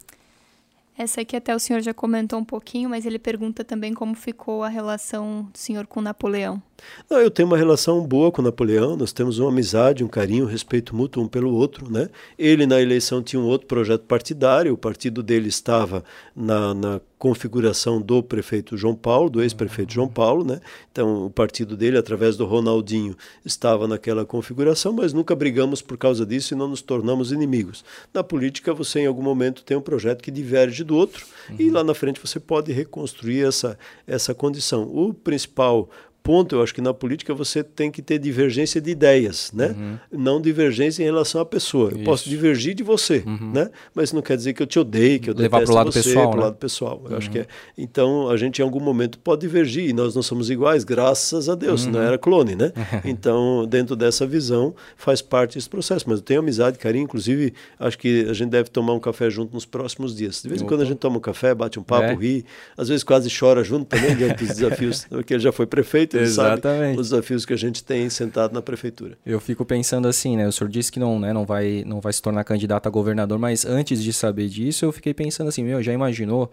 [0.98, 4.64] Essa aqui até o senhor já comentou um pouquinho, mas ele pergunta também como ficou
[4.64, 6.62] a relação do senhor com Napoleão.
[7.10, 10.48] Não, eu tenho uma relação boa com Napoleão, nós temos uma amizade, um carinho, um
[10.48, 11.92] respeito mútuo um pelo outro.
[11.92, 12.10] Né?
[12.38, 16.04] Ele, na eleição, tinha um outro projeto partidário, o partido dele estava
[16.36, 20.44] na, na configuração do prefeito João Paulo, do ex-prefeito João Paulo.
[20.44, 20.60] Né?
[20.92, 26.26] Então, o partido dele, através do Ronaldinho, estava naquela configuração, mas nunca brigamos por causa
[26.26, 27.84] disso e não nos tornamos inimigos.
[28.14, 31.56] Na política, você, em algum momento, tem um projeto que diverge do outro uhum.
[31.58, 34.84] e lá na frente você pode reconstruir essa, essa condição.
[34.84, 35.90] O principal
[36.26, 39.76] ponto, eu acho que na política você tem que ter divergência de ideias, né?
[39.78, 39.98] Uhum.
[40.12, 41.90] Não divergência em relação à pessoa.
[41.92, 42.00] Isso.
[42.00, 43.52] Eu posso divergir de você, uhum.
[43.54, 43.70] né?
[43.94, 46.02] Mas não quer dizer que eu te odeie, que eu Levar para o lado você,
[46.02, 46.46] pessoal, pro né?
[46.46, 47.06] lado pessoal.
[47.08, 47.46] Eu acho que é.
[47.78, 51.54] Então a gente em algum momento pode divergir e nós não somos iguais, graças a
[51.54, 51.86] Deus.
[51.86, 51.92] Uhum.
[51.92, 52.74] Não era clone, né?
[53.06, 56.06] então dentro dessa visão faz parte desse processo.
[56.08, 57.04] Mas eu tenho amizade, carinho.
[57.04, 60.42] Inclusive acho que a gente deve tomar um café junto nos próximos dias.
[60.42, 62.16] De vez em quando a gente toma um café, bate um papo, é.
[62.16, 62.44] ri.
[62.76, 66.26] Às vezes quase chora junto também diante dos desafios, porque ele já foi prefeito, ele
[66.26, 66.90] Exatamente.
[66.90, 69.18] sabe os desafios que a gente tem sentado na prefeitura.
[69.26, 70.48] Eu fico pensando assim, né?
[70.48, 73.38] O senhor disse que não, né, não, vai, não vai se tornar candidato a governador,
[73.38, 76.52] mas antes de saber disso, eu fiquei pensando assim, meu, já imaginou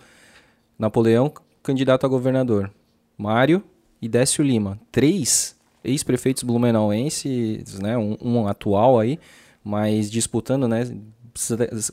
[0.79, 1.33] Napoleão
[1.63, 2.71] candidato a governador,
[3.17, 3.63] Mário
[4.01, 7.97] e Décio Lima, três ex-prefeitos blumenauenses, né?
[7.97, 9.19] Um, um atual aí,
[9.65, 10.91] mas disputando, né?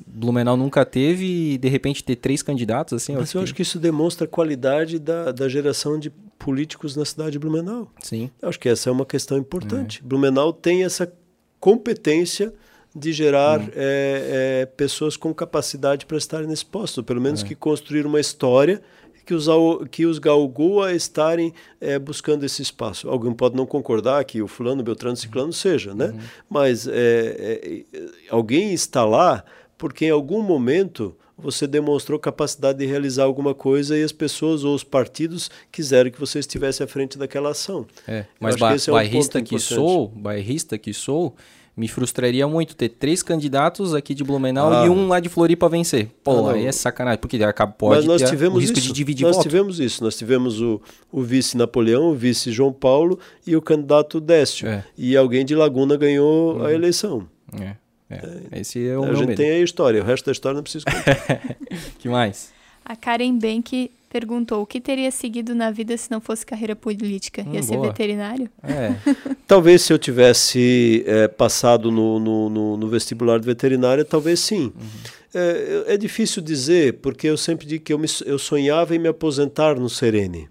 [0.06, 3.16] Blumenau nunca teve e de repente ter três candidatos assim.
[3.16, 7.06] Mas eu, eu acho que isso demonstra a qualidade da, da geração de políticos na
[7.06, 7.92] cidade de Blumenau.
[8.02, 8.32] Sim.
[8.42, 10.02] Eu acho que essa é uma questão importante.
[10.04, 10.08] É.
[10.08, 11.12] Blumenau tem essa
[11.60, 12.54] competência
[12.96, 13.70] de gerar hum.
[13.76, 17.46] é, é, pessoas com capacidade para estarem nesse posto, pelo menos é.
[17.46, 18.82] que construir uma história
[19.30, 19.48] que os,
[19.92, 23.08] que os galgou a estarem é, buscando esse espaço.
[23.08, 26.08] Alguém pode não concordar que o fulano, beltrano, ciclano seja, né?
[26.08, 26.20] Uhum.
[26.50, 29.44] Mas é, é, alguém está lá
[29.78, 34.76] porque em algum momento você demonstrou capacidade de realizar alguma coisa e as pessoas ou
[34.76, 37.86] os partidos quiseram que você estivesse à frente daquela ação.
[38.08, 41.36] É, mas ba é bairrista que sou, bairrista que sou,
[41.80, 44.86] me frustraria muito ter três candidatos aqui de Blumenau ah.
[44.86, 46.10] e um lá de Floripa vencer.
[46.22, 47.40] Pô, ah, aí é sacanagem, porque
[47.78, 48.88] pode Mas nós ter tivemos o risco isso.
[48.88, 49.46] de dividir nós voto.
[49.46, 50.04] Nós tivemos isso.
[50.04, 54.68] Nós tivemos o, o vice Napoleão, o vice João Paulo e o candidato Décio.
[54.68, 54.84] É.
[54.98, 56.66] E alguém de Laguna ganhou uhum.
[56.66, 57.26] a eleição.
[57.58, 57.76] É.
[58.10, 58.60] É.
[58.60, 59.38] Esse é o a meu gente medo.
[59.38, 61.56] tem a história, o resto da história não precisa contar.
[62.00, 62.52] que mais?
[62.84, 67.44] A Karen Bank perguntou o que teria seguido na vida se não fosse carreira política.
[67.48, 67.88] Hum, Ia ser boa.
[67.88, 68.50] veterinário?
[68.64, 68.96] É.
[69.46, 74.74] talvez se eu tivesse é, passado no, no, no, no, vestibular de veterinária, talvez sim.
[74.76, 74.90] Uhum.
[75.32, 79.08] É, é, difícil dizer, porque eu sempre digo que eu, me, eu sonhava em me
[79.08, 80.50] aposentar no Serene.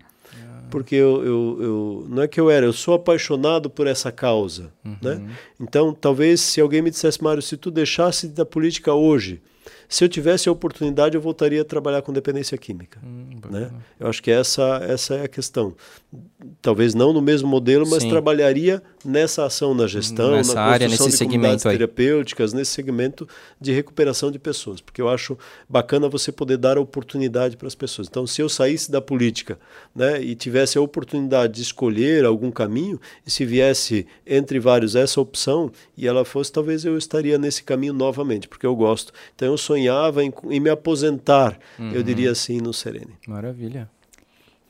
[0.70, 4.72] Porque eu, eu, eu, não é que eu era, eu sou apaixonado por essa causa.
[4.84, 4.96] Uhum.
[5.00, 5.36] Né?
[5.60, 9.40] Então, talvez se alguém me dissesse, Mário, se tu deixasse da política hoje,
[9.88, 13.00] se eu tivesse a oportunidade, eu voltaria a trabalhar com dependência química.
[13.02, 13.70] Hum, né?
[13.98, 15.74] Eu acho que essa, essa é a questão.
[16.62, 18.08] Talvez não no mesmo modelo, mas Sim.
[18.08, 23.28] trabalharia nessa ação na gestão, nessa na área, nesse de segmento terapêuticas, nesse segmento
[23.60, 24.80] de recuperação de pessoas.
[24.80, 25.36] Porque eu acho
[25.68, 28.08] bacana você poder dar a oportunidade para as pessoas.
[28.08, 29.58] Então, se eu saísse da política
[29.94, 35.20] né, e tivesse a oportunidade de escolher algum caminho, e se viesse entre vários essa
[35.20, 39.12] opção, e ela fosse, talvez eu estaria nesse caminho novamente, porque eu gosto.
[39.34, 41.92] Então, eu sonhava em, em me aposentar, uhum.
[41.92, 43.12] eu diria assim, no Serene.
[43.26, 43.90] Maravilha.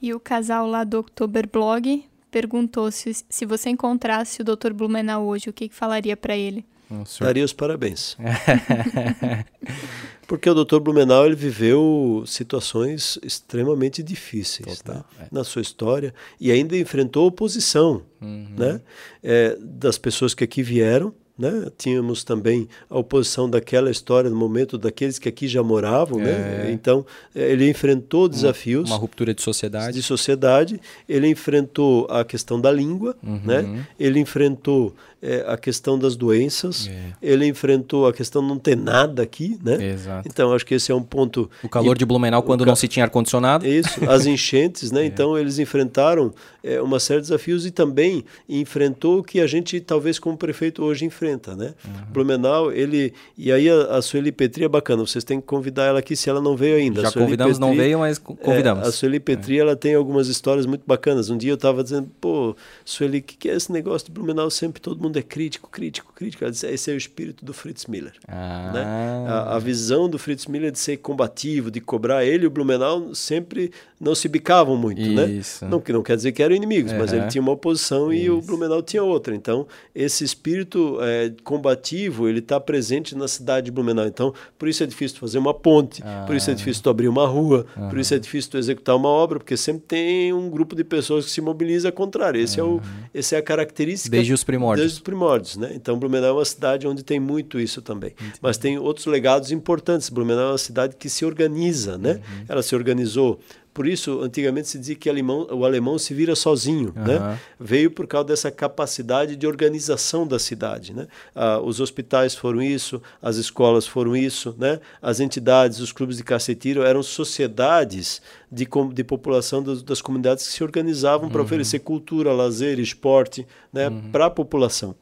[0.01, 4.73] E o casal lá do Oktober Blog perguntou se, se você encontrasse o Dr.
[4.73, 6.65] Blumenau hoje, o que, que falaria para ele?
[7.05, 7.27] senhor...
[7.27, 8.17] Daria os parabéns.
[10.27, 10.78] Porque o Dr.
[10.78, 15.25] Blumenau ele viveu situações extremamente difíceis Total, né?
[15.25, 15.28] é.
[15.33, 18.49] na sua história e ainda enfrentou oposição uhum.
[18.57, 18.81] né?
[19.23, 21.68] É, das pessoas que aqui vieram né?
[21.78, 26.18] Tínhamos também a oposição daquela história no momento daqueles que aqui já moravam.
[26.18, 26.31] Né?
[26.31, 26.65] É.
[26.65, 26.73] Né?
[26.73, 28.89] Então, eh, ele enfrentou desafios.
[28.89, 29.97] Uma, uma, ruptura de sociedade.
[29.97, 30.81] De sociedade.
[31.08, 33.17] Ele enfrentou a questão da língua.
[33.23, 33.41] Uhum.
[33.44, 33.86] Né?
[33.99, 37.13] Ele enfrentou é, a questão das doenças, é.
[37.21, 39.93] ele enfrentou a questão de não ter nada aqui, né?
[39.93, 40.29] Exato.
[40.29, 41.51] Então acho que esse é um ponto.
[41.63, 43.67] O calor e, de Blumenau quando não se tinha ar condicionado.
[43.67, 44.99] Isso, as enchentes, né?
[45.09, 45.11] É.
[45.11, 49.81] Então eles enfrentaram é, uma série de desafios e também enfrentou o que a gente
[49.81, 51.73] talvez como prefeito hoje enfrenta, né?
[51.85, 51.93] Uhum.
[52.13, 55.07] Blumenau, ele e aí a, a Sueli Petri é bacana.
[55.07, 57.03] Vocês têm que convidar ela aqui se ela não veio ainda.
[57.03, 58.85] Já convidamos, Petri, não veio, mas convidamos.
[58.85, 61.31] É, a Sueli Petri ela tem algumas histórias muito bacanas.
[61.31, 64.51] Um dia eu estava dizendo, pô, Sueli, o que, que é esse negócio de Blumenau
[64.51, 66.49] sempre todo mundo mundo é crítico, crítico, crítico.
[66.51, 68.12] Disse, esse é o espírito do Fritz Miller.
[68.28, 68.70] Ah.
[68.73, 68.85] Né?
[69.28, 72.25] A, a, visão do Fritz Miller de ser combativo, de cobrar.
[72.25, 75.27] Ele e o Blumenau sempre não se bicavam muito, né?
[75.27, 75.65] Isso.
[75.65, 75.70] né?
[75.70, 76.99] Não, que não quer dizer que eram inimigos, uhum.
[76.99, 78.23] mas ele tinha uma oposição Isso.
[78.23, 79.35] e o Blumenau tinha outra.
[79.35, 84.07] Então, esse espírito é, combativo, ele está presente na cidade de Blumenau.
[84.07, 86.25] Então, por isso é difícil fazer uma ponte, ah.
[86.27, 87.89] por isso é difícil tu abrir uma rua, uhum.
[87.89, 91.25] por isso é difícil tu executar uma obra, porque sempre tem um grupo de pessoas
[91.25, 92.41] que se mobiliza contrário.
[92.41, 92.77] Esse uhum.
[92.77, 94.87] é o, esse é a característica desde os primórdios.
[94.87, 95.73] Desde os primórdios, né?
[95.75, 98.10] Então, Blumenau é uma cidade onde tem muito isso também.
[98.10, 98.39] Entendi.
[98.43, 100.09] Mas tem outros legados importantes.
[100.09, 102.15] Blumenau é uma cidade que se organiza, né?
[102.15, 102.44] Uhum.
[102.49, 103.41] Ela se organizou
[103.79, 106.93] por isso, antigamente se dizia que alemão, o alemão se vira sozinho.
[106.97, 107.05] Uhum.
[107.05, 107.39] Né?
[107.61, 110.93] Veio por causa dessa capacidade de organização da cidade.
[110.93, 111.07] Né?
[111.33, 114.81] Ah, os hospitais foram isso, as escolas foram isso, né?
[115.01, 120.55] as entidades, os clubes de cacetiro eram sociedades de, de população das, das comunidades que
[120.55, 121.33] se organizavam uhum.
[121.33, 123.89] para oferecer cultura, lazer, esporte né?
[123.89, 124.11] Uhum.
[124.11, 124.97] para a população.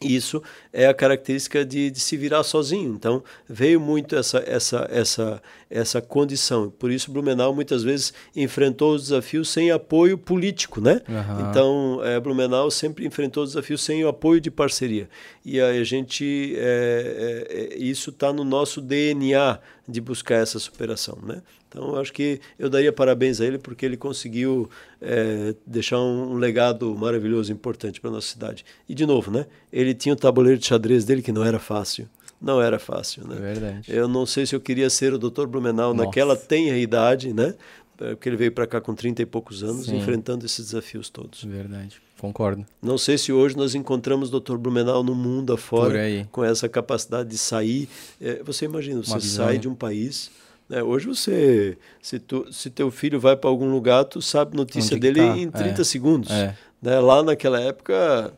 [0.00, 0.40] Isso
[0.72, 2.92] é a característica de, de, se virar sozinho.
[2.94, 6.70] Então, veio muito essa, essa, essa, essa condição.
[6.70, 10.80] Por isso, Blumenau muitas vezes enfrentou os desafios sem apoio político.
[10.80, 11.00] Né?
[11.08, 11.50] Uhum.
[11.50, 15.08] Então, é, Blumenau sempre enfrentou os desafios sem o apoio de parceria.
[15.44, 21.18] E a gente, é, é, é isso está no nosso DNA de buscar essa superação.
[21.22, 21.40] Né?
[21.68, 26.34] Então, acho que eu daria parabéns a ele porque ele conseguiu é, deixar um, um,
[26.36, 28.64] legado maravilhoso, importante para nossa cidade.
[28.88, 29.46] E, de novo, né?
[29.72, 32.08] ele tinha o tabuleiro de xadrez dele que não era fácil.
[32.40, 33.36] Não era fácil, né?
[33.36, 33.92] É verdade.
[33.92, 35.46] Eu não sei se eu queria ser o Dr.
[35.46, 36.06] Blumenau nossa.
[36.06, 37.54] naquela tenra idade, né?
[38.00, 39.96] É, porque ele veio para cá com 30 e poucos anos, Sim.
[39.96, 41.42] enfrentando esses desafios todos.
[41.42, 42.64] Verdade, concordo.
[42.80, 44.56] Não sei se hoje nós encontramos o Dr.
[44.56, 45.98] Blumenau no mundo afora,
[46.30, 47.88] com essa capacidade de sair.
[48.20, 49.58] É, você imagina, você sai né?
[49.58, 50.30] de um país
[50.70, 54.98] é, hoje você, se, tu, se teu filho vai para algum lugar, tu sabe notícia
[54.98, 55.36] dele tá?
[55.36, 55.84] em 30 é.
[55.84, 56.30] segundos.
[56.30, 56.54] É.
[56.80, 57.00] Né?
[57.00, 58.32] Lá naquela época,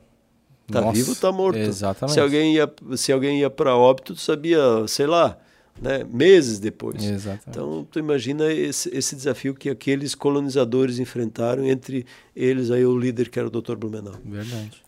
[0.70, 1.58] tá Nossa, vivo, tá morto.
[1.58, 2.15] Exatamente.
[2.15, 5.39] Se alguém ia, se alguém ia para óbito, tu sabia, sei lá,
[5.81, 6.05] né?
[6.10, 7.02] meses depois.
[7.02, 7.49] Exatamente.
[7.49, 13.28] Então, tu imagina esse, esse desafio que aqueles colonizadores enfrentaram, entre eles aí o líder
[13.28, 13.76] que era o Dr.
[13.76, 14.15] Blumenau.
[14.24, 14.82] Verdade.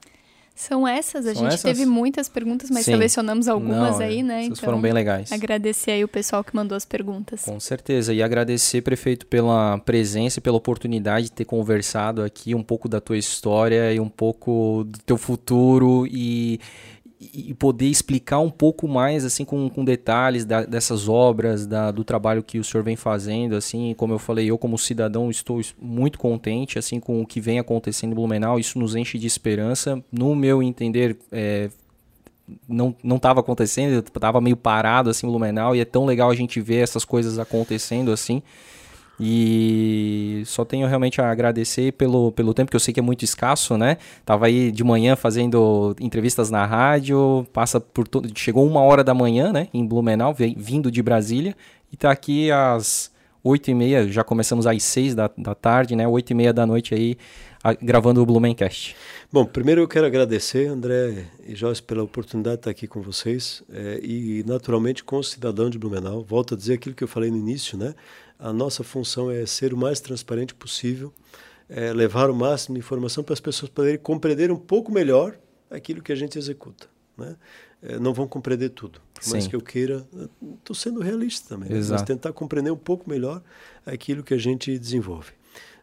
[0.62, 1.62] São essas, a São gente essas?
[1.62, 2.92] teve muitas perguntas, mas Sim.
[2.92, 4.23] selecionamos algumas Não, aí, é.
[4.23, 4.44] né?
[4.44, 5.32] Essas então, foram bem legais.
[5.32, 7.44] Agradecer aí o pessoal que mandou as perguntas.
[7.44, 8.15] Com certeza.
[8.15, 13.00] E agradecer, prefeito, pela presença e pela oportunidade de ter conversado aqui um pouco da
[13.00, 16.60] tua história e um pouco do teu futuro e
[17.33, 22.02] e poder explicar um pouco mais assim com, com detalhes da, dessas obras, da, do
[22.02, 26.18] trabalho que o senhor vem fazendo, assim, como eu falei, eu como cidadão estou muito
[26.18, 30.02] contente assim com o que vem acontecendo em Blumenau, isso nos enche de esperança.
[30.10, 31.70] No meu entender, é,
[32.68, 36.78] não estava acontecendo, estava meio parado assim Blumenau e é tão legal a gente ver
[36.78, 38.42] essas coisas acontecendo assim.
[39.25, 43.25] E só tenho realmente a agradecer pelo, pelo tempo que eu sei que é muito
[43.25, 43.99] escasso, né?
[44.26, 49.15] Tava aí de manhã fazendo entrevistas na rádio, passa por todo, chegou uma hora da
[49.15, 51.55] manhã, né, em Blumenau, vindo de Brasília,
[51.92, 53.12] e tá aqui às
[53.44, 56.67] oito e meia, já começamos às seis da, da tarde, né, oito e meia da
[56.67, 57.17] noite aí,
[57.62, 58.97] a, gravando o Blumencast.
[59.33, 63.62] Bom, primeiro eu quero agradecer, André e Joyce, pela oportunidade de estar aqui com vocês
[63.73, 66.23] é, e, naturalmente, com o cidadão de Blumenau.
[66.23, 67.94] Volto a dizer aquilo que eu falei no início, né?
[68.42, 71.14] A nossa função é ser o mais transparente possível,
[71.68, 75.38] é levar o máximo de informação para as pessoas poderem compreender um pouco melhor
[75.70, 76.88] aquilo que a gente executa.
[77.16, 77.36] Né?
[77.80, 79.00] É, não vão compreender tudo.
[79.14, 79.50] Por mais Sim.
[79.50, 80.04] que eu queira,
[80.58, 81.70] estou sendo realista também.
[81.70, 81.86] Né?
[81.88, 83.40] Mas tentar compreender um pouco melhor
[83.86, 85.30] aquilo que a gente desenvolve.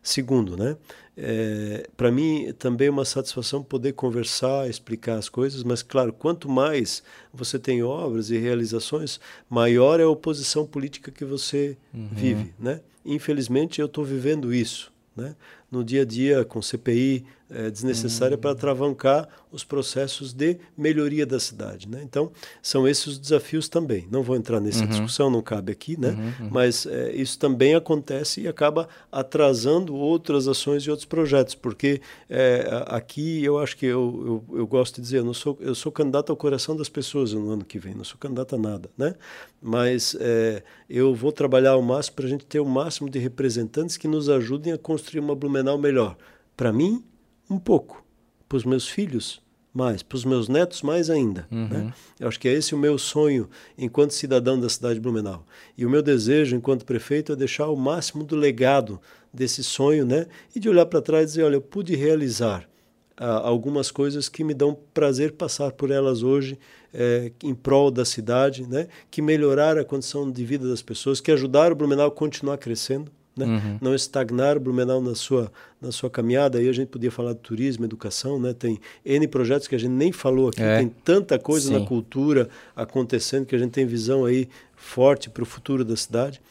[0.03, 0.75] Segundo, né?
[1.21, 6.47] É, para mim também é uma satisfação poder conversar, explicar as coisas, mas claro, quanto
[6.47, 12.07] mais você tem obras e realizações, maior é a oposição política que você uhum.
[12.13, 12.79] vive, né?
[13.03, 15.35] Infelizmente eu estou vivendo isso, né?
[15.69, 18.41] No dia a dia com CPI, é, desnecessária uhum.
[18.41, 21.87] para travancar os processos de melhoria da cidade.
[21.87, 22.01] Né?
[22.03, 24.07] Então, são esses os desafios também.
[24.11, 24.87] Não vou entrar nessa uhum.
[24.87, 26.09] discussão, não cabe aqui, né?
[26.09, 26.49] Uhum, uhum.
[26.51, 32.67] mas é, isso também acontece e acaba atrasando outras ações e outros projetos, porque é,
[32.87, 35.91] aqui eu acho que eu, eu, eu, gosto de dizer, eu, não sou, eu sou
[35.91, 39.15] candidato ao coração das pessoas no ano que vem, não sou candidato a nada, né?
[39.61, 43.97] mas é, eu vou trabalhar ao máximo para a gente ter o máximo de representantes
[43.97, 46.15] que nos ajudem a construir uma Blumenau melhor.
[46.55, 47.03] Para mim,
[47.49, 48.03] um pouco.
[48.47, 49.41] Para os meus filhos,
[49.73, 50.03] mais.
[50.03, 51.47] Para os meus netos, mais ainda.
[51.51, 51.67] Uhum.
[51.67, 51.93] Né?
[52.19, 55.45] Eu acho que é esse o meu sonho enquanto cidadão da cidade de Blumenau.
[55.77, 58.99] E o meu desejo enquanto prefeito é deixar o máximo do legado
[59.33, 60.27] desse sonho né?
[60.55, 62.67] e de olhar para trás e dizer: olha, eu pude realizar
[63.15, 66.57] ah, algumas coisas que me dão prazer passar por elas hoje
[66.93, 68.87] é, em prol da cidade, né?
[69.11, 73.11] que melhoraram a condição de vida das pessoas, que ajudaram o Blumenau a continuar crescendo.
[73.39, 73.45] Né?
[73.45, 73.77] Uhum.
[73.81, 75.51] Não estagnar Blumenau na sua
[75.81, 76.57] na sua caminhada.
[76.57, 78.53] Aí a gente podia falar de turismo, educação, né?
[78.53, 80.61] Tem N projetos que a gente nem falou aqui.
[80.61, 80.79] É.
[80.79, 81.79] Tem tanta coisa Sim.
[81.79, 86.41] na cultura acontecendo que a gente tem visão aí forte para o futuro da cidade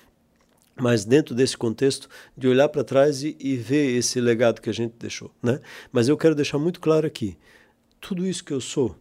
[0.80, 4.72] mas dentro desse contexto de olhar para trás e, e, ver esse legado que a
[4.72, 5.60] gente deixou, né?
[5.90, 7.36] Mas eu quero deixar muito claro aqui,
[8.00, 8.96] tudo isso que eu sou,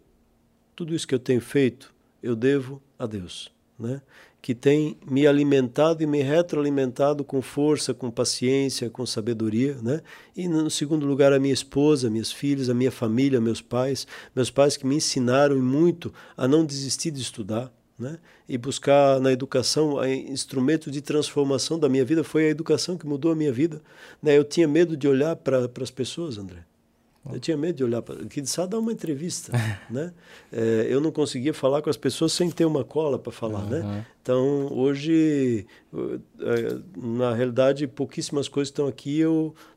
[0.76, 4.02] tudo isso que eu tenho feito, eu devo a Deus, né?
[4.42, 10.02] Que tem me alimentado e me retroalimentado com força, com paciência, com sabedoria, né?
[10.36, 14.50] E no segundo lugar a minha esposa, minhas filhas, a minha família, meus pais, meus
[14.50, 18.20] pais que me ensinaram muito a não desistir de estudar, né?
[18.48, 22.24] e buscar na educação instrumento de transformação da minha vida.
[22.24, 23.82] Foi a educação que mudou a minha vida.
[24.22, 24.38] Né?
[24.38, 26.67] Eu tinha medo de olhar para as pessoas, André.
[27.34, 28.26] Eu tinha medo de olhar para.
[28.26, 29.52] Que só dar uma entrevista.
[29.90, 30.14] né?
[30.52, 33.64] É, eu não conseguia falar com as pessoas sem ter uma cola para falar.
[33.64, 33.70] Uhum.
[33.70, 34.06] Né?
[34.22, 39.22] Então, hoje, é, na realidade, pouquíssimas coisas estão aqui.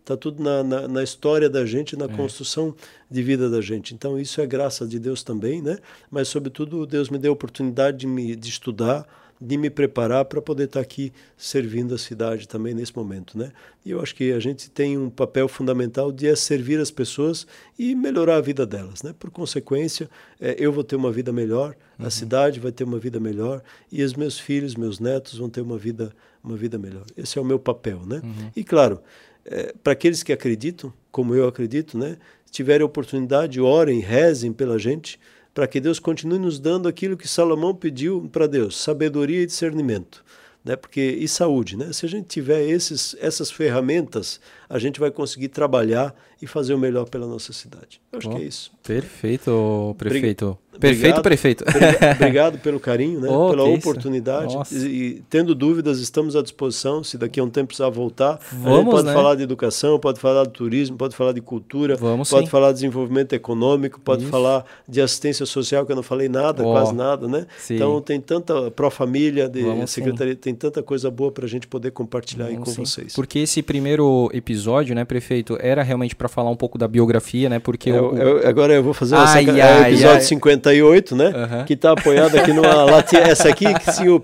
[0.01, 2.09] Está tudo na, na, na, história da gente, na é.
[2.09, 2.75] construção
[3.11, 3.95] de vida da gente.
[3.95, 5.63] Então, isso é graça de Deus também.
[5.63, 5.79] Né?
[6.11, 9.07] Mas, sobretudo, Deus me deu a oportunidade de, me, de estudar
[9.41, 13.53] de me preparar para poder estar tá aqui servindo a cidade também nesse momento, né?
[13.85, 17.47] E eu acho que a gente tem um papel fundamental de é servir as pessoas
[17.79, 19.15] e melhorar a vida delas, né?
[19.19, 22.07] Por consequência, é, eu vou ter uma vida melhor, uhum.
[22.07, 25.63] a cidade vai ter uma vida melhor e os meus filhos, meus netos vão ter
[25.63, 26.13] uma vida
[26.43, 27.05] uma vida melhor.
[27.17, 28.21] Esse é o meu papel, né?
[28.25, 28.51] Uhum.
[28.57, 29.01] E claro,
[29.45, 32.17] é, para aqueles que acreditam, como eu acredito, né?
[32.51, 35.19] Tiverem oportunidade, orem, rezem pela gente
[35.53, 40.25] para que Deus continue nos dando aquilo que Salomão pediu para Deus, sabedoria e discernimento.
[40.65, 40.77] Né?
[40.77, 41.77] Porque, e saúde.
[41.77, 41.93] Né?
[41.93, 46.79] Se a gente tiver esses, essas ferramentas, a gente vai conseguir trabalhar e fazer o
[46.79, 48.01] melhor pela nossa cidade.
[48.13, 48.71] Eu acho que é isso.
[48.85, 50.57] Perfeito, prefeito.
[50.81, 51.65] Perfeito, obrigado, prefeito.
[52.17, 53.29] Obrigado pelo carinho, né?
[53.29, 54.57] Oh, pela oportunidade.
[54.73, 57.05] E, e, tendo dúvidas, estamos à disposição.
[57.05, 59.13] Se daqui a um tempo precisar voltar, Vamos, a gente pode né?
[59.13, 62.51] falar de educação, pode falar de turismo, pode falar de cultura, Vamos, pode sim.
[62.51, 64.31] falar de desenvolvimento econômico, pode Isso.
[64.31, 67.47] falar de assistência social, que eu não falei nada, oh, quase nada, né?
[67.59, 67.75] Sim.
[67.75, 70.41] Então tem tanta pró-família, de Vamos, secretaria, sim.
[70.41, 73.15] tem tanta coisa boa para a gente poder compartilhar Vamos, aí com vocês.
[73.15, 74.60] Porque esse primeiro episódio,
[74.95, 77.59] né, prefeito, era realmente para falar um pouco da biografia, né?
[77.59, 80.21] Porque eu, eu, agora eu vou fazer ai, essa, ai, é, episódio ai.
[80.21, 81.27] 58, né?
[81.27, 81.65] Uhum.
[81.65, 83.23] Que está apoiado aqui numa latinha.
[83.23, 84.21] Essa aqui, que se o,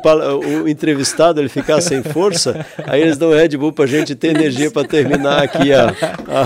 [0.62, 4.28] o, entrevistado ele ficar sem força, aí eles dão Red Bull para a gente ter
[4.28, 5.94] energia para terminar aqui a,
[6.28, 6.42] a,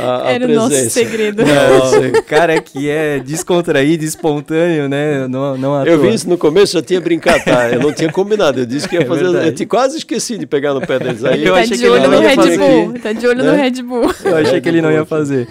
[0.00, 0.66] a, a Era presença.
[0.66, 1.42] o nosso segredo.
[1.44, 5.26] Não, o cara que é descontraído, espontâneo, né?
[5.28, 7.70] Não, não eu vi isso no começo, já tinha brincado, tá?
[7.70, 9.24] Eu não tinha combinado, eu disse que ia é fazer.
[9.36, 11.24] É eu quase esqueci de pegar no pé deles.
[11.24, 12.94] Aí eu tá achei de olho no Red Bull.
[13.00, 13.62] Tá de olho no né?
[13.62, 14.12] Red Bull.
[14.24, 15.48] Eu achei que ele não ia fazer.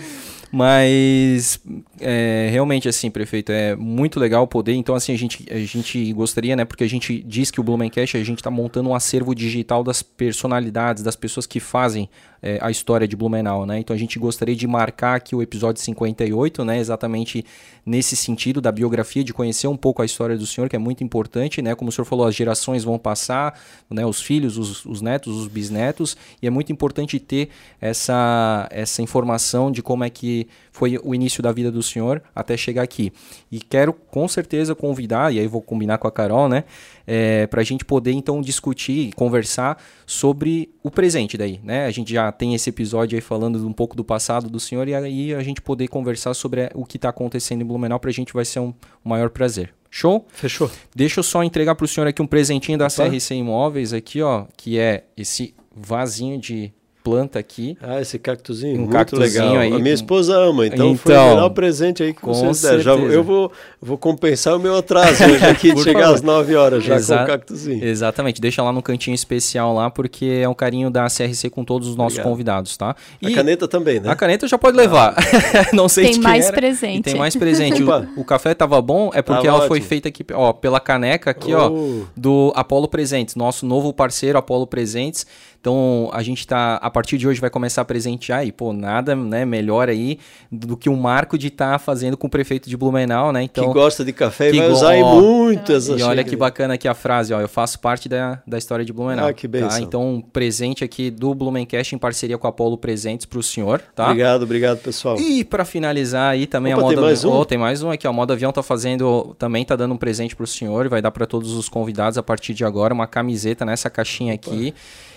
[0.52, 1.60] Mas
[2.02, 4.74] é, realmente, assim, prefeito, é muito legal poder.
[4.74, 6.66] Então, assim, a gente, a gente gostaria, né?
[6.66, 10.02] Porque a gente diz que o Blumencast, a gente está montando um acervo digital das
[10.02, 12.10] personalidades, das pessoas que fazem
[12.42, 13.80] é, a história de Blumenau, né?
[13.80, 16.80] Então, a gente gostaria de marcar aqui o episódio 58, né?
[16.80, 17.46] Exatamente
[17.86, 21.04] nesse sentido da biografia, de conhecer um pouco a história do senhor, que é muito
[21.04, 21.76] importante, né?
[21.76, 24.06] Como o senhor falou, as gerações vão passar, né?
[24.06, 27.50] Os filhos, os, os netos, os bisnetos, e é muito importante ter
[27.80, 31.91] essa, essa informação de como é que foi o início da vida do senhor
[32.34, 33.12] até chegar aqui.
[33.52, 36.64] E quero com certeza convidar, e aí vou combinar com a Carol, né?
[37.06, 41.86] É, para a gente poder então discutir e conversar sobre o presente daí, né?
[41.86, 44.96] A gente já tem esse episódio aí falando um pouco do passado do senhor e
[44.96, 48.34] aí a gente poder conversar sobre o que está acontecendo em Blumenau para a gente
[48.34, 49.74] vai ser um, um maior prazer.
[49.90, 50.26] Show?
[50.30, 50.72] Fechou.
[50.96, 53.10] Deixa eu só entregar para o senhor aqui um presentinho da Opa.
[53.10, 56.72] CRC Imóveis aqui, ó, que é esse vasinho de
[57.04, 57.78] planta aqui.
[57.82, 59.58] Ah, esse cactuzinho, um muito cactuzinho legal.
[59.58, 62.62] Aí, a minha esposa ama, então, então foi o melhor presente aí que com vocês
[62.62, 62.82] deram.
[62.82, 66.16] Já, eu vou, vou compensar o meu atraso hoje aqui de chegar favor.
[66.16, 67.84] às 9 horas já Exa com o cactuzinho.
[67.84, 71.88] Exatamente, deixa lá no cantinho especial lá, porque é um carinho da CRC com todos
[71.88, 72.32] os nossos Obrigado.
[72.32, 72.96] convidados, tá?
[73.22, 74.10] E a caneta também, né?
[74.10, 75.16] A caneta já pode levar.
[75.18, 75.70] Ah.
[75.74, 76.54] Não sei tem mais era.
[76.54, 77.00] presente.
[77.00, 77.84] E tem mais presente.
[77.84, 79.68] o, o, café tava bom, é porque ela ótimo.
[79.70, 82.04] foi feita aqui, ó, pela caneca aqui, oh.
[82.04, 85.26] ó, do Apolo Presentes, nosso novo parceiro Apolo Presentes.
[85.62, 89.16] Então a gente tá, a partir de hoje vai começar a presentear e, pô, nada
[89.16, 90.18] né, melhor aí
[90.52, 93.44] do que o marco de estar tá fazendo com o prefeito de Blumenau, né?
[93.44, 96.74] Então, que gosta de café e vai usar ó, muito essa E olha que bacana
[96.74, 99.28] aqui a frase, ó, eu faço parte da, da história de Blumenau.
[99.28, 99.68] Ah, que bem.
[99.68, 99.80] Tá?
[99.80, 103.84] Então, um presente aqui do Blumencast em parceria com a Apolo Presentes para o senhor,
[103.96, 104.06] tá?
[104.06, 105.20] Obrigado, obrigado, pessoal.
[105.20, 107.32] E para finalizar aí também Opa, a moda tem mais um?
[107.32, 110.36] Oh, tem mais um aqui, a Moda Avião tá fazendo, também tá dando um presente
[110.36, 113.64] para o senhor, vai dar para todos os convidados a partir de agora uma camiseta
[113.64, 114.50] nessa caixinha Opa.
[114.50, 114.74] aqui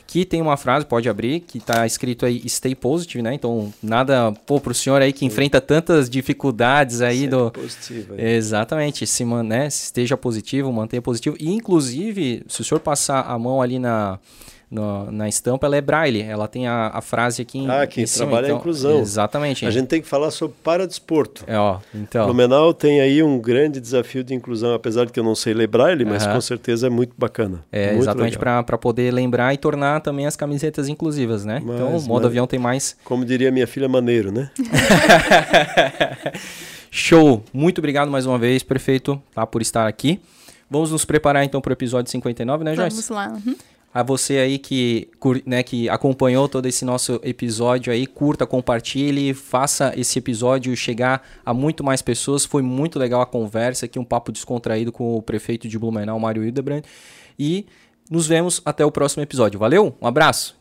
[0.06, 3.34] que tem uma frase, pode abrir, que está escrito aí stay positive, né?
[3.34, 8.14] Então, nada, pô, pro senhor aí que enfrenta tantas dificuldades aí Sempre do positivo.
[8.14, 8.34] Aí.
[8.34, 13.60] Exatamente, se né, esteja positivo, mantenha positivo e inclusive, se o senhor passar a mão
[13.60, 14.18] ali na
[14.70, 16.22] no, na estampa, ela é braille.
[16.22, 19.00] Ela tem a, a frase aqui em, Ah, que em cima, trabalha então, a inclusão.
[19.00, 19.66] Exatamente.
[19.66, 21.44] A gente tem que falar sobre paradesporto.
[21.46, 22.26] É, ó, então.
[22.26, 25.66] Blumenau tem aí um grande desafio de inclusão, apesar de que eu não sei ler
[25.66, 27.64] braille, mas com certeza é muito bacana.
[27.70, 31.60] É, muito exatamente para poder lembrar e tornar também as camisetas inclusivas, né?
[31.62, 32.96] Então, mas, então, o modo mas, avião tem mais...
[33.04, 34.50] Como diria minha filha, maneiro, né?
[36.90, 37.42] Show!
[37.52, 40.20] Muito obrigado mais uma vez, prefeito, tá, por estar aqui.
[40.70, 42.96] Vamos nos preparar então para o episódio 59, né, Joyce?
[42.96, 43.38] Vamos lá.
[43.46, 43.54] Uhum.
[43.94, 45.08] A você aí que,
[45.46, 51.54] né, que acompanhou todo esse nosso episódio aí, curta, compartilhe, faça esse episódio chegar a
[51.54, 52.44] muito mais pessoas.
[52.44, 56.44] Foi muito legal a conversa aqui, um papo descontraído com o prefeito de Blumenau, Mário
[56.44, 56.82] Hildebrand.
[57.38, 57.66] E
[58.10, 59.60] nos vemos até o próximo episódio.
[59.60, 60.56] Valeu, um abraço!